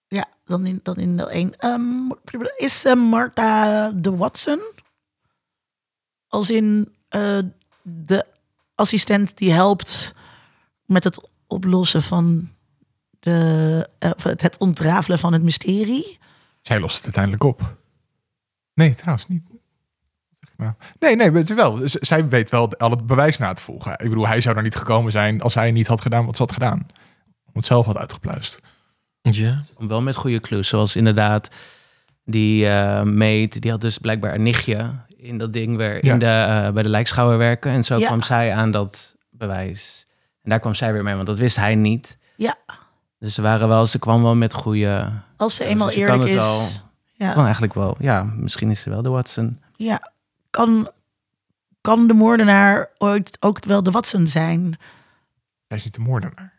Ja, 0.07 0.25
dan 0.45 0.65
in, 0.65 0.79
dan 0.83 0.95
in 0.95 1.17
deel 1.17 1.29
1. 1.29 1.57
Ehm, 1.57 2.11
is 2.57 2.85
eh, 2.85 2.93
Martha 2.93 3.89
de 3.89 4.15
Watson? 4.15 4.59
Als 6.27 6.49
in 6.49 6.95
eh, 7.09 7.37
de 7.81 8.25
assistent 8.75 9.37
die 9.37 9.51
helpt 9.51 10.15
met 10.85 11.03
het 11.03 11.29
oplossen 11.51 12.01
van 12.01 12.49
de, 13.19 13.89
eh, 13.99 14.11
het, 14.15 14.57
ontrafelen 14.59 15.19
van 15.19 15.33
het 15.33 15.43
mysterie. 15.43 16.19
Zij 16.61 16.79
lost 16.79 16.95
het 16.95 17.03
uiteindelijk 17.03 17.43
op. 17.43 17.75
Nee, 18.73 18.95
trouwens 18.95 19.27
niet. 19.27 19.43
Wat 19.49 19.59
zeg 20.59 20.69
ik? 20.69 20.75
Nee, 20.99 21.15
nee, 21.15 21.31
weet 21.31 21.47
je 21.47 21.53
wel. 21.53 21.79
Zij 21.83 22.27
weet 22.29 22.49
wel 22.49 22.73
al 22.73 22.91
het 22.91 23.05
bewijs 23.05 23.37
na 23.37 23.53
te 23.53 23.61
volgen. 23.63 23.91
Ik 23.91 24.09
bedoel, 24.09 24.27
hij 24.27 24.41
zou 24.41 24.57
er 24.57 24.63
niet 24.63 24.75
gekomen 24.75 25.11
zijn 25.11 25.41
als 25.41 25.53
hij 25.53 25.71
niet 25.71 25.87
had 25.87 26.01
gedaan 26.01 26.25
wat 26.25 26.35
ze 26.35 26.41
had 26.41 26.51
gedaan. 26.51 26.79
Om 27.45 27.51
het 27.53 27.65
zelf 27.65 27.85
had 27.85 27.97
uitgepluist. 27.97 28.59
Ja. 29.21 29.61
Wel 29.77 30.01
met 30.01 30.15
goede 30.15 30.39
clues, 30.39 30.67
zoals 30.67 30.95
inderdaad 30.95 31.49
die 32.25 32.67
eh 32.67 33.01
meid, 33.01 33.61
die 33.61 33.71
had 33.71 33.81
dus 33.81 33.97
blijkbaar 33.97 34.33
een 34.33 34.43
nichtje 34.43 34.91
in 35.17 35.37
dat 35.37 35.53
ding 35.53 35.77
weer 35.77 36.05
Ja. 36.05 36.13
in 36.13 36.19
de, 36.19 36.25
eh, 36.25 36.71
bij 36.73 36.83
de 36.83 36.89
lijkschouwer 36.89 37.37
werken. 37.37 37.71
En 37.71 37.83
zo 37.83 37.97
Ja. 37.97 38.07
kwam 38.07 38.21
zij 38.21 38.53
aan 38.53 38.71
dat 38.71 39.15
bewijs. 39.29 40.07
En 40.41 40.49
daar 40.49 40.59
kwam 40.59 40.75
zij 40.75 40.93
weer 40.93 41.03
mee, 41.03 41.15
want 41.15 41.27
dat 41.27 41.37
wist 41.39 41.55
hij 41.55 41.75
niet. 41.75 42.17
Ja. 42.35 42.55
Dus 43.19 43.33
ze 43.33 43.41
waren 43.41 43.67
wel, 43.67 43.85
ze 43.85 43.99
kwam 43.99 44.21
wel 44.23 44.35
met 44.35 44.53
goede. 44.53 45.11
Als 45.37 45.55
ze 45.55 45.63
Ja, 45.63 45.69
eenmaal 45.69 45.87
dus 45.87 45.95
je 45.95 46.05
kan 46.05 46.13
eerlijk 46.13 46.29
is. 46.33 46.35
het 46.35 46.45
wel- 46.45 46.89
Ja. 47.27 47.33
Kan 47.33 47.43
eigenlijk 47.43 47.73
wel. 47.73 47.95
Ja, 47.99 48.23
misschien 48.23 48.69
is 48.71 48.81
ze 48.81 48.89
wel 48.89 49.01
de 49.01 49.09
Watson. 49.09 49.61
Ja, 49.75 50.11
kan, 50.49 50.89
kan 51.81 52.07
de 52.07 52.13
moordenaar 52.13 52.89
ooit 52.97 53.37
ook 53.39 53.65
wel 53.65 53.83
de 53.83 53.91
Watson 53.91 54.27
zijn? 54.27 54.77
Hij 55.67 55.77
is 55.77 55.83
niet 55.83 55.93
de 55.93 55.99
moordenaar. 55.99 56.53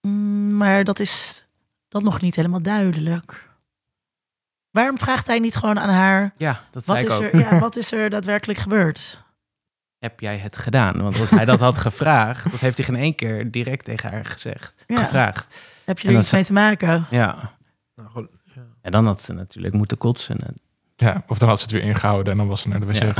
Mm, 0.00 0.56
maar 0.56 0.84
dat 0.84 0.98
is 0.98 1.44
dan 1.88 2.04
nog 2.04 2.20
niet 2.20 2.36
helemaal 2.36 2.62
duidelijk. 2.62 3.48
Waarom 4.70 4.98
vraagt 4.98 5.26
hij 5.26 5.38
niet 5.38 5.56
gewoon 5.56 5.78
aan 5.78 5.88
haar... 5.88 6.32
Ja, 6.36 6.52
dat 6.70 6.84
Wat 6.84 6.96
zei 6.96 6.98
ik 7.00 7.06
is, 7.10 7.16
ook. 7.16 7.22
er, 7.32 7.38
ja, 7.52 7.58
wat 7.58 7.76
is 7.76 7.92
er 7.92 8.10
daadwerkelijk 8.10 8.58
gebeurd? 8.58 9.22
Heb 9.98 10.20
jij 10.20 10.36
het 10.38 10.56
gedaan? 10.56 11.02
Want 11.02 11.20
als 11.20 11.30
hij 11.30 11.44
dat 11.44 11.60
had 11.60 11.78
gevraagd, 11.88 12.50
dat 12.50 12.60
heeft 12.60 12.76
hij 12.76 12.86
geen 12.86 12.96
één 12.96 13.14
keer 13.14 13.50
direct 13.50 13.84
tegen 13.84 14.10
haar 14.10 14.24
gezegd. 14.24 14.74
Ja. 14.86 14.96
Gevraagd. 14.96 15.54
Heb 15.84 15.98
je 15.98 16.08
er 16.08 16.18
iets 16.18 16.32
mee 16.32 16.44
te 16.44 16.52
maken? 16.52 17.06
Ja. 17.10 17.56
Nou, 17.96 18.08
goed. 18.08 18.28
En 18.82 18.90
dan 18.90 19.06
had 19.06 19.22
ze 19.22 19.32
natuurlijk 19.32 19.74
moeten 19.74 19.98
kotsen. 19.98 20.38
En- 20.46 20.60
Ja, 20.96 21.24
of 21.26 21.38
dan 21.38 21.48
had 21.48 21.56
ze 21.58 21.62
het 21.64 21.72
weer 21.72 21.82
ingehouden 21.82 22.32
en 22.32 22.38
dan 22.38 22.46
was 22.48 22.60
ze 22.60 22.68
naar 22.68 22.80
de 22.80 22.86
wc 22.86 22.94
Ja. 23.02 23.14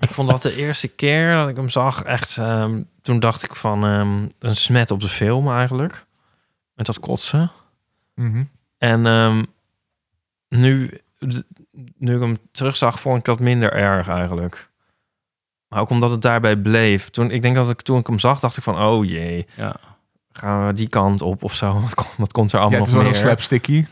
Ik 0.00 0.12
vond 0.12 0.28
dat 0.28 0.42
de 0.42 0.54
eerste 0.56 0.88
keer 0.88 1.32
dat 1.34 1.48
ik 1.48 1.56
hem 1.56 1.68
zag 1.68 2.02
echt... 2.02 2.38
ehm, 2.38 2.82
toen 3.00 3.20
dacht 3.20 3.42
ik 3.42 3.54
van 3.56 3.84
ehm, 3.84 4.28
een 4.38 4.56
smet 4.56 4.90
op 4.90 5.00
de 5.00 5.08
film 5.08 5.52
eigenlijk. 5.52 6.04
Met 6.74 6.86
dat 6.86 7.00
kotsen. 7.00 7.50
Mhm. 8.14 8.42
En 8.78 9.06
ehm, 9.06 9.44
nu, 10.48 11.00
nu 11.98 12.14
ik 12.14 12.20
hem 12.20 12.38
terugzag, 12.52 13.00
vond 13.00 13.18
ik 13.18 13.24
dat 13.24 13.40
minder 13.40 13.72
erg 13.72 14.08
eigenlijk. 14.08 14.70
Maar 15.72 15.80
ook 15.80 15.90
omdat 15.90 16.10
het 16.10 16.22
daarbij 16.22 16.56
bleef. 16.56 17.10
Toen, 17.10 17.30
ik 17.30 17.42
denk 17.42 17.54
dat 17.54 17.70
ik 17.70 17.82
toen 17.82 17.98
ik 17.98 18.06
hem 18.06 18.18
zag, 18.18 18.40
dacht 18.40 18.56
ik 18.56 18.62
van... 18.62 18.78
Oh 18.82 19.04
jee, 19.04 19.46
ja. 19.56 19.76
gaan 20.32 20.66
we 20.66 20.72
die 20.72 20.88
kant 20.88 21.22
op 21.22 21.42
of 21.42 21.54
zo? 21.54 21.72
Wat, 21.80 21.94
komt- 21.94 22.16
wat 22.16 22.32
komt 22.32 22.52
er 22.52 22.58
Ja, 22.58 22.62
allemaal 22.64 22.80
het 22.80 22.88
is 22.88 22.94
nog 22.94 23.02
wel 23.02 23.12
meer? 23.12 23.20
een 23.22 23.26
slapsticky. 23.28 23.86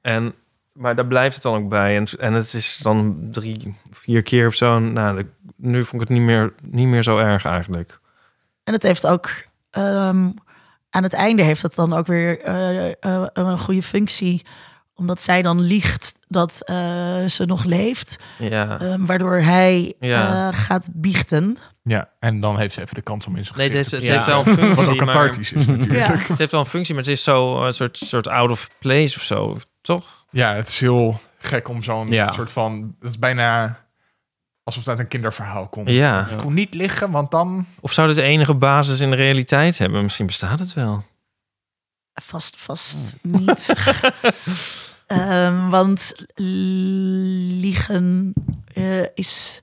En, 0.00 0.34
maar 0.72 0.96
daar 0.96 1.06
blijft 1.06 1.34
het 1.34 1.42
dan 1.42 1.54
ook 1.54 1.68
bij. 1.68 1.96
En, 1.96 2.06
en 2.18 2.32
het 2.32 2.54
is 2.54 2.76
dan 2.82 3.26
drie, 3.30 3.74
vier 3.92 4.22
keer 4.22 4.46
of 4.46 4.54
zo. 4.54 4.78
Nou, 4.78 5.16
de- 5.16 5.26
nu 5.56 5.84
vond 5.84 6.02
ik 6.02 6.08
het 6.08 6.18
niet 6.18 6.26
meer, 6.26 6.54
niet 6.62 6.86
meer 6.88 7.02
zo 7.02 7.18
erg 7.18 7.44
eigenlijk. 7.44 8.00
En 8.64 8.72
het 8.72 8.82
heeft 8.82 9.06
ook... 9.06 9.30
ehm, 9.70 10.30
aan 10.90 11.02
het 11.02 11.12
einde 11.12 11.42
heeft 11.42 11.62
het 11.62 11.74
dan 11.74 11.92
ook 11.92 12.06
weer 12.06 12.40
eh, 12.40 12.86
eh, 12.86 13.26
een 13.32 13.58
goede 13.58 13.82
functie. 13.82 14.42
Omdat 14.94 15.22
zij 15.22 15.42
dan 15.42 15.60
liegt 15.60 16.15
dat 16.28 16.60
eh, 16.64 16.76
ze 17.24 17.44
nog 17.46 17.64
leeft. 17.64 18.16
Ja. 18.38 18.80
ehm, 18.80 19.04
waardoor 19.06 19.36
hij 19.38 19.94
Ja. 20.00 20.48
eh, 20.48 20.58
gaat 20.58 20.88
biechten. 20.92 21.58
Ja, 21.82 22.08
en 22.20 22.40
dan 22.40 22.58
heeft 22.58 22.74
ze 22.74 22.80
even 22.80 22.94
de 22.94 23.02
kans 23.02 23.26
om 23.26 23.36
in 23.36 23.44
zijn 23.44 23.58
Nee, 23.58 23.68
het 23.68 23.76
gezicht 23.76 23.90
heeft, 24.02 24.04
te 24.04 24.12
het 24.12 24.26
Ja. 24.26 24.34
heeft 24.36 24.56
wel 24.56 24.58
een 24.68 24.68
Wat 24.68 24.78
ook 24.78 24.84
functie. 24.84 25.04
maar, 25.04 25.14
cathartisch 25.14 25.52
is 25.52 25.66
natuurlijk. 25.66 26.08
Ja. 26.08 26.16
het 26.28 26.38
heeft 26.38 26.50
wel 26.50 26.60
een 26.60 26.66
functie, 26.66 26.94
maar 26.94 27.02
het 27.02 27.12
is 27.12 27.22
zo 27.22 27.64
een 27.64 27.72
soort, 27.72 27.98
soort 27.98 28.28
out 28.28 28.50
of 28.50 28.68
place 28.78 29.16
of 29.16 29.22
zo. 29.22 29.56
Toch? 29.80 30.24
Ja, 30.30 30.54
het 30.54 30.68
is 30.68 30.80
heel 30.80 31.20
gek 31.38 31.68
om 31.68 31.82
zo'n 31.82 32.08
Ja. 32.08 32.32
soort 32.32 32.50
van... 32.52 32.94
Het 33.00 33.08
is 33.10 33.18
bijna 33.18 33.78
alsof 34.64 34.80
het 34.80 34.90
uit 34.90 34.98
een 34.98 35.08
kinderverhaal 35.08 35.68
komt. 35.68 35.88
Ja. 35.88 36.26
Ik 36.28 36.38
kon 36.38 36.54
niet 36.54 36.74
liggen, 36.74 37.10
want 37.10 37.30
dan... 37.30 37.66
Of 37.80 37.92
zou 37.92 38.06
dit 38.06 38.16
de 38.16 38.22
enige 38.22 38.54
basis 38.54 39.00
in 39.00 39.10
de 39.10 39.16
realiteit 39.16 39.78
hebben? 39.78 40.02
Misschien 40.02 40.26
bestaat 40.26 40.58
het 40.58 40.74
wel. 40.74 41.04
Vast, 42.14 42.54
vast 42.60 43.16
niet. 43.22 43.72
Ehm, 45.06 45.68
want 45.68 46.14
liegen 47.60 48.32
eh, 48.74 49.02
is... 49.14 49.62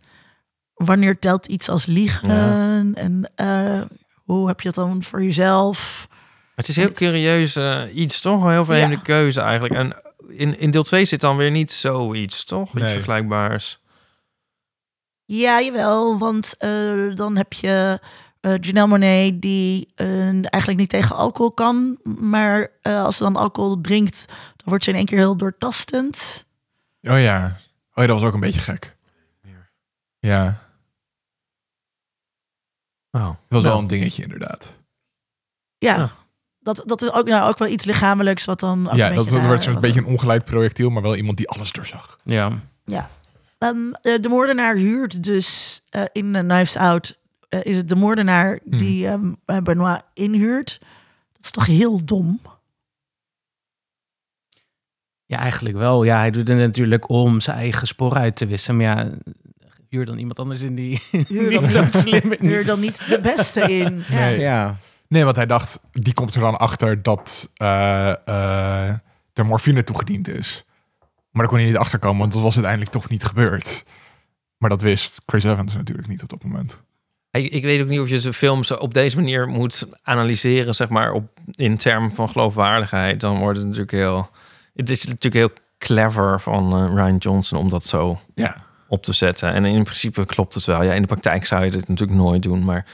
Wanneer 0.74 1.20
telt 1.20 1.46
iets 1.46 1.70
als 1.70 1.86
liegen? 1.86 2.96
En 2.96 3.32
eh, 3.36 3.82
hoe 4.24 4.48
heb 4.48 4.62
je 4.62 4.68
het 4.68 4.76
dan 4.78 5.04
voor 5.04 5.24
jezelf? 5.24 6.08
Het 6.56 6.68
is 6.68 6.76
heel 6.76 6.92
curieus 6.92 7.56
eh, 7.56 7.82
iets, 7.94 8.20
toch? 8.22 8.44
Een 8.44 8.52
heel 8.52 8.66
vreemde 8.66 8.96
Ja. 8.96 9.02
keuze 9.02 9.42
eigenlijk. 9.42 9.74
En 9.74 9.96
in, 10.28 10.60
in 10.60 10.72
deel 10.72 10.84
2 10.84 11.06
zit 11.06 11.22
dan 11.22 11.38
weer 11.38 11.52
niet 11.52 11.72
zoiets, 11.72 12.44
toch? 12.44 12.68
Iets 12.74 12.84
Nee. 12.84 12.94
vergelijkbaars. 12.94 13.82
Ja, 15.26 15.62
jawel. 15.62 16.18
Want 16.18 16.58
eh, 16.58 17.16
dan 17.16 17.36
heb 17.38 17.54
je 17.54 18.00
eh 18.42 18.54
Janelle 18.62 18.88
Monet 18.88 19.42
die 19.42 19.92
eh, 19.96 20.28
eigenlijk 20.30 20.78
niet 20.78 20.90
tegen 20.90 21.16
alcohol 21.16 21.52
kan. 21.52 21.98
Maar 22.20 22.72
eh, 22.82 23.04
als 23.04 23.18
ze 23.18 23.24
dan 23.24 23.36
alcohol 23.36 23.82
drinkt, 23.82 24.26
dan 24.64 24.72
wordt 24.72 24.84
ze 24.84 24.90
in 24.90 24.96
één 24.96 25.06
keer 25.06 25.18
heel 25.18 25.38
doortastend. 25.38 26.46
Oh 27.02 27.22
ja. 27.22 27.46
Oh 27.94 28.04
ja, 28.04 28.06
dat 28.06 28.20
was 28.20 28.28
ook 28.28 28.34
een 28.34 28.40
beetje 28.40 28.62
gek. 28.62 28.96
Ja, 30.20 30.62
Oh. 33.12 33.24
dat 33.26 33.36
was 33.48 33.62
Nou. 33.62 33.64
wel 33.64 33.78
een 33.78 33.88
dingetje 33.88 34.24
inderdaad. 34.24 34.78
Ja. 35.78 35.96
Ja. 35.96 36.12
Dat, 36.60 36.84
dat 36.86 37.02
is 37.02 37.12
ook, 37.12 37.28
nou, 37.28 37.50
ook 37.50 37.58
wel 37.58 37.68
iets 37.68 37.86
lichamelijks 37.86 38.46
wat 38.46 38.60
dan 38.60 38.90
ook 38.90 38.96
ja, 38.96 39.10
een 39.10 39.16
dat 39.16 39.30
naar- 39.32 39.62
zo'n 39.62 39.74
wat- 39.74 39.82
beetje 39.82 40.00
een 40.00 40.06
ongeleid 40.06 40.46
projectiel, 40.46 40.90
maar 40.90 41.02
wel 41.02 41.16
iemand 41.16 41.38
die 41.38 41.50
alles 41.50 41.72
doorzag. 41.72 42.18
Ja. 42.24 42.62
Ehm, 43.58 43.92
eh, 44.02 44.22
de 44.22 44.30
moordenaar 44.30 44.76
huurt 44.76 45.24
dus 45.24 45.82
eh, 45.90 46.04
in 46.12 46.36
eh, 46.36 46.42
Knives 46.42 46.76
Out... 46.78 47.20
is 47.50 47.76
het 47.78 47.90
de 47.90 47.96
moordenaar 47.96 48.60
Hmm. 48.70 48.78
die 48.78 49.08
ehm, 49.08 49.34
eh, 49.46 49.58
Benoit 49.58 50.02
inhuurt. 50.14 50.78
Dat 51.34 51.44
is 51.44 51.52
toch 51.52 51.66
heel 51.66 52.06
dom? 52.06 52.42
Ja, 55.26 55.38
eigenlijk 55.38 55.78
wel. 55.78 56.04
Ja, 56.04 56.18
hij 56.18 56.32
doet 56.32 56.48
het 56.48 56.58
natuurlijk 56.58 57.10
om 57.10 57.40
zijn 57.40 57.58
eigen 57.58 57.88
spoor 57.88 58.14
uit 58.16 58.36
te 58.36 58.46
wissen. 58.46 58.78
Maar 58.78 58.86
ja, 58.86 59.10
huur 59.90 60.06
dan 60.06 60.18
iemand 60.18 60.40
anders 60.40 60.62
in 60.62 60.76
die 60.76 61.02
Huur 61.28 61.50
niet 61.50 61.62
dan, 61.62 61.70
zo 61.70 61.82
niet, 61.82 61.96
slim 61.96 62.32
in. 62.32 62.48
huur 62.48 62.66
dan 62.66 62.80
niet 62.80 63.08
de 63.08 63.20
beste 63.20 63.62
in. 63.62 64.04
Ja. 64.10 64.20
Nee. 64.20 64.40
Ja. 64.40 64.78
Nee, 65.08 65.24
want 65.24 65.36
hij 65.36 65.46
dacht, 65.46 65.80
die 65.92 66.14
komt 66.14 66.36
er 66.36 66.42
dan 66.42 66.58
achter 66.58 67.04
dat 67.04 67.50
eh, 67.56 68.28
eh, 68.28 68.90
er 69.34 69.46
morfine 69.46 69.84
toegediend 69.84 70.28
is. 70.28 70.66
Maar 71.00 71.42
daar 71.42 71.48
kon 71.48 71.58
hij 71.58 71.68
niet 71.68 71.78
achter 71.78 72.00
komen, 72.00 72.20
want 72.20 72.34
dat 72.34 72.42
was 72.42 72.54
uiteindelijk 72.54 72.94
toch 72.94 73.10
niet 73.10 73.24
gebeurd. 73.24 73.86
Maar 74.58 74.70
dat 74.70 74.82
wist 74.82 75.22
Chris 75.26 75.44
Evans 75.44 75.76
natuurlijk 75.76 76.08
niet 76.08 76.24
op 76.24 76.30
dat 76.30 76.44
moment. 76.44 76.84
Ik, 77.32 77.52
ik 77.52 77.64
weet 77.64 77.82
ook 77.82 77.88
niet 77.88 78.00
of 78.00 78.10
je 78.10 78.22
zo'n 78.22 78.34
film 78.34 78.64
zo 78.64 78.76
op 78.76 78.94
deze 78.94 79.16
manier 79.16 79.48
moet 79.48 79.88
analyseren, 80.04 80.76
zeg 80.76 80.90
maar, 80.90 81.12
op, 81.12 81.40
in 81.52 81.78
termen 81.78 82.12
van 82.16 82.30
geloofwaardigheid. 82.30 83.20
Dan 83.22 83.38
wordt 83.38 83.58
het 83.58 83.66
natuurlijk 83.66 83.92
heel... 83.92 84.30
Het 84.74 84.90
is 84.90 85.06
natuurlijk 85.06 85.34
heel 85.34 85.64
clever 85.78 86.42
van 86.42 86.74
eh, 86.76 86.94
Ryan 86.94 87.18
Johnson 87.18 87.60
om 87.60 87.70
dat 87.70 87.86
zo 87.86 88.20
Ja, 88.36 88.64
op 88.88 89.04
te 89.04 89.14
zetten. 89.14 89.54
En 89.54 89.66
in 89.66 89.84
principe 89.84 90.26
klopt 90.26 90.54
het 90.54 90.66
wel. 90.66 90.84
Ja, 90.84 90.94
in 90.94 91.02
de 91.02 91.08
praktijk 91.08 91.46
zou 91.46 91.64
je 91.66 91.72
dit 91.72 91.88
natuurlijk 91.88 92.20
nooit 92.20 92.42
doen. 92.44 92.64
Maar 92.66 92.86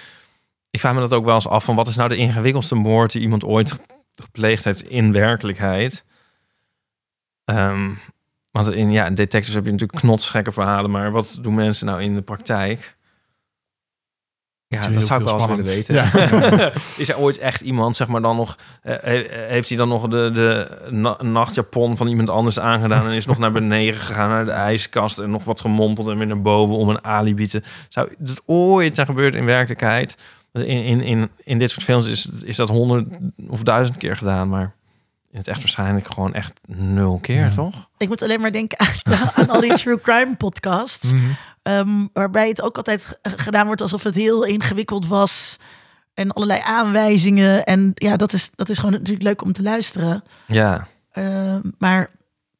ik 0.70 0.80
vraag 0.80 0.94
me 0.94 1.00
dat 1.00 1.14
ook 1.14 1.26
wel 1.26 1.34
eens 1.34 1.48
af 1.48 1.64
van 1.64 1.76
wat 1.76 1.88
is 1.88 1.96
nou 1.96 2.10
de 2.10 2.16
ingewikkeldste 2.16 2.76
moord 2.76 3.12
die 3.12 3.22
iemand 3.22 3.44
ooit 3.44 3.72
ge- 3.72 3.80
gepleegd 4.16 4.64
heeft 4.64 4.82
in 4.84 5.12
werkelijkheid. 5.12 6.04
Ehm, 7.46 7.90
want 8.52 8.72
in 8.72 8.92
ja, 8.92 9.06
in 9.06 9.14
detectives 9.16 9.56
heb 9.56 9.66
je 9.66 9.72
natuurlijk 9.72 10.00
knotsgekke 10.00 10.52
verhalen, 10.52 10.92
maar 10.92 11.12
wat 11.12 11.38
doen 11.42 11.54
mensen 11.54 11.86
nou 11.86 12.02
in 12.02 12.14
de 12.14 12.22
praktijk? 12.22 12.98
Ja, 14.72 14.88
dat 14.88 15.04
zou 15.06 15.20
ik 15.20 15.26
wel 15.26 15.36
eens 15.36 15.46
willen 15.46 15.66
weten. 15.66 15.96
is 16.98 17.10
er 17.10 17.18
ooit 17.18 17.38
echt 17.38 17.62
iemand, 17.62 17.96
zeg 17.96 18.08
maar, 18.08 18.22
dan 18.22 18.36
nog... 18.36 18.56
eh, 18.82 18.96
he- 19.02 19.28
heeft 19.48 19.70
hij 19.70 19.78
dan 19.78 19.88
nog 19.88 20.08
de, 20.08 20.30
de 20.34 20.78
na- 20.90 21.18
nachtjapon 21.24 21.98
van 21.98 22.08
iemand 22.08 22.30
anders 22.30 22.60
aangedaan... 22.60 23.08
en 23.08 23.14
is 23.14 23.26
nog 23.26 23.38
naar 23.38 23.52
beneden 23.52 24.00
gegaan, 24.00 24.30
naar 24.30 24.46
de 24.46 24.52
ijskast... 24.52 25.20
en 25.20 25.30
nog 25.30 25.44
wat 25.44 25.62
gemompeld 25.62 26.08
en 26.08 26.18
weer 26.18 26.28
naar 26.28 26.42
boven 26.42 26.76
om 26.76 26.90
een 26.90 27.04
alibi 27.04 27.48
te... 27.48 27.62
Zou 27.90 28.10
dat 28.18 28.42
ooit 28.46 28.96
zijn 28.96 29.08
gebeurd 29.08 29.36
in 29.36 29.46
werkelijkheid? 29.46 30.18
In, 30.54 30.66
in, 30.66 31.02
in, 31.02 31.30
in 31.44 31.58
dit 31.60 31.72
soort 31.72 31.86
films 31.86 32.06
is, 32.06 32.30
is 32.44 32.56
dat 32.56 32.70
honderd 32.70 33.08
of 33.50 33.64
duizend 33.64 33.98
keer 33.98 34.16
gedaan, 34.16 34.50
maar... 34.50 34.74
In 35.32 35.38
het 35.38 35.48
echt 35.48 35.60
waarschijnlijk 35.60 36.08
gewoon 36.14 36.34
echt 36.34 36.60
nul 36.68 37.18
keer, 37.22 37.44
Ja. 37.44 37.50
toch? 37.50 37.90
Ik 37.98 38.08
moet 38.08 38.22
alleen 38.24 38.42
maar 38.42 38.52
denken 38.52 38.80
aan, 38.80 38.88
aan 39.36 39.50
al 39.50 39.62
die 39.62 39.74
true 39.74 40.00
crime 40.02 40.36
podcasts. 40.36 41.12
Mhm. 41.14 41.24
ehm, 41.64 42.06
waarbij 42.14 42.48
het 42.48 42.62
ook 42.62 42.78
altijd 42.78 43.04
g- 43.06 43.18
gedaan 43.44 43.66
wordt 43.66 43.82
alsof 43.82 44.04
het 44.04 44.16
heel 44.16 44.44
ingewikkeld 44.46 45.08
was. 45.08 45.60
En 46.14 46.32
allerlei 46.32 46.60
aanwijzingen. 46.64 47.64
En 47.66 47.92
ja, 47.94 48.16
dat 48.18 48.34
is, 48.34 48.50
dat 48.56 48.70
is 48.70 48.78
gewoon 48.78 48.92
natuurlijk 48.94 49.24
leuk 49.24 49.42
om 49.42 49.54
te 49.54 49.64
luisteren. 49.64 50.24
Ja. 50.48 50.88
Eh, 51.12 51.56
maar 51.78 52.00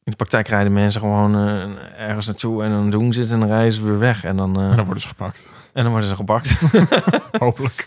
In 0.04 0.10
de 0.10 0.16
praktijk 0.16 0.48
rijden 0.48 0.72
mensen 0.72 1.00
gewoon 1.00 1.34
eh, 1.34 2.08
ergens 2.08 2.26
naartoe 2.26 2.62
en 2.64 2.70
dan 2.70 2.90
doen 2.90 3.12
ze 3.12 3.20
het 3.20 3.30
en 3.30 3.40
dan 3.40 3.48
reizen 3.48 3.80
ze 3.82 3.88
weer 3.88 3.98
weg. 3.98 4.24
En 4.24 4.36
dan, 4.36 4.56
eh, 4.60 4.62
En 4.70 4.76
dan 4.76 4.84
worden 4.84 5.02
ze 5.02 5.08
gepakt. 5.08 5.46
en 5.72 5.82
dan 5.82 5.90
worden 5.92 6.08
ze 6.08 6.16
gepakt. 6.16 6.60
Hopelijk. 7.38 7.86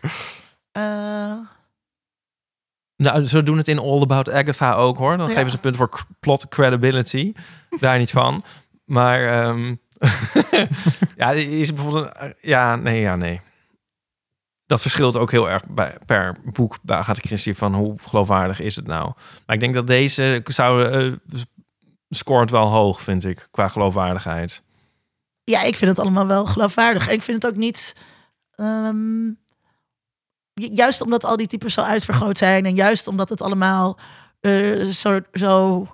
Eh, 3.05 3.11
nou, 3.13 3.25
ze 3.25 3.43
doen 3.43 3.57
het 3.57 3.67
in 3.67 3.79
All 3.79 4.01
About 4.01 4.29
Agatha 4.31 4.73
ook 4.73 4.97
hoor. 4.97 5.17
Dan 5.17 5.27
Ja. 5.27 5.33
geven 5.33 5.49
ze 5.49 5.55
een 5.55 5.61
punt 5.61 5.75
voor 5.75 5.89
plot 6.19 6.47
credibility. 6.47 7.33
Daar 7.79 7.97
niet 7.97 8.11
van. 8.11 8.43
Maar 8.85 9.21
ehm, 9.47 9.75
ja, 11.17 11.31
is 11.31 11.73
bijvoorbeeld... 11.73 12.09
een- 12.19 12.33
ja, 12.41 12.75
nee, 12.75 13.01
ja, 13.01 13.15
nee. 13.15 13.41
Dat 14.65 14.81
verschilt 14.81 15.17
ook 15.17 15.31
heel 15.31 15.49
erg 15.49 15.63
bij, 15.69 15.97
per 16.05 16.35
boek 16.53 16.77
bij 16.81 16.97
Agatha 16.97 17.21
Christie 17.25 17.55
van 17.55 17.73
hoe 17.75 17.95
geloofwaardig 18.01 18.59
is 18.59 18.75
het 18.75 18.87
nou. 18.87 19.11
Maar 19.45 19.55
ik 19.55 19.59
denk 19.61 19.73
dat 19.73 19.87
deze 19.87 20.41
zou, 20.43 20.85
eh, 20.85 21.13
scoort 22.09 22.49
wel 22.51 22.67
hoog, 22.67 23.01
vind 23.01 23.25
ik, 23.25 23.47
qua 23.51 23.67
geloofwaardigheid. 23.67 24.63
ja, 25.43 25.61
ik 25.61 25.75
vind 25.75 25.91
het 25.91 25.99
allemaal 25.99 26.27
wel 26.27 26.45
geloofwaardig. 26.45 27.09
Ik 27.09 27.21
vind 27.23 27.43
het 27.43 27.51
ook 27.51 27.57
niet... 27.57 27.95
ehm, 28.55 29.29
juist 30.53 31.01
omdat 31.01 31.25
al 31.25 31.37
die 31.37 31.47
types 31.47 31.73
zo 31.73 31.81
uitvergroot 31.81 32.37
zijn... 32.37 32.65
en 32.65 32.75
juist 32.75 33.07
omdat 33.07 33.29
het 33.29 33.41
allemaal 33.41 33.99
eh, 34.39 34.83
zo, 34.83 35.19
zo 35.33 35.87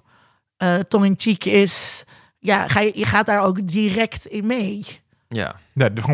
eh 0.57 0.75
tong 0.75 1.05
in 1.05 1.15
cheek 1.17 1.45
is... 1.45 2.03
Ja, 2.41 2.67
ga 2.67 2.79
je, 2.79 2.91
je 2.95 3.05
gaat 3.05 3.25
daar 3.25 3.43
ook 3.43 3.67
direct 3.67 4.25
in 4.25 4.45
mee. 4.45 4.85
Ja. 5.29 5.55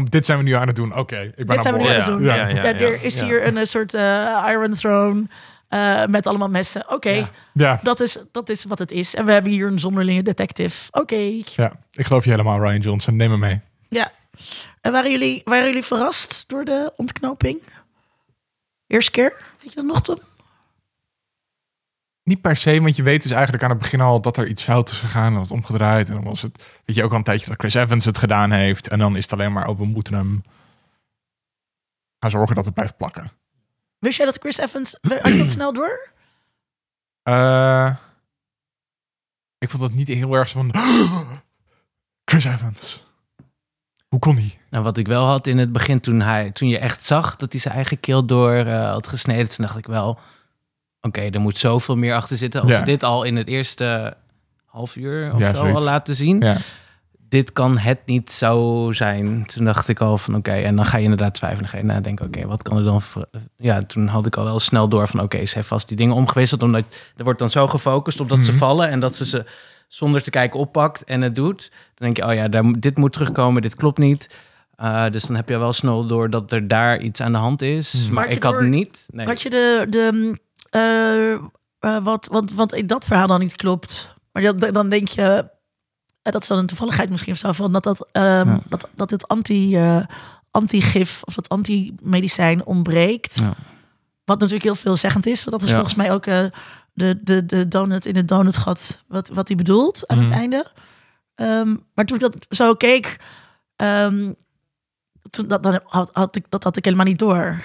Dit 0.10 0.26
zijn 0.26 0.38
we 0.38 0.44
nu 0.44 0.52
aan 0.52 0.68
het 0.68 0.76
doen. 0.76 0.98
Oké, 0.98 1.20
ik 1.20 1.36
ben 1.36 1.48
Dit 1.48 1.62
zijn 1.62 1.74
we 1.74 1.80
nu 1.80 1.88
aan 1.88 1.94
aan 1.94 2.02
het 2.02 2.06
doen. 2.06 2.24
Ja. 2.24 2.36
Ja, 2.36 2.48
Ja, 2.48 2.56
ja, 2.56 2.74
er 2.74 3.04
is 3.04 3.20
ja. 3.20 3.26
hier 3.26 3.48
een, 3.48 3.58
eh, 3.58 3.66
soort 3.66 3.94
eh, 3.94 4.48
Iron 4.50 4.74
Throne 4.74 5.24
eh, 5.68 6.06
met 6.06 6.28
allemaal 6.28 6.50
messen. 6.50 6.92
Oké, 6.92 7.10
Ja. 7.10 7.30
Ja. 7.54 7.80
dat, 7.82 8.00
is, 8.00 8.18
dat 8.32 8.50
is 8.50 8.66
wat 8.66 8.80
het 8.80 8.92
is. 8.92 9.16
En 9.16 9.26
we 9.26 9.32
hebben 9.32 9.52
hier 9.52 9.68
een 9.68 9.80
zonderlinge 9.80 10.24
detective. 10.24 10.88
Oké. 10.92 11.42
ja, 11.44 11.72
ik 11.92 12.06
geloof 12.06 12.24
je 12.24 12.30
helemaal, 12.30 12.60
Ryan 12.60 12.80
Johnson. 12.80 13.16
Neem 13.16 13.30
me 13.30 13.38
mee. 13.38 13.60
Ja. 13.90 14.10
En 14.82 14.92
waren 14.92 15.12
jullie, 15.12 15.42
waren 15.44 15.66
jullie 15.66 15.84
verrast 15.84 16.44
door 16.48 16.66
de 16.66 16.94
ontknoping? 16.96 17.62
Eerste 18.88 19.12
keer? 19.12 19.54
Weet 19.62 19.70
je 19.70 19.76
dat 19.76 19.86
nog, 19.86 20.02
Tom? 20.02 20.20
Niet 22.24 22.42
per 22.42 22.58
se, 22.58 22.82
want 22.82 22.96
je 22.96 23.04
weet 23.04 23.24
dus 23.24 23.32
eigenlijk 23.32 23.64
aan 23.64 23.70
het 23.70 23.80
begin 23.80 24.02
al 24.02 24.22
dat 24.22 24.38
er 24.38 24.48
iets 24.48 24.64
fout 24.64 24.90
is 24.90 24.98
gegaan. 24.98 25.34
En 25.34 25.40
wat 25.40 25.52
omgedraaid. 25.52 26.08
En 26.08 26.14
dan 26.14 26.24
was 26.24 26.42
het, 26.42 26.64
weet 26.86 26.96
je, 26.96 27.04
ook 27.04 27.12
al 27.12 27.18
een 27.18 27.24
tijdje 27.24 27.48
dat 27.48 27.60
Chris 27.60 27.74
Evans 27.74 28.06
het 28.06 28.18
gedaan 28.18 28.52
heeft. 28.52 28.88
En 28.88 29.00
dan 29.00 29.16
is 29.16 29.24
het 29.24 29.34
alleen 29.34 29.54
maar, 29.54 29.68
oh, 29.68 29.78
we 29.78 29.86
moeten 29.86 30.14
hem 30.14 30.44
gaan 32.20 32.30
zorgen 32.30 32.56
dat 32.56 32.66
het 32.66 32.74
blijft 32.74 32.98
plakken. 32.98 33.32
Wist 34.00 34.18
jij 34.18 34.26
dat 34.26 34.38
Chris 34.38 34.58
Evans... 34.58 34.98
Had 35.02 35.32
je 35.32 35.38
dat 35.38 35.50
snel 35.50 35.74
door? 35.74 36.10
Eh, 37.24 37.96
ik 39.58 39.70
vond 39.70 39.82
dat 39.82 39.94
niet 39.94 40.08
heel 40.08 40.34
erg 40.34 40.50
van... 40.50 40.74
Chris 42.32 42.46
Evans. 42.46 43.06
Hoe 44.08 44.20
kon 44.20 44.36
hij? 44.36 44.60
Nou, 44.76 44.88
wat 44.88 44.98
ik 44.98 45.08
wel 45.08 45.26
had 45.26 45.48
in 45.48 45.58
het 45.58 45.72
begin, 45.72 46.00
toen, 46.00 46.22
hij, 46.22 46.52
toen 46.52 46.68
je 46.68 46.78
echt 46.80 47.06
zag 47.06 47.36
dat 47.36 47.52
hij 47.52 47.62
zijn 47.62 47.74
eigen 47.74 48.00
keel 48.00 48.26
door 48.26 48.54
eh, 48.54 48.90
had 48.92 49.08
gesneden, 49.08 49.50
toen 49.50 49.66
dacht 49.66 49.78
ik 49.78 49.86
wel, 49.88 50.20
oké, 51.02 51.22
er 51.22 51.40
moet 51.40 51.58
zoveel 51.58 51.96
meer 51.98 52.14
achter 52.14 52.38
zitten. 52.38 52.62
Als 52.62 52.70
Ja. 52.70 52.78
ze 52.80 52.84
dit 52.86 53.04
al 53.04 53.24
in 53.24 53.36
het 53.36 53.48
eerste 53.48 54.18
half 54.66 54.96
uur 54.96 55.34
of 55.34 55.40
Ja, 55.40 55.54
zo 55.54 55.60
zoiets. 55.60 55.78
al 55.78 55.84
laten 55.84 56.16
zien, 56.16 56.40
Ja. 56.42 56.58
dit 57.30 57.54
kan 57.54 57.78
het 57.78 58.00
niet 58.06 58.32
zo 58.32 58.88
zijn. 58.92 59.46
Toen 59.46 59.66
dacht 59.66 59.88
ik 59.88 60.00
al 60.02 60.18
van, 60.18 60.36
oké, 60.36 60.52
en 60.52 60.76
dan 60.76 60.86
ga 60.86 60.98
je 60.98 61.04
inderdaad 61.04 61.34
twijfelen. 61.34 61.70
Ga 61.70 61.78
je 61.78 61.84
nadenken, 61.84 62.26
oké, 62.26 62.48
wat 62.48 62.62
kan 62.64 62.78
er 62.78 62.84
dan... 62.84 63.02
Ja, 63.58 63.84
toen 63.84 64.08
had 64.08 64.26
ik 64.26 64.36
al 64.38 64.44
wel 64.44 64.60
snel 64.60 64.88
door 64.90 65.08
van, 65.08 65.20
oké, 65.20 65.46
ze 65.46 65.56
heeft 65.56 65.68
vast 65.68 65.88
die 65.88 65.98
dingen 65.98 66.16
omgewisseld, 66.16 66.64
omdat 66.64 66.84
er 67.18 67.24
wordt 67.24 67.40
dan 67.40 67.50
zo 67.50 67.68
gefocust 67.68 68.20
op 68.20 68.30
dat 68.30 68.44
ze 68.44 68.50
Mhm. 68.52 68.60
vallen 68.60 68.90
en 68.90 69.00
dat 69.00 69.16
ze 69.16 69.26
ze 69.26 69.46
zonder 69.88 70.22
te 70.22 70.30
kijken 70.30 70.60
oppakt 70.60 71.04
en 71.04 71.22
het 71.22 71.36
doet. 71.36 71.70
Dan 71.72 72.12
denk 72.14 72.18
je, 72.18 72.26
oh 72.26 72.34
ja, 72.34 72.48
daar, 72.48 72.64
dit 72.80 72.98
moet 72.98 73.14
terugkomen, 73.14 73.62
dit 73.62 73.76
klopt 73.76 73.98
niet. 73.98 74.30
Uh, 74.82 75.10
dus 75.10 75.24
dan 75.24 75.36
heb 75.36 75.50
je 75.50 75.58
wel 75.58 75.74
snel 75.74 76.08
door 76.08 76.30
dat 76.30 76.52
er 76.52 76.68
daar 76.68 77.02
iets 77.02 77.22
aan 77.22 77.32
de 77.32 77.38
hand 77.38 77.62
is. 77.62 77.94
Hmm. 78.06 78.14
Maar 78.14 78.30
ik 78.30 78.44
had 78.44 78.54
door- 78.54 78.68
niet. 78.68 79.08
Nee. 79.12 79.26
Had 79.26 79.42
je 79.42 79.50
de... 79.50 79.86
de 79.90 80.40
eh, 80.70 81.34
eh, 81.34 82.04
wat, 82.04 82.28
want, 82.32 82.54
want 82.54 82.74
in 82.74 82.88
dat 82.88 83.06
verhaal 83.06 83.28
dan 83.28 83.40
niet 83.40 83.56
klopt. 83.56 84.14
Maar 84.32 84.42
dat, 84.42 84.74
dan 84.74 84.90
denk 84.90 85.08
je... 85.08 85.22
eh, 86.22 86.32
dat 86.34 86.42
is 86.42 86.48
dan 86.48 86.58
een 86.58 86.66
toevalligheid 86.68 87.10
misschien 87.10 87.34
of 87.34 87.40
zo. 87.40 87.52
Van 87.52 87.72
dat, 87.72 87.84
dat, 87.84 88.10
ehm, 88.12 88.50
Ja. 88.50 88.60
dat, 88.70 88.90
dat 88.96 89.12
het 89.12 89.28
anti, 89.28 89.76
eh, 89.76 90.04
anti-gif 90.52 91.22
of 91.24 91.34
dat 91.34 91.50
anti-medicijn 91.50 92.66
ontbreekt. 92.66 93.36
Ja. 93.40 93.54
Wat 94.26 94.38
natuurlijk 94.40 94.64
heel 94.66 94.76
veelzeggend 94.76 95.26
is. 95.26 95.44
Want 95.44 95.52
dat 95.52 95.62
is 95.62 95.70
Ja. 95.70 95.76
volgens 95.76 95.96
mij 95.96 96.12
ook 96.12 96.26
eh, 96.26 96.46
de, 96.94 97.20
de, 97.24 97.46
de 97.46 97.68
donut 97.68 98.06
in 98.06 98.16
het 98.16 98.28
donutgat 98.28 99.04
wat, 99.08 99.30
wat 99.34 99.48
hij 99.48 99.58
bedoelt 99.58 100.08
aan 100.08 100.18
het 100.20 100.30
einde. 100.32 100.66
Ehm, 101.36 101.76
maar 101.94 102.06
toen 102.06 102.16
ik 102.18 102.22
dat 102.24 102.36
zo 102.50 102.74
keek, 102.74 103.20
ehm, 103.76 104.32
toen, 105.30 105.48
dat, 105.48 105.64
dan 105.64 105.80
had, 105.86 106.10
had 106.14 106.36
ik, 106.36 106.46
dat 106.50 106.64
had 106.64 106.78
ik 106.78 106.86
helemaal 106.86 107.06
niet 107.06 107.20
door. 107.20 107.62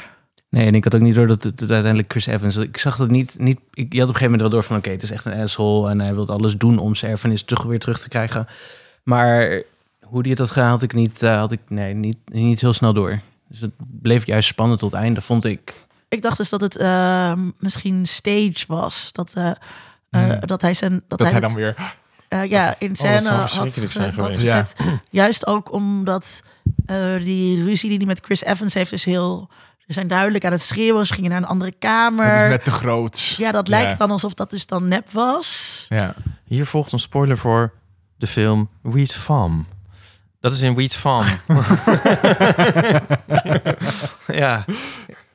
Nee, 0.48 0.66
en 0.66 0.74
ik 0.74 0.84
had 0.84 0.94
ook 0.94 1.00
niet 1.00 1.14
door 1.14 1.26
dat 1.26 1.42
het 1.42 1.60
uiteindelijk 1.60 2.10
Chris 2.10 2.26
Evans... 2.26 2.56
Ik 2.56 2.76
zag 2.76 2.96
dat 2.96 3.08
niet... 3.10 3.38
niet 3.38 3.58
ik, 3.72 3.92
je 3.92 3.98
had 4.00 4.08
op 4.08 4.14
een 4.14 4.20
gegeven 4.20 4.22
moment 4.24 4.40
wel 4.40 4.50
door 4.50 4.62
van... 4.62 4.76
Oké, 4.76 4.90
het 4.90 5.02
is 5.02 5.10
echt 5.10 5.24
een 5.24 5.40
asshole 5.40 5.90
en 5.90 6.00
hij 6.00 6.14
wil 6.14 6.28
alles 6.28 6.56
doen 6.56 6.78
om 6.78 6.94
zijn 6.94 7.10
erfenis 7.12 7.42
terug, 7.42 7.62
weer 7.62 7.78
terug 7.78 8.00
te 8.00 8.08
krijgen. 8.08 8.46
Maar 9.02 9.62
hoe 10.04 10.22
die 10.22 10.30
het 10.30 10.40
had 10.40 10.50
gedaan, 10.50 10.68
had 10.70 10.82
ik 10.82 10.92
niet... 10.92 11.22
eh, 11.22 11.38
had 11.38 11.52
ik, 11.52 11.60
nee, 11.68 11.94
niet, 11.94 12.16
niet 12.24 12.60
heel 12.60 12.72
snel 12.72 12.92
door. 12.92 13.20
Dus 13.48 13.60
het 13.60 13.70
bleef 13.78 14.26
juist 14.26 14.48
spannend 14.48 14.80
tot 14.80 14.92
het 14.92 15.00
einde, 15.00 15.20
vond 15.20 15.44
ik. 15.44 15.84
Ik 16.08 16.22
dacht 16.22 16.36
dus 16.36 16.48
dat 16.48 16.60
het 16.60 16.76
ehm, 16.76 17.50
misschien 17.58 18.06
stage 18.06 18.64
was. 18.66 19.12
Dat, 19.12 19.32
eh, 19.36 19.50
eh, 19.50 19.54
Hmm. 20.10 20.40
dat 20.40 20.62
hij 20.62 20.74
zijn. 20.74 20.92
Dat, 20.92 21.18
Dat 21.18 21.20
hij 21.20 21.30
hij 21.30 21.40
het, 21.40 21.48
dan 21.48 21.54
weer... 21.54 21.96
eh, 22.30 22.44
ja, 22.44 22.74
in 22.78 22.96
scène 22.96 23.20
zou 23.20 23.38
had, 23.38 23.50
zijn 23.50 24.12
gezet. 24.34 24.76
Juist 25.10 25.46
ook 25.46 25.72
omdat 25.72 26.42
eh, 26.86 26.96
die 27.22 27.64
ruzie 27.64 27.88
die 27.88 27.98
hij 27.98 28.06
met 28.06 28.20
Chris 28.24 28.44
Evans 28.44 28.74
heeft, 28.74 28.92
is 28.92 29.04
heel. 29.04 29.48
Ze 29.78 29.92
zijn 29.92 30.08
duidelijk 30.08 30.44
aan 30.44 30.52
het 30.52 30.62
schreeuwen. 30.62 31.06
Ze 31.06 31.14
gingen 31.14 31.30
naar 31.30 31.38
een 31.38 31.46
andere 31.48 31.72
kamer. 31.78 32.26
Het 32.26 32.42
is 32.42 32.48
net 32.48 32.64
te 32.64 32.70
groot. 32.70 33.34
Ja, 33.38 33.52
dat 33.52 33.68
lijkt 33.68 33.90
Ja. 33.90 33.96
dan 33.96 34.10
alsof 34.10 34.34
dat 34.34 34.50
dus 34.50 34.66
dan 34.66 34.88
nep 34.88 35.10
was. 35.10 35.86
Ja. 35.88 36.14
Hier 36.44 36.66
volgt 36.66 36.92
een 36.92 36.98
spoiler 36.98 37.38
voor 37.38 37.72
de 38.16 38.26
film 38.26 38.68
Wheat 38.82 39.12
Farm. 39.12 39.66
Dat 40.40 40.52
is 40.52 40.60
in 40.60 40.74
Wheat 40.74 40.94
Farm. 40.94 41.26
ja. 44.26 44.64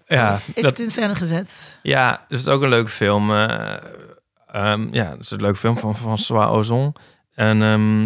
Ja, 0.07 0.39
Is 0.53 0.63
dat, 0.63 0.71
het 0.71 0.79
in 0.79 0.89
scène 0.91 1.15
gezet? 1.15 1.77
ja, 1.81 2.25
dat 2.29 2.39
is 2.39 2.47
ook 2.47 2.61
een 2.61 2.69
leuke 2.69 2.89
film. 2.89 3.31
eh, 3.35 3.73
ehm, 4.55 4.87
ja, 4.89 5.09
dat 5.09 5.19
is 5.19 5.31
een 5.31 5.41
leuke 5.41 5.57
film 5.57 5.77
van 5.77 5.95
François 5.95 6.49
Ozon. 6.49 6.95
En 7.33 7.61
ehm, 7.61 8.03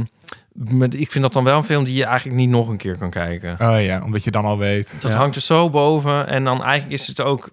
met, 0.77 0.93
ik 0.93 1.11
vind 1.11 1.23
dat 1.23 1.33
dan 1.33 1.43
wel 1.43 1.57
een 1.57 1.63
film 1.63 1.83
die 1.83 1.95
je 1.95 2.03
eigenlijk 2.05 2.37
niet 2.37 2.49
nog 2.49 2.67
een 2.67 2.77
keer 2.77 2.97
kan 2.97 3.09
kijken. 3.09 3.57
Oh 3.61 3.81
ja, 3.83 4.03
omdat 4.03 4.23
je 4.23 4.31
dan 4.31 4.45
al 4.45 4.57
weet. 4.57 5.01
Dat 5.01 5.11
Ja. 5.11 5.17
hangt 5.17 5.35
er 5.35 5.41
zo 5.41 5.69
boven. 5.69 6.27
En 6.27 6.43
dan 6.43 6.63
eigenlijk 6.63 7.01
is 7.01 7.07
het 7.07 7.21
ook... 7.21 7.49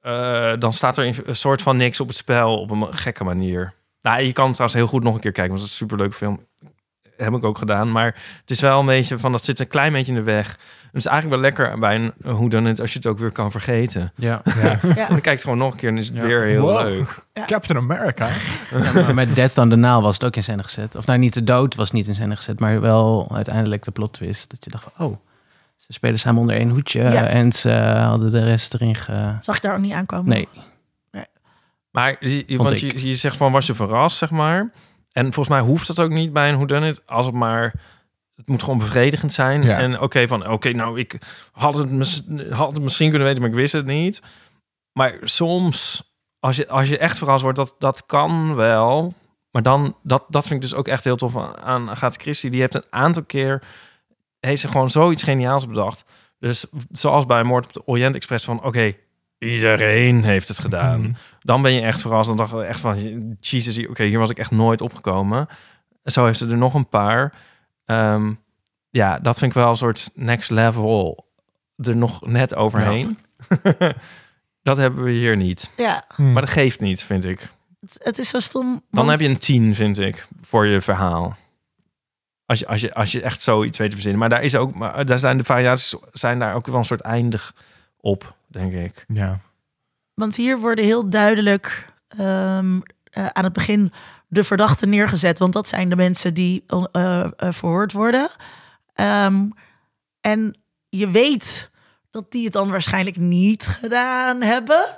eh, 0.00 0.52
dan 0.58 0.72
staat 0.72 0.96
er 0.98 1.06
een 1.26 1.36
soort 1.36 1.62
van 1.62 1.76
niks 1.76 2.00
op 2.00 2.08
het 2.08 2.16
spel 2.16 2.60
op 2.60 2.70
een 2.70 2.94
gekke 2.94 3.24
manier. 3.24 3.74
Nou, 4.00 4.22
je 4.22 4.32
kan 4.32 4.44
het 4.44 4.54
trouwens 4.54 4.80
heel 4.80 4.88
goed 4.90 5.02
nog 5.02 5.14
een 5.14 5.20
keer 5.20 5.32
kijken. 5.32 5.52
Want 5.52 5.62
het 5.64 5.72
is 5.72 5.80
een 5.80 5.86
superleuke 5.86 6.16
film. 6.16 6.46
Heb 7.20 7.34
ik 7.34 7.44
ook 7.44 7.58
gedaan. 7.58 7.92
Maar 7.92 8.04
het 8.40 8.50
is 8.50 8.60
wel 8.60 8.80
een 8.80 8.86
beetje 8.86 9.18
van... 9.18 9.32
Dat 9.32 9.44
zit 9.44 9.60
een 9.60 9.66
klein 9.68 9.92
beetje 9.92 10.12
in 10.12 10.18
de 10.18 10.24
weg. 10.24 10.48
Het 10.92 11.00
is 11.00 11.06
eigenlijk 11.06 11.40
wel 11.42 11.50
lekker 11.50 11.78
bij 11.78 11.94
een 11.94 12.12
hoe 12.36 12.48
dan 12.48 12.64
het... 12.64 12.80
Als 12.80 12.92
je 12.92 12.98
het 12.98 13.06
ook 13.06 13.18
weer 13.18 13.30
kan 13.30 13.50
vergeten. 13.50 14.12
Ja. 14.16 14.42
Ja. 14.62 14.80
En 14.82 14.94
dan 14.94 15.06
kijk 15.06 15.24
je 15.24 15.30
het 15.30 15.40
gewoon 15.42 15.58
nog 15.58 15.72
een 15.72 15.78
keer 15.78 15.88
en 15.88 15.98
is 15.98 16.06
het 16.06 16.16
Ja. 16.16 16.22
weer 16.22 16.42
heel 16.44 16.60
Wow. 16.60 16.82
leuk. 16.82 17.24
Captain 17.46 17.78
America. 17.78 18.28
maar 18.94 19.14
met 19.14 19.34
Death 19.34 19.58
on 19.58 19.68
the 19.68 19.76
Nile 19.76 20.00
was 20.00 20.14
het 20.14 20.24
ook 20.24 20.36
in 20.36 20.42
scène 20.42 20.62
gezet. 20.62 20.94
Of 20.96 21.06
nou, 21.06 21.18
niet 21.18 21.34
de 21.34 21.44
dood 21.44 21.74
was 21.74 21.90
niet 21.90 22.08
in 22.08 22.14
scène 22.14 22.36
gezet, 22.36 22.60
maar 22.60 22.80
wel 22.80 23.28
uiteindelijk 23.34 23.84
de 23.84 23.90
plot 23.90 24.12
twist. 24.12 24.50
Dat 24.50 24.64
je 24.64 24.70
dacht 24.70 24.86
van, 24.94 25.06
oh, 25.06 25.16
ze 25.76 25.92
spelen 25.92 26.18
samen 26.18 26.40
onder 26.40 26.56
één 26.56 26.68
hoedje 26.68 27.02
Ja. 27.02 27.26
en 27.26 27.52
ze 27.52 27.70
hadden 28.06 28.30
de 28.32 28.44
rest 28.44 28.74
erin 28.74 28.94
ge... 28.94 29.34
Zag 29.42 29.56
ik 29.56 29.62
daar 29.62 29.74
ook 29.74 29.80
niet 29.80 29.92
aankomen? 29.92 30.28
Nee. 30.28 30.48
Maar 31.90 32.16
je, 32.20 32.56
want 32.56 32.80
je, 32.80 33.06
je 33.08 33.14
zegt 33.14 33.36
van 33.36 33.52
was 33.52 33.66
je 33.66 33.74
verrast, 33.74 34.16
zeg 34.16 34.30
maar. 34.30 34.70
En 35.12 35.24
volgens 35.24 35.48
mij 35.48 35.60
hoeft 35.60 35.86
dat 35.86 36.00
ook 36.00 36.10
niet 36.10 36.32
bij 36.32 36.48
een 36.48 36.56
whodunit. 36.56 37.06
Als 37.06 37.26
het 37.26 37.34
maar... 37.34 37.74
Het 38.36 38.48
moet 38.48 38.62
gewoon 38.62 38.78
bevredigend 38.78 39.32
zijn. 39.32 39.62
Ja. 39.62 39.78
En 39.78 40.00
oké, 40.00 40.28
van 40.28 40.48
oké, 40.48 40.72
nou, 40.72 40.98
ik 40.98 41.18
had 41.52 41.74
het, 41.74 42.22
had 42.50 42.72
het 42.72 42.82
misschien 42.82 43.08
kunnen 43.08 43.26
weten, 43.26 43.40
maar 43.42 43.50
ik 43.50 43.56
wist 43.56 43.72
het 43.72 43.86
niet. 43.86 44.22
Maar 44.92 45.14
soms, 45.22 46.02
als 46.38 46.56
je, 46.56 46.68
als 46.68 46.88
je 46.88 46.98
echt 46.98 47.18
verrast 47.18 47.42
wordt, 47.42 47.58
dat, 47.58 47.74
dat 47.78 48.06
kan 48.06 48.54
wel. 48.54 49.14
Maar 49.50 49.62
dan, 49.62 49.96
dat, 50.02 50.24
dat 50.28 50.46
vind 50.46 50.64
ik 50.64 50.70
dus 50.70 50.78
ook 50.78 50.88
echt 50.88 51.04
heel 51.04 51.16
tof 51.16 51.36
aan- 51.36 51.90
Agatha 51.90 52.20
Christie. 52.22 52.50
Die 52.50 52.60
heeft 52.60 52.74
een 52.74 52.84
aantal 52.90 53.22
keer, 53.22 53.62
heeft 54.40 54.60
ze 54.60 54.68
gewoon 54.68 54.90
zoiets 54.90 55.22
geniaals 55.22 55.66
bedacht. 55.66 56.04
Dus 56.38 56.66
zoals 56.90 57.26
bij 57.26 57.42
Moord 57.42 57.66
op 57.66 57.72
de 57.72 57.86
Orient 57.86 58.14
Express 58.14 58.44
van, 58.44 58.62
oké, 58.64 58.92
iedereen 59.38 60.24
heeft 60.24 60.48
het 60.48 60.58
gedaan. 60.58 61.00
Mhm. 61.00 61.12
Dan 61.40 61.62
ben 61.62 61.72
je 61.72 61.80
echt 61.80 62.00
verrast. 62.00 62.28
Dan 62.28 62.36
dacht 62.36 62.52
ik 62.52 62.60
echt 62.60 62.80
van, 62.80 63.36
Jesus, 63.40 63.86
oké, 63.86 64.04
hier 64.04 64.18
was 64.18 64.30
ik 64.30 64.38
echt 64.38 64.50
nooit 64.50 64.80
opgekomen. 64.80 65.48
En 66.02 66.12
zo 66.12 66.24
heeft 66.24 66.38
ze 66.38 66.48
er 66.48 66.56
nog 66.56 66.74
een 66.74 66.88
paar. 66.88 67.34
Ehm, 67.84 68.32
ja, 68.90 69.18
dat 69.18 69.38
vind 69.38 69.50
ik 69.50 69.56
wel 69.56 69.70
een 69.70 69.76
soort 69.76 70.10
next 70.14 70.50
level 70.50 71.28
er 71.76 71.96
nog 71.96 72.26
net 72.26 72.54
overheen. 72.54 73.18
dat 74.62 74.76
hebben 74.76 75.04
we 75.04 75.10
hier 75.10 75.36
niet. 75.36 75.70
Ja, 75.76 76.04
Hmm. 76.14 76.32
Maar 76.32 76.42
dat 76.42 76.50
geeft 76.50 76.80
niet, 76.80 77.02
vind 77.02 77.24
ik. 77.24 77.48
Het, 77.80 77.98
het 78.02 78.18
is 78.18 78.28
zo 78.28 78.38
stom. 78.38 78.82
Dan 78.90 79.08
heb 79.08 79.20
je 79.20 79.28
een 79.28 79.38
10, 79.38 79.74
vind 79.74 79.98
ik, 79.98 80.26
voor 80.40 80.66
je 80.66 80.80
verhaal. 80.80 81.36
Als 82.46 82.58
je, 82.58 82.66
als 82.66 82.80
je, 82.80 82.94
als 82.94 83.12
je 83.12 83.22
echt 83.22 83.42
zoiets 83.42 83.78
weet 83.78 83.88
te 83.88 83.94
verzinnen. 83.94 84.20
Maar 84.20 84.28
daar, 84.28 84.42
is 84.42 84.56
ook, 84.56 84.74
maar 84.74 85.06
daar 85.06 85.18
zijn 85.18 85.38
de 85.38 85.44
variaties 85.44 85.96
zijn 86.12 86.38
daar 86.38 86.54
ook 86.54 86.66
wel 86.66 86.76
een 86.76 86.84
soort 86.84 87.00
eindig 87.00 87.54
op, 88.00 88.34
denk 88.46 88.72
ik. 88.72 89.04
Ja. 89.08 89.40
Want 90.14 90.36
hier 90.36 90.58
worden 90.58 90.84
heel 90.84 91.10
duidelijk 91.10 91.86
ehm, 92.08 92.80
eh, 93.04 93.26
aan 93.26 93.44
het 93.44 93.52
begin 93.52 93.92
de 94.28 94.44
verdachten 94.44 94.88
neergezet. 94.88 95.38
Want 95.38 95.52
dat 95.52 95.68
zijn 95.68 95.88
de 95.88 95.96
mensen 95.96 96.34
die 96.34 96.64
eh, 96.66 97.24
eh, 97.36 97.52
verhoord 97.52 97.92
worden. 97.92 98.28
Ehm, 98.94 99.48
en 100.20 100.58
je 100.88 101.10
weet 101.10 101.70
dat 102.10 102.30
die 102.30 102.44
het 102.44 102.52
dan 102.52 102.70
waarschijnlijk 102.70 103.16
niet 103.16 103.62
gedaan 103.62 104.42
hebben. 104.42 104.96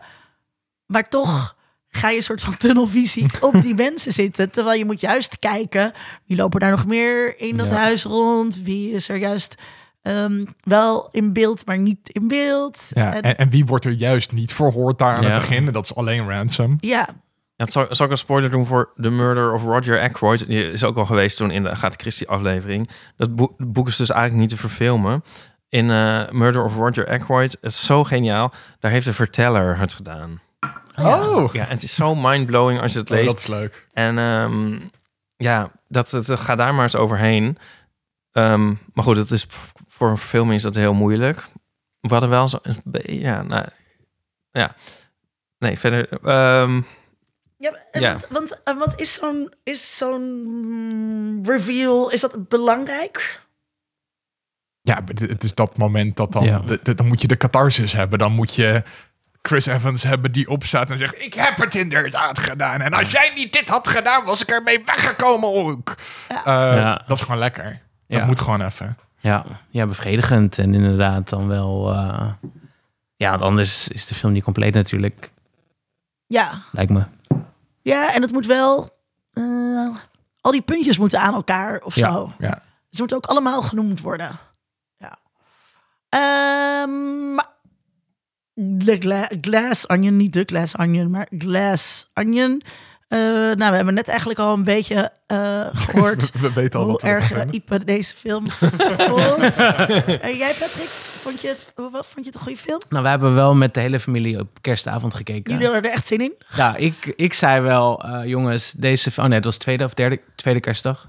Maar 0.86 1.08
toch 1.08 1.56
ga 1.88 2.08
je 2.10 2.16
een 2.16 2.22
soort 2.22 2.42
van 2.42 2.56
tunnelvisie 2.56 3.26
op 3.40 3.62
die 3.62 3.74
mensen 3.74 4.12
zitten. 4.12 4.50
Terwijl 4.50 4.78
je 4.78 4.84
moet 4.84 5.00
juist 5.00 5.38
kijken, 5.38 5.92
wie 6.26 6.36
lopen 6.36 6.60
daar 6.60 6.70
nog 6.70 6.86
meer 6.86 7.38
in 7.38 7.56
dat 7.56 7.68
Ja. 7.68 7.76
huis 7.76 8.04
rond? 8.04 8.62
Wie 8.62 8.90
is 8.92 9.08
er 9.08 9.16
juist 9.16 9.54
ehm, 10.02 10.44
wel 10.60 11.08
in 11.10 11.32
beeld, 11.32 11.66
maar 11.66 11.78
niet 11.78 12.08
in 12.08 12.28
beeld? 12.28 12.90
Ja, 12.94 13.14
En- 13.14 13.22
en, 13.22 13.36
en 13.38 13.50
wie 13.50 13.64
wordt 13.66 13.84
er 13.84 13.92
juist 13.92 14.32
niet 14.32 14.52
verhoord 14.52 14.98
daar 14.98 15.16
aan 15.16 15.22
Ja. 15.22 15.28
het 15.30 15.38
begin? 15.38 15.66
En 15.66 15.72
dat 15.72 15.84
is 15.84 15.94
alleen 15.94 16.28
Ransom. 16.28 16.76
ja, 16.80 17.08
Ja, 17.56 17.70
zal, 17.70 17.86
zal 17.90 18.06
ik 18.06 18.12
een 18.12 18.18
spoiler 18.18 18.50
doen 18.50 18.66
voor 18.66 18.92
The 19.00 19.10
Murder 19.10 19.52
of 19.52 19.62
Roger 19.62 20.00
Ackroyd? 20.00 20.46
Die 20.46 20.70
is 20.70 20.84
ook 20.84 20.96
al 20.96 21.04
geweest 21.06 21.36
toen 21.36 21.50
in 21.50 21.62
de 21.62 21.70
Agatha 21.70 21.96
Christie 22.00 22.28
aflevering. 22.28 22.88
Dat 23.16 23.34
boek, 23.34 23.52
het 23.58 23.72
boek 23.72 23.88
is 23.88 23.96
dus 23.96 24.10
eigenlijk 24.10 24.40
niet 24.40 24.50
te 24.50 24.56
verfilmen. 24.66 25.24
In 25.68 25.90
eh, 25.90 26.30
Murder 26.30 26.64
of 26.64 26.74
Roger 26.76 27.08
Ackroyd, 27.08 27.52
het 27.60 27.72
is 27.72 27.84
zo 27.86 28.04
geniaal. 28.04 28.52
Daar 28.78 28.90
heeft 28.90 29.06
de 29.06 29.12
verteller 29.12 29.78
het 29.78 29.92
gedaan. 29.94 30.40
Oh, 30.98 31.52
Ja, 31.52 31.64
en 31.64 31.70
het 31.70 31.82
is 31.82 31.94
zo 31.94 32.14
mindblowing 32.14 32.80
als 32.80 32.92
je 32.92 32.98
het 32.98 33.10
Oh, 33.10 33.16
leest. 33.16 33.28
dat 33.28 33.38
is 33.38 33.46
leuk. 33.46 33.88
En 33.92 34.18
ehm, 34.18 34.78
ja, 35.36 35.70
dat, 35.88 36.10
dat, 36.10 36.40
ga 36.40 36.54
daar 36.54 36.74
maar 36.74 36.84
eens 36.84 36.96
overheen. 36.96 37.58
Ehm, 38.32 38.66
maar 38.92 39.04
goed, 39.04 39.16
dat 39.16 39.30
is, 39.30 39.46
voor 40.02 40.10
een 40.10 40.18
verfilming 40.18 40.54
is 40.56 40.62
dat 40.62 40.74
heel 40.74 40.94
moeilijk. 40.94 41.46
We 42.00 42.08
hadden 42.08 42.28
wel 42.30 42.48
zo... 42.48 42.58
Ja, 43.02 43.42
nou, 43.42 43.66
ja. 44.50 44.74
Nee, 45.58 45.78
verder... 45.78 46.08
ehm, 46.08 46.76
Ja, 47.58 47.72
en 47.92 48.00
Ja. 48.00 48.10
Want, 48.12 48.26
want, 48.30 48.62
eh, 48.64 48.78
want 48.78 49.00
is 49.00 49.14
zo'n 49.14 49.52
is 49.64 49.96
zo'n 49.96 51.42
reveal, 51.46 52.10
is 52.10 52.20
dat 52.20 52.48
belangrijk? 52.48 53.40
Ja, 54.80 55.00
het- 55.04 55.42
is 55.44 55.54
dat 55.54 55.76
moment 55.76 56.16
dat 56.16 56.32
dan... 56.32 56.44
Ja. 56.44 56.58
de- 56.58 56.80
de- 56.82 56.94
dan 56.94 57.06
moet 57.06 57.20
je 57.20 57.28
de 57.28 57.36
catharsis 57.36 57.92
hebben. 57.92 58.18
Dan 58.18 58.32
moet 58.32 58.54
je 58.54 58.82
Chris 59.42 59.66
Evans 59.66 60.02
hebben 60.02 60.32
die 60.32 60.48
opstaat 60.48 60.90
en 60.90 60.98
zegt... 60.98 61.22
Ik 61.22 61.34
heb 61.34 61.56
het 61.56 61.74
inderdaad 61.74 62.38
gedaan. 62.38 62.80
En 62.80 62.92
als 62.92 63.10
jij 63.10 63.32
niet 63.34 63.52
dit 63.52 63.68
had 63.68 63.88
gedaan, 63.88 64.24
was 64.24 64.42
ik 64.42 64.48
ermee 64.50 64.84
weggekomen 64.84 65.48
ook. 65.48 65.94
Eh, 66.28 66.44
Ja. 66.44 67.02
Dat 67.06 67.16
is 67.16 67.22
gewoon 67.22 67.38
lekker. 67.40 67.64
Dat 68.08 68.20
Ja. 68.20 68.26
moet 68.26 68.40
gewoon 68.40 68.62
even. 68.62 68.96
Ja, 69.22 69.44
ja, 69.70 69.86
bevredigend. 69.86 70.58
En 70.58 70.74
inderdaad 70.74 71.28
dan 71.28 71.48
wel... 71.48 71.90
eh, 71.92 72.32
ja, 73.16 73.30
want 73.30 73.42
anders 73.42 73.88
is 73.88 74.06
de 74.06 74.14
film 74.14 74.32
niet 74.32 74.42
compleet 74.44 74.74
natuurlijk, 74.74 75.32
Ja, 76.26 76.58
lijkt 76.72 76.90
me. 76.92 77.04
ja 77.82 78.14
en 78.14 78.22
het 78.22 78.32
moet 78.32 78.46
wel... 78.46 78.90
eh, 79.32 79.96
al 80.40 80.50
die 80.50 80.62
puntjes 80.62 80.98
moeten 80.98 81.20
aan 81.20 81.34
elkaar 81.34 81.80
of 81.80 81.94
Ja, 81.94 82.12
zo. 82.12 82.32
ja. 82.38 82.58
Ze 82.90 82.98
moeten 82.98 83.16
ook 83.16 83.26
allemaal 83.26 83.62
genoemd 83.62 84.00
worden. 84.00 84.30
Ja. 84.96 85.18
Ehm, 86.08 87.36
de 88.54 88.96
gla- 88.98 89.30
glass 89.40 89.88
onion, 89.88 90.16
niet 90.16 90.32
de 90.32 90.42
glass 90.46 90.78
onion, 90.78 91.10
maar 91.10 91.28
glass 91.38 92.10
onion. 92.14 92.62
Eh, 93.12 93.18
nou, 93.18 93.70
we 93.70 93.76
hebben 93.76 93.94
net 93.94 94.08
eigenlijk 94.08 94.38
al 94.38 94.54
een 94.54 94.64
beetje 94.64 95.10
eh, 95.26 95.66
gehoord 95.72 96.30
We, 96.32 96.38
we 96.40 96.52
weten 96.52 96.78
al 96.80 96.84
hoe 96.84 96.92
wat 96.94 97.02
erg. 97.02 97.44
Ipe 97.50 97.84
deze 97.84 98.14
film 98.16 98.50
vond. 98.50 98.80
En 100.20 100.36
jij, 100.36 100.52
Patrick, 100.58 100.88
vond 101.22 101.40
je, 101.40 101.48
het, 101.48 101.72
hoe- 101.76 101.90
wat, 101.90 102.06
vond 102.06 102.24
je 102.24 102.30
het 102.30 102.34
een 102.34 102.40
goede 102.40 102.58
film? 102.58 102.80
Nou, 102.88 103.02
we 103.02 103.08
hebben 103.08 103.34
wel 103.34 103.54
met 103.54 103.74
de 103.74 103.80
hele 103.80 104.00
familie 104.00 104.38
op 104.38 104.48
kerstavond 104.60 105.14
gekeken. 105.14 105.52
Jullie 105.52 105.66
hadden 105.68 105.90
er 105.90 105.96
echt 105.96 106.06
zin 106.06 106.20
in? 106.20 106.32
Ja, 106.56 106.76
ik, 106.76 107.12
ik 107.16 107.34
zei 107.34 107.60
wel, 107.60 108.04
eh, 108.04 108.24
jongens, 108.24 108.72
deze... 108.72 109.10
Oh 109.16 109.24
nee, 109.24 109.34
het 109.34 109.44
was 109.44 109.56
tweede 109.56 109.84
of 109.84 109.94
derde, 109.94 110.20
tweede 110.36 110.60
kerstdag. 110.60 111.08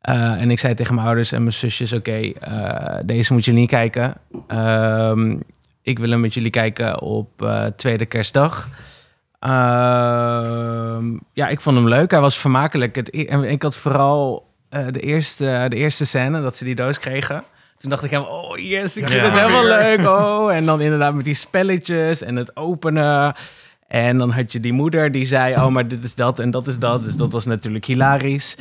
Eh, 0.00 0.40
en 0.40 0.50
ik 0.50 0.58
zei 0.58 0.74
tegen 0.74 0.94
mijn 0.94 1.06
ouders 1.06 1.32
en 1.32 1.40
mijn 1.40 1.52
zusjes, 1.54 1.92
oké, 1.92 2.12
eh, 2.20 2.98
deze 3.04 3.32
moeten 3.32 3.52
jullie 3.52 3.60
niet 3.68 3.70
kijken. 3.70 4.14
Ehm, 4.46 5.36
ik 5.82 5.98
wil 5.98 6.10
hem 6.10 6.20
met 6.20 6.34
jullie 6.34 6.50
kijken 6.50 7.00
op 7.00 7.42
eh, 7.42 7.64
tweede 7.76 8.06
kerstdag. 8.06 8.68
Ehm, 9.40 11.16
ja, 11.32 11.48
ik 11.48 11.60
vond 11.60 11.76
hem 11.76 11.88
leuk. 11.88 12.10
Hij 12.10 12.20
was 12.20 12.38
vermakelijk. 12.38 12.96
Het, 12.96 13.14
e- 13.14 13.24
en 13.24 13.44
ik 13.44 13.62
had 13.62 13.76
vooral 13.76 14.50
eh, 14.68 14.84
de, 14.90 15.00
eerste, 15.00 15.66
de 15.68 15.76
eerste 15.76 16.06
scène 16.06 16.42
dat 16.42 16.56
ze 16.56 16.64
die 16.64 16.74
doos 16.74 16.98
kregen. 16.98 17.42
Toen 17.78 17.90
dacht 17.90 18.04
ik 18.04 18.10
helemaal, 18.10 18.32
oh 18.42 18.58
yes, 18.58 18.96
ik 18.96 19.08
vind 19.08 19.20
Ja, 19.20 19.26
het 19.30 19.38
helemaal 19.40 19.62
weer. 19.62 19.72
leuk. 19.96 20.08
Oh. 20.08 20.54
En 20.54 20.64
dan 20.66 20.80
inderdaad 20.80 21.14
met 21.14 21.24
die 21.24 21.34
spelletjes 21.34 22.22
en 22.22 22.36
het 22.36 22.56
openen. 22.56 23.34
En 23.88 24.18
dan 24.18 24.30
had 24.30 24.52
je 24.52 24.60
die 24.60 24.72
moeder 24.72 25.10
die 25.10 25.24
zei, 25.26 25.54
oh, 25.54 25.66
maar 25.68 25.88
dit 25.88 26.04
is 26.04 26.14
dat 26.14 26.38
en 26.38 26.50
dat 26.50 26.66
is 26.66 26.78
dat. 26.78 27.02
Dus 27.04 27.16
dat 27.16 27.32
was 27.32 27.44
natuurlijk 27.44 27.84
hilarisch. 27.84 28.56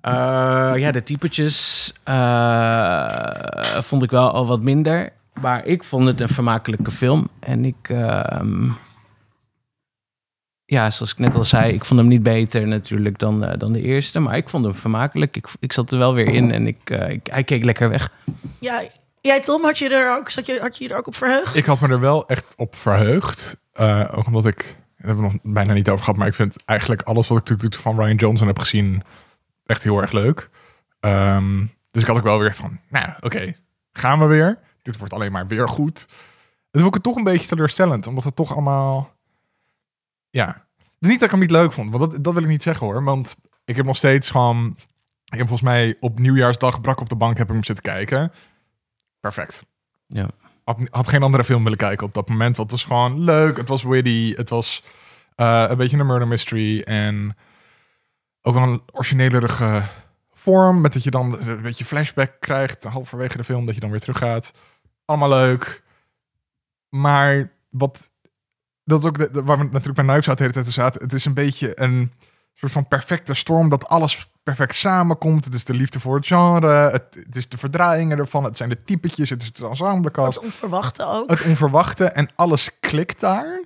Eh, 0.00 0.72
ja, 0.76 0.90
de 0.90 1.02
typetjes 1.02 1.92
eh, 2.04 3.06
vond 3.80 4.02
ik 4.02 4.10
wel 4.10 4.30
al 4.30 4.46
wat 4.46 4.60
minder. 4.62 5.12
Maar 5.40 5.64
ik 5.64 5.84
vond 5.84 6.06
het 6.06 6.20
een 6.20 6.28
vermakelijke 6.28 6.90
film. 6.90 7.28
En 7.40 7.64
ik... 7.64 7.88
ehm, 7.88 8.64
ja, 10.70 10.90
zoals 10.90 11.12
ik 11.12 11.18
net 11.18 11.34
al 11.34 11.44
zei, 11.44 11.72
ik 11.72 11.84
vond 11.84 12.00
hem 12.00 12.08
niet 12.08 12.22
beter 12.22 12.66
natuurlijk 12.66 13.18
dan, 13.18 13.44
eh, 13.44 13.58
dan 13.58 13.72
de 13.72 13.82
eerste. 13.82 14.20
Maar 14.20 14.36
ik 14.36 14.48
vond 14.48 14.64
hem 14.64 14.74
vermakelijk. 14.74 15.36
Ik, 15.36 15.48
ik 15.60 15.72
zat 15.72 15.92
er 15.92 15.98
wel 15.98 16.14
weer 16.14 16.28
in 16.28 16.52
en 16.52 16.66
ik, 16.66 16.90
eh, 16.90 17.10
ik, 17.10 17.26
hij 17.30 17.44
keek 17.44 17.64
lekker 17.64 17.88
weg. 17.88 18.12
Ja, 18.58 18.82
jij 19.20 19.40
Tom, 19.40 19.64
had 19.64 19.78
je 19.78 19.88
er 19.88 20.16
ook, 20.16 20.30
zat 20.30 20.46
je, 20.46 20.58
had 20.60 20.78
je 20.78 20.84
je 20.84 20.90
er 20.90 20.96
ook 20.96 21.06
op 21.06 21.14
verheugd? 21.14 21.56
Ik 21.56 21.64
had 21.64 21.80
me 21.80 21.88
er 21.88 22.00
wel 22.00 22.28
echt 22.28 22.54
op 22.56 22.76
verheugd. 22.76 23.56
Eh, 23.72 24.08
ook 24.14 24.26
omdat 24.26 24.46
ik... 24.46 24.56
Daar 24.56 25.08
hebben 25.08 25.24
we 25.24 25.30
nog 25.32 25.54
bijna 25.54 25.72
niet 25.72 25.88
over 25.88 26.04
gehad. 26.04 26.18
Maar 26.18 26.28
ik 26.28 26.34
vind 26.34 26.56
eigenlijk 26.64 27.02
alles 27.02 27.28
wat 27.28 27.38
ik 27.38 27.44
tot 27.44 27.62
nu 27.62 27.68
toe 27.68 27.80
van 27.80 28.00
Ryan 28.00 28.16
Johnson 28.16 28.46
heb 28.46 28.58
gezien... 28.58 29.02
echt 29.66 29.82
heel 29.82 30.00
erg 30.00 30.12
leuk. 30.12 30.50
Ehm, 31.00 31.58
dus 31.90 32.02
ik 32.02 32.08
had 32.08 32.16
ook 32.16 32.22
wel 32.22 32.38
weer 32.38 32.54
van... 32.54 32.80
Nou, 32.88 33.08
oké. 33.20 33.52
gaan 33.92 34.18
we 34.18 34.26
weer. 34.26 34.58
Dit 34.82 34.98
wordt 34.98 35.12
alleen 35.12 35.32
maar 35.32 35.46
weer 35.46 35.68
goed. 35.68 36.06
Dat 36.70 36.82
vond 36.82 36.86
ik 36.86 36.94
het 36.94 37.02
toch 37.02 37.16
een 37.16 37.24
beetje 37.24 37.48
teleurstellend. 37.48 38.06
Omdat 38.06 38.24
het 38.24 38.36
toch 38.36 38.52
allemaal... 38.52 39.18
Ja. 40.30 40.66
Dus 40.98 41.10
niet 41.10 41.18
dat 41.20 41.22
ik 41.22 41.30
hem 41.30 41.40
niet 41.40 41.50
leuk 41.50 41.72
vond. 41.72 41.90
Want 41.90 42.10
dat, 42.10 42.24
dat 42.24 42.34
wil 42.34 42.42
ik 42.42 42.48
niet 42.48 42.62
zeggen 42.62 42.86
hoor. 42.86 43.04
Want 43.04 43.36
ik 43.64 43.76
heb 43.76 43.86
nog 43.86 43.96
steeds 43.96 44.30
gewoon... 44.30 44.76
Ik 45.24 45.38
heb 45.38 45.48
volgens 45.48 45.70
mij 45.70 45.96
op 46.00 46.18
nieuwjaarsdag 46.18 46.80
brak 46.80 47.00
op 47.00 47.08
de 47.08 47.16
bank 47.16 47.38
heb 47.38 47.46
ik 47.46 47.52
hem 47.52 47.64
zitten 47.64 47.84
kijken. 47.84 48.32
Perfect. 49.20 49.64
Ja. 50.06 50.28
Had, 50.64 50.88
had 50.90 51.08
geen 51.08 51.22
andere 51.22 51.44
film 51.44 51.62
willen 51.62 51.78
kijken 51.78 52.06
op 52.06 52.14
dat 52.14 52.28
moment. 52.28 52.56
Want 52.56 52.70
het 52.70 52.80
was 52.80 52.90
gewoon 52.90 53.20
leuk. 53.20 53.56
Het 53.56 53.68
was 53.68 53.82
witty. 53.82 54.34
Het 54.34 54.50
was 54.50 54.84
eh, 55.34 55.64
een 55.68 55.76
beetje 55.76 55.98
een 55.98 56.06
murder 56.06 56.28
mystery. 56.28 56.80
En 56.80 57.36
ook 58.42 58.54
wel 58.54 58.62
een 58.62 58.82
originelerige 58.92 59.82
vorm. 60.30 60.80
Met 60.80 60.92
dat 60.92 61.02
je 61.02 61.10
dan 61.10 61.48
een 61.48 61.62
beetje 61.62 61.84
flashback 61.84 62.40
krijgt. 62.40 62.84
Halverwege 62.84 63.36
de 63.36 63.44
film. 63.44 63.66
Dat 63.66 63.74
je 63.74 63.80
dan 63.80 63.90
weer 63.90 64.00
teruggaat. 64.00 64.52
Allemaal 65.04 65.28
leuk. 65.28 65.82
Maar 66.88 67.52
wat... 67.70 68.10
Dat 68.90 68.98
is 69.02 69.08
ook 69.08 69.18
de, 69.18 69.30
de- 69.30 69.42
waar 69.42 69.58
we 69.58 69.64
natuurlijk 69.64 69.94
bij 69.94 70.04
Knives 70.04 70.28
Out 70.28 70.36
de 70.38 70.42
hele 70.42 70.54
tijd 70.54 70.66
zaten. 70.66 71.02
Het 71.02 71.12
is 71.12 71.24
een 71.24 71.34
beetje 71.34 71.80
een 71.80 72.12
soort 72.54 72.72
van 72.72 72.88
perfecte 72.88 73.34
storm. 73.34 73.68
Dat 73.68 73.88
alles 73.88 74.30
perfect 74.42 74.74
samenkomt. 74.74 75.44
Het 75.44 75.54
is 75.54 75.64
de 75.64 75.74
liefde 75.74 76.00
voor 76.00 76.16
het 76.16 76.26
genre. 76.26 76.90
Het, 76.90 77.04
het 77.26 77.36
is 77.36 77.48
de 77.48 77.58
verdraaiingen 77.58 78.18
ervan. 78.18 78.44
Het 78.44 78.56
zijn 78.56 78.68
de 78.68 78.84
typetjes. 78.84 79.30
Het 79.30 79.42
is 79.42 79.52
de 79.52 79.66
ensemblecast 79.68 80.34
Het 80.34 80.44
onverwachte 80.44 81.04
ook. 81.06 81.30
het 81.30 81.42
onverwachte 81.42 82.04
en 82.04 82.28
alles 82.34 82.78
klikt 82.80 83.20
daar. 83.20 83.64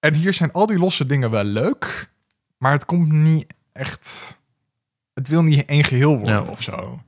En 0.00 0.14
hier 0.14 0.32
zijn 0.32 0.52
al 0.52 0.66
die 0.66 0.78
losse 0.78 1.06
dingen 1.06 1.30
wel 1.30 1.44
leuk, 1.44 2.10
maar 2.58 2.72
het 2.72 2.84
komt 2.84 3.12
niet 3.12 3.54
echt. 3.72 4.36
Het 5.14 5.28
wil 5.28 5.42
niet 5.42 5.64
één 5.64 5.84
geheel 5.84 6.16
worden 6.18 6.42
Ja. 6.44 6.50
of 6.50 6.62
zo. 6.62 7.00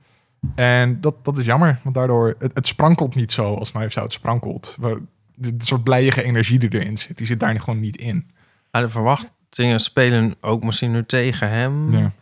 En 0.55 1.01
dat, 1.01 1.25
dat 1.25 1.39
is 1.39 1.47
jammer, 1.47 1.81
want 1.83 1.95
daardoor 1.95 2.35
het, 2.39 2.51
het 2.55 2.67
sprankelt 2.67 3.15
niet 3.15 3.33
zo 3.33 3.55
als 3.55 3.71
Knives 3.73 3.99
Out 3.99 4.13
sprankelt. 4.13 4.77
Waar 4.81 4.97
de, 5.41 5.57
de 5.57 5.65
soort 5.65 5.85
blijige 5.85 6.23
energie 6.23 6.59
die 6.59 6.75
erin 6.75 6.99
zit, 6.99 7.19
die 7.19 7.27
zit 7.27 7.41
daar 7.41 7.61
gewoon 7.61 7.81
niet 7.81 7.97
in. 7.97 8.31
Maar 8.71 8.83
de 8.83 8.89
verwachtingen 8.89 9.81
spelen 9.81 10.35
ook 10.41 10.65
misschien 10.65 10.91
nu 10.91 11.05
tegen 11.05 11.51
hem. 11.51 11.93
Ja. 11.93 12.13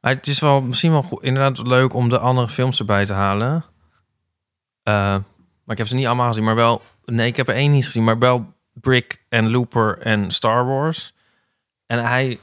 Maar 0.00 0.14
het 0.14 0.26
is 0.26 0.40
wel 0.40 0.62
misschien 0.62 0.92
wel 0.92 1.02
goed, 1.02 1.22
inderdaad 1.22 1.66
leuk 1.66 1.94
om 1.94 2.08
de 2.08 2.18
andere 2.18 2.48
films 2.48 2.78
erbij 2.78 3.04
te 3.04 3.12
halen. 3.12 3.64
Eh, 4.82 4.94
maar 5.64 5.74
ik 5.74 5.78
heb 5.78 5.86
ze 5.86 5.94
niet 5.94 6.06
allemaal 6.06 6.26
gezien, 6.26 6.44
maar 6.44 6.54
wel... 6.54 6.82
Nee, 7.04 7.26
ik 7.26 7.36
heb 7.36 7.48
er 7.48 7.54
één 7.54 7.72
niet 7.72 7.84
gezien, 7.84 8.04
maar 8.04 8.18
wel 8.18 8.54
Brick 8.72 9.22
en 9.28 9.50
Looper 9.50 9.98
en 9.98 10.30
Star 10.30 10.66
Wars. 10.66 11.14
En 11.86 12.06
hij 12.06 12.38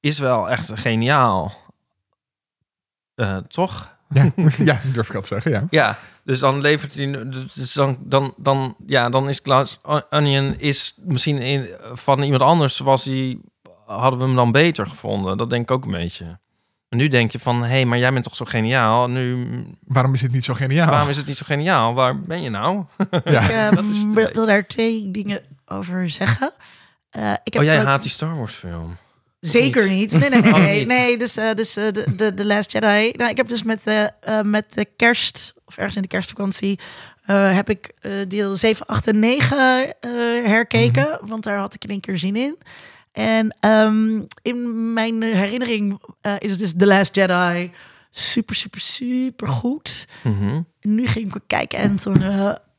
is 0.00 0.18
wel 0.18 0.50
echt 0.50 0.70
geniaal. 0.74 1.52
Eh, 3.14 3.36
toch? 3.36 3.96
Ja, 4.08 4.32
ja, 4.70 4.80
durf 4.92 5.08
ik 5.08 5.14
al 5.14 5.20
te 5.20 5.28
zeggen, 5.28 5.50
ja. 5.50 5.66
Ja, 5.70 5.98
dus 6.28 6.38
dan 6.38 6.60
levert 6.60 6.94
hij... 6.94 7.06
Dus 7.54 7.72
dan, 7.72 7.98
dan, 8.00 8.34
dan, 8.36 8.74
ja, 8.86 9.08
dan 9.10 9.28
is 9.28 9.40
Glass 9.42 9.78
Onion 10.10 10.54
is 10.58 10.98
misschien 11.04 11.38
in, 11.38 11.68
van 11.92 12.22
iemand 12.22 12.42
anders 12.42 12.78
was 12.78 13.04
hij... 13.04 13.38
Hadden 13.86 14.18
we 14.18 14.24
hem 14.24 14.34
dan 14.34 14.52
beter 14.52 14.86
gevonden? 14.86 15.36
Dat 15.36 15.50
denk 15.50 15.62
ik 15.62 15.70
ook 15.70 15.84
een 15.84 15.90
beetje. 15.90 16.38
En 16.88 16.98
nu 16.98 17.08
denk 17.08 17.32
je 17.32 17.38
van, 17.38 17.60
hé, 17.62 17.68
hey, 17.68 17.84
maar 17.84 17.98
jij 17.98 18.12
bent 18.12 18.24
toch 18.24 18.36
zo 18.36 18.44
geniaal? 18.44 19.08
Nu, 19.08 19.46
Waarom 19.86 20.14
is 20.14 20.22
het 20.22 20.32
niet 20.32 20.44
zo 20.44 20.54
geniaal? 20.54 20.90
waarom 20.90 21.08
is 21.08 21.16
het 21.16 21.26
niet 21.26 21.36
zo 21.36 21.44
geniaal? 21.46 21.94
Waar 21.94 22.20
ben 22.20 22.42
je 22.42 22.50
nou? 22.50 22.84
Ja. 23.24 23.40
Ik 23.44 23.48
eh, 23.50 23.70
dat 23.70 23.84
is 23.84 23.98
het 23.98 24.32
wil, 24.32 24.46
daar 24.46 24.66
twee 24.66 25.10
dingen 25.10 25.40
over 25.66 26.10
zeggen. 26.10 26.52
Eh, 27.10 27.32
ik 27.44 27.52
heb 27.52 27.62
Oh, 27.62 27.68
jij 27.68 27.80
ook- 27.80 27.86
haat 27.86 28.02
die 28.02 28.10
Star 28.10 28.36
Wars 28.36 28.54
film. 28.54 28.96
Zeker 29.40 29.88
niet. 29.88 30.12
Nee, 30.18 30.28
nee, 30.30 30.40
nee. 30.40 30.52
Oh, 30.82 30.86
nee, 30.86 31.18
dus 31.18 31.36
eh, 31.36 31.54
dus 31.54 31.76
eh, 31.76 31.84
de, 31.92 32.04
de, 32.16 32.34
de 32.34 32.44
Last 32.46 32.72
Jedi. 32.72 33.12
Nou, 33.16 33.30
ik 33.30 33.36
heb 33.36 33.48
dus 33.48 33.62
met, 33.62 33.80
eh, 33.84 34.40
met 34.42 34.72
de 34.72 34.86
kerst, 34.96 35.54
of 35.64 35.76
ergens 35.76 35.96
in 35.96 36.02
de 36.02 36.08
kerstvakantie, 36.08 36.78
heb 37.32 37.70
ik 37.70 37.92
deel 38.28 38.56
7, 38.56 38.86
8 38.86 39.06
en 39.06 39.18
9 39.18 39.56
eh, 40.00 40.10
herkeken. 40.44 41.20
Want 41.26 41.44
daar 41.44 41.58
had 41.58 41.74
ik 41.74 41.84
in 41.84 41.90
één 41.90 42.00
keer 42.00 42.18
zin 42.18 42.36
in. 42.36 42.58
En 43.12 43.56
ehm, 43.60 44.20
in 44.42 44.92
mijn 44.92 45.22
herinnering 45.22 46.00
is 46.38 46.50
het 46.50 46.58
dus 46.58 46.72
The 46.76 46.86
Last 46.86 47.14
Jedi 47.14 47.70
super, 48.10 48.54
super, 48.56 48.80
super 48.80 49.48
goed. 49.48 50.06
Mhm. 50.22 50.60
Nu 50.80 51.06
ging 51.06 51.34
ik 51.34 51.40
kijken 51.46 51.78
en 51.78 51.96
toen 51.96 52.22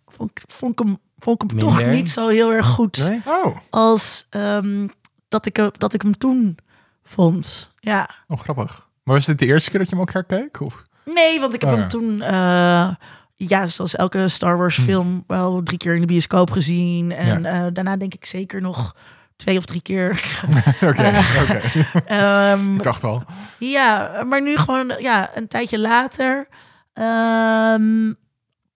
vond, 0.08 0.30
ik- 0.30 0.44
vond 0.48 0.72
ik 0.72 0.80
hem, 0.88 0.98
vond 1.20 1.44
ik 1.44 1.50
hem 1.50 1.60
toch 1.60 1.86
niet 1.92 2.10
zo 2.10 2.28
heel 2.28 2.54
erg 2.54 2.66
goed 2.66 3.08
Nee? 3.08 3.22
Oh, 3.26 3.58
als 3.70 4.26
ehm, 4.30 4.88
dat, 5.30 5.46
ik, 5.46 5.56
hem- 5.56 5.72
dat 5.78 5.94
ik 5.94 6.02
hem 6.02 6.18
toen 6.18 6.58
vond. 7.04 7.72
Ja. 7.80 8.10
oh, 8.28 8.40
grappig. 8.40 8.88
Maar 9.04 9.16
was 9.16 9.26
dit 9.26 9.40
de 9.40 9.46
eerste 9.46 9.70
keer 9.70 9.80
dat 9.80 9.90
je 9.90 9.96
hem 9.96 10.04
ook 10.04 10.14
herkeek? 10.14 10.62
Of? 10.62 10.84
Nee, 11.06 11.40
want 11.40 11.54
ik 11.54 11.62
heb 11.62 11.70
Oh, 11.72 11.78
hem 11.78 11.88
toen, 11.88 12.22
eh, 12.22 12.90
ja, 13.36 13.68
zoals 13.68 13.96
elke 13.96 14.28
Star 14.28 14.58
Wars 14.58 14.76
Hm. 14.76 14.82
film, 14.82 15.24
wel 15.28 15.64
drie 15.64 15.78
keer 15.78 15.94
in 15.94 16.00
de 16.02 16.06
bioscoop 16.08 16.52
gezien. 16.52 17.12
En 17.12 17.42
Ja. 17.42 17.66
eh, 17.66 17.72
daarna 17.74 17.98
denk 17.98 18.14
ik 18.14 18.26
zeker 18.26 18.62
nog 18.62 18.96
twee 19.36 19.58
of 19.58 19.66
drie 19.66 19.82
keer. 19.82 20.10
Oké, 20.82 21.02
Eh. 21.02 21.42
oké. 21.42 21.62
Ehm, 22.06 22.76
Ik 22.76 22.84
dacht 22.84 23.04
al. 23.04 23.24
ja, 23.60 24.24
maar 24.28 24.42
nu 24.42 24.58
gewoon 24.58 24.94
ja, 25.00 25.30
een 25.38 25.48
tijdje 25.48 25.80
later. 25.80 26.48
ehm, 26.94 28.08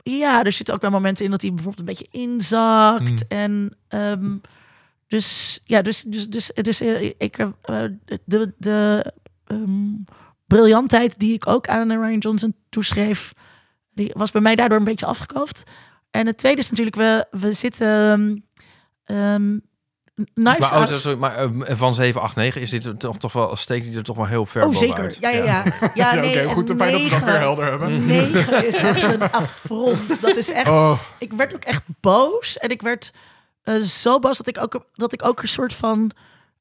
ja, 0.04 0.44
er 0.44 0.52
zitten 0.52 0.76
ook 0.76 0.82
wel 0.82 0.90
momenten 0.92 1.26
in 1.26 1.32
dat 1.32 1.42
hij 1.42 1.54
bijvoorbeeld 1.54 1.80
een 1.90 1.96
beetje 1.96 2.20
inzakt. 2.20 3.02
Mm. 3.10 3.18
En 3.28 3.78
ehm, 3.88 4.36
dus 5.08 5.60
ja, 5.64 5.82
dus, 5.82 6.02
dus, 6.02 6.28
dus, 6.30 6.52
dus 6.54 6.82
eh, 6.82 7.12
ik 7.18 7.36
heb 7.36 7.54
eh, 7.62 7.84
de, 8.26 8.54
de 8.58 9.06
ehm, 9.46 9.92
briljantheid 10.48 11.20
die 11.20 11.34
ik 11.34 11.48
ook 11.48 11.68
aan 11.68 11.92
Ryan 11.92 12.18
Johnson 12.18 12.56
toeschreef, 12.70 13.34
die 13.94 14.12
was 14.14 14.32
bij 14.32 14.42
mij 14.42 14.56
daardoor 14.56 14.78
een 14.78 14.84
beetje 14.84 15.06
afgekoofd. 15.06 15.64
En 16.12 16.28
het 16.28 16.38
tweede 16.38 16.62
is 16.62 16.70
natuurlijk, 16.70 16.96
we, 16.96 17.26
we 17.32 17.54
zitten. 17.54 17.88
ehm, 17.88 18.36
ehm, 19.18 19.58
Knives 20.34 20.60
Maar, 20.60 20.72
oh, 20.72 20.78
Out- 20.78 21.00
sorry, 21.00 21.18
maar 21.18 21.36
eh, 21.36 21.78
van 21.78 21.96
7, 21.96 22.22
8, 22.22 22.36
9 22.36 22.62
is 22.62 22.70
dit 22.70 23.00
toch, 23.00 23.18
toch 23.18 23.34
wel, 23.34 23.56
steekt 23.56 23.86
hij 23.86 23.96
er 23.96 24.04
toch 24.04 24.16
wel 24.16 24.26
heel 24.26 24.46
ver 24.46 24.66
Oh, 24.66 24.76
zeker. 24.76 25.16
Ja, 25.20 25.30
ja, 25.30 25.44
ja. 25.44 25.64
Ja, 25.82 25.90
Ja, 25.94 26.14
nee, 26.14 26.40
oké, 26.44 26.54
goed. 26.54 26.70
en 26.70 26.78
Fijn 26.78 26.92
dat 26.92 27.02
we 27.04 27.10
dat 27.10 27.24
weer 27.24 27.40
helder 27.40 27.66
hebben. 27.66 28.06
9 28.06 28.66
is 28.68 28.76
echt 28.76 29.02
een 29.14 29.32
affront. 29.32 30.22
Dat 30.22 30.36
is 30.38 30.52
echt. 30.52 30.68
Oh, 30.70 31.00
Ik 31.18 31.34
werd 31.34 31.56
ook 31.56 31.64
echt 31.64 31.84
boos. 32.00 32.58
En 32.58 32.70
ik 32.70 32.82
werd 32.82 33.14
eh, 33.64 33.76
zo 33.76 34.20
boos 34.20 34.38
dat 34.38 34.48
ik 34.48 34.58
ook, 34.64 34.86
dat 34.94 35.14
ik 35.14 35.26
ook 35.26 35.42
een 35.42 35.48
soort 35.48 35.74
van 35.74 36.12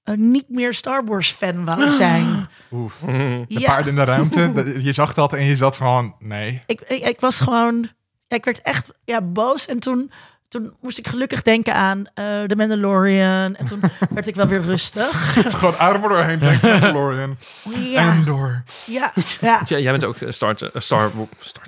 eh, 0.04 0.14
niet 0.14 0.48
meer 0.48 0.74
Star 0.74 1.04
Wars 1.04 1.30
fan 1.32 1.64
wou 1.64 1.90
zijn. 1.90 2.48
oef. 2.72 2.98
De 3.06 3.44
Ja, 3.48 3.70
paard 3.70 3.86
in 3.86 3.94
de 3.94 4.04
ruimte. 4.04 4.52
dat- 4.54 4.82
Je 4.82 4.92
zag 4.92 5.14
dat 5.14 5.32
en 5.32 5.44
je 5.44 5.56
zat 5.56 5.76
gewoon, 5.76 6.14
nee. 6.18 6.62
ik, 6.66 6.80
ik, 6.80 7.08
ik 7.08 7.20
was 7.20 7.40
gewoon. 7.40 7.88
Ja, 8.26 8.36
ik 8.36 8.44
werd 8.44 8.60
echt 8.62 8.90
ja, 9.04 9.20
boos. 9.22 9.66
En 9.66 9.78
toen, 9.78 10.10
toen 10.52 10.74
moest 10.80 10.98
ik 10.98 11.08
gelukkig 11.08 11.42
denken 11.42 11.74
aan 11.74 12.04
eh 12.14 12.42
The 12.42 12.56
Mandalorian. 12.56 13.56
En 13.56 13.64
toen 13.64 13.80
werd 14.10 14.26
ik 14.26 14.34
wel 14.34 14.46
weer 14.46 14.60
rustig. 14.62 15.34
Het 15.34 15.54
gewoon 15.54 15.78
armen 15.78 16.08
doorheen. 16.08 16.38
Denk 16.38 16.62
Mandalorian. 16.80 17.36
Ja, 17.78 18.12
En 18.12 18.24
door. 18.24 18.62
ja, 18.86 19.12
ja. 19.40 19.62
Ja, 19.64 19.78
jij 19.78 19.90
bent 19.90 20.04
ook 20.04 20.20
een 20.20 20.32
Star, 20.32 20.54
eh, 20.54 20.68
Star, 20.80 21.10
Star, 21.40 21.64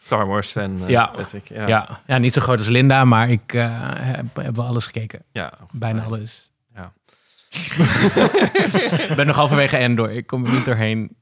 Star 0.00 0.26
Wars 0.26 0.50
fan, 0.50 0.80
eh, 0.82 0.88
Ja. 0.88 1.12
weet 1.16 1.32
ik. 1.32 1.48
Ja. 1.48 1.66
Ja. 1.66 2.00
Ja. 2.06 2.18
niet 2.18 2.32
zo 2.32 2.40
groot 2.40 2.58
als 2.58 2.68
Linda, 2.68 3.04
maar 3.04 3.30
ik 3.30 3.52
eh, 3.54 3.66
heb, 3.94 4.36
heb 4.36 4.56
wel 4.56 4.66
alles 4.66 4.84
gekeken. 4.86 5.22
Ja. 5.32 5.52
Bijna 5.70 6.02
alles. 6.02 6.50
Ja. 6.74 6.92
Ik 9.08 9.12
ben 9.16 9.26
nog 9.26 9.36
halverwege 9.36 9.76
Endor. 9.76 10.10
Ik 10.10 10.26
kom 10.26 10.44
er 10.46 10.52
niet 10.52 10.64
doorheen. 10.64 11.16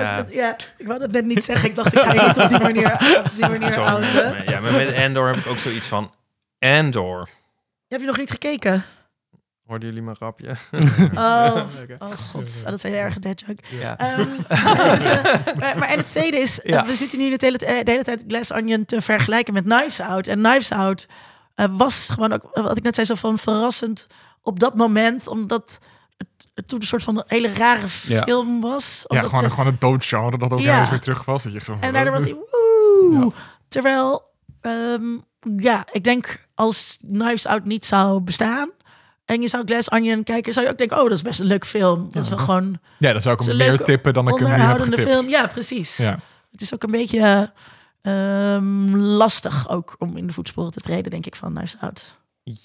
Ja. 0.00 0.16
dat- 0.16 0.32
ja, 0.32 0.56
ik 0.76 0.86
wou 0.86 0.98
dat 0.98 1.10
net 1.10 1.24
niet 1.24 1.44
zeggen. 1.44 1.68
Ik 1.68 1.74
dacht, 1.74 1.94
ik 1.94 2.00
ga 2.02 2.12
je 2.12 2.20
niet 2.26 2.38
op 2.38 2.48
die 2.48 2.60
manier, 2.60 2.92
op 3.24 3.30
die 3.34 3.48
manier 3.58 3.72
Zo, 3.72 3.82
outen. 3.82 4.42
ja, 4.46 4.60
maar 4.60 4.72
met 4.72 4.92
Endor 4.92 5.26
heb 5.28 5.36
ik 5.36 5.46
ook 5.46 5.58
zoiets 5.58 5.86
van... 5.86 6.10
Endor. 6.58 7.28
Heb 7.88 8.00
je 8.00 8.06
nog 8.06 8.16
niet 8.16 8.30
gekeken? 8.30 8.84
Hoorden 9.66 9.88
jullie 9.88 10.02
mijn 10.02 10.16
grapje? 10.16 10.54
Oh, 11.14 11.54
oh 11.98 12.10
god. 12.32 12.54
Oh, 12.64 12.70
dat 12.70 12.80
zijn 12.80 12.92
een 12.92 12.98
erge 12.98 13.20
dead 13.20 13.42
joke. 13.46 13.62
Ja. 13.80 13.98
Ehm, 13.98 14.28
dus, 14.94 15.06
eh, 15.06 15.22
maar, 15.56 15.78
maar 15.78 15.88
en 15.88 15.98
het 15.98 16.08
tweede 16.08 16.36
is, 16.36 16.60
Ja. 16.62 16.86
we 16.86 16.94
zitten 16.94 17.18
nu 17.18 17.36
de 17.36 17.44
hele, 17.46 17.58
eh, 17.58 17.84
de 17.84 17.90
hele 17.90 18.04
tijd 18.04 18.24
Glass 18.28 18.52
Onion 18.52 18.84
te 18.84 19.00
vergelijken 19.00 19.54
met 19.54 19.64
Knives 19.64 20.00
Out. 20.00 20.26
En 20.26 20.42
Knives 20.42 20.72
Out 20.72 21.06
eh, 21.54 21.66
was 21.70 22.10
gewoon 22.10 22.32
ook, 22.32 22.48
wat 22.52 22.76
ik 22.76 22.82
net 22.82 22.94
zei, 22.94 23.06
zo 23.06 23.14
van 23.14 23.38
verrassend 23.38 24.06
op 24.42 24.60
dat 24.60 24.74
moment, 24.74 25.26
omdat 25.28 25.78
het, 26.58 26.68
toen 26.68 26.80
een 26.80 26.86
soort 26.86 27.02
van 27.02 27.22
hele 27.26 27.52
rare 27.52 27.86
Ja. 28.06 28.22
film 28.22 28.60
was. 28.60 29.04
Ja, 29.08 29.22
gewoon, 29.22 29.42
we- 29.44 29.50
gewoon 29.50 29.66
een 29.66 29.76
doodgenre 29.78 30.38
dat 30.38 30.52
ook 30.52 30.60
Ja. 30.60 30.90
weer 30.90 31.00
terug 31.00 31.24
was. 31.24 31.42
Dat 31.42 31.52
je 31.52 31.64
zo 31.64 31.76
en 31.80 31.92
daardoor 31.92 32.12
was 32.12 32.24
hij 32.24 32.34
woe. 33.10 33.32
Terwijl, 33.68 34.22
ehm, 34.60 35.02
ja, 35.56 35.86
ik 35.92 36.04
denk 36.04 36.46
als 36.54 36.98
Knives 37.12 37.46
Out 37.46 37.64
niet 37.64 37.86
zou 37.86 38.20
bestaan 38.20 38.70
en 39.24 39.42
je 39.42 39.48
zou 39.48 39.62
Glass 39.66 39.90
Onion 39.90 40.22
kijken, 40.24 40.52
zou 40.52 40.66
je 40.66 40.72
ook 40.72 40.78
denken, 40.78 40.96
oh, 40.96 41.02
dat 41.02 41.12
is 41.12 41.22
best 41.22 41.40
een 41.40 41.46
leuk 41.46 41.66
film. 41.66 42.08
Dat 42.12 42.22
is 42.22 42.28
wel 42.28 42.38
gewoon 42.38 42.78
Ja, 42.98 43.12
dat 43.12 43.22
zou 43.22 43.34
ik 43.34 43.40
hem 43.40 43.50
een 43.50 43.56
meer 43.56 43.84
tippen 43.84 44.14
dan 44.14 44.28
ik 44.28 44.34
hem 44.38 44.58
nu 44.58 44.64
heb 44.64 44.80
getipt. 44.80 45.08
film. 45.10 45.28
Ja, 45.28 45.46
precies. 45.46 45.96
Ja. 45.96 46.18
Het 46.50 46.60
is 46.60 46.74
ook 46.74 46.82
een 46.82 46.90
beetje 46.90 47.52
ehm, 48.02 48.96
lastig 48.96 49.68
ook 49.68 49.96
om 49.98 50.16
in 50.16 50.26
de 50.26 50.32
voetsporen 50.32 50.70
te 50.70 50.80
treden, 50.80 51.10
denk 51.10 51.26
ik, 51.26 51.34
van 51.36 51.52
Knives 51.54 51.76
Out. 51.80 52.16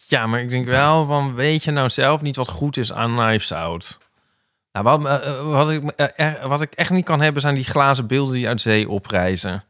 Ja, 0.07 0.27
maar 0.27 0.41
ik 0.41 0.49
denk 0.49 0.65
wel 0.65 1.05
van, 1.05 1.33
weet 1.35 1.63
je 1.63 1.71
nou 1.71 1.89
zelf 1.89 2.21
niet 2.21 2.35
wat 2.35 2.49
goed 2.49 2.77
is 2.77 2.93
aan 2.93 3.15
Knives 3.15 3.51
Out? 3.51 3.97
Nou, 4.71 4.85
wat, 4.85 5.05
eh, 5.05 5.27
eh, 5.29 5.45
wat, 5.45 5.69
ik, 5.71 5.83
eh, 5.91 6.43
wat 6.45 6.61
ik 6.61 6.73
echt 6.73 6.89
niet 6.89 7.05
kan 7.05 7.21
hebben, 7.21 7.41
zijn 7.41 7.55
die 7.55 7.63
glazen 7.63 8.07
beelden 8.07 8.33
die 8.33 8.47
uit 8.47 8.61
zee 8.61 8.89
oprijzen. 8.89 9.63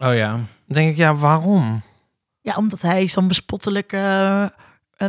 Oh 0.00 0.14
ja. 0.14 0.30
Dan 0.32 0.46
denk 0.66 0.90
ik, 0.90 0.96
ja, 0.96 1.14
waarom? 1.14 1.82
Ja, 2.40 2.54
omdat 2.56 2.82
hij 2.82 3.06
zo'n 3.08 3.28
bespottelijke 3.28 3.96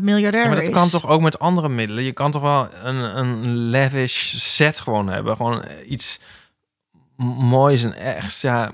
miljardair 0.01 0.43
Ja, 0.43 0.47
maar 0.49 0.57
dat 0.59 0.67
is. 0.67 0.73
kan 0.73 0.89
toch 0.89 1.07
ook 1.07 1.21
met 1.21 1.39
andere 1.39 1.69
middelen? 1.69 2.03
Je 2.03 2.11
kan 2.11 2.31
toch 2.31 2.41
wel 2.41 2.67
een, 2.83 2.95
een 3.17 3.69
lavish 3.69 4.35
set 4.35 4.79
gewoon 4.79 5.07
hebben? 5.09 5.35
Gewoon 5.35 5.63
iets 5.87 6.19
moois 7.37 7.83
en 7.83 7.93
echt, 7.93 8.41
ja. 8.41 8.71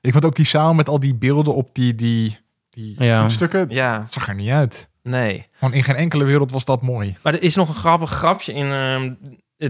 Ik 0.00 0.12
vond 0.12 0.24
ook 0.24 0.36
die 0.36 0.46
zaal 0.46 0.74
met 0.74 0.88
al 0.88 1.00
die 1.00 1.14
beelden 1.14 1.54
op 1.54 1.68
die, 1.74 1.94
die, 1.94 2.38
die 2.70 3.02
Ja. 3.02 3.20
voetsstukken. 3.20 3.66
Ja, 3.68 4.00
Het 4.00 4.12
zag 4.12 4.28
er 4.28 4.34
niet 4.34 4.50
uit. 4.50 4.88
Nee. 5.02 5.48
Gewoon 5.52 5.74
in 5.74 5.84
geen 5.84 5.96
enkele 5.96 6.24
wereld 6.24 6.50
was 6.50 6.64
dat 6.64 6.82
mooi. 6.82 7.16
Maar 7.22 7.34
er 7.34 7.42
is 7.42 7.54
nog 7.54 7.68
een 7.68 7.74
grappig 7.74 8.10
grapje 8.10 8.52
in... 8.52 8.70
ehm, 8.70 9.14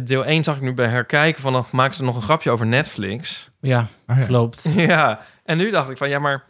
deel 0.05 0.25
1 0.25 0.45
zag 0.45 0.57
ik 0.57 0.63
nu 0.63 0.75
bij 0.75 0.89
herkijken 0.89 1.43
van... 1.43 1.53
dan 1.53 1.65
maken 1.73 1.95
ze 1.95 2.05
nog 2.05 2.17
een 2.17 2.23
grapje 2.23 2.51
over 2.51 2.67
Netflix. 2.67 3.51
Ja, 3.61 3.89
Oh, 4.07 4.19
ja. 4.19 4.25
klopt. 4.25 4.65
Ja, 4.77 5.21
en 5.45 5.57
nu 5.57 5.71
dacht 5.71 5.91
ik 5.91 5.97
van 5.97 6.09
ja, 6.09 6.19
maar 6.19 6.45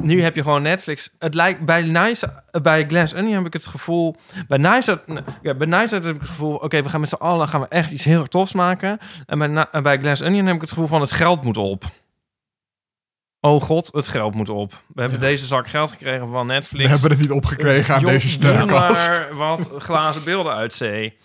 nu 0.00 0.22
heb 0.22 0.34
je 0.34 0.42
gewoon 0.42 0.62
Netflix. 0.62 1.10
Het 1.18 1.34
lijkt 1.34 1.64
bij 1.64 1.82
Nice, 1.82 2.42
bij 2.62 2.84
Glass 2.88 3.14
Onion 3.14 3.32
heb 3.36 3.46
ik 3.46 3.52
het 3.52 3.66
gevoel. 3.66 4.16
Bij 4.48 4.58
Nice, 4.58 5.00
ja, 5.42 5.54
bij 5.54 5.66
Nice 5.66 5.94
heb 5.94 6.04
ik 6.04 6.20
het 6.20 6.28
gevoel. 6.28 6.54
Oké, 6.54 6.82
we 6.82 6.88
gaan 6.88 7.00
met 7.00 7.08
z'n 7.08 7.14
allen 7.14 7.48
gaan 7.48 7.60
we 7.60 7.66
echt 7.68 7.92
iets 7.92 8.04
heel 8.04 8.18
erg 8.18 8.28
tofs 8.28 8.52
maken. 8.54 8.98
En 9.26 9.38
bij, 9.38 9.66
en 9.70 9.82
bij 9.82 9.98
Glass 9.98 10.22
Onion 10.22 10.46
heb 10.46 10.54
ik 10.54 10.60
het 10.60 10.70
gevoel 10.70 10.86
van 10.86 11.00
het 11.00 11.12
geld 11.12 11.42
moet 11.42 11.56
op. 11.56 11.84
Oh 13.40 13.62
god, 13.62 13.88
het 13.92 14.08
geld 14.08 14.34
moet 14.34 14.48
op. 14.48 14.70
We 14.94 15.00
hebben 15.00 15.20
Ja. 15.20 15.26
deze 15.26 15.46
zak 15.46 15.68
geld 15.68 15.90
gekregen 15.90 16.28
van 16.28 16.46
Netflix. 16.46 16.84
We 16.84 16.90
hebben 16.90 17.10
het 17.10 17.20
niet 17.20 17.30
opgekregen 17.36 17.94
aan 17.94 18.00
Joh, 18.00 18.10
deze 18.10 18.28
stemkast. 18.28 19.08
maar 19.08 19.34
wat 19.36 19.70
glazen 19.78 20.24
beelden 20.24 20.52
uit 20.54 20.72
zee. 20.72 21.16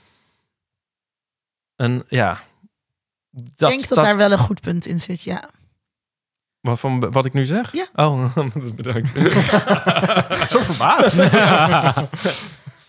En 1.76 2.03
ja. 2.10 2.41
Ik 3.34 3.57
denk 3.57 3.88
dat, 3.88 3.98
daar 4.03 4.18
wel 4.18 4.31
een 4.31 4.38
goed 4.38 4.61
punt 4.61 4.85
in 4.85 4.99
zit, 4.99 5.22
ja. 5.22 5.49
Wat, 6.61 6.80
van, 6.80 7.11
wat 7.11 7.26
ik 7.26 7.34
nu 7.34 7.45
zeg? 7.45 7.72
Ja. 7.73 7.88
Oh, 7.95 8.35
bedankt. 8.76 9.10
Zo 10.52 10.60
verbaasd. 10.60 11.18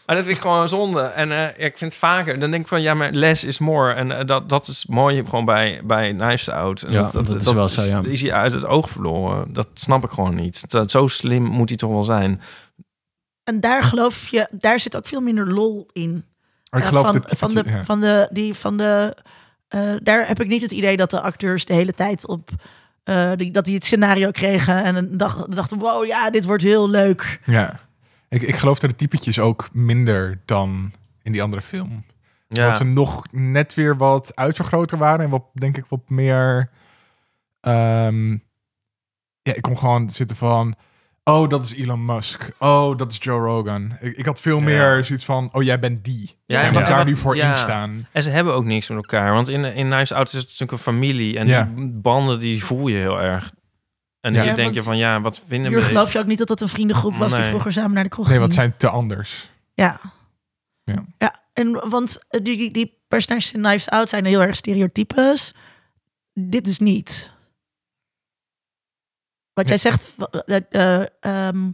Maar 0.07 0.17
dat 0.17 0.25
vind 0.25 0.37
ik 0.37 0.43
gewoon 0.43 0.69
zonde. 0.69 1.01
En 1.01 1.33
eh, 1.33 1.67
ik 1.67 1.79
vind 1.79 1.93
het 1.93 1.97
vaker, 1.97 2.39
dan 2.39 2.51
denk 2.51 2.63
ik 2.63 2.69
van 2.69 2.83
ja, 2.83 2.95
maar 2.95 3.13
less 3.13 3.45
is 3.45 3.59
more. 3.59 3.93
En 3.93 4.19
eh, 4.19 4.27
dat, 4.27 4.49
dat 4.49 4.67
is 4.67 4.87
mooi 4.87 5.25
gewoon 5.25 5.45
bij, 5.45 5.81
bij 5.85 6.15
Knives 6.15 6.49
Out. 6.49 6.83
En 6.83 6.93
Ja, 6.93 7.03
dat 7.11 7.31
is 7.31 7.53
wel 7.53 7.67
zo, 7.67 7.83
ja. 7.83 8.03
Is 8.05 8.23
hij 8.23 8.33
uit 8.33 8.53
het 8.53 8.67
oog 8.67 8.91
verloren. 8.91 9.53
Dat 9.53 9.69
snap 9.75 10.05
ik 10.05 10.11
gewoon 10.11 10.35
niet. 10.35 10.71
Dat, 10.71 10.91
zo 10.91 11.07
slim 11.07 11.43
moet 11.43 11.69
hij 11.69 11.79
toch 11.79 11.91
wel 11.91 12.03
zijn. 12.03 12.41
En 13.45 13.61
daar 13.61 13.83
geloof 13.83 14.29
je, 14.29 14.49
daar 14.51 14.81
zit 14.81 14.97
ook 14.97 15.07
veel 15.07 15.21
minder 15.21 15.53
lol 15.53 15.89
in. 15.93 16.25
Maar 16.71 16.81
ik 16.81 16.87
Eh, 16.87 16.93
geloof 16.93 17.07
van, 17.07 17.15
dat 17.27 17.39
van 17.39 17.55
de, 17.55 17.63
ja. 17.67 17.85
van 17.85 18.01
de, 18.01 18.29
die, 18.33 18.55
van 18.55 18.77
de 18.77 19.17
eh, 19.69 19.81
daar 20.03 20.27
heb 20.29 20.41
ik 20.41 20.49
niet 20.49 20.63
het 20.63 20.71
idee 20.73 20.97
dat 20.97 21.11
de 21.11 21.21
acteurs 21.21 21.65
de 21.65 21.75
hele 21.75 21.93
tijd 21.93 22.27
op... 22.27 22.49
eh, 23.05 23.31
die, 23.37 23.51
dat 23.51 23.65
die 23.65 23.75
het 23.75 23.85
scenario 23.85 24.31
kregen 24.31 24.85
en 24.85 24.97
een 24.97 25.17
dag, 25.17 25.47
dachten... 25.47 25.79
wow, 25.79 26.05
ja, 26.07 26.31
dit 26.31 26.45
wordt 26.45 26.63
heel 26.63 26.91
leuk. 26.91 27.41
Ja. 27.45 27.81
Ik, 28.35 28.43
ik 28.43 28.57
geloof 28.57 28.79
dat 28.79 28.91
de 28.91 28.97
typetjes 28.97 29.39
ook 29.39 29.69
minder 29.73 30.41
dan 30.45 30.93
in 31.23 31.33
die 31.33 31.43
andere 31.43 31.63
film. 31.63 32.05
Ja. 32.49 32.65
Dat 32.69 32.77
ze 32.77 32.85
nog 32.85 33.25
net 33.31 33.75
weer 33.75 33.97
wat 33.97 34.37
uitvergroter 34.37 34.99
waren 34.99 35.25
en 35.25 35.31
wat, 35.31 35.45
denk 35.53 35.77
ik, 35.77 35.85
wat 35.89 36.09
meer. 36.09 36.71
ehm, 37.61 38.31
ja, 39.43 39.55
ik 39.55 39.63
kon 39.63 39.79
gewoon 39.79 40.11
zitten 40.11 40.37
van. 40.37 40.75
Oh, 41.25 41.49
dat 41.49 41.65
is 41.65 41.75
Elon 41.75 42.05
Musk. 42.05 42.49
Oh, 42.59 42.97
dat 42.97 43.11
is 43.13 43.19
Joe 43.21 43.41
Rogan. 43.41 43.97
Ik, 44.01 44.17
ik 44.17 44.27
had 44.27 44.41
veel 44.41 44.59
Ja. 44.59 44.65
meer 44.65 45.05
zoiets 45.05 45.25
van. 45.25 45.49
Oh, 45.53 45.63
jij 45.63 45.79
bent 45.79 46.05
die. 46.05 46.37
Ja, 46.47 46.61
Ja, 46.61 46.67
en 46.67 46.75
wat- 46.75 46.83
daar 46.87 46.97
wat- 46.97 47.07
nu 47.07 47.17
voor 47.17 47.37
ja. 47.37 47.49
in 47.49 47.55
staan. 47.55 48.07
En 48.13 48.23
ze 48.23 48.31
hebben 48.31 48.55
ook 48.55 48.65
niks 48.65 48.89
met 48.89 48.97
elkaar. 48.99 49.33
Want 49.33 49.49
in, 49.49 49.65
in 49.65 49.87
Knives 49.91 50.13
Out 50.13 50.27
is 50.27 50.33
het 50.33 50.43
natuurlijk 50.45 50.73
een 50.73 50.79
familie. 50.79 51.39
En 51.39 51.47
Ja. 51.47 51.71
die 51.75 51.87
banden 51.93 52.39
die 52.39 52.65
voel 52.65 52.87
je 52.89 52.97
heel 52.97 53.21
erg. 53.21 53.53
En 54.25 54.33
Ja. 54.35 54.41
hier 54.41 54.51
Ja, 54.51 54.57
denk 54.57 54.75
je 54.75 54.83
van, 54.83 54.97
ja, 54.97 55.21
wat 55.21 55.43
vinden 55.47 55.73
we? 55.73 55.81
geloof 55.81 56.13
je 56.13 56.19
ook 56.19 56.27
niet 56.27 56.39
dat 56.39 56.49
dat 56.49 56.61
een 56.61 56.69
vriendengroep 56.69 57.15
was 57.15 57.31
die 57.31 57.41
Nee. 57.41 57.49
vroeger 57.49 57.73
samen 57.73 57.93
naar 57.93 58.03
de 58.03 58.09
kroeg 58.09 58.25
Nee, 58.25 58.35
ging. 58.35 58.47
wat 58.47 58.55
zijn 58.57 58.75
te 58.77 58.89
anders. 58.89 59.51
Ja. 59.75 60.01
Ja. 60.85 61.05
ja 61.19 61.41
en 61.53 61.89
want 61.89 62.19
eh, 62.29 62.41
die, 62.45 62.57
die, 62.57 62.71
die 62.71 62.99
personages 63.09 63.53
in 63.53 63.61
Knives 63.63 63.89
Out 63.91 64.09
zijn 64.09 64.25
heel 64.25 64.43
erg 64.43 64.57
stereotypes. 64.57 65.55
Dit 66.33 66.67
is 66.67 66.79
niet. 66.79 67.33
Wat 69.53 69.69
jij 69.69 69.79
zegt, 69.79 70.15
eh, 70.47 70.57
eh, 70.71 71.07
ehm, 71.21 71.71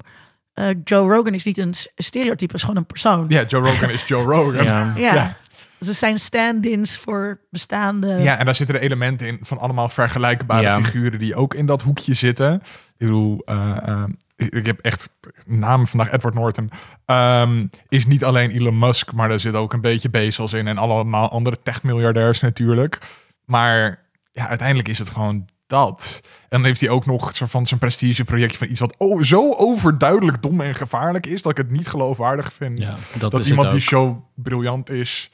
eh, 0.53 0.69
Joe 0.85 1.15
Rogan 1.15 1.35
is 1.35 1.45
niet 1.45 1.59
een 1.59 1.75
stereotype, 1.97 2.55
is 2.55 2.61
gewoon 2.61 2.77
een 2.77 2.87
persoon. 2.87 3.25
Ja, 3.29 3.43
Joe 3.45 3.63
Rogan 3.71 3.91
is 3.91 4.07
Joe 4.07 4.23
Rogan. 4.25 4.65
Ja. 4.65 4.93
Ja. 4.97 5.37
Ja. 5.81 5.87
Ja. 5.87 5.93
Ze 5.93 5.99
zijn 5.99 6.19
stand-ins 6.19 6.97
voor 6.97 7.41
bestaande... 7.51 8.13
en 8.39 8.45
daar 8.45 8.55
zitten 8.55 8.77
er 8.77 8.83
elementen 8.83 9.27
in 9.27 9.39
van 9.43 9.59
allemaal 9.59 9.89
vergelijkbare 9.89 10.63
Ja. 10.63 10.83
figuren 10.83 11.19
die 11.19 11.35
ook 11.35 11.55
in 11.55 11.67
dat 11.67 11.83
hoekje 11.83 12.15
zitten. 12.15 12.55
Ik 12.55 13.07
bedoel, 13.07 13.43
eh, 13.45 13.77
eh, 13.87 14.05
ik, 14.37 14.67
heb 14.67 14.81
echt 14.81 15.09
namen 15.47 15.87
vandaag. 15.87 16.13
Edward 16.13 16.35
Norton 16.35 16.71
Ehm, 17.11 17.67
is 17.89 18.07
niet 18.07 18.25
alleen 18.25 18.51
Elon 18.51 18.79
Musk, 18.79 19.13
maar 19.13 19.31
er 19.31 19.41
zit 19.41 19.55
ook 19.55 19.73
een 19.73 19.81
beetje 19.81 20.11
Bezos 20.11 20.53
in 20.53 20.67
en 20.67 20.79
allemaal 20.79 21.31
andere 21.31 21.59
techmiljardairs 21.63 22.41
natuurlijk. 22.41 22.99
Maar 23.45 23.99
ja, 24.33 24.49
uiteindelijk 24.49 24.89
is 24.89 24.99
het 24.99 25.11
gewoon 25.11 25.49
dat. 25.67 26.21
En 26.25 26.49
dan 26.49 26.65
heeft 26.65 26.81
hij 26.81 26.89
ook 26.91 27.07
nog 27.07 27.35
soort 27.35 27.51
van 27.51 27.67
zijn 27.67 27.81
prestigeprojectje 27.81 28.59
van 28.59 28.69
iets 28.69 28.81
wat 28.81 28.95
oh, 28.99 29.23
zo 29.23 29.53
overduidelijk 29.53 30.43
dom 30.43 30.61
en 30.61 30.75
gevaarlijk 30.75 31.27
is 31.27 31.43
dat 31.43 31.51
ik 31.51 31.59
het 31.59 31.71
niet 31.71 31.89
geloofwaardig 31.89 32.53
vind. 32.53 32.79
Ja, 32.79 32.97
dat, 33.19 33.31
dat 33.31 33.41
is 33.41 33.49
iemand 33.49 33.71
die 33.71 33.81
zo 33.81 34.25
briljant 34.35 34.91
is. 34.91 35.31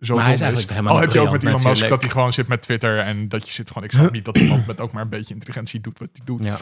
Zo 0.00 0.14
Maar 0.14 0.24
hij 0.24 0.32
is 0.32 0.40
eigenlijk 0.40 0.70
helemaal 0.70 0.94
Al 0.94 1.00
heb 1.00 1.12
je 1.12 1.20
ook 1.20 1.30
met 1.30 1.44
Elon 1.44 1.62
Musk 1.62 1.88
dat 1.88 2.00
hij 2.00 2.10
gewoon 2.10 2.32
zit 2.32 2.48
met 2.48 2.62
Twitter 2.62 2.98
en 2.98 3.28
dat 3.28 3.46
je 3.46 3.52
zit 3.52 3.68
gewoon. 3.68 3.84
Ik 3.84 3.90
snap 3.90 4.12
niet 4.12 4.24
dat 4.24 4.38
iemand 4.38 4.66
met 4.66 4.80
ook 4.80 4.92
maar 4.92 5.02
een 5.02 5.08
beetje 5.08 5.34
intelligentie 5.34 5.80
doet 5.80 5.98
wat 5.98 6.08
hij 6.12 6.24
doet. 6.24 6.44
Ja. 6.44 6.56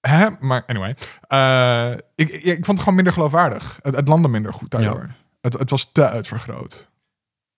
Hè? 0.00 0.28
Maar 0.40 0.64
anyway, 0.66 0.96
eh, 1.28 1.98
ik, 2.14 2.28
ik, 2.28 2.44
ik 2.44 2.54
vond 2.54 2.66
het 2.66 2.78
gewoon 2.78 2.94
minder 2.94 3.12
geloofwaardig. 3.12 3.78
Het, 3.82 3.96
het 3.96 4.08
landde 4.08 4.28
minder 4.28 4.52
goed 4.52 4.70
daardoor. 4.70 5.10
Het, 5.40 5.52
het 5.52 5.70
was 5.70 5.92
te 5.92 6.08
uitvergroot. 6.08 6.90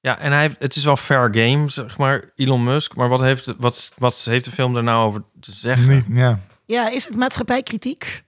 Ja, 0.01 0.19
en 0.19 0.33
hij 0.33 0.41
heeft, 0.41 0.57
het 0.59 0.77
is 0.77 0.85
wel 0.85 0.97
fair 0.97 1.29
game, 1.35 1.69
zeg 1.69 1.99
maar, 1.99 2.31
Elon 2.35 2.65
Musk. 2.65 2.95
Maar 2.95 3.09
wat 3.09 3.21
heeft, 3.21 3.55
wat, 3.59 3.93
wat 3.99 4.25
heeft 4.25 4.45
de 4.45 4.51
film 4.51 4.77
er 4.77 4.83
nou 4.83 5.07
over 5.07 5.23
te 5.41 5.53
zeggen? 5.53 5.89
Niet, 5.89 6.07
ja. 6.09 6.39
Ja, 6.67 6.91
is 6.91 7.05
het 7.05 7.17
maatschappijkritiek? 7.17 8.25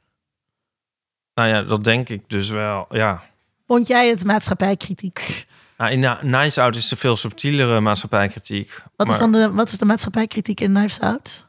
Nou 1.34 1.48
ja, 1.48 1.62
dat 1.62 1.84
denk 1.84 2.08
ik 2.08 2.22
dus 2.26 2.48
wel, 2.48 2.86
ja. 2.90 3.22
Vond 3.66 3.86
jij 3.86 4.08
het 4.08 4.24
maatschappijkritiek? 4.24 5.46
Nou, 5.76 5.90
in 5.90 6.00
Na- 6.00 6.14
Knives 6.14 6.58
Out 6.58 6.76
is 6.76 6.90
er 6.90 6.96
veel 6.96 7.16
subtielere 7.16 7.80
maatschappijkritiek. 7.80 8.82
Wat, 8.96 9.08
is 9.08 9.18
dan 9.18 9.32
de, 9.32 9.50
wat 9.52 9.68
is 9.68 9.78
de 9.78 9.84
maatschappijkritiek 9.84 10.60
in 10.60 10.72
Knives 10.74 11.00
Out? 11.00 11.46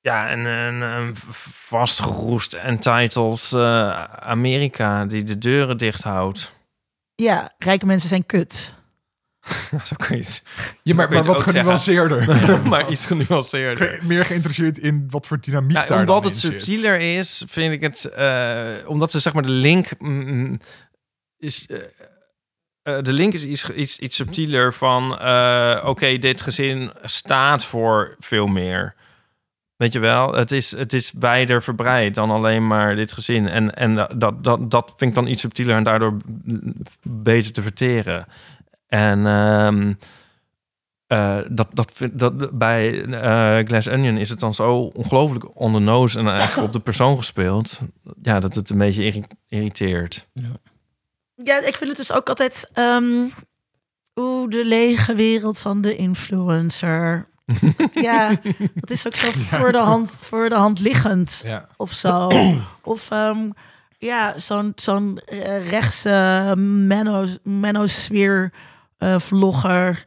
Ja, 0.00 0.28
en 0.28 0.38
een, 0.38 0.80
een 0.80 1.16
vastgeroest 1.66 2.52
entitled 2.52 3.50
eh 3.54 4.02
Amerika 4.04 5.04
die 5.06 5.22
de 5.22 5.38
deuren 5.38 5.78
dicht 5.78 6.02
houdt. 6.02 6.52
Ja, 7.14 7.54
rijke 7.58 7.86
mensen 7.86 8.08
zijn 8.08 8.26
kut. 8.26 8.74
Zo 9.84 9.96
kun 9.96 10.16
je 10.16 10.22
het. 10.22 10.42
ja 10.82 10.94
maar, 10.94 11.22
wat 11.24 11.40
genuanceerder. 11.40 12.26
maar 12.68 12.90
iets 12.90 13.06
genuanceerder. 13.06 13.88
Ge- 13.88 14.06
Meer 14.06 14.24
geïnteresseerd 14.24 14.78
in 14.78 15.06
wat 15.10 15.26
voor 15.26 15.40
dynamiek 15.40 15.76
Ja, 15.76 15.86
daar 15.86 15.98
omdat 15.98 16.22
dan 16.22 16.32
het 16.32 16.42
in 16.44 16.50
zit. 16.50 16.62
subtieler 16.62 17.00
is, 17.18 17.44
vind 17.48 17.72
ik 17.72 17.80
het... 17.80 18.04
eh, 18.04 18.74
omdat 18.86 19.10
ze 19.10 19.20
zeg 19.20 19.32
maar 19.32 19.42
de 19.42 19.48
link... 19.48 19.88
mm, 19.98 20.54
is, 21.36 21.66
eh, 21.66 21.78
eh, 22.84 23.02
de 23.02 23.12
link 23.12 23.32
is 23.32 23.44
iets, 23.44 23.70
iets, 23.70 23.98
iets 23.98 24.16
subtieler 24.16 24.74
van... 24.74 25.18
eh, 25.18 25.82
Oké, 25.84 26.18
dit 26.18 26.42
gezin 26.42 26.90
staat 27.02 27.64
voor 27.64 28.16
veel 28.18 28.46
meer. 28.46 28.94
Weet 29.76 29.92
je 29.92 29.98
wel? 29.98 30.34
Het 30.34 30.52
is, 30.52 30.76
het 30.76 30.92
is 30.92 31.12
wijder 31.18 31.62
verbreid 31.62 32.14
dan 32.14 32.30
alleen 32.30 32.66
maar 32.66 32.96
dit 32.96 33.12
gezin. 33.12 33.48
En, 33.48 33.74
en 33.74 33.94
dat, 34.18 34.44
dat, 34.44 34.70
dat 34.70 34.94
vind 34.96 35.10
ik 35.10 35.14
dan 35.14 35.26
iets 35.26 35.40
subtieler 35.40 35.76
en 35.76 35.84
daardoor 35.84 36.16
beter 37.02 37.52
te 37.52 37.62
verteren. 37.62 38.26
En... 38.86 39.26
ehm, 39.26 39.92
eh, 41.06 41.38
dat, 41.48 41.68
dat, 41.72 41.92
dat, 42.12 42.58
bij 42.58 43.04
Glass 43.66 43.88
Onion 43.88 44.16
is 44.16 44.30
het 44.30 44.40
dan 44.40 44.54
zo 44.54 44.76
ongelooflijk 44.76 45.60
on 45.60 45.72
the 45.72 45.78
nose 45.78 46.18
en 46.18 46.28
eigenlijk 46.28 46.66
op 46.66 46.72
de 46.72 46.80
persoon 46.80 47.16
gespeeld. 47.16 47.80
Ja, 48.22 48.40
dat 48.40 48.54
het 48.54 48.70
een 48.70 48.78
beetje 48.78 49.04
irri- 49.04 49.24
irriteert. 49.48 50.28
Ja, 50.32 50.50
ik 51.36 51.74
vind 51.76 51.88
het 51.88 51.96
dus 51.96 52.12
ook 52.12 52.28
altijd... 52.28 52.70
ehm 52.72 53.26
Oeh, 54.20 54.50
de 54.50 54.64
lege 54.64 55.14
wereld 55.14 55.58
van 55.58 55.80
de 55.80 55.96
influencer. 55.96 57.28
ja, 58.08 58.40
dat 58.74 58.90
is 58.90 59.06
ook 59.06 59.16
zo 59.16 59.30
voor 59.32 59.72
de 59.72 59.78
hand, 59.78 60.12
voor 60.20 60.48
de 60.48 60.54
hand 60.54 60.80
liggend 60.80 61.40
Ja. 61.44 61.68
of 61.76 61.92
zo. 61.92 62.28
of 62.82 63.10
ehm, 63.10 63.50
ja, 63.98 64.38
zo'n 64.38 64.72
zo'n 64.74 65.18
eh, 65.26 65.68
rechtse 65.70 66.54
manos- 66.86 67.38
manosfeer 67.42 68.52
eh 68.98 69.18
vlogger. 69.18 70.04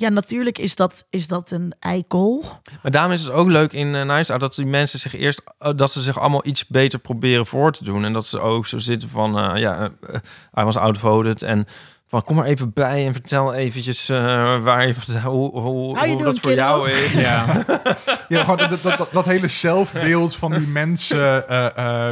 Ja, 0.00 0.08
natuurlijk 0.08 0.58
is 0.58 0.74
dat, 0.74 1.06
is 1.10 1.28
dat 1.28 1.50
een 1.50 1.74
eikel. 1.80 2.44
Maar 2.82 2.92
daarom 2.92 3.12
is 3.12 3.22
het 3.22 3.32
ook 3.32 3.48
leuk 3.48 3.72
in 3.72 3.94
uh, 3.94 4.02
Nice 4.02 4.32
Out 4.32 4.40
dat 4.40 4.54
die 4.54 4.66
mensen 4.66 4.98
zich 4.98 5.14
eerst 5.14 5.42
eh, 5.58 5.72
dat 5.76 5.92
ze 5.92 6.02
zich 6.02 6.18
allemaal 6.18 6.46
iets 6.46 6.66
beter 6.66 6.98
proberen 6.98 7.46
voor 7.46 7.72
te 7.72 7.84
doen 7.84 8.04
en 8.04 8.12
dat 8.12 8.26
ze 8.26 8.40
ook 8.40 8.66
zo 8.66 8.78
zitten 8.78 9.08
van 9.08 9.38
eh, 9.38 9.60
ja, 9.60 9.90
hij 10.52 10.64
was 10.64 10.76
outvoted 10.76 11.42
en 11.42 11.66
van 12.06 12.24
kom 12.24 12.36
maar 12.36 12.46
even 12.46 12.72
bij 12.72 13.06
en 13.06 13.12
vertel 13.12 13.54
eventjes 13.54 14.08
waar 14.08 14.86
je 14.86 14.94
hoe, 15.24 15.58
hoe, 15.58 16.22
dat 16.22 16.38
voor 16.38 16.54
jou 16.54 16.90
is. 16.90 17.12
Ja. 17.20 17.64
Ja, 18.28 18.40
gewoon 18.40 18.56
dat, 18.56 18.82
dat, 18.82 18.98
dat, 18.98 19.08
dat 19.12 19.24
hele 19.24 19.48
zelfbeeld 19.48 20.36
van 20.36 20.52
die 20.52 20.66
mensen 20.66 21.44
uh, 21.50 21.66
uh, 21.78 22.10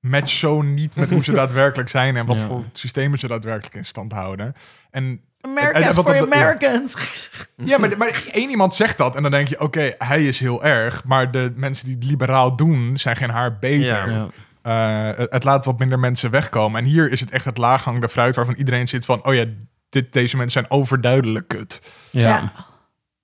matcht 0.00 0.30
zo 0.30 0.62
niet 0.62 0.94
met 0.94 1.10
hoe 1.10 1.24
ze 1.24 1.32
daadwerkelijk 1.32 1.88
zijn 1.88 2.16
en 2.16 2.26
wat 2.26 2.40
Ja. 2.40 2.46
voor 2.46 2.64
systemen 2.72 3.18
ze 3.18 3.28
daadwerkelijk 3.28 3.74
in 3.74 3.84
stand 3.84 4.12
houden. 4.12 4.54
En 4.90 5.20
America's 5.40 5.88
en 5.88 5.94
wat 5.94 6.04
for 6.04 6.14
ja. 6.14 6.22
Americans. 6.22 6.96
ja, 7.70 7.78
maar, 7.78 7.98
maar 7.98 8.22
één 8.32 8.50
iemand 8.50 8.74
zegt 8.74 8.98
dat 8.98 9.16
en 9.16 9.22
dan 9.22 9.30
denk 9.30 9.48
je, 9.48 9.60
oké, 9.60 9.94
hij 9.98 10.24
is 10.24 10.40
heel 10.40 10.64
erg, 10.64 11.04
maar 11.04 11.30
de 11.30 11.52
mensen 11.56 11.86
die 11.86 11.94
het 11.94 12.04
liberaal 12.04 12.56
doen 12.56 12.96
zijn 12.96 13.16
geen 13.16 13.30
haar 13.30 13.58
beter. 13.58 14.10
Ja. 14.10 14.28
Ja. 14.62 15.10
Uh, 15.10 15.18
het, 15.18 15.32
het 15.32 15.44
laat 15.44 15.64
wat 15.64 15.78
minder 15.78 15.98
mensen 15.98 16.30
wegkomen. 16.30 16.80
En 16.80 16.86
hier 16.86 17.10
is 17.10 17.20
het 17.20 17.30
echt 17.30 17.44
het 17.44 17.58
laaghangende 17.58 18.08
fruit 18.08 18.36
waarvan 18.36 18.54
iedereen 18.54 18.88
zit 18.88 19.04
van, 19.04 19.24
oh 19.24 19.34
ja, 19.34 19.44
dit, 19.88 20.12
deze 20.12 20.36
mensen 20.36 20.60
zijn 20.60 20.80
overduidelijk 20.80 21.48
kut. 21.48 21.92
Ja. 22.10 22.52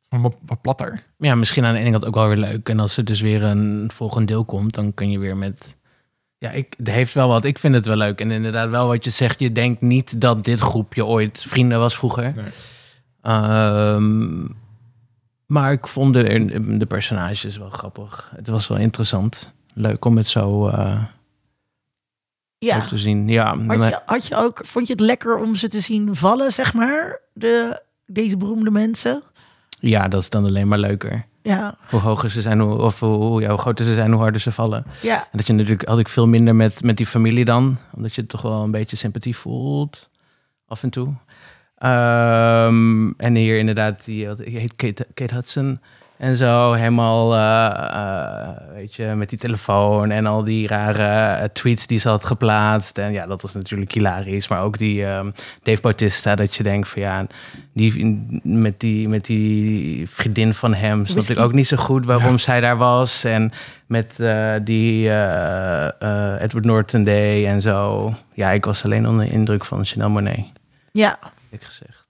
Wat, 0.08 0.36
wat 0.46 0.60
platter. 0.60 1.02
ja, 1.18 1.34
misschien 1.34 1.64
aan 1.64 1.74
de 1.74 1.80
ene 1.80 1.90
kant 1.90 2.04
ook 2.04 2.14
wel 2.14 2.28
weer 2.28 2.36
leuk. 2.36 2.68
En 2.68 2.80
als 2.80 2.96
er 2.96 3.04
dus 3.04 3.20
weer 3.20 3.42
een 3.42 3.90
volgend 3.94 4.28
deel 4.28 4.44
komt, 4.44 4.74
dan 4.74 4.94
kun 4.94 5.10
je 5.10 5.18
weer 5.18 5.36
met... 5.36 5.76
Ja, 6.46 6.52
ik, 6.52 6.74
het 6.78 6.88
heeft 6.88 7.14
wel 7.14 7.28
wat. 7.28 7.44
Ik 7.44 7.58
vind 7.58 7.74
het 7.74 7.86
wel 7.86 7.96
leuk. 7.96 8.20
En 8.20 8.30
inderdaad 8.30 8.68
wel 8.70 8.86
wat 8.86 9.04
je 9.04 9.10
zegt. 9.10 9.40
Je 9.40 9.52
denkt 9.52 9.80
niet 9.80 10.20
dat 10.20 10.44
dit 10.44 10.60
groepje 10.60 11.04
ooit 11.06 11.44
vrienden 11.48 11.78
was 11.78 11.96
vroeger. 11.96 12.32
Nee. 12.36 12.44
Ehm, 13.22 14.44
maar 15.46 15.72
ik 15.72 15.86
vond 15.86 16.14
de, 16.14 16.76
de 16.78 16.86
personages 16.86 17.56
wel 17.56 17.70
grappig. 17.70 18.32
Het 18.36 18.48
was 18.48 18.68
wel 18.68 18.78
interessant. 18.78 19.52
Leuk 19.74 20.04
om 20.04 20.16
het 20.16 20.28
zo 20.28 20.66
eh, 20.68 21.02
Ja. 22.58 22.84
te 22.86 22.96
zien. 22.98 23.28
Ja, 23.28 23.56
Had 23.58 23.88
je, 23.88 24.00
had 24.06 24.26
je 24.26 24.36
ook, 24.36 24.60
vond 24.66 24.86
je 24.86 24.92
het 24.92 25.02
lekker 25.02 25.36
om 25.38 25.54
ze 25.54 25.68
te 25.68 25.80
zien 25.80 26.16
vallen, 26.16 26.52
zeg 26.52 26.74
maar? 26.74 27.20
De, 27.32 27.82
deze 28.06 28.36
beroemde 28.36 28.70
mensen? 28.70 29.22
ja, 29.80 30.08
dat 30.08 30.20
is 30.22 30.30
dan 30.30 30.44
alleen 30.44 30.68
maar 30.68 30.78
leuker. 30.78 31.26
Ja, 31.46 31.76
Hoe 31.90 32.00
hoger 32.00 32.30
ze 32.30 32.40
zijn, 32.40 32.60
hoe, 32.60 32.76
of 32.76 33.00
hoe, 33.00 33.14
hoe, 33.16 33.40
ja, 33.40 33.48
hoe 33.48 33.58
groter 33.58 33.84
ze 33.84 33.94
zijn, 33.94 34.12
hoe 34.12 34.20
harder 34.20 34.40
ze 34.40 34.52
vallen. 34.52 34.84
ja. 35.02 35.16
En 35.22 35.28
dat 35.38 35.46
je 35.46 35.52
natuurlijk 35.52 35.88
had 35.88 35.98
ik 35.98 36.08
veel 36.08 36.26
minder 36.26 36.54
met, 36.56 36.82
met 36.82 36.96
die 36.96 37.06
familie 37.06 37.44
dan. 37.44 37.76
Omdat 37.94 38.14
je 38.14 38.26
toch 38.26 38.42
wel 38.42 38.62
een 38.62 38.70
beetje 38.70 38.96
sympathie 38.96 39.36
voelt. 39.36 40.08
Af 40.68 40.82
en 40.82 40.90
toe. 40.90 41.14
Ehm, 41.76 43.10
en 43.16 43.34
hier 43.34 43.58
inderdaad, 43.58 44.04
die 44.04 44.28
heet 44.36 44.76
Kate, 44.76 45.06
Kate 45.14 45.34
Hudson. 45.34 45.80
En 46.18 46.36
zo 46.36 46.72
helemaal, 46.72 47.34
eh, 47.34 47.66
eh, 47.66 48.56
weet 48.74 48.94
je, 48.94 49.04
met 49.06 49.28
die 49.28 49.38
telefoon 49.38 50.10
en 50.10 50.26
al 50.26 50.44
die 50.44 50.66
rare 50.66 51.02
eh, 51.02 51.44
tweets 51.52 51.86
die 51.86 51.98
ze 51.98 52.08
had 52.08 52.24
geplaatst. 52.24 52.98
En 52.98 53.12
ja, 53.12 53.26
dat 53.26 53.42
was 53.42 53.54
natuurlijk 53.54 53.92
hilarisch. 53.92 54.48
Maar 54.48 54.62
ook 54.62 54.78
die 54.78 55.06
ehm, 55.06 55.30
Dave 55.62 55.80
Bautista, 55.80 56.34
dat 56.34 56.54
je 56.54 56.62
denkt 56.62 56.88
van 56.88 57.02
ja, 57.02 57.26
die, 57.72 58.04
met, 58.42 58.80
die, 58.80 59.08
met 59.08 59.24
die 59.24 60.08
vriendin 60.08 60.54
van 60.54 60.74
hem 60.74 61.06
snap 61.06 61.22
ik 61.24 61.38
ook 61.38 61.52
niet 61.52 61.66
zo 61.66 61.76
goed 61.76 62.06
waarom 62.06 62.32
Ja. 62.32 62.38
zij 62.38 62.60
daar 62.60 62.76
was. 62.76 63.24
En 63.24 63.52
met 63.86 64.16
die 64.64 65.10
Edward 66.38 66.64
Norton 66.64 67.04
Day 67.04 67.46
en 67.46 67.60
zo. 67.60 68.12
Ja, 68.34 68.50
ik 68.50 68.64
was 68.64 68.84
alleen 68.84 69.08
onder 69.08 69.24
de 69.24 69.32
indruk 69.32 69.64
van 69.64 69.84
Chanel 69.84 70.10
Monet, 70.10 70.44
Ja, 70.92 71.18
ik 71.50 71.62
gezegd. 71.62 72.06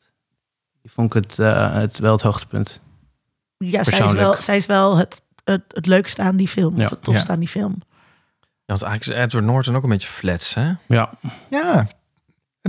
Die 0.82 0.90
vond 0.90 1.14
ik 1.14 1.22
het, 1.22 1.36
het 1.72 1.98
wel 1.98 2.12
het 2.12 2.22
hoogtepunt. 2.22 2.80
Ja 3.58 3.84
zij, 3.84 4.04
is 4.04 4.12
wel, 4.12 4.40
zij 4.42 4.56
is 4.56 4.66
wel 4.66 4.96
het, 4.96 5.22
het, 5.44 5.62
het 5.68 5.86
leukste 5.86 6.22
aan 6.22 6.36
die 6.36 6.48
film. 6.48 6.76
Ja. 6.76 6.84
Of 6.84 6.90
het 6.90 7.02
tofste 7.04 7.26
Ja. 7.26 7.32
aan 7.32 7.38
die 7.40 7.48
film. 7.48 7.74
Ja, 8.40 8.74
want 8.74 8.82
eigenlijk 8.82 9.18
is 9.18 9.24
Edward 9.24 9.44
Norton 9.44 9.76
ook 9.76 9.82
een 9.82 9.88
beetje 9.88 10.08
flats, 10.08 10.54
hè? 10.54 10.72
Ja, 10.88 11.10
Ja, 11.50 11.78
en 11.78 11.88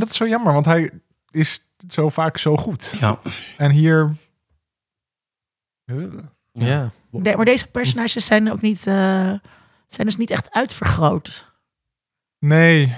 dat 0.04 0.10
is 0.10 0.16
zo 0.16 0.28
jammer, 0.28 0.54
want 0.54 0.66
hij 0.66 0.92
is 1.32 1.68
zo 1.90 2.10
vaak 2.10 2.38
zo 2.38 2.58
goed. 2.58 2.96
ja. 3.00 3.20
En 3.58 3.72
hier... 3.72 4.16
Ja. 6.54 6.92
Nee, 7.12 7.36
maar 7.36 7.46
deze 7.46 7.68
personages 7.72 8.26
zijn 8.26 8.52
ook 8.52 8.62
niet, 8.62 8.88
eh, 8.88 9.34
zijn 9.88 10.08
dus 10.08 10.18
niet 10.18 10.30
echt 10.30 10.52
uitvergroot. 10.52 11.52
Nee, 12.40 12.96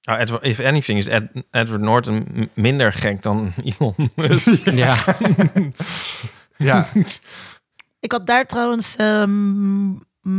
Nou, 0.00 0.18
Edward, 0.20 0.42
if 0.44 0.60
anything 0.60 0.98
is 0.98 1.06
Ed- 1.06 1.44
Edward 1.50 1.80
Norton 1.80 2.50
minder 2.54 2.92
gek 2.92 3.22
dan 3.22 3.52
Elon 3.78 4.10
Musk. 4.14 4.68
ja. 4.70 4.96
ja, 6.58 6.86
Ik 8.00 8.12
had 8.12 8.26
daar 8.26 8.46
trouwens 8.46 8.96
ehm, 8.96 9.92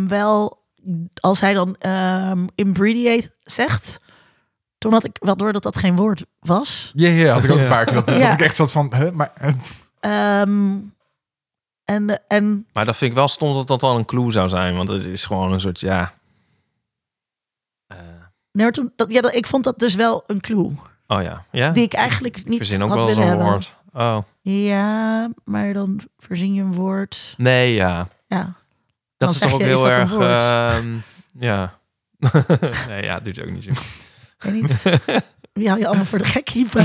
wel, 0.07 0.65
als 1.19 1.39
hij 1.39 1.53
dan 1.53 1.75
ehm 1.79 2.45
imbreviate 2.55 3.35
zegt, 3.43 3.99
toen 4.77 4.93
had 4.93 5.03
ik 5.03 5.17
wel 5.19 5.37
door 5.37 5.53
dat 5.53 5.63
dat 5.63 5.77
geen 5.77 5.95
woord 5.95 6.25
was. 6.39 6.91
ja, 6.95 7.09
ja, 7.09 7.33
had 7.33 7.43
ik 7.43 7.51
ook 7.51 7.57
een 7.59 7.67
paar 7.67 7.85
keer. 7.85 7.93
Dat, 7.93 8.07
ik 8.07 8.41
echt 8.41 8.55
zat 8.55 8.71
van, 8.71 8.93
huh, 8.95 9.11
maar... 9.11 9.31
eh, 9.35 9.51
Ehm, 9.99 10.77
en, 11.85 12.21
en 12.27 12.67
Maar 12.73 12.85
dat 12.85 12.97
vind 12.97 13.11
ik 13.11 13.17
wel 13.17 13.27
stom 13.27 13.53
dat 13.53 13.67
dat 13.67 13.83
al 13.83 13.97
een 13.97 14.05
clue 14.05 14.31
zou 14.31 14.49
zijn. 14.49 14.75
Want 14.75 14.89
het 14.89 15.05
is 15.05 15.25
gewoon 15.25 15.53
een 15.53 15.59
soort, 15.59 15.79
ja... 15.79 16.13
Eh, 17.87 17.97
nee, 18.51 18.63
maar 18.63 18.71
toen, 18.71 18.93
dat, 18.95 19.11
ja, 19.11 19.21
dat, 19.21 19.35
ik 19.35 19.47
vond 19.47 19.63
dat 19.63 19.79
dus 19.79 19.95
wel 19.95 20.23
een 20.27 20.41
clue. 20.41 20.71
oh 21.07 21.21
ja. 21.21 21.45
Ja? 21.51 21.69
Die 21.69 21.83
ik 21.83 21.93
eigenlijk 21.93 22.45
niet 22.45 22.57
Verzin 22.57 22.83
ook 22.83 22.89
had 22.89 22.97
wel 22.97 23.07
willen 23.07 23.21
zo'n 23.21 23.29
hebben. 23.31 23.47
woord. 23.51 23.75
Oh. 23.93 24.17
Ja, 24.41 25.29
maar 25.43 25.73
dan 25.73 25.99
verzin 26.17 26.53
je 26.53 26.61
een 26.61 26.73
woord. 26.73 27.33
Nee, 27.37 27.73
ja. 27.73 28.07
Ja. 28.27 28.43
Dat 28.43 28.53
Dan 29.17 29.29
is 29.29 29.37
toch 29.37 29.53
ook 29.53 29.59
je, 29.59 29.65
heel 29.65 29.89
erg... 29.89 30.11
ehm, 30.11 30.87
ja. 31.39 31.79
nee, 32.87 33.03
ja, 33.03 33.13
het 33.13 33.23
doet 33.23 33.41
ook 33.41 33.49
niet 33.49 33.63
zo. 33.63 33.71
Niet. 34.51 34.83
Wie 35.53 35.67
hou 35.67 35.79
je 35.79 35.87
allemaal 35.87 36.05
voor 36.05 36.17
de 36.17 36.25
gek, 36.25 36.49
Ipe? 36.49 36.83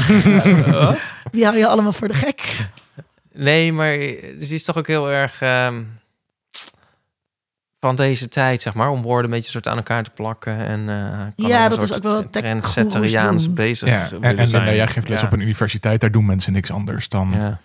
Wie 1.32 1.44
hou 1.44 1.56
je 1.59 1.66
allemaal 1.66 1.93
voor 1.93 2.09
de 2.09 2.14
gek? 2.14 2.68
Nee, 3.32 3.72
maar 3.72 3.93
het 3.93 4.51
is 4.51 4.64
toch 4.64 4.76
ook 4.78 4.86
heel 4.86 5.10
erg 5.10 5.40
ehm, 5.40 5.82
van 7.85 7.97
deze 7.97 8.28
tijd, 8.28 8.62
zeg 8.62 8.74
maar, 8.74 8.90
om 8.90 9.02
woorden 9.02 9.24
een 9.31 9.36
beetje 9.36 9.51
soort 9.51 9.69
aan 9.69 9.77
elkaar 9.77 10.02
te 10.05 10.11
plakken 10.11 10.56
en 10.56 10.89
eh 10.89 11.19
kan 11.36 11.47
Ja, 11.48 11.69
dat 11.69 11.82
is 11.82 11.94
ook 11.94 12.02
wel 12.02 12.31
trendsetteriaans 12.31 13.52
bezig 13.52 13.89
ja. 13.89 14.09
En, 14.20 14.35
Linda, 14.35 14.73
jij 14.74 14.86
geeft 14.86 15.09
les 15.09 15.20
Ja. 15.20 15.27
op 15.27 15.32
een 15.32 15.40
universiteit. 15.40 16.01
Daar 16.01 16.11
doen 16.11 16.27
mensen 16.27 16.52
niks 16.52 16.70
anders 16.70 17.09
dan 17.09 17.31
Ja. 17.32 17.59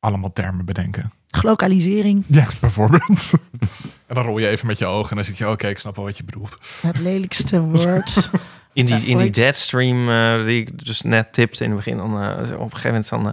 allemaal 0.00 0.32
termen 0.32 0.64
bedenken. 0.64 1.12
Glokalisering, 1.28 2.24
Ja, 2.38 2.46
bijvoorbeeld. 2.60 3.32
en 4.06 4.14
dan 4.14 4.24
rol 4.24 4.38
je 4.38 4.48
even 4.48 4.66
met 4.66 4.78
je 4.78 4.86
ogen 4.86 5.10
en 5.10 5.16
dan 5.16 5.24
zit 5.24 5.38
je, 5.38 5.48
oké, 5.50 5.66
ik 5.68 5.78
snap 5.78 5.96
wel 5.96 6.04
wat 6.04 6.16
je 6.16 6.24
bedoelt. 6.24 6.58
het 6.80 6.98
lelijkste 6.98 7.60
woord. 7.60 8.30
In 8.72 8.86
die, 8.86 8.94
Ja, 9.00 9.06
in 9.06 9.16
die 9.16 9.30
deadstream 9.30 10.08
eh, 10.10 10.44
die 10.44 10.60
ik 10.60 10.84
dus 10.86 11.00
net 11.02 11.32
tipte 11.32 11.64
in 11.64 11.70
het 11.70 11.78
begin, 11.78 11.96
dan, 11.96 12.22
eh, 12.22 12.30
op 12.38 12.40
een 12.72 12.76
gegeven 12.76 12.88
moment 12.88 13.08
dan, 13.08 13.32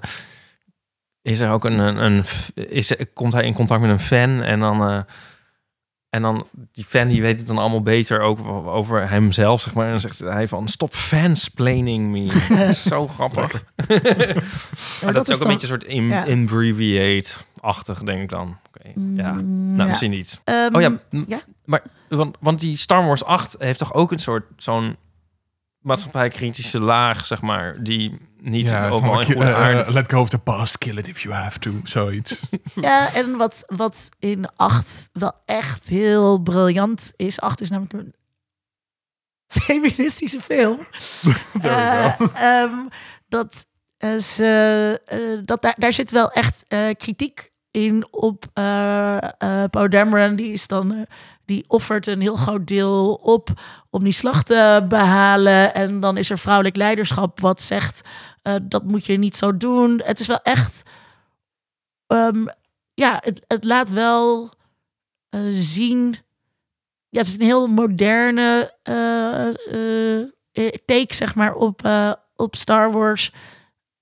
is 1.21 1.39
er 1.39 1.49
ook 1.51 1.65
een, 1.65 1.79
een, 1.79 1.97
een 1.97 2.23
is, 2.69 2.89
er- 2.97 3.07
komt 3.13 3.33
hij 3.33 3.43
in 3.43 3.53
contact 3.53 3.81
met 3.81 3.89
een 3.89 3.99
fan 3.99 4.41
en 4.41 4.59
dan, 4.59 4.81
eh, 4.89 4.99
en 6.11 6.21
dan 6.21 6.47
die 6.73 6.85
fan 6.85 7.07
die 7.07 7.21
weet 7.21 7.37
het 7.37 7.47
dan 7.47 7.57
allemaal 7.57 7.81
beter 7.81 8.19
ook 8.21 8.47
over 8.67 9.09
hemzelf, 9.09 9.61
zeg 9.61 9.73
maar. 9.73 9.85
En 9.85 9.91
dan 9.91 10.01
zegt 10.01 10.19
hij 10.19 10.47
van, 10.47 10.67
stop 10.67 10.93
fansplaining 10.93 12.11
me. 12.11 12.25
Dat 12.57 12.67
is 12.69 12.83
zo 12.83 13.07
grappig. 13.07 13.51
maar 15.03 15.13
dat, 15.13 15.29
is 15.29 15.35
ook 15.35 15.41
dan- 15.41 15.41
een 15.41 15.47
beetje 15.47 15.51
een 15.51 15.59
soort 15.67 15.83
in, 15.83 16.07
ja. 16.07 16.25
imbreviate-achtig, 16.25 18.03
denk 18.03 18.21
ik 18.21 18.29
dan. 18.29 18.57
Ja. 19.13 19.31
Mm, 19.31 19.65
Nou, 19.71 19.77
ja. 19.77 19.85
misschien 19.85 20.11
niet. 20.11 20.41
Ehm, 20.43 20.75
Oh 20.75 20.81
ja, 20.81 20.99
ja. 21.27 21.41
maar 21.65 21.81
want, 22.09 22.37
want 22.39 22.59
die 22.59 22.77
Star 22.77 23.05
Wars 23.05 23.23
8 23.23 23.55
heeft 23.59 23.79
toch 23.79 23.93
ook 23.93 24.11
een 24.11 24.19
soort 24.19 24.43
zo'n 24.57 24.95
maatschappijkritische 25.81 26.79
laag, 26.79 27.25
zeg 27.25 27.41
maar, 27.41 27.83
die 27.83 28.17
niet 28.41 28.69
ja, 28.69 28.89
overal 28.89 29.19
in 29.19 29.25
goede 29.25 29.49
eh, 29.49 29.55
aarde. 29.55 29.91
let 29.93 30.11
go 30.11 30.19
of 30.19 30.29
the 30.29 30.37
past, 30.37 30.77
kill 30.77 30.97
it 30.97 31.07
if 31.07 31.21
you 31.21 31.35
have 31.35 31.59
to. 31.59 31.71
Zoiets. 31.83 32.39
Ja, 32.81 33.13
en 33.13 33.37
wat, 33.37 33.63
wat 33.65 34.09
in 34.19 34.45
8 34.55 35.09
wel 35.13 35.33
echt 35.45 35.87
heel 35.87 36.37
briljant 36.37 37.11
is. 37.15 37.41
8 37.41 37.61
is 37.61 37.69
namelijk 37.69 37.93
een 37.93 38.13
feministische 39.47 40.41
film. 40.41 40.79
Ehm, 42.33 42.75
dat 43.27 43.65
eh, 43.97 44.17
ze, 44.17 45.01
eh, 45.05 45.39
dat 45.45 45.61
daar, 45.61 45.75
daar 45.77 45.93
zit 45.93 46.11
wel 46.11 46.31
echt 46.31 46.65
eh, 46.67 46.89
kritiek 46.97 47.51
in 47.71 48.07
op 48.11 48.45
eh 48.53 49.17
eh 49.17 49.69
Poe 49.69 49.89
Dameron. 49.89 50.35
Die 50.35 50.51
is 50.51 50.67
dan... 50.67 51.05
die 51.51 51.63
offert 51.67 52.07
een 52.07 52.21
heel 52.21 52.35
groot 52.35 52.67
deel 52.67 53.13
op 53.13 53.49
om 53.89 54.03
die 54.03 54.13
slag 54.13 54.43
te 54.43 54.85
behalen. 54.87 55.73
En 55.73 55.99
dan 55.99 56.17
is 56.17 56.29
er 56.29 56.37
vrouwelijk 56.37 56.75
leiderschap 56.75 57.39
wat 57.39 57.61
zegt... 57.61 58.01
eh, 58.41 58.55
dat 58.61 58.83
moet 58.83 59.05
je 59.05 59.17
niet 59.17 59.35
zo 59.35 59.57
doen. 59.57 60.01
Het 60.03 60.19
is 60.19 60.27
wel 60.27 60.41
echt... 60.43 60.83
ehm, 62.07 62.45
ja, 62.93 63.21
het, 63.47 63.63
laat 63.63 63.89
wel 63.89 64.53
eh, 65.29 65.41
zien. 65.51 66.15
Ja, 67.09 67.19
het 67.19 67.27
is 67.27 67.33
een 67.33 67.41
heel 67.41 67.67
moderne 67.67 68.73
eh, 68.83 69.53
take, 70.85 71.13
zeg 71.13 71.35
maar, 71.35 71.53
op, 71.53 71.89
op 72.35 72.55
Star 72.55 72.91
Wars. 72.91 73.33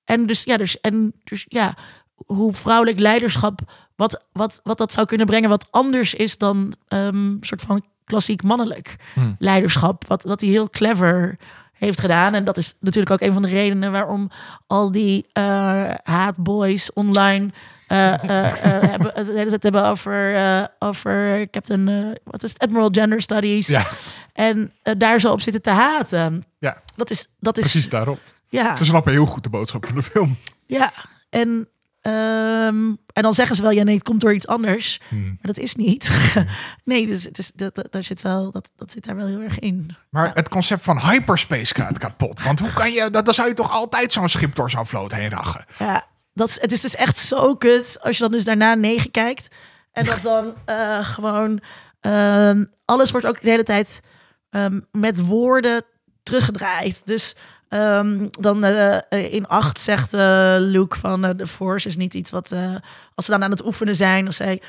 En 0.03 0.25
dus 0.25 0.43
ja, 0.43 0.57
dus, 0.57 0.79
en 0.79 1.13
dus 1.23 1.45
ja, 1.47 1.77
hoe 2.15 2.53
vrouwelijk 2.53 2.99
leiderschap, 2.99 3.59
wat, 3.99 4.23
wat, 4.31 4.59
wat 4.63 4.77
dat 4.77 4.93
zou 4.93 5.07
kunnen 5.07 5.25
brengen, 5.27 5.49
wat 5.49 5.67
anders 5.71 6.13
is 6.13 6.37
dan 6.37 6.73
een 6.87 7.37
soort 7.41 7.61
van 7.61 7.85
klassiek 8.05 8.43
mannelijk 8.43 8.95
Hmm. 9.13 9.35
leiderschap. 9.39 10.07
Wat, 10.07 10.23
wat 10.23 10.41
hij 10.41 10.49
heel 10.49 10.69
clever 10.69 11.37
heeft 11.73 11.99
gedaan. 11.99 12.33
En 12.33 12.43
dat 12.43 12.57
is 12.57 12.75
natuurlijk 12.79 13.11
ook 13.11 13.21
een 13.27 13.33
van 13.33 13.41
de 13.41 13.47
redenen 13.47 13.91
waarom 13.91 14.29
al 14.67 14.91
die 14.91 15.27
eh 15.33 15.91
haatboys 16.03 16.93
online 16.93 17.49
eh, 17.87 18.13
eh, 18.13 18.53
hebben, 18.91 19.11
het 19.13 19.27
hele 19.27 19.49
tijd 19.49 19.63
hebben 19.63 19.85
over, 19.87 20.69
over 20.79 21.47
Captain, 21.49 22.15
wat 22.23 22.43
is 22.43 22.51
het, 22.53 22.61
Admiral 22.61 22.89
Gender 22.91 23.21
Studies. 23.21 23.67
Ja. 23.67 23.85
En 24.33 24.73
daar 24.97 25.19
zo 25.19 25.31
op 25.31 25.41
zitten 25.41 25.61
te 25.61 25.69
haten. 25.69 26.45
Ja. 26.59 26.77
Dat 26.95 27.09
is, 27.09 27.27
dat 27.39 27.57
is 27.57 27.63
Precies 27.71 27.89
daarop. 27.89 28.19
ja, 28.49 28.75
Ze 28.75 28.85
snappen 28.85 29.11
heel 29.11 29.25
goed 29.25 29.43
de 29.43 29.49
boodschap 29.49 29.85
van 29.85 29.95
de 29.95 30.03
film. 30.03 30.37
ja. 30.65 30.91
En, 31.29 31.67
ehm, 32.01 32.93
en 33.13 33.23
dan 33.23 33.33
zeggen 33.33 33.55
ze 33.55 33.61
wel, 33.61 33.71
ja 33.71 33.83
nee, 33.83 33.95
het 33.95 34.03
komt 34.03 34.21
door 34.21 34.33
iets 34.33 34.47
anders. 34.47 34.99
Hmm. 35.09 35.25
Maar 35.25 35.53
dat 35.53 35.57
is 35.57 35.75
niet. 35.75 36.31
nee, 36.83 37.07
dus 37.07 37.23
het 37.23 37.37
is, 37.37 37.51
dat, 37.51 37.75
dat, 37.75 37.91
daar 37.91 38.03
zit 38.03 38.21
wel, 38.21 38.51
dat, 38.51 38.71
dat 38.75 38.91
zit 38.91 39.05
daar 39.05 39.15
wel 39.15 39.27
heel 39.27 39.41
erg 39.41 39.59
in. 39.59 39.95
Maar 40.09 40.31
het 40.33 40.49
concept 40.49 40.83
van 40.83 40.99
hyperspace 40.99 41.75
gaat 41.75 41.97
kapot. 41.97 42.43
Want 42.43 42.59
hoe 42.59 42.73
kan 42.73 42.91
je, 42.91 43.09
dat, 43.09 43.25
dan 43.25 43.33
zou 43.33 43.47
je 43.47 43.53
toch 43.53 43.71
altijd 43.71 44.13
zo'n 44.13 44.29
schip 44.29 44.55
door 44.55 44.69
zo'n 44.69 44.85
vloot 44.85 45.11
heen 45.11 45.29
rachen. 45.29 45.65
Ja, 45.79 46.05
dat 46.33 46.49
is, 46.49 46.61
het 46.61 46.71
is 46.71 46.81
dus 46.81 46.95
echt 46.95 47.17
zo 47.17 47.55
kut 47.55 47.97
als 48.01 48.15
je 48.17 48.23
dan 48.23 48.31
dus 48.31 48.43
daarna 48.43 48.73
negen 48.73 49.11
kijkt. 49.11 49.47
En 49.91 50.05
dat 50.05 50.21
dan 50.21 50.53
eh, 50.65 50.99
gewoon... 51.05 51.61
ehm, 51.99 52.65
alles 52.85 53.11
wordt 53.11 53.27
ook 53.27 53.41
de 53.41 53.49
hele 53.49 53.63
tijd 53.63 53.99
ehm, 54.49 54.79
met 54.91 55.25
woorden 55.25 55.83
teruggedraaid. 56.23 57.05
Dus 57.05 57.35
ehm, 57.69 58.27
dan 58.39 58.63
eh, 58.63 58.95
eh, 58.95 59.33
in 59.33 59.47
acht 59.47 59.79
zegt 59.81 60.13
eh, 60.13 60.55
Luke 60.59 60.99
van... 60.99 61.21
de 61.21 61.47
Force 61.47 61.87
is 61.87 61.95
niet 61.95 62.13
iets 62.13 62.31
wat... 62.31 62.53
als 63.15 63.25
ze 63.25 63.31
dan 63.31 63.43
aan 63.43 63.51
het 63.51 63.65
oefenen 63.65 63.95
zijn, 63.95 64.25
als 64.25 64.35
zij 64.35 64.61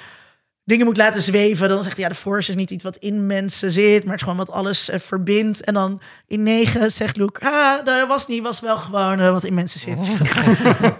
dingen 0.64 0.86
moet 0.86 0.96
laten 0.96 1.22
zweven... 1.22 1.68
dan 1.68 1.82
zegt 1.82 1.96
hij, 1.96 2.04
ja, 2.04 2.10
de 2.10 2.16
Force 2.16 2.50
is 2.50 2.56
niet 2.56 2.70
iets 2.70 2.84
wat 2.84 2.96
in 2.96 3.26
mensen 3.26 3.70
zit... 3.70 4.04
maar 4.04 4.12
het 4.12 4.20
is 4.20 4.28
gewoon 4.28 4.46
wat 4.46 4.50
alles 4.50 4.90
verbindt. 4.92 5.60
En 5.60 5.74
dan 5.74 6.00
in 6.26 6.42
negen 6.42 6.92
zegt 6.92 7.16
Luke... 7.16 7.40
ah, 7.40 7.84
dat 7.84 8.08
was 8.08 8.26
niet, 8.26 8.42
was 8.42 8.60
wel 8.60 8.76
gewoon 8.76 9.32
wat 9.32 9.44
in 9.44 9.54
mensen 9.54 9.80
zit. 9.80 9.98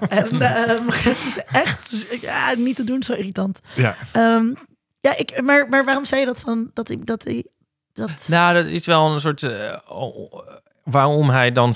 En 0.08 0.40
ehm, 0.40 0.82
het 0.86 1.18
is 1.26 1.42
echt 1.44 2.06
ja, 2.20 2.54
niet 2.54 2.76
te 2.76 2.84
doen, 2.84 3.02
zo 3.02 3.12
irritant. 3.12 3.60
Ja. 3.74 3.96
Ehm, 4.12 4.52
ja, 5.00 5.16
ik, 5.16 5.42
maar, 5.42 5.68
maar 5.68 5.84
waarom 5.84 6.04
zei 6.04 6.20
je 6.20 6.26
dat 6.26 6.40
van 6.40 6.70
dat 6.74 6.88
ik 6.88 7.06
dat 7.06 7.26
ik 7.26 7.46
dat 7.92 8.10
Nou, 8.26 8.54
dat 8.54 8.66
is 8.66 8.86
wel 8.86 9.12
een 9.12 9.20
soort... 9.20 9.48
oh, 9.88 10.32
waarom 10.84 11.30
hij 11.30 11.52
dan 11.52 11.74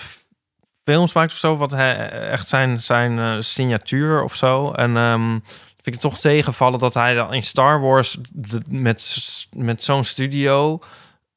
films 0.85 1.13
maakt 1.13 1.33
of 1.33 1.39
zo, 1.39 1.57
wat 1.57 1.71
hij 1.71 2.11
echt 2.11 2.49
zijn, 2.49 2.81
zijn 2.83 3.19
eh, 3.19 3.41
signatuur 3.41 4.23
of 4.23 4.37
zo. 4.37 4.73
En 4.73 4.97
ehm, 4.97 5.31
vind 5.31 5.87
ik 5.87 5.93
het 5.93 6.01
toch 6.01 6.19
tegenvallen 6.19 6.79
dat 6.79 6.95
hij 6.95 7.15
dan 7.15 7.35
in 7.35 7.43
Star 7.43 7.81
Wars 7.81 8.19
met, 8.69 9.25
met 9.57 9.85
zo'n 9.85 10.05
studio 10.05 10.81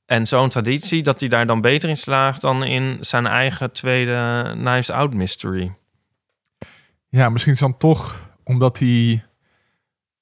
en 0.05 0.27
zo'n 0.27 0.49
traditie, 0.49 1.03
dat 1.03 1.19
hij 1.19 1.29
daar 1.29 1.47
dan 1.47 1.61
beter 1.61 1.89
in 1.89 1.97
slaagt 1.97 2.41
dan 2.41 2.63
in 2.63 2.97
zijn 3.01 3.27
eigen 3.27 3.71
tweede 3.71 4.43
Knives 4.57 4.89
Out 4.89 5.13
mystery. 5.13 5.73
Ja, 7.09 7.29
misschien 7.29 7.53
is 7.53 7.59
dan 7.59 7.77
toch 7.77 8.29
omdat 8.43 8.79
hij 8.79 9.25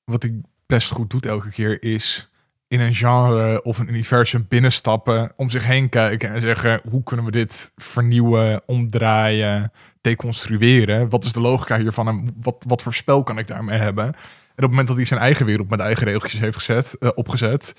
wat 0.04 0.22
hij 0.22 0.42
best 0.66 0.92
goed 0.92 1.10
doet 1.10 1.26
elke 1.26 1.50
keer 1.52 1.84
is 1.84 2.30
in 2.76 2.82
een 2.82 2.96
genre 2.96 3.64
of 3.64 3.80
een 3.80 3.88
universum 3.88 4.46
binnenstappen, 4.50 5.32
om 5.36 5.50
zich 5.50 5.66
heen 5.66 5.90
kijken 5.90 6.34
en 6.34 6.42
zeggen 6.42 6.82
hoe 6.90 7.04
kunnen 7.04 7.26
we 7.26 7.32
dit 7.32 7.72
vernieuwen, 7.76 8.62
omdraaien, 8.66 9.72
deconstrueren? 10.02 11.10
Wat 11.10 11.24
is 11.24 11.34
de 11.34 11.40
logica 11.40 11.78
hiervan 11.78 12.08
en 12.08 12.36
wat, 12.42 12.64
wat 12.68 12.82
voor 12.82 12.94
spel 12.94 13.24
kan 13.24 13.38
ik 13.38 13.48
daarmee 13.48 13.80
hebben? 13.80 14.06
En 14.06 14.12
op 14.12 14.56
het 14.56 14.70
moment 14.70 14.88
dat 14.88 14.98
hij 14.98 15.06
zijn 15.06 15.20
eigen 15.20 15.46
wereld 15.46 15.70
met 15.70 15.80
eigen 15.80 16.06
regeltjes 16.06 16.40
heeft 16.40 16.58
gezet, 16.58 16.98
eh, 17.00 17.10
opgezet, 17.16 17.76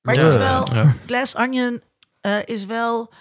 Maar 0.00 0.14
het 0.14 0.24
is 0.24 0.36
wel, 0.36 0.74
Ja. 0.74 0.94
Glass 1.06 1.36
Onion 1.36 1.82
eh, 2.20 2.32
is 2.44 2.66
wel 2.66 3.12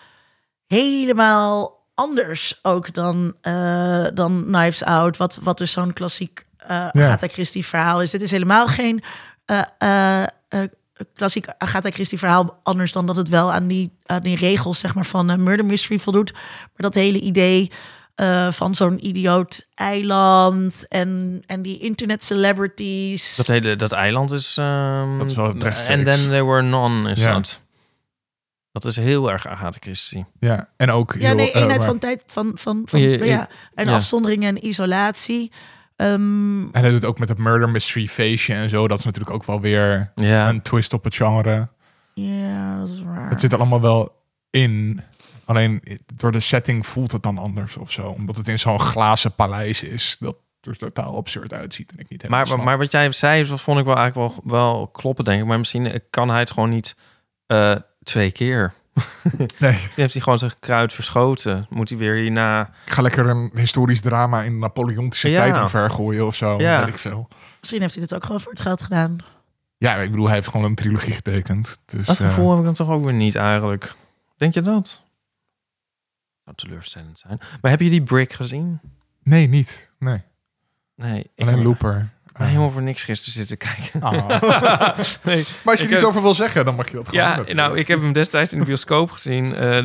helemaal 0.67 1.81
anders 1.93 2.59
ook 2.61 2.93
dan, 2.93 3.35
eh, 3.41 4.05
dan 4.13 4.43
Knives 4.47 4.83
Out. 4.83 5.17
Wat, 5.17 5.39
wat 5.41 5.57
dus 5.57 5.71
zo'n 5.71 5.93
klassiek 5.93 6.45
eh 6.57 6.87
Agatha 6.87 7.27
Christie 7.27 7.65
verhaal 7.65 8.01
is. 8.01 8.11
Dit 8.11 8.21
is 8.21 8.31
helemaal 8.31 8.67
geen 8.67 9.03
eh, 9.45 9.61
eh, 9.77 10.21
eh, 10.21 10.27
klassiek 11.15 11.45
Agatha 11.57 11.89
Christie 11.89 12.17
verhaal. 12.19 12.59
Anders 12.63 12.91
dan 12.91 13.05
dat 13.05 13.15
het 13.15 13.29
wel 13.29 13.53
aan 13.53 13.67
die, 13.67 13.91
aan 14.05 14.21
die 14.21 14.35
regels 14.37 14.79
zeg 14.79 14.95
maar, 14.95 15.05
van 15.05 15.29
een 15.29 15.43
murder 15.43 15.65
mystery 15.65 15.99
voldoet. 15.99 16.31
Maar 16.33 16.71
dat 16.75 16.93
hele 16.93 17.19
idee... 17.19 17.71
eh, 18.15 18.51
van 18.51 18.75
zo'n 18.75 19.05
idioot 19.07 19.67
eiland 19.75 20.85
en, 20.87 21.43
en 21.45 21.61
die 21.61 21.79
internet 21.79 22.23
celebrities. 22.23 23.35
Dat 23.35 23.47
hele 23.47 23.75
dat 23.75 23.91
eiland 23.91 24.31
is. 24.31 24.57
ehm, 24.57 25.17
Dat 25.17 25.29
is 25.29 25.35
wel. 25.35 25.45
And 25.45 25.85
then 25.85 26.05
there 26.05 26.45
were 26.45 26.61
none 26.61 27.11
is 27.11 27.19
Ja. 27.19 27.33
dat. 27.33 27.61
Dat 28.71 28.85
is 28.85 28.95
heel 28.95 29.31
erg 29.31 29.47
Agatha 29.47 29.77
Christie. 29.81 30.25
ja, 30.39 30.69
en 30.77 30.89
ook 30.91 31.13
Ja, 31.13 31.19
heel, 31.19 31.35
nee, 31.35 31.51
eh, 31.51 31.61
eenheid 31.61 31.83
van 31.83 31.99
tijd, 31.99 32.23
van, 32.25 32.51
van, 32.55 32.81
van 32.85 32.99
Je- 32.99 33.25
ja, 33.25 33.49
en 33.73 33.87
ja. 33.87 33.93
afzondering 33.93 34.43
en 34.43 34.65
isolatie. 34.67 35.51
Ehm, 36.03 36.61
En 36.71 36.81
hij 36.81 36.89
doet 36.91 37.05
ook 37.05 37.19
met 37.19 37.29
het 37.29 37.37
murder 37.37 37.69
mystery 37.69 38.07
feestje 38.07 38.53
en 38.53 38.69
zo. 38.69 38.87
Dat 38.87 38.99
is 38.99 39.05
natuurlijk 39.05 39.35
ook 39.35 39.43
wel 39.43 39.61
weer 39.61 40.11
een 40.15 40.61
twist 40.61 40.93
op 40.93 41.03
het 41.03 41.15
genre. 41.15 41.67
ja, 42.13 42.79
dat 42.79 42.89
is 42.89 43.01
waar. 43.01 43.29
Het 43.29 43.41
zit 43.41 43.51
er 43.53 43.59
allemaal 43.59 43.81
wel 43.81 44.21
in. 44.49 45.01
Alleen 45.45 45.83
door 46.15 46.31
de 46.31 46.39
setting 46.39 46.87
voelt 46.87 47.11
het 47.11 47.23
dan 47.23 47.37
anders 47.37 47.77
of 47.77 47.91
zo. 47.91 48.07
Omdat 48.07 48.35
het 48.35 48.47
in 48.47 48.59
zo'n 48.59 48.79
glazen 48.79 49.35
paleis 49.35 49.83
is. 49.83 50.17
Dat 50.19 50.35
er 50.61 50.77
totaal 50.77 51.15
absurd 51.15 51.53
uitziet. 51.53 51.91
En 51.91 51.97
ik 51.99 52.09
niet 52.09 52.21
helemaal 52.21 52.43
Maar, 52.43 52.53
snap. 52.53 52.63
maar 52.65 52.77
wat 52.77 52.91
jij 52.91 53.11
zei, 53.11 53.47
dat 53.47 53.61
vond 53.61 53.79
ik 53.79 53.85
wel 53.85 53.97
eigenlijk 53.97 54.33
wel, 54.33 54.43
wel 54.51 54.87
kloppen, 54.87 55.23
denk 55.25 55.41
ik. 55.41 55.47
Maar 55.47 55.57
misschien 55.59 56.01
kan 56.09 56.29
hij 56.29 56.39
het 56.39 56.51
gewoon 56.51 56.69
niet 56.69 56.95
eh, 57.45 57.75
twee 58.03 58.31
keer. 58.31 58.73
Nee, 59.59 59.73
heeft 59.95 60.13
hij 60.13 60.21
gewoon 60.21 60.39
zijn 60.39 60.51
kruid 60.59 60.93
verschoten. 60.93 61.65
Moet 61.69 61.89
hij 61.89 61.97
weer 61.97 62.15
hierna... 62.15 62.61
ik 62.85 62.91
ga 62.93 63.01
lekker 63.01 63.25
een 63.29 63.51
historisch 63.53 64.01
drama 64.01 64.41
in 64.41 64.59
Napoleontische 64.59 65.29
Ja. 65.29 65.37
tijd 65.43 65.57
omver 65.57 65.89
gooien 65.91 66.25
of 66.25 66.35
zo. 66.35 66.59
Ja. 66.59 66.79
Weet 66.79 66.87
ik 66.93 66.97
veel. 66.99 67.27
Misschien 67.59 67.81
heeft 67.81 67.93
hij 67.93 68.03
dit 68.03 68.13
ook 68.15 68.23
gewoon 68.25 68.41
voor 68.41 68.51
het 68.51 68.61
geld 68.61 68.81
gedaan. 68.81 69.17
Ja, 69.77 69.95
ik 69.95 70.09
bedoel, 70.11 70.25
hij 70.25 70.35
heeft 70.35 70.47
gewoon 70.47 70.65
een 70.65 70.75
trilogie 70.75 71.13
getekend. 71.13 71.79
Dus, 71.85 72.05
Dat 72.05 72.19
eh, 72.19 72.27
gevoel 72.27 72.49
heb 72.49 72.59
ik 72.59 72.65
dan 72.65 72.73
toch 72.73 72.89
ook 72.89 73.03
weer 73.03 73.13
niet 73.13 73.35
eigenlijk. 73.35 73.93
Denk 74.37 74.53
je 74.53 74.61
dat? 74.61 75.01
Zou 76.43 76.55
teleurstellend 76.55 77.19
zijn. 77.19 77.39
Maar 77.61 77.71
heb 77.71 77.79
je 77.79 77.89
die 77.89 78.03
Brick 78.03 78.33
gezien? 78.33 78.79
nee, 79.23 79.47
niet. 79.47 79.91
Nee, 79.99 80.21
Nee. 80.95 81.31
Ik 81.35 81.47
alleen 81.47 81.63
Looper. 81.63 82.09
Helemaal 82.33 82.71
voor 82.71 82.81
niks 82.81 83.03
gisteren 83.03 83.33
zitten 83.33 83.57
kijken. 83.57 84.01
Ah. 84.01 84.27
Nee. 85.23 85.45
maar 85.63 85.73
als 85.73 85.81
je 85.81 85.85
er 85.87 85.91
iets 85.91 85.99
heb- 86.01 86.03
over 86.09 86.21
wil 86.21 86.35
zeggen, 86.35 86.65
dan 86.65 86.75
mag 86.75 86.89
je 86.89 86.95
dat 86.95 87.09
gewoon 87.09 87.25
Ja, 87.25 87.53
nou, 87.53 87.77
ik 87.77 87.87
heb 87.87 88.01
hem 88.01 88.13
destijds 88.13 88.53
in 88.53 88.59
de 88.59 88.65
bioscoop 88.65 89.11
gezien. 89.11 89.55
Eh, 89.55 89.83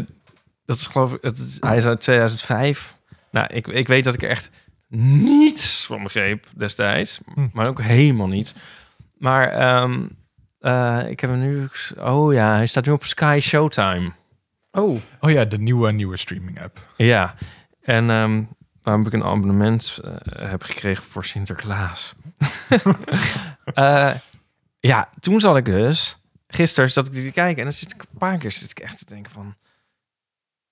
dat 0.65 0.77
is 0.77 0.87
geloof 0.87 1.12
ik, 1.12 1.19
het, 1.23 1.39
is- 1.39 1.57
hij 1.61 1.77
is 1.77 1.85
uit 1.85 2.01
2005. 2.01 2.97
Nou, 3.31 3.47
ik, 3.55 3.69
ik 3.69 3.87
weet 3.89 4.05
dat 4.05 4.15
ik 4.15 4.23
er 4.23 4.29
echt 4.29 4.51
niets 4.89 5.87
van 5.87 6.03
begreep 6.03 6.47
destijds. 6.57 7.20
Hm. 7.35 7.47
Maar 7.53 7.66
ook 7.66 7.81
helemaal 7.83 8.29
niet. 8.29 8.55
Maar 9.16 9.49
ehm, 9.49 10.01
eh, 10.61 11.01
ik 11.09 11.20
heb 11.20 11.31
hem 11.31 11.41
nu... 11.41 11.69
Oh 11.99 12.33
ja, 12.33 12.55
hij 12.55 12.66
staat 12.66 12.87
nu 12.87 12.93
op 12.93 13.05
Sky 13.05 13.39
Showtime. 13.43 14.12
Oh, 14.70 15.01
Oh 15.20 15.31
ja, 15.31 15.45
de 15.45 15.59
nieuwe, 15.59 15.93
nieuwe 15.93 16.16
streaming 16.16 16.62
app. 16.62 16.87
Ja, 16.97 17.35
en 17.83 18.11
ehm 18.11 18.43
waarom 18.83 19.07
ik 19.07 19.12
een 19.12 19.25
abonnement 19.25 19.99
eh, 20.05 20.12
heb 20.51 20.62
gekregen 20.62 21.05
voor 21.05 21.25
Sinterklaas. 21.25 22.15
Eh, 23.74 24.15
ja, 24.81 25.10
toen 25.20 25.40
zat 25.40 25.56
ik 25.56 25.65
dus... 25.65 26.16
Gisteren 26.48 26.90
zat 26.90 27.06
ik 27.06 27.12
die 27.12 27.24
te 27.24 27.31
kijken 27.31 27.59
en 27.59 27.65
dan 27.65 27.73
zit 27.73 27.93
ik 27.94 28.01
een 28.02 28.19
paar 28.19 28.39
keer 28.39 28.52
zit 28.52 28.70
ik 28.70 28.81
echt 28.81 28.98
te 28.98 29.05
denken 29.05 29.32
van... 29.32 29.55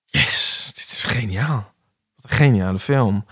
Jezus, 0.05 0.65
dit 0.73 0.83
is 0.83 1.03
geniaal. 1.03 1.73
Wat 2.15 2.31
een 2.31 2.37
geniale 2.37 2.79
film. 2.79 3.25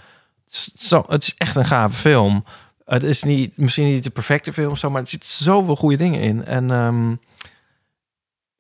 Het 0.46 0.54
is, 0.54 0.64
zo, 0.88 1.04
het 1.08 1.24
is 1.24 1.36
echt 1.36 1.56
een 1.56 1.66
gave 1.66 1.96
film. 1.96 2.46
Het 2.86 3.04
is 3.04 3.24
niet, 3.24 3.58
misschien 3.58 3.86
niet 3.86 4.04
de 4.04 4.10
perfecte 4.10 4.54
film, 4.54 4.76
zo, 4.76 4.90
maar 4.90 5.02
er 5.02 5.08
zitten 5.08 5.30
zoveel 5.30 5.76
goede 5.76 5.98
dingen 5.98 6.22
in. 6.22 6.46
En 6.46 6.72
ehm, 6.72 7.16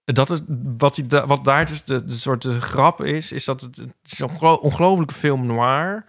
dat 0.03 0.29
is 0.29 0.39
wat, 0.77 0.95
die, 0.95 1.05
wat 1.25 1.43
daar 1.43 1.65
dus 1.65 1.83
de, 1.83 2.05
de 2.05 2.13
soort 2.13 2.41
de 2.41 2.61
grap 2.61 3.01
is, 3.03 3.31
is 3.31 3.45
dat 3.45 3.61
het, 3.61 3.79
is 4.03 4.19
een 4.19 4.29
ongeloo- 4.29 4.53
ongelofelijke 4.61 5.13
film 5.13 5.45
noir. 5.45 6.05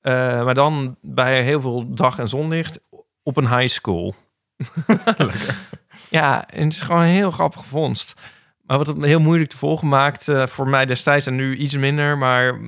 eh, 0.00 0.44
maar 0.44 0.54
dan 0.54 0.96
bij 1.00 1.42
heel 1.42 1.60
veel 1.60 1.94
dag- 1.94 2.18
en 2.18 2.28
zonlicht 2.28 2.78
op 3.30 3.36
een 3.36 3.58
high 3.58 3.72
school. 3.72 4.14
ja, 6.10 6.48
en 6.48 6.64
het 6.64 6.72
is 6.72 6.82
gewoon 6.82 7.02
een 7.02 7.08
heel 7.08 7.30
grappige 7.30 7.64
vondst. 7.64 8.20
Maar 8.62 8.78
wat 8.78 8.86
het 8.86 9.04
heel 9.04 9.20
moeilijk 9.20 9.50
te 9.50 9.56
volgen 9.56 9.88
maakt 9.88 10.28
eh, 10.28 10.46
voor 10.46 10.68
mij 10.68 10.86
destijds 10.86 11.26
en 11.26 11.34
nu 11.34 11.56
iets 11.56 11.76
minder, 11.76 12.18
maar 12.18 12.60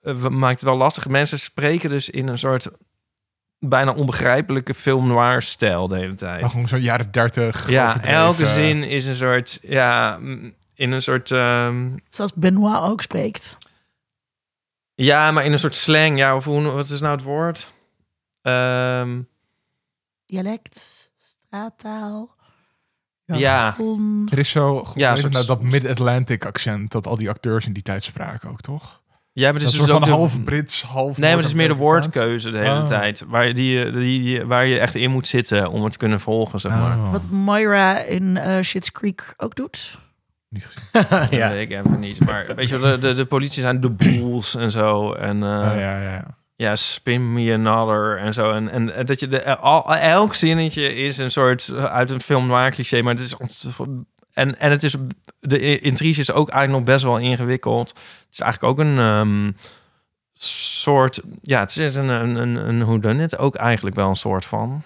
we 0.00 0.28
maakt 0.28 0.60
het 0.60 0.68
wel 0.68 0.76
lastig. 0.76 1.08
Mensen 1.08 1.38
spreken 1.38 1.90
dus 1.90 2.10
in 2.10 2.28
een 2.28 2.38
soort 2.38 2.68
bijna 3.58 3.92
onbegrijpelijke 3.92 4.74
film 4.74 5.06
noir 5.06 5.42
stijl 5.42 5.88
de 5.88 5.96
hele 5.96 6.14
tijd. 6.14 6.40
Maar 6.40 6.50
gewoon 6.50 6.68
zo'n 6.68 6.80
jaren 6.80 7.10
dertig. 7.10 7.70
Ja, 7.70 8.02
elke 8.02 8.46
zin 8.46 8.82
is 8.82 9.06
een 9.06 9.14
soort, 9.14 9.58
ja, 9.62 10.18
mm, 10.20 10.54
in 10.74 10.92
een 10.92 11.02
soort, 11.02 11.30
ehm, 11.30 11.88
Zoals 12.08 12.34
Benoit 12.34 12.82
ook 12.82 13.02
spreekt. 13.02 13.56
ja, 14.94 15.30
maar 15.30 15.44
in 15.44 15.52
een 15.52 15.58
soort 15.58 15.74
slang. 15.74 16.18
Ja, 16.18 16.36
of 16.36 16.44
hoe, 16.44 16.62
wat 16.62 16.90
is 16.90 17.00
nou 17.00 17.14
het 17.14 17.24
woord? 17.24 17.72
Ehm, 18.42 19.20
Dialect, 20.28 21.10
straattaal. 21.18 22.36
Ja. 23.24 23.76
Er 24.30 24.38
is 24.38 24.50
zo 24.50 24.74
Ja, 24.94 25.08
ja, 25.10 25.16
soort- 25.16 25.32
nou, 25.32 25.46
dat 25.46 25.62
mid-Atlantic 25.62 26.44
accent 26.46 26.90
dat 26.92 27.06
al 27.06 27.16
die 27.16 27.28
acteurs 27.28 27.66
in 27.66 27.72
die 27.72 27.82
tijd 27.82 28.02
spraken 28.04 28.50
ook, 28.50 28.60
toch? 28.60 29.02
ja, 29.32 29.44
maar 29.52 29.60
het 29.60 29.68
is 29.68 29.76
dus 29.76 29.80
ook 29.80 29.88
van 29.88 30.02
de- 30.02 30.10
half 30.10 30.44
Brits, 30.44 30.82
half 30.82 31.18
Nee, 31.18 31.28
maar 31.30 31.38
het 31.38 31.48
is 31.48 31.54
meer 31.56 31.68
de 31.68 31.74
woordkeuze 31.74 32.50
de 32.50 32.58
hele 32.58 32.80
Oh. 32.80 32.86
tijd. 32.86 33.24
Waar, 33.26 33.54
die, 33.54 33.90
die, 33.90 34.20
die- 34.22 34.44
waar 34.44 34.66
je 34.66 34.78
echt 34.78 34.94
in 34.94 35.10
moet 35.10 35.26
zitten 35.28 35.70
om 35.70 35.82
het 35.82 35.92
te 35.92 35.98
kunnen 35.98 36.20
volgen, 36.20 36.60
zeg 36.60 36.72
maar. 36.72 36.96
Oh, 36.96 37.12
Wat 37.12 37.30
Moira 37.30 37.98
in 37.98 38.36
eh 38.36 38.60
Shit's 38.62 38.92
Creek 38.92 39.34
ook 39.36 39.54
doet. 39.54 39.98
niet 40.48 40.64
gezien. 40.64 40.82
Dat 41.10 41.30
ja. 41.40 41.50
weet 41.50 41.70
ik 41.70 41.78
even 41.84 41.98
niet. 42.00 42.24
Maar 42.24 42.54
weet 42.54 42.68
je, 42.68 42.78
wel, 42.78 42.90
de, 42.92 42.98
de, 42.98 43.12
de 43.14 43.26
politie 43.26 43.62
zijn 43.62 43.80
de 43.80 43.90
boels 43.90 44.54
en 44.54 44.70
zo. 44.70 45.12
En 45.12 45.42
eh, 45.42 45.48
Oh, 45.48 45.64
ja, 45.64 46.00
ja, 46.00 46.12
ja. 46.12 46.37
Ja, 46.58 46.76
spin 46.76 47.32
me 47.32 47.52
another 47.52 48.18
en 48.18 48.34
zo. 48.34 48.50
En, 48.50 48.92
en 48.92 49.06
dat 49.06 49.20
je 49.20 49.28
de, 49.28 49.56
al, 49.56 49.94
elk 49.94 50.34
zinnetje 50.34 50.94
is 50.94 51.18
een 51.18 51.30
soort 51.30 51.72
uit 51.72 52.10
een 52.10 52.20
film 52.20 52.46
noir 52.46 52.70
cliché, 52.70 53.02
maar 53.02 53.14
het 53.14 53.22
is 53.22 53.36
en, 54.32 54.58
en 54.58 54.70
het 54.70 54.82
is 54.82 54.96
de 55.40 55.78
intrige 55.78 56.20
is 56.20 56.32
ook 56.32 56.48
eigenlijk 56.48 56.86
nog 56.86 56.94
best 56.94 57.04
wel 57.04 57.18
ingewikkeld. 57.18 57.88
Het 57.88 58.26
is 58.30 58.40
eigenlijk 58.40 58.72
ook 58.72 58.86
een 58.86 58.98
ehm, 58.98 59.52
soort, 60.80 61.20
ja, 61.42 61.60
het 61.60 61.76
is 61.76 61.94
een 61.94 62.08
een 62.08 62.34
een, 62.34 62.56
een 62.68 62.82
hoe 62.82 63.00
dan 63.00 63.18
het 63.18 63.38
ook 63.38 63.54
eigenlijk 63.54 63.96
wel 63.96 64.08
een 64.08 64.16
soort 64.16 64.44
van. 64.44 64.82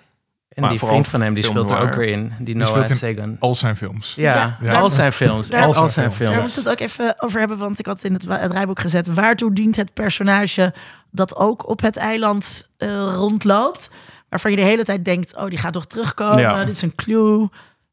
En 0.55 0.61
Maar 0.63 0.71
die 0.71 0.79
vriend 0.79 1.09
van 1.09 1.21
hem, 1.21 1.35
die 1.35 1.45
speelt 1.45 1.71
er 1.71 1.79
ook 1.81 1.95
weer 1.95 2.09
in. 2.09 2.33
Die 2.39 2.57
Noah 2.57 2.69
speelt 2.69 2.89
in- 2.91 2.97
Sagan. 2.97 3.37
Al 3.39 3.55
zijn 3.55 3.77
films. 3.77 4.15
Ja, 4.15 4.59
Ja. 4.61 4.79
al 4.81 4.91
zijn 4.91 5.13
films. 5.13 5.49
Daar- 5.49 5.59
Echt 5.59 5.69
al 5.69 5.75
zijn 5.75 5.91
zijn 5.91 6.13
films. 6.13 6.33
Daar 6.35 6.43
moeten 6.43 6.63
we 6.65 6.71
het 6.71 6.81
ook 6.81 6.87
even 6.89 7.15
over 7.23 7.39
hebben, 7.39 7.59
want 7.59 7.79
ik 7.79 7.87
had 7.87 8.05
in 8.05 8.13
het, 8.13 8.25
het 8.29 8.53
rijboek 8.53 8.81
gezet. 8.81 9.07
Waartoe 9.15 9.53
dient 9.53 9.77
het 9.77 9.93
personage 9.93 10.75
dat 11.11 11.37
ook 11.37 11.69
op 11.69 11.81
het 11.81 11.97
eiland 11.97 12.69
eh, 12.77 12.89
rondloopt? 13.15 13.89
Waarvan 14.29 14.51
je 14.51 14.57
de 14.57 14.63
hele 14.63 14.85
tijd 14.85 15.05
denkt, 15.05 15.37
oh, 15.37 15.47
die 15.49 15.59
gaat 15.59 15.73
toch 15.73 15.87
terugkomen. 15.87 16.39
Ja. 16.41 16.65
Dit 16.65 16.77
is 16.77 16.83
een 16.83 16.95
clue. 16.95 17.49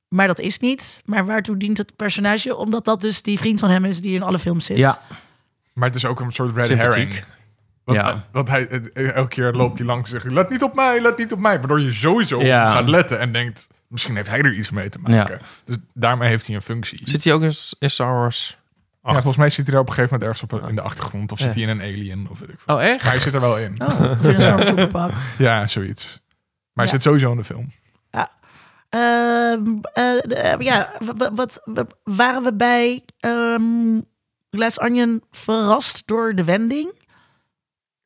Maar 0.08 0.28
dat 0.28 0.40
is 0.40 0.60
niet. 0.60 1.02
Maar 1.06 1.26
waartoe 1.26 1.58
dient 1.58 1.78
het 1.78 1.96
personage? 1.96 2.56
Omdat 2.56 2.86
dat 2.86 3.02
dus 3.02 3.22
die 3.22 3.38
vriend 3.38 3.60
van 3.60 3.70
hem 3.70 3.86
is 3.86 4.02
die 4.02 4.16
in 4.16 4.24
alle 4.24 4.40
films 4.40 4.66
zit. 4.66 4.78
Ja, 4.78 5.02
Maar 5.74 5.88
het 5.88 5.96
is 5.98 6.06
ook 6.06 6.20
een 6.20 6.32
soort 6.32 6.56
red 6.56 6.68
Sympathiek. 6.68 7.04
herring. 7.12 7.24
Want, 7.96 8.08
Ja. 8.08 8.26
want 8.32 8.50
hij, 8.50 8.68
eh, 8.68 9.16
elke 9.16 9.28
keer 9.30 9.52
loopt 9.52 9.78
hij 9.78 9.88
langs 9.88 10.12
en 10.14 10.22
zegt... 10.22 10.34
Let 10.34 10.50
niet 10.50 10.64
op 10.64 10.74
mij, 10.76 11.02
let 11.02 11.18
niet 11.18 11.32
op 11.32 11.40
mij. 11.40 11.58
Waardoor 11.60 11.82
je 11.82 11.92
sowieso 11.94 12.42
Ja. 12.42 12.72
gaat 12.72 12.90
letten 12.90 13.20
en 13.20 13.32
denkt... 13.34 13.68
Misschien 13.88 14.16
heeft 14.16 14.30
hij 14.30 14.42
er 14.42 14.54
iets 14.54 14.70
mee 14.72 14.90
te 14.90 15.00
maken. 15.00 15.40
Dus 15.66 15.76
daarmee 15.94 16.30
heeft 16.30 16.46
hij 16.48 16.56
een 16.56 16.62
functie. 16.62 17.02
Zit 17.04 17.24
hij 17.24 17.34
ook 17.34 17.42
in, 17.42 17.54
in 17.80 17.90
Star 17.90 18.14
Wars? 18.14 18.58
ja, 19.04 19.12
volgens 19.14 19.38
mij 19.38 19.50
zit 19.50 19.66
hij 19.66 19.76
er 19.76 19.82
op 19.82 19.88
een 19.88 19.94
gegeven 19.94 20.18
moment 20.20 20.40
ergens 20.40 20.54
op, 20.64 20.70
in 20.70 20.76
de 20.76 20.82
achtergrond. 20.82 21.32
Of 21.32 21.40
Ja. 21.40 21.46
zit 21.46 21.54
hij 21.54 21.64
in 21.64 21.70
een 21.70 21.82
alien 21.82 22.28
of 22.30 22.40
weet 22.40 22.50
ik 22.50 22.60
veel. 22.60 22.76
Oh, 22.76 22.84
echt? 22.84 23.04
Maar 23.04 23.12
hij 23.12 23.22
zit 23.22 23.34
er 23.34 23.40
wel 23.42 23.58
in. 23.60 23.82
Oh. 23.82 24.02
Of 24.12 24.24
in 24.26 24.34
een 24.36 24.42
stormtrooperpak. 24.42 25.12
Ja, 25.38 25.68
zoiets. 25.68 26.22
hij 26.74 26.86
Ja. 26.86 26.92
zit 26.92 27.02
sowieso 27.02 27.32
in 27.32 27.38
de 27.38 27.44
film. 27.44 27.70
Ehm, 28.90 29.62
eh, 29.94 30.52
eh, 30.54 30.60
ja, 30.60 30.92
wat, 31.34 31.64
waren 32.04 32.44
we 32.44 32.54
bij 32.54 33.04
ehm 33.20 34.02
Glass 34.52 34.80
Onion 34.80 35.24
verrast 35.32 36.04
door 36.06 36.36
de 36.36 36.44
wending? 36.44 36.92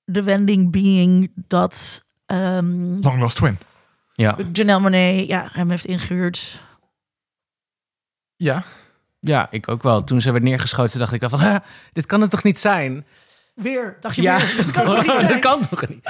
De 0.05 0.23
wending 0.23 0.71
being 0.71 1.31
dat 1.35 2.05
ehm 2.25 2.99
Long 3.01 3.19
Lost 3.19 3.35
Twin. 3.35 3.57
Ja. 4.13 4.37
Janelle 4.51 4.79
Monáe 4.79 5.27
ja, 5.27 5.49
hem 5.51 5.69
heeft 5.69 5.85
ingehuurd. 5.85 6.61
Ja. 8.35 8.63
ja, 9.19 9.47
ik 9.51 9.67
ook 9.67 9.83
wel. 9.83 10.03
Toen 10.03 10.21
ze 10.21 10.31
werd 10.31 10.43
neergeschoten, 10.43 10.99
dacht 10.99 11.13
ik 11.13 11.23
al 11.23 11.29
van, 11.29 11.39
"Ah, 11.39 11.55
dit 11.91 12.05
kan 12.05 12.21
het 12.21 12.29
toch 12.29 12.43
niet 12.43 12.59
zijn? 12.59 13.05
Weer, 13.55 13.97
dacht 13.99 14.15
je 14.15 14.21
Ja, 14.21 14.37
weer? 14.37 14.55
Dat 14.57 14.71
kan 14.71 14.85
toch 14.85 15.05
niet 15.05 15.15
zijn? 15.15 15.27
dat 15.33 15.39
kan 15.39 15.67
toch 15.67 15.87
niet? 15.87 16.05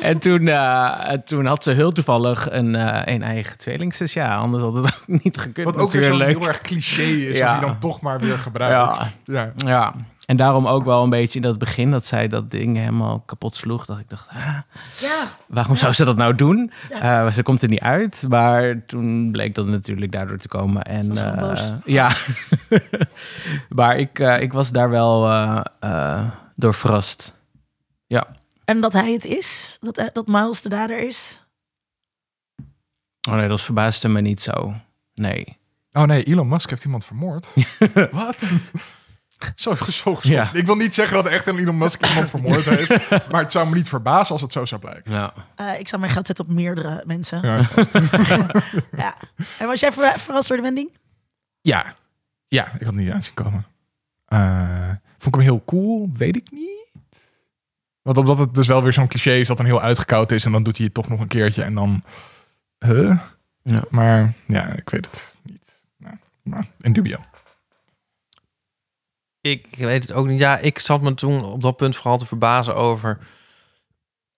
En 0.00 0.18
toen, 0.18 0.48
eh, 0.48 1.12
toen 1.12 1.46
had 1.46 1.62
ze 1.62 1.70
heel 1.70 1.92
toevallig 1.92 2.50
een, 2.50 2.74
eh, 2.74 3.14
een 3.14 3.22
eigen 3.22 3.58
tweelingzus. 3.58 4.12
Ja, 4.12 4.36
anders 4.36 4.62
had 4.62 4.74
het 4.74 4.84
ook 4.84 5.22
niet 5.22 5.38
gekund 5.38 5.66
Wat 5.66 5.76
ook 5.76 5.90
weer 5.90 6.02
zo 6.02 6.08
natuurlijk. 6.08 6.38
heel 6.38 6.48
erg 6.48 6.60
cliché 6.60 7.02
is, 7.02 7.38
Ja. 7.38 7.50
dat 7.52 7.60
hij 7.60 7.68
dan 7.68 7.78
toch 7.78 8.00
maar 8.00 8.20
weer 8.20 8.38
gebruikt. 8.38 9.14
Ja. 9.24 9.52
Ja, 9.56 9.94
en 10.28 10.36
daarom 10.36 10.66
ook 10.66 10.84
wel 10.84 11.02
een 11.02 11.10
beetje 11.10 11.34
in 11.34 11.44
dat 11.44 11.58
begin 11.58 11.90
dat 11.90 12.06
zij 12.06 12.28
dat 12.28 12.50
ding 12.50 12.76
helemaal 12.76 13.20
kapot 13.20 13.56
sloeg. 13.56 13.84
Dat 13.86 13.98
ik 13.98 14.08
dacht, 14.08 14.28
ah, 14.28 14.58
Ja, 15.00 15.24
waarom 15.46 15.76
zou 15.76 15.92
ze 15.92 16.04
dat 16.04 16.16
nou 16.16 16.34
doen? 16.34 16.72
Ja. 16.88 17.26
Eh, 17.26 17.32
ze 17.32 17.42
komt 17.42 17.62
er 17.62 17.68
niet 17.68 17.80
uit. 17.80 18.24
Maar 18.28 18.84
toen 18.86 19.30
bleek 19.30 19.54
dat 19.54 19.66
natuurlijk 19.66 20.12
daardoor 20.12 20.38
te 20.38 20.48
komen. 20.48 20.82
En, 20.82 21.16
eh, 21.16 21.74
ja, 21.84 22.12
maar 23.68 23.98
ik, 23.98 24.18
eh, 24.18 24.40
ik 24.40 24.52
was 24.52 24.70
daar 24.70 24.90
wel 24.90 25.26
eh, 25.26 25.60
eh, 25.80 26.26
door 26.56 26.74
verrast. 26.74 27.34
en 28.64 28.80
dat 28.80 28.92
hij 28.92 29.12
het 29.12 29.24
is? 29.24 29.78
Dat, 29.80 30.10
dat 30.12 30.26
Miles 30.26 30.62
de 30.62 30.68
dader 30.68 30.98
is? 30.98 31.44
Oh 33.28 33.34
nee, 33.34 33.48
dat 33.48 33.60
verbaasde 33.60 34.08
me 34.08 34.20
niet 34.20 34.42
zo. 34.42 34.74
Nee. 35.14 35.58
Oh 35.92 36.02
nee, 36.02 36.22
Elon 36.22 36.48
Musk 36.48 36.70
heeft 36.70 36.84
iemand 36.84 37.04
vermoord. 37.04 37.48
Wat? 38.10 38.50
Zo, 39.54 39.74
zo. 39.74 40.18
Ja. 40.22 40.50
Ik 40.52 40.66
wil 40.66 40.76
niet 40.76 40.94
zeggen 40.94 41.16
dat 41.16 41.26
echt 41.32 41.46
een 41.46 41.58
Elon 41.58 41.78
Musk 41.78 42.06
iemand 42.06 42.30
vermoord 42.36 42.64
heeft. 42.64 43.08
Maar 43.30 43.42
het 43.42 43.52
zou 43.52 43.68
me 43.68 43.74
niet 43.74 43.88
verbazen 43.88 44.32
als 44.32 44.42
het 44.42 44.52
zo 44.52 44.64
zou 44.64 44.80
blijken. 44.80 45.12
Ja. 45.12 45.32
Eh, 45.56 45.78
ik 45.78 45.88
zou 45.88 46.00
mijn 46.00 46.12
geld 46.12 46.26
zetten 46.26 46.44
op 46.44 46.50
meerdere 46.50 47.02
mensen. 47.06 47.40
Ja, 47.42 47.56
Ja. 48.96 49.16
En 49.58 49.66
was 49.66 49.80
jij 49.80 49.92
ver- 49.92 50.18
verrast 50.18 50.48
door 50.48 50.56
de 50.56 50.62
wending? 50.62 50.90
ja. 51.60 51.94
ja 52.48 52.64
ik 52.64 52.70
had 52.72 52.80
het 52.80 52.94
niet 52.94 53.10
aanzien 53.10 53.34
komen. 53.34 53.66
Eh, 54.26 54.88
vond 55.18 55.26
ik 55.26 55.34
hem 55.34 55.40
heel 55.50 55.62
cool? 55.64 56.10
Weet 56.16 56.36
ik 56.36 56.50
niet. 56.50 56.86
Want 58.02 58.16
omdat 58.16 58.38
het 58.38 58.54
dus 58.54 58.66
wel 58.66 58.82
weer 58.82 58.92
zo'n 58.92 59.08
cliché 59.08 59.30
is 59.32 59.48
dat 59.48 59.56
dan 59.56 59.66
heel 59.66 59.80
uitgekoud 59.80 60.32
is... 60.32 60.44
en 60.44 60.52
dan 60.52 60.62
doet 60.62 60.76
hij 60.76 60.84
het 60.86 60.94
toch 60.94 61.08
nog 61.08 61.20
een 61.20 61.26
keertje 61.28 61.62
en 61.62 61.74
dan... 61.74 62.02
Huh? 62.78 63.18
Ja. 63.62 63.84
Maar 63.90 64.32
ja, 64.46 64.66
ik 64.66 64.90
weet 64.90 65.04
het 65.04 65.36
niet. 65.42 65.86
Nou, 65.96 66.14
maar 66.42 66.66
in 66.80 66.92
dubio. 66.92 67.18
Ik 69.50 69.66
weet 69.76 70.02
het 70.02 70.12
ook 70.12 70.26
niet. 70.26 70.40
Ja, 70.40 70.58
ik 70.58 70.78
zat 70.78 71.00
me 71.02 71.14
toen 71.14 71.44
op 71.44 71.62
dat 71.62 71.76
punt 71.76 71.96
vooral 71.96 72.18
te 72.18 72.26
verbazen 72.26 72.74
over... 72.74 73.18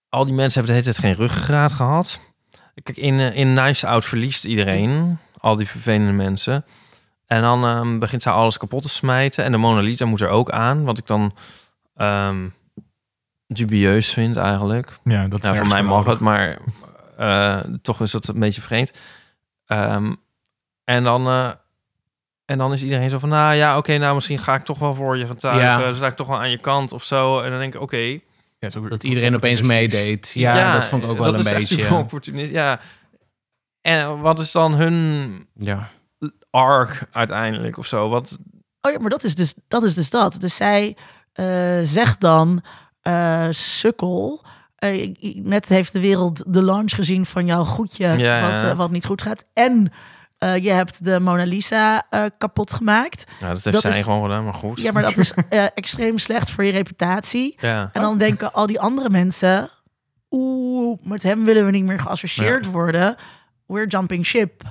Al 0.08 0.24
die 0.24 0.34
mensen 0.34 0.60
hebben 0.64 0.76
de 0.76 0.82
hele 0.82 0.94
tijd 0.94 1.06
geen 1.06 1.24
ruggengraat 1.24 1.72
gehad. 1.72 2.20
Kijk, 2.82 2.96
in, 2.98 3.20
eh, 3.20 3.36
in 3.36 3.54
Knives 3.54 3.84
Out 3.84 4.04
verliest 4.04 4.44
iedereen. 4.44 5.18
Al 5.38 5.56
die 5.56 5.68
vervelende 5.68 6.12
mensen. 6.12 6.64
En 7.26 7.42
dan 7.42 7.64
ehm, 7.64 7.98
begint 7.98 8.22
zij 8.22 8.32
alles 8.32 8.58
kapot 8.58 8.82
te 8.82 8.88
smijten. 8.88 9.44
En 9.44 9.52
de 9.52 9.58
Mona 9.58 9.80
Lisa 9.80 10.04
moet 10.04 10.20
er 10.20 10.28
ook 10.28 10.50
aan. 10.50 10.84
Wat 10.84 10.98
ik 10.98 11.06
dan 11.06 11.34
ehm, 11.96 12.48
dubieus 13.46 14.12
vind 14.12 14.36
eigenlijk. 14.36 14.98
Ja, 15.04 15.28
dat 15.28 15.40
is 15.40 15.46
Ja, 15.48 15.54
voor 15.54 15.66
mij 15.66 15.82
mag 15.82 16.04
nodig. 16.04 16.12
het, 16.12 16.20
maar 16.20 16.58
eh, 17.16 17.60
toch 17.82 18.00
is 18.00 18.10
dat 18.10 18.28
een 18.28 18.38
beetje 18.38 18.60
vreemd. 18.60 18.92
Ehm, 19.66 20.14
en, 20.84 21.04
dan, 21.04 21.26
eh, 21.26 21.50
en 22.50 22.58
dan 22.58 22.72
is 22.72 22.82
iedereen 22.82 23.10
zo 23.10 23.18
van, 23.18 23.28
nou 23.28 23.54
ja, 23.54 23.76
oké, 23.76 23.96
nou 23.98 24.14
misschien 24.14 24.38
ga 24.38 24.54
ik 24.54 24.62
toch 24.64 24.78
wel 24.78 24.94
voor 24.94 25.16
je 25.16 25.26
getuigen. 25.26 25.62
Ja. 25.64 25.78
Dan 25.78 25.94
sta 25.94 26.06
ik 26.06 26.16
toch 26.16 26.26
wel 26.26 26.38
aan 26.38 26.50
je 26.50 26.58
kant 26.58 26.92
of 26.92 27.04
zo. 27.04 27.40
En 27.40 27.50
dan 27.50 27.58
denk 27.58 27.74
ik, 27.74 27.80
oké. 27.80 28.18
Ja, 28.58 28.68
Dat 28.88 29.04
iedereen 29.04 29.34
opeens 29.34 29.62
meedeed. 29.62 30.30
Ja, 30.34 30.72
dat 30.72 30.84
vond 30.84 31.02
ik 31.02 31.08
ook 31.10 31.16
wel 31.18 31.24
dat 31.32 31.34
een 31.34 31.40
is 31.40 31.52
echt 31.52 31.66
super 31.66 31.84
beetje. 31.84 31.98
opportunistisch, 31.98 32.54
Ja. 32.54 32.80
En 33.80 34.20
wat 34.20 34.38
is 34.38 34.52
dan 34.52 34.72
hun 34.74 35.30
Ja. 35.54 35.88
arc 36.50 37.06
uiteindelijk 37.12 37.78
of 37.78 37.86
zo? 37.86 38.08
Wat, 38.08 38.38
Oh 38.80 38.92
ja, 38.92 38.98
maar 38.98 39.10
dat 39.10 39.24
is 39.24 39.34
dus 39.34 39.54
dat. 39.68 39.82
Is 39.84 39.94
dus 39.94 40.10
dat. 40.10 40.40
Dus 40.40 40.54
zij 40.56 40.96
eh, 41.32 41.78
zegt 41.82 42.20
dan, 42.20 42.62
eh, 43.00 43.46
sukkel, 43.50 44.44
eh, 44.76 45.14
net 45.34 45.66
heeft 45.68 45.92
de 45.92 46.00
wereld 46.00 46.44
de 46.46 46.62
launch 46.62 46.92
gezien 46.94 47.26
van 47.26 47.46
jouw 47.46 47.64
goedje, 47.64 48.06
Ja, 48.06 48.50
wat, 48.50 48.60
ja. 48.60 48.76
wat 48.76 48.90
niet 48.90 49.04
goed 49.06 49.22
gaat. 49.22 49.44
En 49.54 49.92
eh, 50.40 50.56
je 50.56 50.70
hebt 50.70 51.04
de 51.04 51.20
Mona 51.20 51.44
Lisa 51.44 52.06
eh, 52.10 52.24
kapot 52.38 52.72
gemaakt. 52.72 53.24
nou, 53.40 53.54
dat 53.54 53.64
heeft 53.64 53.72
Dat 53.82 53.82
zij 53.92 53.98
is- 54.00 54.04
gewoon 54.04 54.22
gedaan, 54.22 54.44
maar 54.44 54.54
goed. 54.54 54.80
Ja, 54.80 54.92
maar 54.92 55.02
dat 55.02 55.16
is 55.16 55.32
eh, 55.48 55.64
extreem 55.74 56.18
slecht 56.18 56.50
voor 56.50 56.64
je 56.64 56.72
reputatie. 56.72 57.56
Ja. 57.60 57.90
En 57.92 58.00
dan 58.02 58.18
denken 58.18 58.52
al 58.52 58.66
die 58.66 58.80
andere 58.80 59.10
mensen, 59.10 59.70
oeh, 60.30 60.98
met 61.02 61.22
hem 61.22 61.44
willen 61.44 61.64
we 61.64 61.70
niet 61.70 61.84
meer 61.84 62.00
geassocieerd 62.00 62.66
worden. 62.66 63.16
We're 63.66 63.86
jumping 63.86 64.26
ship. 64.26 64.62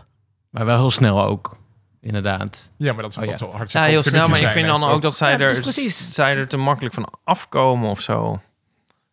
Maar 0.50 0.66
wel 0.66 0.78
heel 0.78 0.92
snel 0.92 1.24
ook. 1.24 1.58
Inderdaad. 2.02 2.72
Ja, 2.78 2.94
maar 2.94 3.02
dat 3.02 3.12
is 3.12 3.18
Oh, 3.18 3.26
ja. 3.26 3.36
zo 3.36 3.52
hard. 3.52 3.72
Ja, 3.72 3.84
heel 3.84 4.04
snel, 4.04 4.30
maar 4.30 4.42
ik 4.42 4.48
vind 4.48 4.68
dan 4.68 4.84
ook 4.84 5.02
dat 5.02 5.16
zij, 5.16 5.32
Ja, 5.32 5.38
er, 5.40 5.62
precies. 5.62 6.12
zij 6.14 6.38
er 6.38 6.48
te 6.48 6.58
makkelijk 6.58 6.94
van 6.94 7.10
afkomen 7.24 7.90
of 7.90 8.02
zo. 8.02 8.42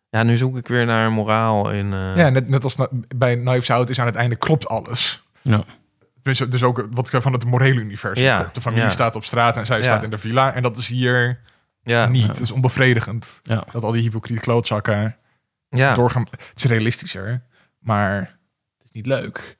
Ja, 0.09 0.23
nu 0.23 0.37
zoek 0.37 0.57
ik 0.57 0.67
weer 0.67 0.85
naar 0.85 1.11
moraal 1.11 1.71
in... 1.71 1.93
eh, 1.93 2.15
Ja, 2.15 2.29
net, 2.29 2.47
net 2.49 2.63
als 2.63 2.75
na- 2.75 2.87
bij 3.15 3.37
Knives 3.39 3.69
Out 3.69 3.89
is 3.89 3.99
aan 3.99 4.05
het 4.05 4.15
einde 4.15 4.35
klopt 4.35 4.67
alles. 4.67 5.23
Ja. 5.41 5.63
Dus, 6.27 6.37
dus 6.49 6.63
ook 6.63 6.87
wat 6.91 7.13
ik 7.13 7.21
van 7.21 7.33
het 7.33 7.45
morele 7.45 7.79
universum. 7.79 8.23
Ja. 8.25 8.49
De 8.53 8.61
familie 8.61 8.83
ja. 8.85 8.89
staat 8.91 9.15
op 9.15 9.23
straat 9.25 9.57
en 9.57 9.65
zij 9.65 9.77
Ja. 9.77 9.83
staat 9.83 10.03
in 10.03 10.09
de 10.09 10.17
villa. 10.17 10.53
En 10.53 10.61
dat 10.61 10.77
is 10.77 10.87
hier 10.87 11.39
ja, 11.83 12.05
niet. 12.05 12.21
Ja. 12.21 12.27
Het 12.27 12.39
is 12.39 12.51
onbevredigend. 12.51 13.39
Ja. 13.43 13.63
Dat 13.71 13.83
al 13.83 13.91
die 13.91 14.01
hypocriete 14.01 14.41
klootzakken 14.41 15.15
ja. 15.69 15.93
doorgaan. 15.93 16.27
Het 16.31 16.51
is 16.55 16.63
realistischer, 16.65 17.41
maar 17.79 18.15
het 18.77 18.83
is 18.83 18.91
niet 18.91 19.05
leuk. 19.05 19.55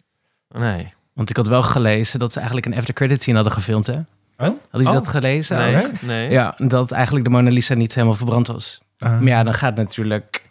Nee. 0.50 0.94
Want 1.14 1.30
ik 1.30 1.36
had 1.38 1.48
wel 1.48 1.64
gelezen 1.64 2.20
dat 2.20 2.32
ze 2.32 2.38
eigenlijk 2.38 2.68
een 2.68 2.76
after 2.78 2.94
credit 2.94 3.22
scene 3.22 3.36
hadden 3.36 3.54
gefilmd, 3.54 3.88
hè? 3.88 3.94
Oh? 3.94 4.04
Hadden 4.38 4.60
jullie 4.72 4.88
Oh. 4.88 4.94
dat 4.94 5.08
gelezen? 5.08 5.58
Nee. 5.58 5.74
nee? 5.76 5.92
nee. 6.02 6.30
Ja, 6.30 6.56
dat 6.58 6.92
eigenlijk 6.92 7.26
de 7.26 7.32
Mona 7.32 7.50
Lisa 7.50 7.74
niet 7.74 7.94
helemaal 7.94 8.16
verbrand 8.16 8.48
was. 8.48 8.82
Uh, 9.00 9.10
Maar 9.10 9.24
ja, 9.24 9.44
dan 9.44 9.54
gaat 9.54 9.76
natuurlijk... 9.76 10.46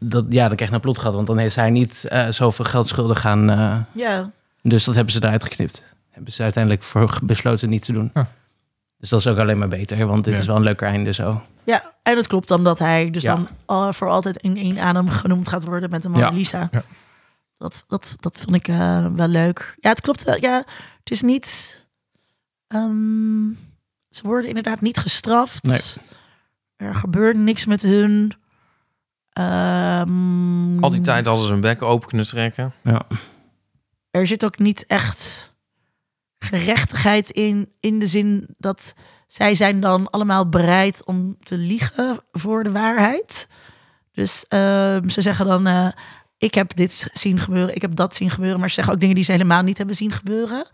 Dat, 0.00 0.24
ja, 0.28 0.46
dan 0.46 0.54
krijg 0.56 0.70
je 0.70 0.76
een 0.76 0.82
plot 0.82 0.98
gehad. 0.98 1.14
Want 1.14 1.26
dan 1.26 1.38
heeft 1.38 1.54
hij 1.56 1.70
niet 1.70 2.04
eh, 2.04 2.28
zoveel 2.28 2.64
geld 2.64 2.88
schuldig 2.88 3.20
gaan. 3.20 3.50
eh, 3.50 3.76
Ja, 3.92 4.30
dus 4.70 4.84
dat 4.84 4.94
hebben 4.94 5.12
ze 5.12 5.24
eruit 5.24 5.44
geknipt. 5.44 5.82
Hebben 6.10 6.32
ze 6.32 6.42
uiteindelijk 6.42 6.82
voor 6.82 7.18
besloten 7.22 7.68
niet 7.68 7.84
te 7.84 7.92
doen. 7.92 8.12
Dus 8.98 9.08
dat 9.08 9.20
is 9.20 9.26
ook 9.26 9.38
alleen 9.38 9.58
maar 9.58 9.68
beter. 9.68 10.06
Want 10.06 10.24
dit 10.24 10.34
Ja. 10.34 10.40
is 10.40 10.46
wel 10.46 10.56
een 10.56 10.62
leuker 10.62 10.88
einde 10.88 11.12
zo. 11.12 11.42
ja, 11.64 11.92
en 12.02 12.16
het 12.16 12.26
klopt 12.26 12.48
dan 12.48 12.64
dat 12.64 12.78
hij 12.78 13.10
dus 13.10 13.22
Ja. 13.22 13.46
dan 13.66 13.94
voor 13.94 14.08
altijd 14.08 14.36
in 14.36 14.56
één 14.56 14.78
adem 14.78 15.08
genoemd 15.08 15.48
gaat 15.48 15.64
worden 15.64 15.90
met 15.90 16.02
de 16.02 16.08
Mona 16.08 16.26
Ja. 16.26 16.30
Lisa. 16.30 16.68
Ja. 16.70 16.82
Dat, 17.58 17.84
dat, 17.88 18.14
dat 18.20 18.38
vond 18.38 18.56
ik 18.56 18.68
eh, 18.68 19.06
wel 19.16 19.28
leuk. 19.28 19.76
Ja, 19.80 19.88
het 19.90 20.00
klopt 20.00 20.24
wel. 20.24 20.36
Ja, 20.40 20.56
het 20.98 21.10
is 21.10 21.22
niet... 21.22 21.78
ehm, 22.66 23.48
ze 24.10 24.22
worden 24.22 24.48
inderdaad 24.48 24.80
niet 24.80 24.98
gestraft. 24.98 25.62
Nee. 25.62 25.80
Er 26.76 26.94
gebeurt 26.94 27.36
niks 27.36 27.64
met 27.66 27.82
hun. 27.82 28.32
Ehm, 29.32 30.82
Al 30.82 30.90
die 30.90 31.00
tijd 31.00 31.26
hadden 31.26 31.44
ze 31.46 31.52
hun 31.52 31.60
bek 31.60 31.82
open 31.82 32.08
kunnen 32.08 32.26
trekken. 32.26 32.72
Ja. 32.82 33.02
Er 34.14 34.26
zit 34.26 34.44
ook 34.44 34.58
niet 34.58 34.86
echt 34.86 35.52
gerechtigheid 36.38 37.30
in, 37.30 37.72
in 37.80 37.98
de 37.98 38.06
zin 38.06 38.54
dat 38.58 38.94
zij 39.28 39.54
zijn 39.54 39.80
dan 39.80 40.10
allemaal 40.10 40.48
bereid 40.48 41.04
om 41.04 41.36
te 41.42 41.56
liegen 41.56 42.18
voor 42.32 42.64
de 42.64 42.70
waarheid. 42.70 43.48
Dus 44.12 44.44
ehm, 44.48 45.08
ze 45.08 45.20
zeggen 45.20 45.46
dan, 45.46 45.66
eh, 45.66 45.88
ik 46.38 46.54
heb 46.54 46.76
dit 46.76 47.08
zien 47.12 47.38
gebeuren, 47.38 47.74
ik 47.74 47.82
heb 47.82 47.94
dat 47.94 48.16
zien 48.16 48.30
gebeuren, 48.30 48.60
maar 48.60 48.68
ze 48.68 48.74
zeggen 48.74 48.94
ook 48.94 49.00
dingen 49.00 49.14
die 49.14 49.24
ze 49.24 49.32
helemaal 49.32 49.62
niet 49.62 49.78
hebben 49.78 49.96
zien 49.96 50.12
gebeuren. 50.12 50.66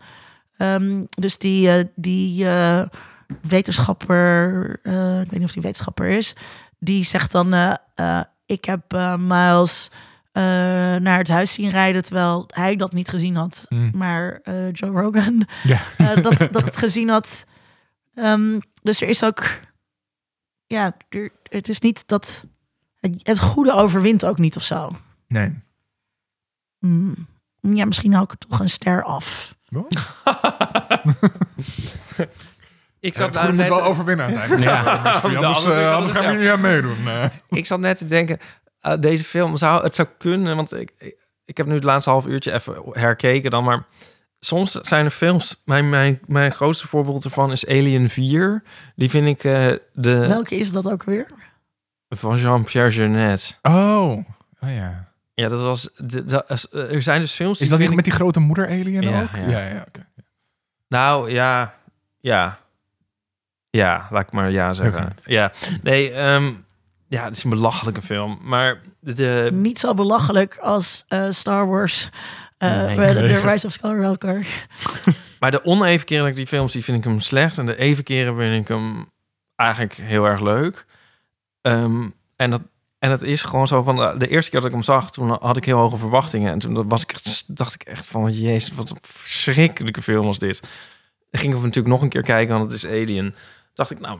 Ehm, 0.57 1.03
dus 1.09 1.37
die, 1.37 1.69
eh, 1.69 1.85
die 1.95 2.47
eh, 2.47 2.83
wetenschapper, 3.41 4.69
ik 5.21 5.29
weet 5.29 5.39
niet 5.39 5.43
of 5.43 5.53
die 5.53 5.61
wetenschapper 5.61 6.07
is, 6.07 6.35
die 6.79 7.03
zegt 7.03 7.31
dan, 7.31 7.77
ik 8.45 8.65
heb 8.65 8.81
Miles 9.19 9.89
eh, 10.31 10.43
naar 10.95 11.17
het 11.17 11.27
huis 11.29 11.53
zien 11.53 11.69
rijden, 11.69 12.03
terwijl 12.03 12.45
hij 12.53 12.75
dat 12.75 12.93
niet 12.93 13.09
gezien 13.09 13.35
had. 13.35 13.65
Mm. 13.69 13.91
Maar 13.93 14.39
eh, 14.43 14.71
Joe 14.71 15.01
Rogan 15.01 15.47
Ja. 15.63 15.79
eh, 15.97 16.21
dat, 16.21 16.37
dat 16.37 16.63
het 16.65 16.77
gezien 16.77 17.09
had. 17.09 17.45
Ehm, 18.13 18.59
dus 18.83 19.01
er 19.01 19.07
is 19.09 19.23
ook, 19.23 19.43
ja, 20.67 20.95
er, 21.09 21.31
het 21.43 21.69
is 21.69 21.79
niet 21.79 22.07
dat 22.07 22.45
het, 22.99 23.19
het 23.23 23.39
goede 23.39 23.73
overwint 23.73 24.25
ook 24.25 24.37
niet 24.37 24.55
of 24.55 24.63
zo. 24.63 24.91
Nee. 25.27 25.59
Hmm. 26.79 27.27
Ja, 27.59 27.85
misschien 27.85 28.11
hou 28.13 28.23
ik 28.23 28.31
er 28.31 28.37
toch 28.37 28.59
een 28.59 28.69
ster 28.69 29.03
af. 29.03 29.55
Ik 32.99 33.15
Het 33.15 33.37
goede 33.37 33.53
moet 33.53 33.67
wel 33.67 33.83
overwinnen 33.83 34.25
aan 34.25 34.31
het 34.31 34.41
einde. 34.41 34.63
Ja. 34.63 35.01
Mystery, 35.03 35.35
Anders, 35.35 35.65
Anders 35.65 35.93
anders 35.93 36.11
gaan 36.17 36.25
we 36.25 36.31
ja. 36.31 36.37
niet 36.39 36.49
aan 36.49 36.61
meedoen. 36.61 36.97
Ik 37.49 37.65
zat 37.65 37.79
net 37.79 37.97
te 37.97 38.05
denken, 38.05 38.37
eh, 38.81 38.93
deze 38.99 39.23
film 39.23 39.55
zou 39.57 39.83
het 39.83 39.95
zou 39.95 40.07
kunnen, 40.17 40.55
want 40.55 40.73
ik, 40.73 40.91
ik, 40.97 41.19
ik 41.45 41.57
heb 41.57 41.65
nu 41.65 41.73
het 41.73 41.83
laatste 41.83 42.09
half 42.09 42.27
uurtje 42.27 42.53
even 42.53 42.75
herkeken 42.91 43.51
dan, 43.51 43.63
maar 43.63 43.83
soms 44.39 44.71
zijn 44.71 45.05
er 45.05 45.11
films. 45.11 45.61
Mijn, 45.65 45.89
mijn, 45.89 46.19
mijn 46.27 46.51
grootste 46.51 46.87
voorbeeld 46.87 47.23
ervan 47.23 47.51
is 47.51 47.67
Alien 47.67 48.09
4. 48.09 48.63
Die 48.95 49.09
vind 49.09 49.27
ik 49.27 49.43
eh, 49.43 49.73
de 49.93 50.27
Welke 50.27 50.55
is 50.55 50.71
dat 50.71 50.89
ook 50.91 51.03
weer? 51.03 51.25
van 52.09 52.37
Jean-Pierre 52.37 52.91
Jeunet. 52.91 53.59
Oh, 53.61 54.11
oh 54.59 54.73
ja. 54.75 55.09
Ja, 55.33 55.47
dat 55.47 55.61
was. 55.61 55.89
De, 55.97 56.25
de- 56.25 56.45
eh, 56.71 56.93
er 56.95 57.01
zijn 57.01 57.21
dus 57.21 57.33
films. 57.35 57.61
Is 57.61 57.69
dat 57.69 57.77
die 57.77 57.85
vind 57.87 57.95
met 57.99 58.05
die 58.05 58.13
grote 58.13 58.39
moeder 58.39 58.67
alien 58.67 59.01
Ja, 59.01 59.21
ook? 59.21 59.29
ja. 59.35 59.47
ja, 59.49 59.65
ja 59.67 59.85
oké. 59.87 60.07
Nou 60.87 61.31
ja, 61.31 61.73
ja. 62.19 62.59
Ja, 63.69 64.07
laat 64.09 64.21
ik 64.23 64.31
maar 64.31 64.51
ja 64.51 64.73
zeggen. 64.73 65.17
Ja, 65.25 65.51
nee, 65.81 66.11
ehm, 66.11 66.53
ja, 67.11 67.23
het 67.23 67.37
is 67.37 67.43
een 67.43 67.49
belachelijke 67.49 68.01
film. 68.01 68.39
Maar 68.41 68.81
de, 68.99 69.49
Niet 69.53 69.79
zo 69.79 69.93
belachelijk 69.93 70.57
als 70.57 71.05
eh, 71.07 71.25
Star 71.29 71.67
Wars. 71.67 72.09
eh, 72.57 72.85
Nee. 72.85 73.13
The. 73.13 73.49
Rise 73.49 73.65
of 73.65 73.71
Skywalker. 73.71 74.47
maar 75.39 75.51
de 75.51 75.65
oneven 75.65 76.05
keren 76.05 76.21
dat 76.21 76.31
ik 76.31 76.37
die 76.37 76.47
films, 76.47 76.73
die 76.73 76.83
vind 76.83 76.97
ik 76.97 77.03
hem 77.03 77.19
slecht. 77.19 77.57
En 77.57 77.65
de 77.65 77.77
even 77.77 78.03
keren 78.03 78.35
vind 78.35 78.61
ik 78.61 78.67
hem 78.67 79.09
eigenlijk 79.55 79.93
heel 79.93 80.25
erg 80.25 80.41
leuk. 80.41 80.85
Ehm, 81.61 82.07
en 82.35 82.49
dat 82.49 82.61
en 82.99 83.11
het 83.11 83.21
is 83.21 83.41
gewoon 83.43 83.67
zo 83.67 83.83
van 83.83 83.95
de, 83.95 84.15
de 84.17 84.27
eerste 84.27 84.51
keer 84.51 84.59
dat 84.59 84.69
ik 84.69 84.75
hem 84.75 84.85
zag, 84.85 85.11
toen 85.11 85.29
had 85.29 85.57
ik 85.57 85.65
heel 85.65 85.77
hoge 85.77 85.97
verwachtingen. 85.97 86.51
En 86.51 86.59
toen 86.59 86.87
was 86.87 87.01
ik 87.01 87.15
dacht 87.47 87.73
ik 87.73 87.83
echt 87.83 88.05
van, 88.05 88.31
jezus, 88.31 88.75
wat 88.75 88.89
een 88.89 88.97
verschrikkelijke 89.01 90.01
film 90.01 90.25
was 90.25 90.37
dit. 90.39 90.61
Dan 91.29 91.41
ging 91.41 91.53
ik 91.53 91.57
hem 91.57 91.67
natuurlijk 91.67 91.93
nog 91.93 92.01
een 92.01 92.09
keer 92.09 92.21
kijken, 92.21 92.57
want 92.57 92.71
het 92.71 92.83
is 92.83 92.89
Alien. 92.89 93.35
Dacht 93.73 93.91
ik, 93.91 93.99
nou, 93.99 94.19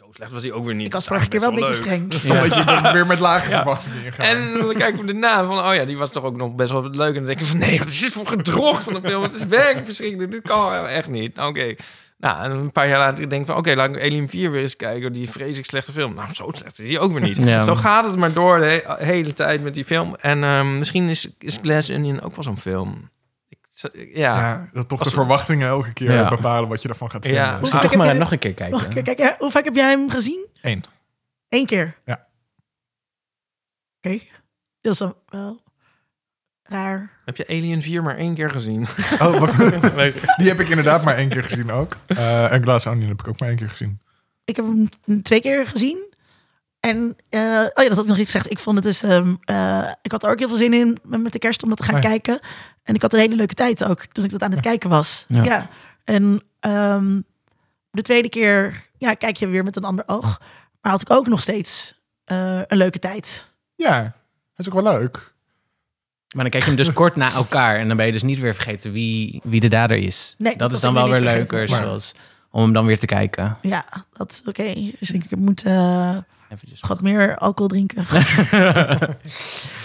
zo 0.00 0.06
slecht 0.12 0.32
was 0.32 0.42
hij 0.42 0.52
ook 0.52 0.64
weer 0.64 0.74
niet. 0.74 0.86
Ik 0.86 0.92
was 0.92 1.06
vorige 1.06 1.28
keer 1.28 1.40
wel 1.40 1.48
een 1.48 1.54
beetje 1.54 1.74
streng. 1.74 2.02
Omdat 2.32 2.54
je 2.54 2.62
er 2.84 2.92
weer 2.92 3.06
met 3.06 3.18
lage 3.18 3.50
Ja. 3.50 3.56
verwachtingen 3.56 4.04
in 4.04 4.12
gaat. 4.12 4.26
En 4.26 4.52
dan 4.60 4.74
kijk 4.74 5.00
ik 5.00 5.06
daarna 5.06 5.44
van, 5.44 5.58
oh 5.58 5.74
ja, 5.74 5.84
die 5.84 5.96
was 5.96 6.12
toch 6.12 6.24
ook 6.24 6.36
nog 6.36 6.54
best 6.54 6.72
wel 6.72 6.82
leuk. 6.90 7.08
En 7.08 7.14
dan 7.14 7.24
denk 7.24 7.40
ik 7.40 7.46
van, 7.46 7.58
nee, 7.58 7.78
wat 7.78 7.88
is 7.88 8.00
dit 8.00 8.12
voor 8.12 8.26
gedrocht 8.26 8.84
van 8.84 8.94
een 8.94 9.04
film? 9.04 9.22
Het 9.22 9.34
is 9.34 9.46
werkelijk 9.46 9.84
verschrikkelijk. 9.84 10.30
Dit 10.30 10.42
kan 10.42 10.86
echt 10.86 11.08
niet. 11.08 11.34
Nou, 11.36 11.48
Oké. 11.50 11.74
Nou, 12.18 12.42
en 12.44 12.50
een 12.50 12.72
paar 12.72 12.88
jaar 12.88 12.98
later 12.98 13.28
denk 13.28 13.40
ik 13.40 13.46
van, 13.46 13.56
oké, 13.56 13.74
laat 13.74 13.88
ik 13.96 14.02
Alien 14.02 14.28
4 14.28 14.50
weer 14.50 14.62
eens 14.62 14.76
kijken. 14.76 15.12
Die 15.12 15.30
vreselijk 15.30 15.66
slechte 15.66 15.92
film. 15.92 16.14
Nou, 16.14 16.34
zo 16.34 16.50
slecht 16.54 16.78
is 16.78 16.88
die 16.88 16.98
ook 16.98 17.12
weer 17.12 17.22
niet. 17.22 17.36
Ja. 17.36 17.62
Zo 17.62 17.74
gaat 17.74 18.04
het 18.04 18.16
maar 18.16 18.32
door 18.32 18.58
de 18.60 18.64
he- 18.86 19.04
hele 19.04 19.32
tijd 19.32 19.62
met 19.62 19.74
die 19.74 19.84
film. 19.84 20.14
En 20.14 20.44
ehm, 20.44 20.78
misschien 20.78 21.08
is, 21.08 21.28
is 21.38 21.58
Glass 21.62 21.90
Onion 21.90 22.20
ook 22.22 22.34
wel 22.34 22.42
zo'n 22.44 22.58
film. 22.58 23.08
Ja. 23.92 24.08
ja, 24.14 24.68
dat 24.72 24.88
toch 24.88 24.98
Als- 24.98 25.08
de 25.08 25.14
verwachtingen 25.14 25.68
elke 25.68 25.92
keer 25.92 26.12
Ja. 26.12 26.28
bepalen 26.28 26.68
wat 26.68 26.82
je 26.82 26.88
ervan 26.88 27.10
gaat 27.10 27.24
Ja. 27.24 27.30
vinden. 27.30 27.48
Hoe 27.50 27.58
Misschien 27.60 27.80
vaak 27.80 27.90
toch 27.90 27.98
heb 28.00 28.06
maar 28.08 28.18
nog 28.18 28.32
een 28.32 28.38
keer 28.38 28.54
kijken. 28.54 28.76
Nog 28.78 28.86
een 28.86 28.92
keer 28.92 29.02
kijken. 29.02 29.34
Hoe 29.38 29.50
vaak 29.50 29.64
heb 29.64 29.74
jij 29.74 29.90
hem 29.90 30.10
gezien? 30.10 30.46
Eén. 30.62 30.84
Eén 31.48 31.66
keer? 31.66 31.96
Ja. 32.04 32.26
Oké. 34.02 34.18
Dat 34.80 34.92
is 34.92 34.98
dan 34.98 35.14
wel 35.28 35.62
raar. 36.62 37.10
Heb 37.24 37.36
je 37.36 37.46
Alien 37.48 37.82
4 37.82 38.02
maar 38.02 38.16
één 38.16 38.34
keer 38.34 38.50
gezien? 38.50 38.86
Oh, 39.22 39.38
wat, 39.38 39.52
die 40.38 40.48
heb 40.48 40.60
ik 40.60 40.68
inderdaad 40.68 41.04
maar 41.04 41.16
één 41.16 41.28
keer 41.28 41.44
gezien 41.44 41.70
ook. 41.70 41.96
Eh, 42.06 42.52
en 42.52 42.62
Glass 42.62 42.86
Onion 42.86 43.08
heb 43.08 43.20
ik 43.20 43.28
ook 43.28 43.38
maar 43.40 43.48
één 43.48 43.58
keer 43.58 43.70
gezien. 43.70 44.00
Ik 44.44 44.56
heb 44.56 44.64
hem 45.04 45.22
twee 45.22 45.40
keer 45.40 45.66
gezien. 45.66 46.08
En, 46.80 47.16
eh, 47.28 47.40
oh 47.40 47.82
ja, 47.82 47.88
dat 47.88 47.94
had 47.94 47.98
ik 48.02 48.06
nog 48.06 48.18
iets 48.18 48.30
gezegd. 48.30 48.50
Ik 48.50 48.58
vond 48.58 48.76
het 48.76 48.84
dus, 48.84 49.02
ehm, 49.02 49.34
eh, 49.44 49.92
ik 50.02 50.10
had 50.12 50.24
er 50.24 50.30
ook 50.30 50.38
heel 50.38 50.48
veel 50.48 50.56
zin 50.56 50.72
in 50.72 50.98
met 51.02 51.32
de 51.32 51.38
kerst 51.38 51.62
om 51.62 51.68
dat 51.68 51.78
te 51.78 51.84
gaan 51.84 51.94
Oh 51.94 52.00
ja. 52.02 52.08
kijken. 52.08 52.40
En 52.90 52.96
ik 52.96 53.02
had 53.02 53.12
een 53.12 53.18
hele 53.20 53.36
leuke 53.36 53.54
tijd 53.54 53.84
ook 53.84 54.04
toen 54.04 54.24
ik 54.24 54.30
dat 54.30 54.42
aan 54.42 54.50
het 54.50 54.60
kijken 54.60 54.90
was. 54.90 55.24
Ja. 55.28 55.44
Ja. 55.44 55.68
En 56.04 56.42
ehm, 56.60 57.20
de 57.90 58.02
tweede 58.02 58.28
keer, 58.28 58.86
ja, 58.98 59.14
kijk 59.14 59.36
je 59.36 59.48
weer 59.48 59.64
met 59.64 59.76
een 59.76 59.84
ander 59.84 60.04
oog. 60.06 60.40
Maar 60.80 60.92
had 60.92 61.00
ik 61.00 61.10
ook 61.10 61.26
nog 61.26 61.40
steeds 61.40 61.94
eh, 62.24 62.60
een 62.66 62.76
leuke 62.76 62.98
tijd. 62.98 63.46
Ja, 63.74 64.02
dat 64.02 64.66
is 64.66 64.68
ook 64.68 64.82
wel 64.82 64.92
leuk. 64.92 65.34
Maar 66.34 66.42
dan 66.42 66.50
kijk 66.50 66.62
je 66.62 66.68
hem 66.68 66.78
dus 66.78 66.92
kort 67.02 67.16
na 67.16 67.32
elkaar 67.32 67.78
en 67.78 67.88
dan 67.88 67.96
ben 67.96 68.06
je 68.06 68.12
dus 68.12 68.22
niet 68.22 68.38
weer 68.38 68.54
vergeten 68.54 68.92
wie, 68.92 69.40
wie 69.44 69.60
de 69.60 69.68
dader 69.68 69.96
is. 69.96 70.34
Nee, 70.38 70.50
dat, 70.50 70.58
dat 70.58 70.72
is 70.72 70.80
dan 70.80 70.94
wel 70.94 71.08
weer 71.08 71.20
leuker, 71.20 71.46
vergeten. 71.46 71.74
Maar- 71.76 71.84
zoals 71.84 72.14
om 72.50 72.62
hem 72.62 72.72
dan 72.72 72.86
weer 72.86 72.98
te 72.98 73.06
kijken. 73.06 73.58
Ja, 73.62 73.84
dat 74.12 74.30
is 74.30 74.42
oké. 74.44 74.74
Dus 74.98 75.10
ik 75.10 75.36
moet 75.36 75.64
Eventjes. 76.48 76.80
wat 76.80 77.00
meer 77.00 77.36
alcohol 77.36 77.68
drinken. 77.68 78.06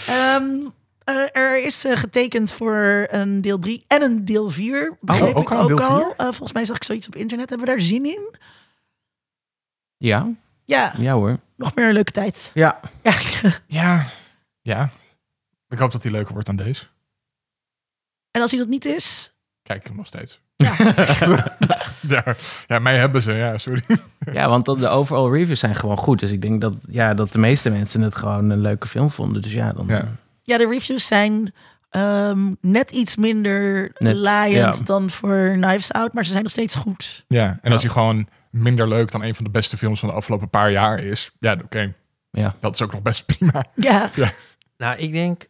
Ehm, 0.06 0.68
eh, 1.06 1.42
er 1.42 1.64
is 1.64 1.84
eh, 1.84 1.96
getekend 1.96 2.52
voor 2.52 3.06
een 3.10 3.40
deel 3.40 3.58
3 3.58 3.84
en 3.86 4.02
een 4.02 4.24
deel 4.24 4.50
4. 4.50 4.96
Begreep 5.00 5.34
ook 5.34 5.50
ik 5.50 5.58
al, 5.58 5.70
ook 5.70 5.80
al. 5.80 6.14
Eh, 6.16 6.26
volgens 6.26 6.52
mij 6.52 6.64
zag 6.64 6.76
ik 6.76 6.84
zoiets 6.84 7.06
op 7.06 7.14
internet. 7.14 7.48
Hebben 7.48 7.66
we 7.66 7.72
daar 7.72 7.82
zin 7.82 8.04
in? 8.04 8.34
Ja, 9.96 10.28
Ja, 10.64 10.94
ja 10.98 11.12
hoor. 11.12 11.38
nog 11.56 11.74
meer 11.74 11.86
een 11.86 11.92
leuke 11.92 12.12
tijd. 12.12 12.50
Ja. 12.54 12.80
Ja. 13.02 13.14
Ja, 13.66 14.04
ja. 14.62 14.90
Ik 15.68 15.78
hoop 15.78 15.92
dat 15.92 16.02
die 16.02 16.10
leuker 16.10 16.32
wordt 16.32 16.46
dan 16.46 16.56
deze. 16.56 16.84
En 18.30 18.40
als 18.40 18.50
hij 18.50 18.60
dat 18.60 18.68
niet 18.68 18.84
is, 18.84 19.30
Kijk 19.62 19.80
ik 19.80 19.86
hem 19.86 19.96
nog 19.96 20.06
steeds. 20.06 20.40
Ja. 20.56 20.76
ja, 22.08 22.36
ja, 22.66 22.78
mij 22.78 22.96
hebben 22.96 23.22
ze, 23.22 23.32
ja, 23.32 23.58
sorry. 23.58 23.82
ja, 24.32 24.48
want 24.48 24.64
de 24.64 24.88
overall 24.88 25.30
reviews 25.30 25.60
zijn 25.60 25.74
gewoon 25.74 25.96
goed. 25.96 26.20
Dus 26.20 26.30
ik 26.30 26.42
denk 26.42 26.60
dat, 26.60 26.74
ja, 26.88 27.14
dat 27.14 27.32
de 27.32 27.38
meeste 27.38 27.70
mensen 27.70 28.00
het 28.00 28.16
gewoon 28.16 28.50
een 28.50 28.60
leuke 28.60 28.86
film 28.86 29.10
vonden. 29.10 29.42
Dus 29.42 29.52
ja, 29.52 29.72
dan... 29.72 29.86
Ja. 29.86 30.08
Ja, 30.46 30.58
de 30.58 30.66
reviews 30.68 31.06
zijn 31.06 31.54
ehm, 31.90 32.52
net 32.60 32.90
iets 32.90 33.16
minder 33.16 33.90
Net, 33.98 34.16
laaiend 34.16 34.78
ja. 34.78 34.84
dan 34.84 35.10
voor 35.10 35.50
Knives 35.60 35.92
Out, 35.92 36.12
maar 36.12 36.24
ze 36.24 36.30
zijn 36.30 36.42
nog 36.42 36.52
steeds 36.52 36.74
goed. 36.74 37.24
Ja, 37.28 37.58
en 37.62 37.72
als 37.72 37.82
hij 37.82 37.90
gewoon 37.90 38.28
minder 38.50 38.88
leuk 38.88 39.10
dan 39.10 39.22
een 39.22 39.34
van 39.34 39.44
de 39.44 39.50
beste 39.50 39.76
films 39.76 40.00
van 40.00 40.08
de 40.08 40.14
afgelopen 40.14 40.50
paar 40.50 40.70
jaar 40.70 40.98
is, 40.98 41.30
ja, 41.40 41.56
oké, 41.64 41.94
Ja. 42.30 42.54
dat 42.60 42.74
is 42.74 42.82
ook 42.82 42.92
nog 42.92 43.02
best 43.02 43.26
prima. 43.36 43.64
Ja, 43.74 44.10
Nou, 44.76 44.96
ik 44.98 45.12
denk 45.12 45.46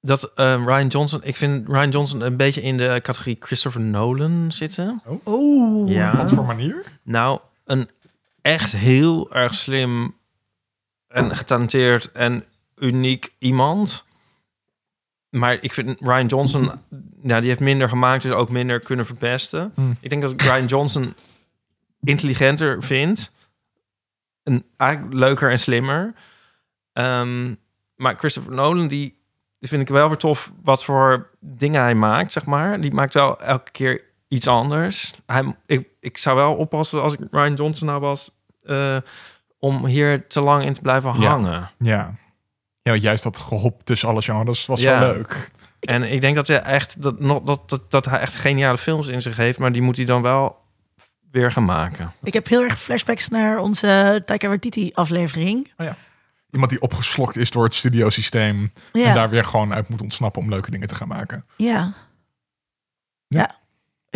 dat 0.00 0.32
eh, 0.34 0.62
Ryan 0.64 0.86
Johnson... 0.86 1.20
Ik 1.22 1.36
vind 1.36 1.68
Ryan 1.68 1.90
Johnson 1.90 2.20
een 2.20 2.36
beetje 2.36 2.62
in 2.62 2.76
de 2.76 2.98
categorie 3.02 3.36
Christopher 3.40 3.80
Nolan 3.80 4.52
zitten. 4.52 5.02
oeh. 5.26 5.92
Ja. 5.92 6.16
Wat 6.16 6.30
voor 6.30 6.44
manier? 6.44 6.84
Nou, 7.02 7.40
een 7.64 7.88
echt 8.42 8.72
heel 8.72 9.32
erg 9.32 9.54
slim 9.54 10.16
en 11.08 11.36
getalenteerd 11.36 12.12
en 12.12 12.44
uniek 12.76 13.32
iemand. 13.38 14.04
Maar 15.30 15.58
ik 15.60 15.72
vind 15.72 16.00
Ryan 16.00 16.26
Johnson, 16.26 16.70
nou, 17.22 17.40
die 17.40 17.48
heeft 17.48 17.60
minder 17.60 17.88
gemaakt, 17.88 18.22
dus 18.22 18.32
ook 18.32 18.50
minder 18.50 18.80
kunnen 18.80 19.06
verpesten. 19.06 19.72
Hmm. 19.74 19.96
Ik 20.00 20.10
denk 20.10 20.22
dat 20.22 20.30
ik 20.32 20.42
Ryan 20.42 20.66
Johnson 20.66 21.14
intelligenter 22.00 22.82
vind. 22.82 23.32
En 24.42 24.64
eigenlijk 24.76 25.14
leuker 25.14 25.50
en 25.50 25.58
slimmer. 25.58 26.14
Ehm, 26.92 27.54
maar 27.96 28.16
Christopher 28.16 28.52
Nolan, 28.54 28.88
die, 28.88 29.18
die 29.58 29.68
vind 29.68 29.82
ik 29.82 29.88
wel 29.88 30.08
weer 30.08 30.16
tof 30.16 30.52
wat 30.62 30.84
voor 30.84 31.30
dingen 31.40 31.80
hij 31.82 31.94
maakt, 31.94 32.32
zeg 32.32 32.46
maar. 32.46 32.80
Die 32.80 32.92
maakt 32.94 33.14
wel 33.14 33.40
elke 33.40 33.70
keer 33.70 34.02
iets 34.28 34.46
anders. 34.46 35.14
Hij, 35.26 35.56
ik, 35.66 35.88
ik 36.00 36.18
zou 36.18 36.36
wel 36.36 36.54
oppassen 36.54 37.02
als 37.02 37.12
ik 37.12 37.20
Ryan 37.30 37.54
Johnson 37.54 37.86
nou 37.86 38.00
was... 38.00 38.30
eh, 38.62 38.96
om 39.58 39.86
hier 39.86 40.26
te 40.26 40.40
lang 40.40 40.64
in 40.64 40.72
te 40.72 40.80
blijven 40.80 41.10
hangen. 41.10 41.50
Ja. 41.50 41.70
Ja, 41.78 42.14
want 42.90 43.02
juist 43.02 43.22
dat 43.22 43.38
gehop 43.38 43.84
tussen 43.84 44.08
alle 44.08 44.22
genres 44.22 44.66
was 44.66 44.80
Ja. 44.80 44.98
wel 45.00 45.12
leuk. 45.12 45.50
En 45.80 46.02
ik 46.12 46.20
denk 46.20 46.36
dat 46.36 46.46
hij 46.46 46.60
echt 46.60 47.02
dat, 47.02 47.20
nog- 47.20 47.42
dat, 47.42 47.68
dat, 47.68 47.90
dat 47.90 48.04
hij 48.04 48.18
echt 48.18 48.34
geniale 48.34 48.78
films 48.78 49.06
in 49.06 49.22
zich 49.22 49.36
heeft, 49.36 49.58
maar 49.58 49.72
die 49.72 49.82
moet 49.82 49.96
hij 49.96 50.06
dan 50.06 50.22
wel 50.22 50.56
weer 51.30 51.52
gaan 51.52 51.64
maken. 51.64 52.12
Ik 52.22 52.32
heb 52.32 52.48
heel 52.48 52.62
erg 52.62 52.80
flashbacks 52.80 53.28
naar 53.28 53.58
onze 53.58 54.22
Taika 54.26 54.46
Waititi 54.48 54.90
aflevering. 54.94 55.72
Iemand 56.50 56.70
die 56.70 56.80
opgeslokt 56.80 57.36
is 57.36 57.50
door 57.50 57.64
het 57.64 57.74
studiosysteem 57.74 58.70
en 58.92 59.00
Ja, 59.00 59.14
daar 59.14 59.30
weer 59.30 59.44
gewoon 59.44 59.74
uit 59.74 59.88
moet 59.88 60.00
ontsnappen 60.02 60.42
om 60.42 60.48
leuke 60.48 60.70
dingen 60.70 60.88
te 60.88 60.94
gaan 60.94 61.08
maken. 61.08 61.44
ja. 61.56 61.66
Ja. 61.66 61.92
Ja. 63.38 63.56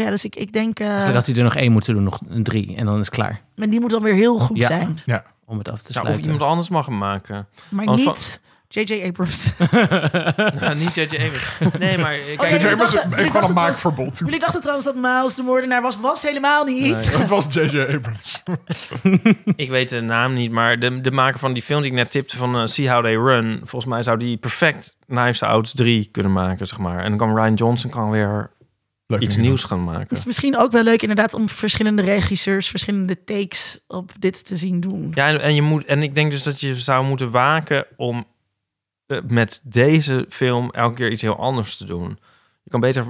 Ja, 0.04 0.10
dus 0.10 0.24
ik, 0.24 0.36
ik 0.36 0.52
denk, 0.52 0.78
eh, 0.78 1.10
had 1.12 1.26
hij 1.26 1.36
er 1.36 1.42
nog 1.42 1.54
één 1.56 1.72
moeten 1.72 1.94
doen, 1.94 2.02
nog 2.02 2.20
een 2.28 2.42
drie. 2.42 2.76
En 2.76 2.84
dan 2.86 2.94
is 2.94 3.06
het 3.06 3.14
klaar. 3.14 3.40
maar 3.56 3.70
die 3.70 3.80
moet 3.80 3.90
dan 3.90 4.02
weer 4.02 4.14
heel 4.14 4.38
goed 4.38 4.56
Ja. 4.56 4.66
zijn. 4.66 4.98
Om 5.44 5.58
het 5.58 5.68
af 5.68 5.82
te 5.82 5.92
Ja, 5.92 6.00
of 6.00 6.06
sluiten. 6.06 6.24
iemand 6.32 6.50
anders 6.50 6.68
mag 6.68 6.86
hem 6.86 6.98
maken. 6.98 7.48
Maar 7.70 7.86
Anders 7.86 8.06
niet 8.06 8.40
J.J. 8.74 9.04
Abrams. 9.06 9.50
nou, 10.60 10.74
niet 10.76 10.94
J.J. 10.94 11.14
Abrams. 11.14 11.78
Nee, 11.78 11.98
maar 11.98 12.14
Oh, 12.14 12.38
kijk, 12.38 12.50
nee, 12.50 12.60
J.J. 12.60 12.64
ik 12.66 12.72
Abrams 12.72 12.92
dacht- 12.92 13.04
heeft 13.04 13.18
ik 13.18 13.26
gewoon 13.26 13.32
dacht 13.32 13.48
een 13.48 13.54
maakverbod. 13.54 14.18
Jullie 14.18 14.38
dachten 14.38 14.60
trouwens 14.60 14.86
dat 14.86 14.96
Miles 14.96 15.34
de 15.34 15.42
moordenaar 15.42 15.82
was. 15.82 16.00
Was 16.00 16.22
helemaal 16.22 16.64
niet. 16.64 16.80
Nee. 16.94 17.16
Het 17.20 17.28
was 17.28 17.46
J.J. 17.50 17.80
Abrams. 17.80 18.42
ik 19.56 19.68
weet 19.70 19.88
de 19.88 20.00
naam 20.00 20.34
niet, 20.34 20.50
maar 20.50 20.78
de, 20.78 21.00
de 21.00 21.10
maker 21.10 21.38
van 21.40 21.52
die 21.52 21.62
film 21.62 21.80
die 21.82 21.90
ik 21.90 21.96
net 21.96 22.10
tipte 22.10 22.36
van 22.36 22.56
eh, 22.56 22.66
See 22.66 22.90
How 22.90 23.02
They 23.02 23.14
Run, 23.16 23.58
volgens 23.58 23.84
mij 23.92 24.02
zou 24.02 24.16
die 24.18 24.36
perfect 24.36 24.96
Knives 25.06 25.42
Out 25.42 25.76
3 25.76 26.08
kunnen 26.12 26.32
maken, 26.32 26.66
zeg 26.66 26.78
maar. 26.78 26.98
En 26.98 27.08
dan 27.08 27.18
kan 27.18 27.36
Ryan 27.36 27.54
Johnson 27.54 27.90
kan 27.90 28.10
weer 28.10 28.50
iets 29.18 29.36
nieuws 29.36 29.64
gaan 29.64 29.84
maken. 29.84 30.06
Het 30.08 30.18
is 30.18 30.24
misschien 30.24 30.56
ook 30.58 30.72
wel 30.72 30.82
leuk 30.82 31.02
inderdaad 31.02 31.34
om 31.34 31.48
verschillende 31.48 32.02
regisseurs, 32.02 32.68
verschillende 32.68 33.24
takes 33.24 33.78
op 33.86 34.12
dit 34.18 34.46
te 34.46 34.56
zien 34.56 34.80
doen. 34.80 35.12
Ja, 35.14 35.28
en, 35.28 35.40
en 35.40 35.54
je 35.54 35.62
moet, 35.62 35.84
en 35.84 36.02
ik 36.02 36.14
denk 36.14 36.30
dus 36.30 36.42
dat 36.42 36.60
je 36.60 36.74
zou 36.74 37.04
moeten 37.04 37.30
waken 37.30 37.86
om 37.96 38.24
met 39.26 39.60
deze 39.64 40.26
film 40.28 40.70
elke 40.70 40.94
keer 40.94 41.10
iets 41.10 41.22
heel 41.22 41.36
anders 41.38 41.76
te 41.76 41.84
doen. 41.84 42.18
Je 42.62 42.70
kan 42.70 42.80
beter, 42.80 43.06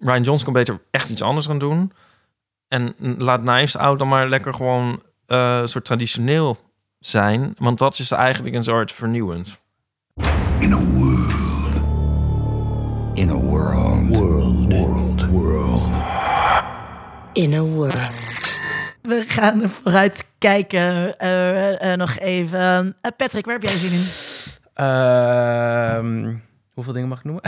Ryan 0.00 0.22
Johnson 0.22 0.44
kan 0.44 0.52
beter 0.52 0.80
echt 0.90 1.08
iets 1.08 1.22
anders 1.22 1.46
gaan 1.46 1.58
doen. 1.58 1.92
En 2.68 2.94
laat 3.18 3.40
Knives 3.40 3.76
Out 3.76 3.98
dan 3.98 4.08
maar 4.08 4.28
lekker 4.28 4.54
gewoon 4.54 5.02
eh, 5.26 5.58
een 5.60 5.68
soort 5.68 5.84
traditioneel 5.84 6.58
zijn. 6.98 7.54
Want 7.58 7.78
dat 7.78 7.98
is 7.98 8.10
eigenlijk 8.10 8.54
een 8.56 8.64
soort 8.64 8.92
vernieuwend. 8.92 9.60
In 10.58 10.72
a 10.72 10.78
world 10.84 11.32
In 13.14 13.30
a 13.30 13.34
world. 13.34 14.08
World. 14.08 14.72
World. 14.74 15.26
World. 15.26 15.86
In 17.32 17.54
a 17.54 17.60
world. 17.62 18.36
We 19.02 19.24
gaan 19.28 19.68
vooruit 19.68 20.24
kijken. 20.38 21.18
eh, 21.18 21.92
eh, 21.92 21.98
nog 21.98 22.18
even. 22.18 22.96
Eh, 23.00 23.10
Patrick, 23.16 23.44
waar 23.44 23.54
heb 23.54 23.62
jij 23.62 23.72
zin 23.76 23.92
in? 23.92 24.06
Ehm, 24.78 26.34
hoeveel 26.74 26.92
dingen 26.92 27.08
mag 27.08 27.18
ik 27.18 27.24
noemen? 27.24 27.42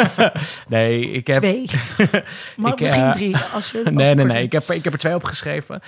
nee, 0.68 1.10
ik 1.10 1.26
heb... 1.26 1.36
Twee. 1.36 1.70
Maar 2.56 2.72
Ik, 2.72 2.80
misschien 2.80 3.02
eh, 3.04 3.12
drie. 3.12 3.36
Als 3.36 3.70
je, 3.70 3.78
als 3.84 3.94
Nee, 3.94 4.14
nee, 4.14 4.24
nee. 4.24 4.42
Ik 4.42 4.52
heb, 4.52 4.68
er- 4.68 4.74
ik 4.74 4.84
heb 4.84 4.92
er 4.92 4.98
twee 4.98 5.14
opgeschreven. 5.14 5.80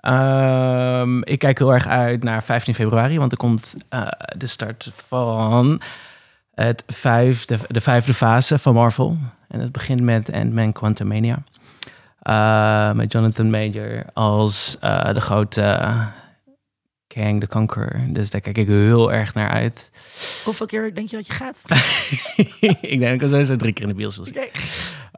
Ehm 0.00 1.22
ik 1.22 1.38
kijk 1.38 1.58
heel 1.58 1.72
erg 1.72 1.86
uit 1.86 2.22
naar 2.22 2.42
15 2.44 2.74
februari, 2.74 3.18
want 3.18 3.32
er 3.32 3.38
komt 3.38 3.74
eh, 3.88 4.06
de 4.36 4.46
start 4.46 4.90
van 5.06 5.80
het 6.54 6.82
vijfde, 6.86 7.58
de 7.68 7.80
vijfde 7.80 8.14
fase 8.14 8.58
van 8.58 8.74
Marvel. 8.74 9.18
En 9.48 9.60
het 9.60 9.72
begint 9.72 10.00
met 10.00 10.32
Ant-Man 10.32 10.72
Quantumania. 10.72 11.42
Eh, 12.22 12.92
met 12.92 13.12
Jonathan 13.12 13.50
Major 13.50 14.04
als 14.14 14.76
eh, 14.80 15.12
de 15.14 15.20
grote 15.20 15.80
Kang 17.08 17.40
the 17.40 17.46
Conqueror. 17.46 18.00
Dus 18.08 18.30
daar 18.30 18.40
kijk 18.40 18.58
ik 18.58 18.66
heel 18.66 19.12
erg 19.12 19.34
naar 19.34 19.48
uit. 19.48 19.90
Hoeveel 20.44 20.66
keer 20.66 20.94
denk 20.94 21.10
je 21.10 21.16
dat 21.16 21.26
je 21.26 21.32
gaat? 21.32 21.62
ik 22.80 22.98
denk 22.98 23.20
dat 23.20 23.22
ik 23.22 23.28
sowieso 23.28 23.56
drie 23.56 23.72
keer 23.72 23.82
in 23.82 23.88
de 23.88 23.94
bios 23.94 24.16
wil. 24.16 24.26
Oké. 24.28 24.46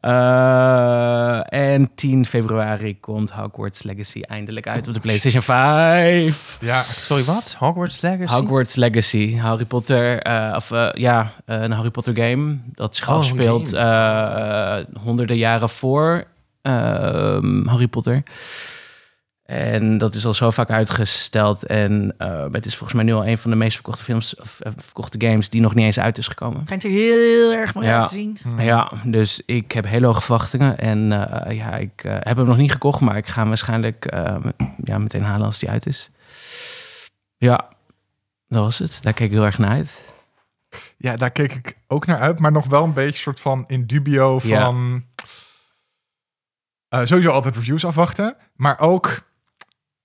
Eh, 0.01 1.73
en 1.73 1.91
10 1.95 2.27
februari 2.27 3.01
komt 3.01 3.31
Hogwarts 3.31 3.83
Legacy 3.83 4.21
eindelijk 4.21 4.69
uit 4.69 4.89
op 4.89 4.95
de 4.95 5.01
PlayStation 5.01 5.43
5. 5.43 6.59
Ja, 6.61 6.83
Sorry, 6.83 7.25
wat? 7.25 7.57
Hogwarts 7.59 8.01
Legacy? 8.01 8.35
Hogwarts 8.35 8.75
Legacy, 8.75 9.37
Harry 9.37 9.65
Potter, 9.65 10.23
eh, 10.23 10.53
of 10.57 10.71
eh, 10.71 10.89
ja, 10.93 11.33
een 11.45 11.73
Harry 11.73 11.91
Potter 11.91 12.17
game 12.17 12.59
dat 12.75 12.97
zich 12.97 13.09
Oh, 13.09 13.15
afspeelt 13.15 13.73
eh, 13.73 14.77
honderden 15.03 15.37
jaren 15.37 15.69
voor 15.69 16.25
ehm, 16.63 17.67
Harry 17.67 17.89
Potter. 17.89 18.23
En 19.51 19.99
dat 19.99 20.15
is 20.15 20.27
al 20.27 20.35
zo 20.35 20.51
vaak 20.51 20.71
uitgesteld. 20.71 21.67
En 21.67 22.15
eh, 22.19 22.45
het 22.53 22.67
is 22.67 22.77
volgens 22.77 22.93
mij 22.93 23.05
nu 23.05 23.13
al 23.15 23.27
een 23.27 23.39
van 23.39 23.51
de 23.51 23.57
meest 23.57 23.75
verkochte 23.75 24.03
films 24.03 24.35
of 24.37 24.61
eh, 24.61 24.73
verkochte 24.77 25.27
games 25.27 25.49
die 25.49 25.61
nog 25.61 25.75
niet 25.75 25.85
eens 25.85 25.99
uit 25.99 26.19
is 26.19 26.29
gekomen. 26.29 26.65
Schijnt 26.65 26.85
er 26.85 26.91
heel 26.91 27.53
erg 27.53 27.75
mooi 27.75 27.87
Ja. 27.87 28.01
uit 28.01 28.09
te 28.09 28.15
zien. 28.15 28.37
Ja, 28.59 28.93
dus 29.05 29.43
ik 29.47 29.73
heb 29.73 29.87
hele 29.87 30.07
hoge 30.07 30.21
verwachtingen. 30.21 30.79
En 30.79 31.31
eh, 31.47 31.57
ja, 31.57 31.77
ik 31.77 32.03
heb 32.05 32.37
hem 32.37 32.47
nog 32.47 32.57
niet 32.57 32.73
gekocht, 32.73 33.01
maar 33.01 33.17
ik 33.17 33.27
ga 33.27 33.39
hem 33.41 33.49
waarschijnlijk 33.49 34.05
eh, 34.05 34.37
ja, 34.85 34.99
meteen 34.99 35.23
halen 35.25 35.47
als 35.47 35.59
die 35.59 35.71
uit 35.71 35.87
is. 35.87 36.11
Ja, 37.37 37.69
dat 38.49 38.63
was 38.63 38.79
het. 38.79 38.99
Daar 39.03 39.13
keek 39.13 39.27
ik 39.27 39.33
heel 39.33 39.45
erg 39.45 39.59
naar 39.59 39.71
uit. 39.71 40.05
ja, 40.97 41.17
daar 41.17 41.31
keek 41.31 41.53
ik 41.55 41.77
ook 41.89 42.07
naar 42.07 42.19
uit, 42.19 42.39
maar 42.39 42.53
nog 42.53 42.67
wel 42.67 42.85
een 42.85 42.93
beetje 42.93 43.21
soort 43.21 43.41
van 43.41 43.65
in 43.67 43.87
dubio 43.87 44.41
Ja. 44.43 44.65
van... 44.65 45.05
eh, 46.89 47.05
sowieso 47.05 47.31
altijd 47.31 47.57
reviews 47.57 47.85
afwachten, 47.85 48.37
maar 48.55 48.79
ook... 48.81 49.29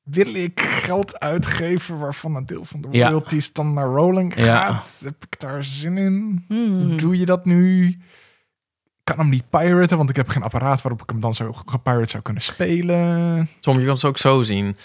Wil 0.05 0.35
ik 0.35 0.61
geld 0.61 1.19
uitgeven 1.19 1.99
waarvan 1.99 2.35
een 2.35 2.45
deel 2.45 2.65
van 2.65 2.81
de 2.81 2.87
Ja. 2.91 3.05
royalties 3.07 3.53
dan 3.53 3.73
naar 3.73 3.85
Rolling 3.85 4.35
Ja. 4.35 4.65
gaat? 4.67 5.01
Heb 5.03 5.15
ik 5.29 5.39
daar 5.39 5.63
zin 5.63 5.97
in? 5.97 6.45
Hmm. 6.47 6.97
Doe 6.97 7.17
je 7.17 7.25
dat 7.25 7.45
nu? 7.45 7.87
Ik 7.87 9.11
kan 9.13 9.17
hem 9.19 9.29
niet 9.29 9.49
piraten, 9.49 9.97
want 9.97 10.09
ik 10.09 10.15
heb 10.15 10.27
geen 10.27 10.43
apparaat 10.43 10.81
waarop 10.81 11.01
ik 11.01 11.09
hem 11.09 11.19
dan 11.19 11.33
zo 11.33 11.53
gepirate 11.65 12.09
zou 12.09 12.23
kunnen 12.23 12.41
spelen. 12.43 13.49
Tom, 13.59 13.79
je 13.79 13.85
kan 13.85 13.93
het 13.93 14.05
ook 14.05 14.17
zo 14.17 14.41
zien. 14.41 14.77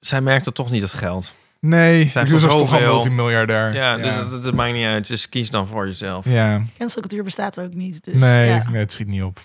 Zij 0.00 0.20
merkt 0.20 0.44
het 0.44 0.54
toch 0.54 0.70
niet, 0.70 0.82
het 0.82 0.92
geld. 0.92 1.34
Nee, 1.60 2.08
Zijn 2.08 2.24
dus 2.28 2.42
dat 2.42 2.52
is 2.52 2.58
toch 2.58 2.72
al 2.72 2.80
multimiljardair. 2.80 3.74
Ja, 3.74 3.96
dus 3.96 4.14
het, 4.14 4.44
het 4.44 4.54
maakt 4.54 4.72
niet 4.74 4.86
uit. 4.86 5.08
Dus 5.08 5.28
kies 5.28 5.50
dan 5.50 5.66
voor 5.66 5.86
jezelf. 5.86 6.24
Ja, 6.28 6.62
Cancelcultuur 6.78 7.24
bestaat 7.24 7.60
ook 7.60 7.74
niet. 7.74 8.04
Dus, 8.04 8.14
nee, 8.14 8.48
ja. 8.48 8.70
nee, 8.70 8.80
het 8.80 8.92
schiet 8.92 9.06
niet 9.06 9.22
op. 9.22 9.40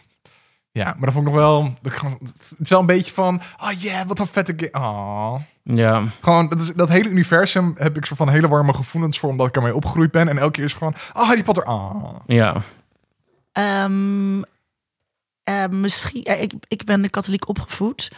Ja, 0.78 0.86
maar 0.86 1.12
dat 1.12 1.14
vond 1.14 1.28
ik 1.28 1.34
nog 1.34 1.42
wel... 1.42 1.74
dat 1.82 1.94
Het 1.94 2.60
is 2.60 2.70
wel 2.70 2.80
een 2.80 2.86
beetje 2.86 3.14
van... 3.14 3.42
Oh 3.62 3.72
yeah, 3.72 4.08
wat 4.08 4.20
een 4.20 4.28
vette 4.28 4.54
game. 4.56 4.86
Oh. 4.86 5.36
Ja, 5.64 6.04
Gewoon, 6.22 6.50
dat, 6.50 6.60
is, 6.60 6.74
dat 6.74 6.90
hele 6.90 7.10
universum 7.10 7.74
heb 7.78 7.98
ik 7.98 8.06
soort 8.06 8.20
van 8.20 8.30
hele 8.30 8.48
warme 8.48 8.74
gevoelens 8.74 9.20
voor... 9.20 9.30
omdat 9.30 9.48
ik 9.48 9.56
ermee 9.56 9.76
opgegroeid 9.76 10.12
ben. 10.12 10.28
En 10.28 10.38
elke 10.38 10.52
keer 10.52 10.64
is 10.64 10.74
gewoon... 10.74 10.96
Oh, 11.14 11.28
Harry 11.28 11.44
Potter. 11.44 11.66
Oh. 11.66 12.16
ja. 12.28 12.62
Ehm, 13.52 14.42
eh, 15.44 15.68
misschien, 15.70 16.24
eh, 16.24 16.42
ik, 16.42 16.54
ik 16.68 16.84
ben 16.84 17.10
katholiek 17.10 17.48
opgevoed. 17.48 18.12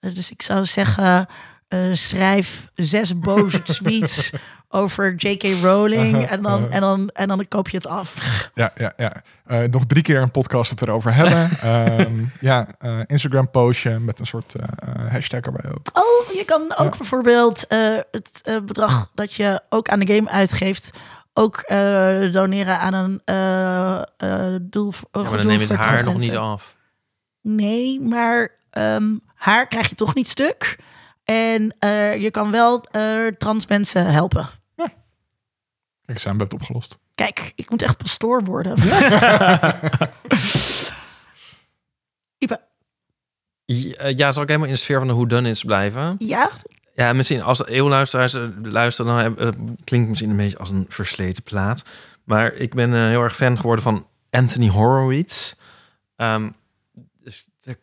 Eh, 0.00 0.14
dus 0.14 0.30
ik 0.30 0.42
zou 0.42 0.66
zeggen, 0.66 1.28
eh, 1.68 1.92
schrijf 1.92 2.68
zes 2.74 3.18
boze 3.18 3.62
tweets 3.78 4.32
over 4.74 5.14
J.K. 5.14 5.42
Rowling. 5.62 6.24
En 6.26 6.42
dan, 6.42 6.70
en, 6.70 6.80
dan, 6.80 7.08
en 7.08 7.28
dan 7.28 7.48
koop 7.48 7.68
je 7.68 7.76
het 7.76 7.86
af. 7.86 8.16
Ja, 8.54 8.70
ja, 8.76 8.92
ja. 8.96 9.12
Eh, 9.46 9.58
nog 9.70 9.84
drie 9.86 10.02
keer 10.02 10.20
een 10.22 10.30
podcast 10.30 10.70
het 10.70 10.82
erover 10.82 11.14
hebben. 11.14 11.50
Ehm, 11.72 12.24
ja, 12.40 12.66
eh, 12.78 12.98
Instagram 13.06 13.50
postje 13.50 13.98
met 13.98 14.20
een 14.20 14.26
soort 14.26 14.54
eh, 14.54 14.66
hashtag 15.10 15.40
erbij 15.40 15.70
ook. 15.70 15.88
Oh, 15.92 16.34
je 16.36 16.44
kan 16.44 16.62
ook 16.76 16.92
Ja. 16.92 16.98
bijvoorbeeld 16.98 17.66
eh, 17.66 17.78
het 18.10 18.60
bedrag 18.66 19.10
dat 19.14 19.34
je 19.34 19.60
ook 19.68 19.88
aan 19.88 20.00
de 20.00 20.14
game 20.14 20.30
uitgeeft... 20.30 20.90
ook 21.34 21.56
eh, 21.56 22.32
doneren 22.32 22.78
aan 22.78 22.94
een 22.94 23.20
eh, 23.24 23.96
eh, 24.16 24.60
doel, 24.62 24.90
voor- 24.92 25.08
Ja, 25.12 25.20
maar 25.22 25.30
dan 25.38 25.46
neem 25.46 25.58
je 25.60 25.66
het 25.66 25.76
haar 25.76 26.04
nog 26.04 26.16
niet 26.18 26.36
af. 26.36 26.76
Nee, 27.42 28.00
maar 28.00 28.48
ehm, 28.70 29.04
haar 29.34 29.66
krijg 29.66 29.88
je 29.88 29.94
toch 29.94 30.14
niet 30.14 30.28
stuk. 30.28 30.78
En 31.24 31.74
eh, 31.78 32.16
je 32.16 32.30
kan 32.30 32.50
wel 32.50 32.84
eh, 32.90 33.26
trans 33.38 33.66
mensen 33.66 34.06
helpen. 34.06 34.48
Kijk, 36.06 36.18
zijn 36.18 36.34
we 36.36 36.40
hebben 36.40 36.58
het 36.58 36.68
opgelost. 36.68 36.98
Kijk, 37.14 37.52
ik 37.54 37.70
moet 37.70 37.82
echt 37.82 37.96
pastoor 37.96 38.44
worden. 38.44 38.76
Ipe, 42.38 42.60
Ja, 43.64 44.06
ja, 44.06 44.32
zal 44.32 44.42
ik 44.42 44.48
helemaal 44.48 44.68
in 44.68 44.74
de 44.74 44.80
sfeer 44.80 44.98
van 44.98 45.06
de 45.08 45.14
whodunits 45.14 45.64
blijven? 45.64 46.14
ja? 46.18 46.50
Ja, 46.94 47.12
misschien 47.12 47.42
als 47.42 47.66
eeuwluisteraars 47.66 48.34
eh, 48.34 48.42
luisteren, 48.62 49.14
dan 49.14 49.22
heb- 49.22 49.38
eh, 49.40 49.60
klinkt 49.84 50.08
misschien 50.08 50.30
een 50.30 50.36
beetje 50.36 50.58
als 50.58 50.70
een 50.70 50.84
versleten 50.88 51.42
plaat. 51.42 51.82
Maar 52.24 52.52
ik 52.52 52.74
ben 52.74 52.94
eh, 52.94 53.00
heel 53.08 53.22
erg 53.22 53.36
fan 53.36 53.56
geworden 53.56 53.84
van 53.84 54.06
Anthony 54.30 54.68
Horowitz. 54.68 55.54
Ehm 56.16 56.48
dus 57.22 57.48
daar 57.64 57.76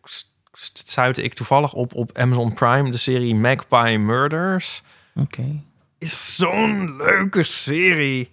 stuitte 0.53 1.21
ik 1.23 1.33
toevallig 1.33 1.73
op 1.73 1.93
op 1.95 2.17
Amazon 2.17 2.53
Prime 2.53 2.91
de 2.91 2.97
serie 2.97 3.35
Magpie 3.35 3.97
Murders. 3.99 4.83
Oké. 5.15 5.61
Is 6.01 6.35
zo'n 6.35 6.95
leuke 6.97 7.43
serie. 7.43 8.31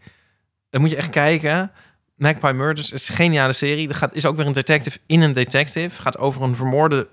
Dan 0.70 0.80
moet 0.80 0.90
je 0.90 0.96
echt 0.96 1.10
kijken. 1.10 1.72
Magpie 2.16 2.52
Murders 2.52 2.92
is 2.92 3.08
een 3.08 3.14
geniale 3.14 3.52
serie. 3.52 3.88
Er 3.88 3.94
gaat, 3.94 4.14
is 4.14 4.26
ook 4.26 4.36
weer 4.36 4.46
een 4.46 4.52
detective 4.52 4.98
in 5.06 5.20
een 5.20 5.32
detective. 5.32 6.02
Gaat 6.02 6.18
over 6.18 6.42
een 6.42 6.56
vermoorde 6.56 7.08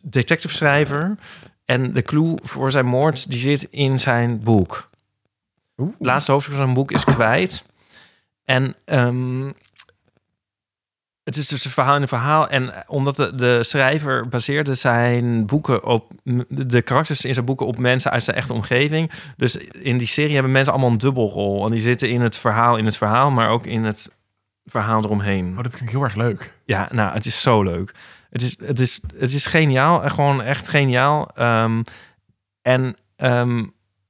detective 0.00 0.54
schrijver. 0.54 1.16
En 1.64 1.92
de 1.92 2.02
clue 2.02 2.38
voor 2.42 2.70
zijn 2.70 2.86
moord 2.86 3.30
die 3.30 3.40
zit 3.40 3.66
in 3.70 4.00
zijn 4.00 4.42
boek. 4.42 4.90
Het 5.76 5.94
laatste 5.98 6.32
hoofdstuk 6.32 6.54
van 6.54 6.64
zijn 6.64 6.76
boek 6.76 6.92
is 6.92 7.04
kwijt. 7.04 7.64
En 8.44 8.74
ehm, 8.84 9.50
het 11.24 11.36
is 11.36 11.46
dus 11.46 11.64
een 11.64 11.70
verhaal 11.70 11.96
in 11.96 12.02
een 12.02 12.08
verhaal. 12.08 12.48
En 12.48 12.74
eh, 12.74 12.82
omdat 12.86 13.16
de, 13.16 13.34
de 13.34 13.62
schrijver 13.62 14.28
baseerde 14.28 14.74
zijn 14.74 15.46
boeken 15.46 15.84
op... 15.84 16.12
de 16.48 16.82
karakters 16.82 17.24
in 17.24 17.34
zijn 17.34 17.46
boeken 17.46 17.66
op 17.66 17.78
mensen 17.78 18.10
uit 18.10 18.24
zijn 18.24 18.36
echte 18.36 18.52
omgeving. 18.52 19.10
Dus 19.36 19.56
in 19.56 19.98
die 19.98 20.06
serie 20.06 20.34
hebben 20.34 20.52
mensen 20.52 20.72
allemaal 20.72 20.90
een 20.90 20.98
dubbelrol. 20.98 21.64
En 21.64 21.70
die 21.70 21.80
zitten 21.80 22.10
in 22.10 22.20
het 22.20 22.36
verhaal 22.36 22.76
in 22.76 22.84
het 22.84 22.96
verhaal, 22.96 23.30
maar 23.30 23.48
ook 23.48 23.66
in 23.66 23.84
het 23.84 24.10
verhaal 24.64 25.04
eromheen. 25.04 25.50
Oh, 25.56 25.62
dat 25.62 25.72
klinkt 25.72 25.92
heel 25.92 26.02
erg 26.02 26.14
leuk. 26.14 26.54
Ja, 26.64 26.88
nou, 26.92 27.12
het 27.12 27.26
is 27.26 27.42
zo 27.42 27.62
leuk. 27.62 27.94
Het 28.30 28.42
is, 28.42 28.56
het 28.64 28.78
is, 28.78 29.00
het 29.16 29.32
is 29.32 29.46
geniaal. 29.46 30.02
en 30.02 30.10
Gewoon 30.10 30.42
echt 30.42 30.68
geniaal. 30.68 31.28
Ehm, 31.28 31.82
en 32.62 32.96
ehm, 33.16 33.64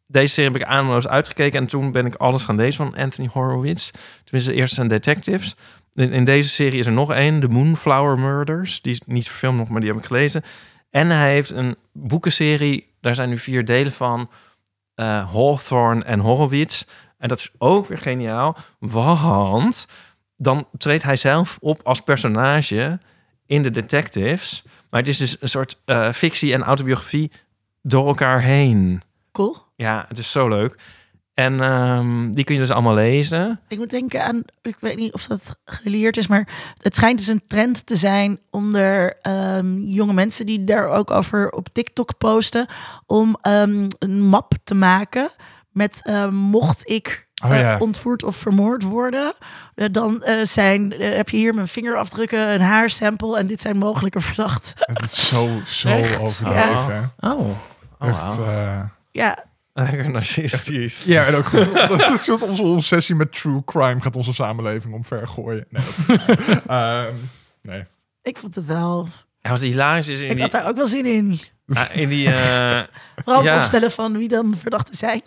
deze 0.06 0.34
serie 0.34 0.50
heb 0.50 0.60
ik 0.60 0.66
aanloos 0.66 1.08
uitgekeken. 1.08 1.60
En 1.60 1.66
toen 1.66 1.92
ben 1.92 2.06
ik 2.06 2.14
alles 2.14 2.44
gaan 2.44 2.56
lezen 2.56 2.86
van 2.86 3.00
Anthony 3.00 3.28
Horowitz. 3.32 3.90
Tenminste, 4.24 4.54
eerst 4.54 4.74
zijn 4.74 4.88
detectives. 4.88 5.56
In, 5.94 6.12
in 6.12 6.24
deze 6.24 6.48
serie 6.48 6.78
is 6.78 6.86
er 6.86 6.92
nog 6.92 7.12
één. 7.12 7.40
De 7.40 7.48
Moonflower 7.48 8.18
Murders. 8.18 8.82
Die 8.82 8.92
is 8.92 9.00
niet 9.06 9.28
verfilmd 9.28 9.58
nog, 9.58 9.68
maar 9.68 9.80
die 9.80 9.90
heb 9.90 9.98
ik 9.98 10.06
gelezen. 10.06 10.42
En 10.90 11.08
hij 11.08 11.32
heeft 11.32 11.50
een 11.50 11.76
boekenserie. 11.92 12.94
Daar 13.00 13.14
zijn 13.14 13.28
nu 13.28 13.38
vier 13.38 13.64
delen 13.64 13.92
van. 13.92 14.30
eh 14.94 15.32
Hawthorne 15.32 16.04
en 16.04 16.18
Horowitz. 16.20 16.84
En 17.18 17.28
dat 17.28 17.38
is 17.38 17.54
ook 17.58 17.86
weer 17.86 17.98
geniaal. 17.98 18.56
Want 18.78 19.86
dan 20.36 20.66
treedt 20.78 21.02
hij 21.02 21.16
zelf 21.16 21.58
op 21.60 21.80
als 21.82 22.00
personage 22.00 22.98
in 23.46 23.62
de 23.62 23.70
detectives. 23.70 24.62
Maar 24.90 25.00
het 25.00 25.08
is 25.08 25.18
dus 25.18 25.36
een 25.40 25.48
soort 25.48 25.80
eh, 25.84 26.12
fictie 26.12 26.52
en 26.52 26.62
autobiografie 26.62 27.30
door 27.82 28.06
elkaar 28.06 28.40
heen. 28.40 29.02
Cool. 29.32 29.56
Ja, 29.76 30.04
het 30.08 30.18
is 30.18 30.30
zo 30.30 30.48
leuk. 30.48 30.76
En 31.34 31.60
ehm, 31.60 32.32
die 32.32 32.44
kun 32.44 32.54
je 32.54 32.60
dus 32.60 32.70
allemaal 32.70 32.94
lezen. 32.94 33.60
Ik 33.68 33.78
moet 33.78 33.90
denken 33.90 34.24
aan, 34.24 34.42
ik 34.62 34.76
weet 34.80 34.96
niet 34.96 35.12
of 35.12 35.26
dat 35.26 35.56
geleerd 35.64 36.16
is, 36.16 36.26
maar 36.26 36.48
het 36.82 36.96
schijnt 36.96 37.18
dus 37.18 37.26
een 37.26 37.42
trend 37.46 37.86
te 37.86 37.96
zijn 37.96 38.40
onder 38.50 39.16
ehm, 39.22 39.78
jonge 39.78 40.12
mensen 40.12 40.46
die 40.46 40.64
daar 40.64 40.88
ook 40.88 41.10
over 41.10 41.50
op 41.50 41.68
TikTok 41.72 42.18
posten, 42.18 42.66
om 43.06 43.36
ehm, 43.40 43.88
een 43.98 44.20
map 44.20 44.52
te 44.64 44.74
maken 44.74 45.30
met 45.70 46.00
ehm, 46.04 46.34
mocht 46.34 46.90
ik 46.90 47.30
Oh 47.44 47.50
eh, 47.50 47.60
ja. 47.60 47.78
ontvoerd 47.78 48.22
of 48.22 48.36
vermoord 48.36 48.82
worden, 48.82 49.32
eh, 49.74 49.86
dan 49.92 50.22
eh, 50.22 50.44
zijn, 50.44 50.92
heb 50.92 51.28
je 51.28 51.36
hier 51.36 51.54
mijn 51.54 51.68
vingerafdrukken, 51.68 52.54
een 52.54 52.60
haarsample 52.60 53.38
en 53.38 53.46
dit 53.46 53.60
zijn 53.60 53.76
mogelijke 53.76 54.20
verdachten. 54.20 54.72
Het 54.76 55.02
is 55.02 55.28
zo, 55.28 55.48
zo 55.66 55.88
Echt? 55.88 56.20
overdreven. 56.20 57.12
Oh. 57.18 57.48
Oh, 57.98 58.08
Echt, 58.08 58.38
Ja, 59.10 59.44
Lekker 59.72 60.10
narcistisch. 60.10 61.04
ja, 61.04 61.24
en 61.24 61.34
ook 61.34 61.46
goed, 61.46 61.74
dat 61.88 62.10
is 62.10 62.28
onze 62.30 62.62
obsessie 62.62 63.14
met 63.14 63.32
true 63.32 63.64
crime 63.64 64.00
gaat 64.00 64.16
onze 64.16 64.32
samenleving 64.34 64.94
omver 64.94 65.28
gooien. 65.28 65.66
Nee. 65.68 65.82
Ehm, 66.66 67.14
nee. 67.62 67.84
ik 68.22 68.38
vond 68.38 68.54
het 68.54 68.66
wel. 68.66 69.08
Ja, 69.40 69.50
wat 69.50 69.60
hilarisch 69.60 70.08
is 70.08 70.20
in 70.20 70.28
Ik 70.28 70.32
die... 70.32 70.42
had 70.42 70.50
daar 70.50 70.68
ook 70.68 70.76
wel 70.76 70.86
zin 70.86 71.06
in. 71.06 71.38
ah, 71.74 71.96
in 71.96 72.08
die 72.08 72.32
eh, 72.32 72.82
Vooral 73.24 73.42
Ja. 73.42 73.56
opstellen 73.56 73.90
van 73.90 74.16
wie 74.18 74.28
dan 74.28 74.54
verdachten 74.60 74.96
zijn. 74.96 75.22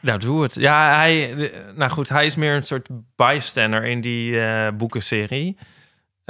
nou, 0.00 0.18
doe 0.18 0.42
het. 0.42 0.54
Ja, 0.54 0.96
hij... 0.96 1.34
Nou 1.74 1.90
goed, 1.90 2.08
hij 2.08 2.26
is 2.26 2.36
meer 2.36 2.54
een 2.56 2.62
soort 2.62 2.88
bystander 3.16 3.84
in 3.84 4.00
die 4.00 4.40
eh, 4.40 4.68
boekenserie. 4.76 5.56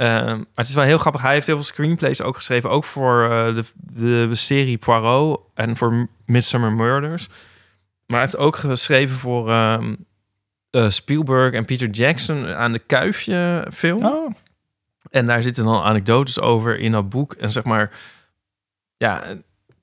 Ehm, 0.03 0.37
maar 0.37 0.45
het 0.53 0.67
is 0.67 0.73
wel 0.73 0.83
heel 0.83 0.97
grappig. 0.97 1.21
Hij 1.21 1.33
heeft 1.33 1.47
heel 1.47 1.55
veel 1.55 1.65
screenplays 1.65 2.21
ook 2.21 2.35
geschreven. 2.35 2.69
Ook 2.69 2.83
voor 2.83 3.23
eh, 3.23 3.55
de, 3.55 3.63
de 4.29 4.35
serie 4.35 4.77
Poirot 4.77 5.41
en 5.53 5.77
voor 5.77 6.07
Midsummer 6.25 6.71
Murders. 6.71 7.27
Maar 8.05 8.19
hij 8.19 8.19
heeft 8.19 8.37
ook 8.37 8.55
geschreven 8.55 9.15
voor 9.15 9.49
ehm, 9.49 9.95
eh, 10.69 10.89
Spielberg 10.89 11.53
en 11.53 11.65
Peter 11.65 11.89
Jackson 11.89 12.47
aan 12.47 12.71
de 12.71 12.79
Kuifje 12.79 13.67
film. 13.73 14.05
Oh, 14.05 14.31
En 15.09 15.25
daar 15.25 15.43
zitten 15.43 15.65
dan 15.65 15.83
anekdotes 15.83 16.39
over 16.39 16.79
in 16.79 16.91
dat 16.91 17.09
boek. 17.09 17.33
En 17.33 17.51
zeg 17.51 17.63
maar, 17.63 17.91
ja, 18.97 19.23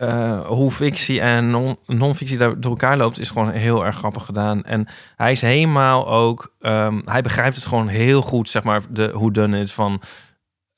eh, 0.01 0.47
hoe 0.47 0.70
fictie 0.70 1.20
en 1.20 1.51
non- 1.51 1.78
non-fictie 1.86 2.39
daar 2.39 2.60
door 2.60 2.70
elkaar 2.70 2.97
loopt, 2.97 3.18
is 3.18 3.31
gewoon 3.31 3.51
heel 3.51 3.85
erg 3.85 3.97
grappig 3.97 4.24
gedaan. 4.24 4.64
En 4.64 4.89
hij 5.16 5.32
is 5.32 5.40
helemaal 5.40 6.09
ook, 6.09 6.55
ehm, 6.60 7.01
hij 7.05 7.22
begrijpt 7.22 7.56
het 7.56 7.66
gewoon 7.66 7.89
heel 7.89 8.22
goed, 8.22 8.51
zeg 8.51 8.62
maar, 8.62 8.82
de 8.90 9.10
hoe 9.14 9.32
done 9.32 9.60
is 9.60 9.72
van 9.72 10.01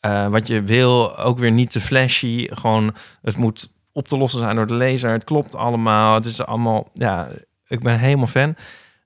eh, 0.01 0.28
wat 0.28 0.47
je 0.47 0.62
wil. 0.62 1.19
Ook 1.19 1.39
weer 1.39 1.51
niet 1.51 1.70
te 1.73 1.81
flashy. 1.81 2.49
Gewoon, 2.51 2.94
het 3.23 3.36
moet 3.36 3.73
op 3.93 4.09
te 4.09 4.16
lossen 4.16 4.40
zijn 4.40 4.57
door 4.57 4.66
de 4.66 4.74
lezer. 4.74 5.11
Het 5.11 5.24
klopt 5.24 5.55
allemaal. 5.55 6.15
Het 6.15 6.24
is 6.24 6.47
allemaal, 6.47 6.89
ja, 6.94 7.28
ik 7.66 7.81
ben 7.81 7.99
helemaal 7.99 8.27
fan. 8.27 8.55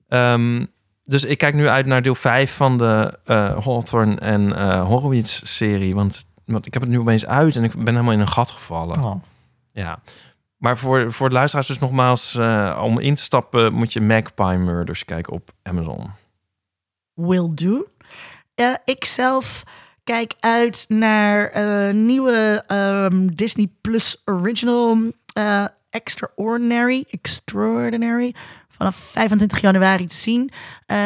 Ehm, 0.07 0.65
dus 1.03 1.25
ik 1.25 1.37
kijk 1.37 1.53
nu 1.53 1.67
uit 1.67 1.85
naar 1.85 2.01
deel 2.01 2.15
5 2.15 2.55
van 2.55 2.77
de 2.77 3.19
eh 3.25 3.65
Hawthorne 3.65 4.15
en 4.15 4.55
eh 4.55 4.85
Horowitz-serie. 4.85 5.95
Want, 5.95 6.25
want 6.45 6.65
ik 6.65 6.73
heb 6.73 6.81
het 6.81 6.91
nu 6.91 6.99
opeens 6.99 7.25
uit 7.25 7.55
en 7.55 7.63
ik 7.63 7.75
ben 7.75 7.93
helemaal 7.93 8.13
in 8.13 8.19
een 8.19 8.27
gat 8.27 8.51
gevallen. 8.51 9.03
oh. 9.03 9.15
Ja. 9.77 9.99
Maar 10.57 10.77
voor, 10.77 11.11
voor 11.11 11.29
de 11.29 11.35
luisteraars 11.35 11.67
dus 11.67 11.79
nogmaals... 11.79 12.35
eh, 12.35 12.81
om 12.83 12.99
in 12.99 13.15
te 13.15 13.21
stappen 13.21 13.73
moet 13.73 13.93
je 13.93 14.01
Magpie 14.01 14.57
Murders 14.57 15.05
kijken 15.05 15.33
op 15.33 15.49
Amazon. 15.63 16.11
will 17.13 17.51
do. 17.53 17.87
Eh, 18.55 18.73
ik 18.85 19.05
zelf 19.05 19.63
kijk 20.03 20.33
uit 20.39 20.85
naar 20.87 21.55
een 21.55 22.05
nieuwe 22.05 22.63
ehm, 22.67 23.27
Disney 23.27 23.69
Plus 23.81 24.21
original 24.25 25.11
Extraordinary, 25.89 27.05
Extraordinary, 27.09 28.35
vanaf 28.69 28.95
25 28.95 29.61
januari 29.61 30.07
te 30.07 30.15
zien. 30.15 30.51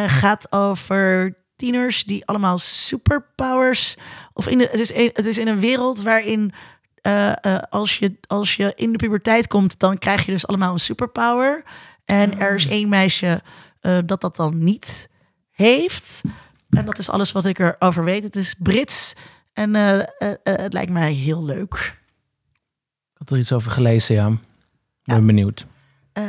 Gaat 0.08 0.52
over 0.52 1.36
tieners 1.56 2.04
die 2.04 2.26
allemaal 2.26 2.58
superpowers, 2.58 3.98
of 4.34 4.48
in 4.48 4.58
de, 4.58 4.68
het, 4.72 4.80
is 4.80 4.94
een, 4.94 5.10
het 5.14 5.26
is 5.26 5.38
in 5.38 5.48
een 5.48 5.60
wereld 5.60 6.02
waarin 6.02 6.54
eh, 7.02 7.46
eh, 7.46 7.62
als, 7.70 8.00
je, 8.00 8.18
als 8.28 8.56
je 8.56 8.74
in 8.76 8.92
de 8.92 8.98
puberteit 8.98 9.48
komt, 9.48 9.80
dan 9.80 9.98
krijg 9.98 10.26
je 10.26 10.32
dus 10.32 10.48
allemaal 10.48 10.74
een 10.74 10.80
superpower. 10.80 11.64
En 12.06 12.40
er 12.40 12.54
is 12.54 12.68
één 12.68 12.90
meisje 12.90 13.42
eh, 13.80 13.98
dat 14.06 14.22
dat 14.22 14.36
dan 14.36 14.64
niet 14.64 15.10
heeft. 15.52 16.22
En 16.70 16.86
dat 16.86 17.00
is 17.00 17.10
alles 17.10 17.32
wat 17.32 17.46
ik 17.46 17.60
erover 17.60 18.04
weet. 18.04 18.24
Het 18.24 18.36
is 18.36 18.56
Brits 18.58 19.14
en 19.54 19.74
het 20.44 20.74
lijkt 20.74 20.92
mij 20.92 21.14
heel 21.14 21.44
leuk. 21.44 22.00
Ik 23.12 23.18
had 23.18 23.30
er 23.30 23.38
iets 23.38 23.52
over 23.52 23.72
gelezen, 23.72 24.16
ja. 24.16 24.38
Ben 25.04 25.26
benieuwd. 25.26 25.66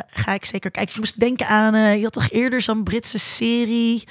Ga 0.06 0.34
ik 0.34 0.44
zeker 0.44 0.70
kijken. 0.70 0.92
Ik 0.92 0.98
moest 0.98 1.20
denken 1.20 1.46
aan, 1.46 1.98
je 1.98 2.02
had 2.02 2.12
toch 2.12 2.30
eerder 2.30 2.60
zo'n 2.60 2.84
Britse 2.84 3.18
serie... 3.18 4.08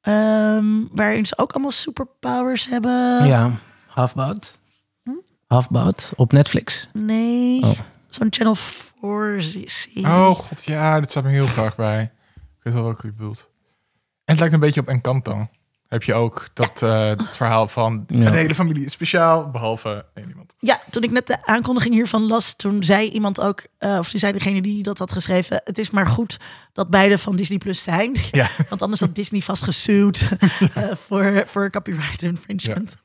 ehm, 0.00 0.66
waarin 0.90 1.26
ze 1.26 1.38
ook 1.38 1.52
allemaal 1.52 1.70
superpowers 1.70 2.66
hebben? 2.66 3.26
Ja, 3.26 3.58
Halfbad. 3.86 4.59
Halfbad 5.54 6.12
op 6.16 6.32
Netflix. 6.32 6.88
Nee, 6.92 7.62
Oh. 7.62 7.78
zo'n 8.08 8.26
Channel 8.30 8.54
4 8.54 9.42
serie. 9.42 10.04
oh 10.06 10.30
god, 10.30 10.64
ja, 10.64 11.00
dit 11.00 11.10
staat 11.10 11.24
me 11.24 11.30
heel 11.30 11.46
graag 11.46 11.76
bij. 11.76 12.02
Ik 12.34 12.60
weet 12.62 12.74
wel 12.74 12.82
welke 12.82 13.06
je 13.06 13.12
bedoelt. 13.12 13.48
En 14.24 14.36
het 14.36 14.38
lijkt 14.38 14.54
een 14.54 14.60
beetje 14.60 14.80
op 14.80 14.88
Encanto. 14.88 15.48
Heb 15.88 16.02
je 16.02 16.14
ook 16.14 16.48
dat 16.54 16.82
eh, 16.82 17.08
het 17.08 17.36
verhaal 17.36 17.66
van 17.66 18.04
Ja. 18.06 18.30
de 18.30 18.36
hele 18.36 18.54
familie 18.54 18.84
is 18.84 18.92
speciaal, 18.92 19.50
behalve 19.50 20.06
één 20.14 20.28
iemand. 20.28 20.54
Ja, 20.58 20.80
toen 20.90 21.02
ik 21.02 21.10
net 21.10 21.26
de 21.26 21.46
aankondiging 21.46 21.94
hiervan 21.94 22.26
las, 22.26 22.56
toen 22.56 22.84
zei 22.84 23.08
iemand 23.08 23.40
ook, 23.40 23.66
eh, 23.78 23.96
of 23.98 24.08
toen 24.10 24.20
zei 24.20 24.32
degene 24.32 24.62
die 24.62 24.82
dat 24.82 24.98
had 24.98 25.12
geschreven, 25.12 25.60
het 25.64 25.78
is 25.78 25.90
maar 25.90 26.06
goed 26.06 26.38
dat 26.72 26.90
beide 26.90 27.18
van 27.18 27.36
Disney 27.36 27.58
Plus 27.58 27.82
zijn. 27.82 28.16
Ja. 28.30 28.50
Want 28.68 28.82
anders 28.82 29.00
had 29.00 29.14
Disney 29.14 29.40
vast 29.40 29.62
gesuwd 29.62 30.28
eh, 30.74 30.84
voor, 31.06 31.42
voor 31.46 31.70
copyright 31.70 32.22
infringement. 32.22 32.96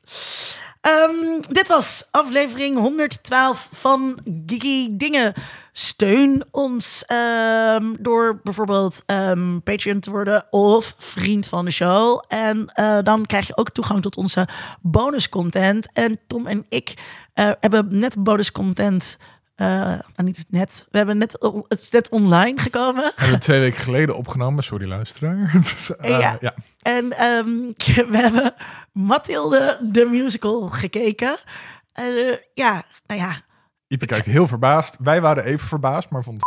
Ehm, 0.85 1.41
dit 1.49 1.67
was 1.67 2.07
aflevering 2.11 2.77
112 2.77 3.69
van 3.71 4.19
Geeky 4.45 4.87
Dingen. 4.91 5.33
Steun 5.71 6.43
ons 6.51 7.03
ehm, 7.05 7.93
door 7.99 8.39
bijvoorbeeld 8.43 9.03
ehm, 9.05 9.59
Patreon 9.59 9.99
te 9.99 10.11
worden 10.11 10.45
of 10.49 10.93
vriend 10.97 11.47
van 11.47 11.65
de 11.65 11.71
show. 11.71 12.23
En 12.27 12.69
eh, 12.73 12.97
dan 13.03 13.25
krijg 13.25 13.47
je 13.47 13.57
ook 13.57 13.69
toegang 13.69 14.01
tot 14.01 14.17
onze 14.17 14.47
bonuscontent. 14.81 15.89
En 15.93 16.19
Tom 16.27 16.47
en 16.47 16.65
ik 16.69 16.93
eh, 17.33 17.51
hebben 17.59 17.87
net 17.89 18.23
bonuscontent. 18.23 19.17
eh 19.17 19.27
nou, 19.55 19.99
niet 20.15 20.45
net. 20.49 20.85
We 20.91 20.97
hebben 20.97 21.17
net, 21.17 21.31
het 21.67 21.81
is 21.81 21.89
net 21.89 22.09
online 22.09 22.59
gekomen. 22.59 23.11
Hebben 23.15 23.35
we 23.35 23.41
twee 23.41 23.59
weken 23.59 23.81
geleden 23.81 24.15
opgenomen, 24.15 24.63
sorry 24.63 24.87
luisteraar. 24.87 25.51
Dus, 25.53 25.95
eh, 25.95 26.19
Ja. 26.19 26.37
ja. 26.39 26.53
En 26.81 27.17
ehm, 27.17 27.47
we 28.11 28.17
hebben 28.17 28.53
Mathilde 28.91 29.77
de 29.81 30.05
musical 30.05 30.69
gekeken. 30.69 31.37
Eh, 31.93 32.05
ja, 32.53 32.83
nou 33.07 33.19
ja. 33.21 33.35
Ipe 33.87 34.05
kijkt 34.05 34.25
heel 34.25 34.47
verbaasd. 34.47 34.95
Wij 34.99 35.21
waren 35.21 35.43
even 35.43 35.67
verbaasd, 35.67 36.09
maar 36.09 36.23
vonden... 36.23 36.43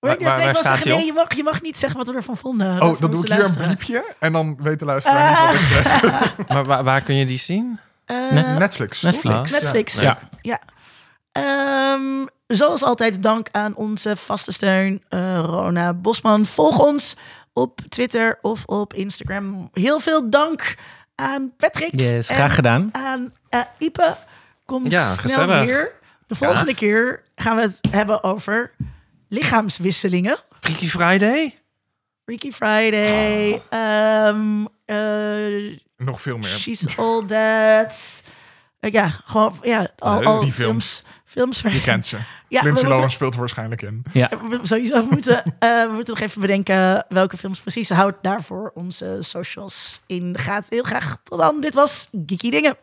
Ik 0.00 0.18
wil 0.18 0.62
zeggen, 0.62 0.88
nee, 0.90 1.04
je 1.06 1.12
mag, 1.12 1.34
je 1.34 1.42
mag 1.42 1.62
niet 1.62 1.78
zeggen 1.78 1.98
wat 1.98 2.08
we 2.08 2.14
ervan 2.14 2.36
vonden. 2.36 2.82
Oh, 2.82 3.00
dan 3.00 3.10
doe 3.10 3.20
ik 3.26 3.32
hier 3.32 3.44
een 3.44 3.54
bliepje 3.56 4.04
en 4.18 4.32
dan 4.32 4.56
weet 4.62 4.78
de 4.78 4.84
luisteraar 4.84 5.30
niet 5.30 5.38
wat 5.38 5.54
ik 5.54 5.86
zeg. 5.86 6.36
Maar 6.48 6.64
waar, 6.64 6.84
waar 6.84 7.00
kun 7.00 7.14
je 7.14 7.26
die 7.26 7.38
zien? 7.38 7.78
Eh, 8.04 8.16
Net- 8.30 8.58
Netflix. 8.58 9.02
Netflix. 9.02 9.50
Netflix. 9.50 10.00
Ja. 10.00 10.18
Ja. 10.42 10.60
Ehm, 11.42 12.26
zoals 12.46 12.82
altijd 12.82 13.22
dank 13.22 13.48
aan 13.52 13.74
onze 13.74 14.16
vaste 14.16 14.52
steun, 14.52 15.02
eh, 15.08 15.40
Rona 15.44 15.94
Bosman. 15.94 16.46
Volg 16.46 16.78
ons 16.78 17.16
op 17.52 17.80
Twitter 17.88 18.38
of 18.42 18.64
op 18.64 18.94
Instagram. 18.94 19.68
Heel 19.72 20.00
veel 20.00 20.30
dank 20.30 20.74
aan 21.14 21.52
Patrick. 21.56 22.00
Yes, 22.00 22.28
en 22.28 22.34
graag 22.34 22.54
gedaan. 22.54 22.88
aan 22.92 23.32
eh, 23.48 23.60
Ipe. 23.78 24.16
Komt 24.64 24.92
Ja, 24.92 25.02
snel 25.02 25.16
gezellig. 25.16 25.64
weer. 25.64 25.92
De 26.26 26.34
volgende 26.34 26.74
keer 26.74 27.22
gaan 27.36 27.56
we 27.56 27.62
het 27.62 27.78
hebben 27.90 28.22
over 28.24 28.74
lichaamswisselingen. 29.28 30.36
Freaky 30.60 30.86
Friday? 30.88 31.58
Freaky 32.24 32.52
Friday. 32.52 33.62
ehm, 33.68 34.64
eh, 34.84 35.78
Nog 35.96 36.20
veel 36.22 36.38
meer. 36.38 36.48
She's 36.58 36.98
All 36.98 37.24
That. 37.26 38.22
Ja, 38.80 39.08
gewoon 39.24 39.56
ja, 39.62 39.88
al, 39.98 40.20
die 40.20 40.52
films. 40.52 40.54
Films 40.54 41.02
waar 41.34 41.72
Je 41.72 41.80
kent 41.80 42.06
ze. 42.06 42.16
Ja, 42.48 42.62
Lindsay 42.62 42.70
moeten- 42.72 42.88
Lohan 42.88 43.10
speelt 43.10 43.32
er 43.34 43.38
waarschijnlijk 43.38 43.82
in. 43.82 44.02
we 44.12 44.58
sowieso 44.62 45.04
moeten, 45.10 45.42
eh, 45.58 45.82
we 45.82 45.90
moeten 45.94 46.14
nog 46.14 46.22
even 46.22 46.40
bedenken 46.40 47.04
welke 47.08 47.36
films 47.36 47.60
precies. 47.60 47.90
Houd 47.90 48.14
daarvoor 48.22 48.70
onze 48.74 49.16
socials 49.20 50.00
in 50.06 50.32
de 50.32 50.38
gaten. 50.38 50.66
Heel 50.70 50.82
graag 50.82 51.16
tot 51.22 51.38
dan. 51.38 51.60
Dit 51.60 51.74
was 51.74 52.08
Geeky 52.26 52.50
Dingen. 52.50 52.76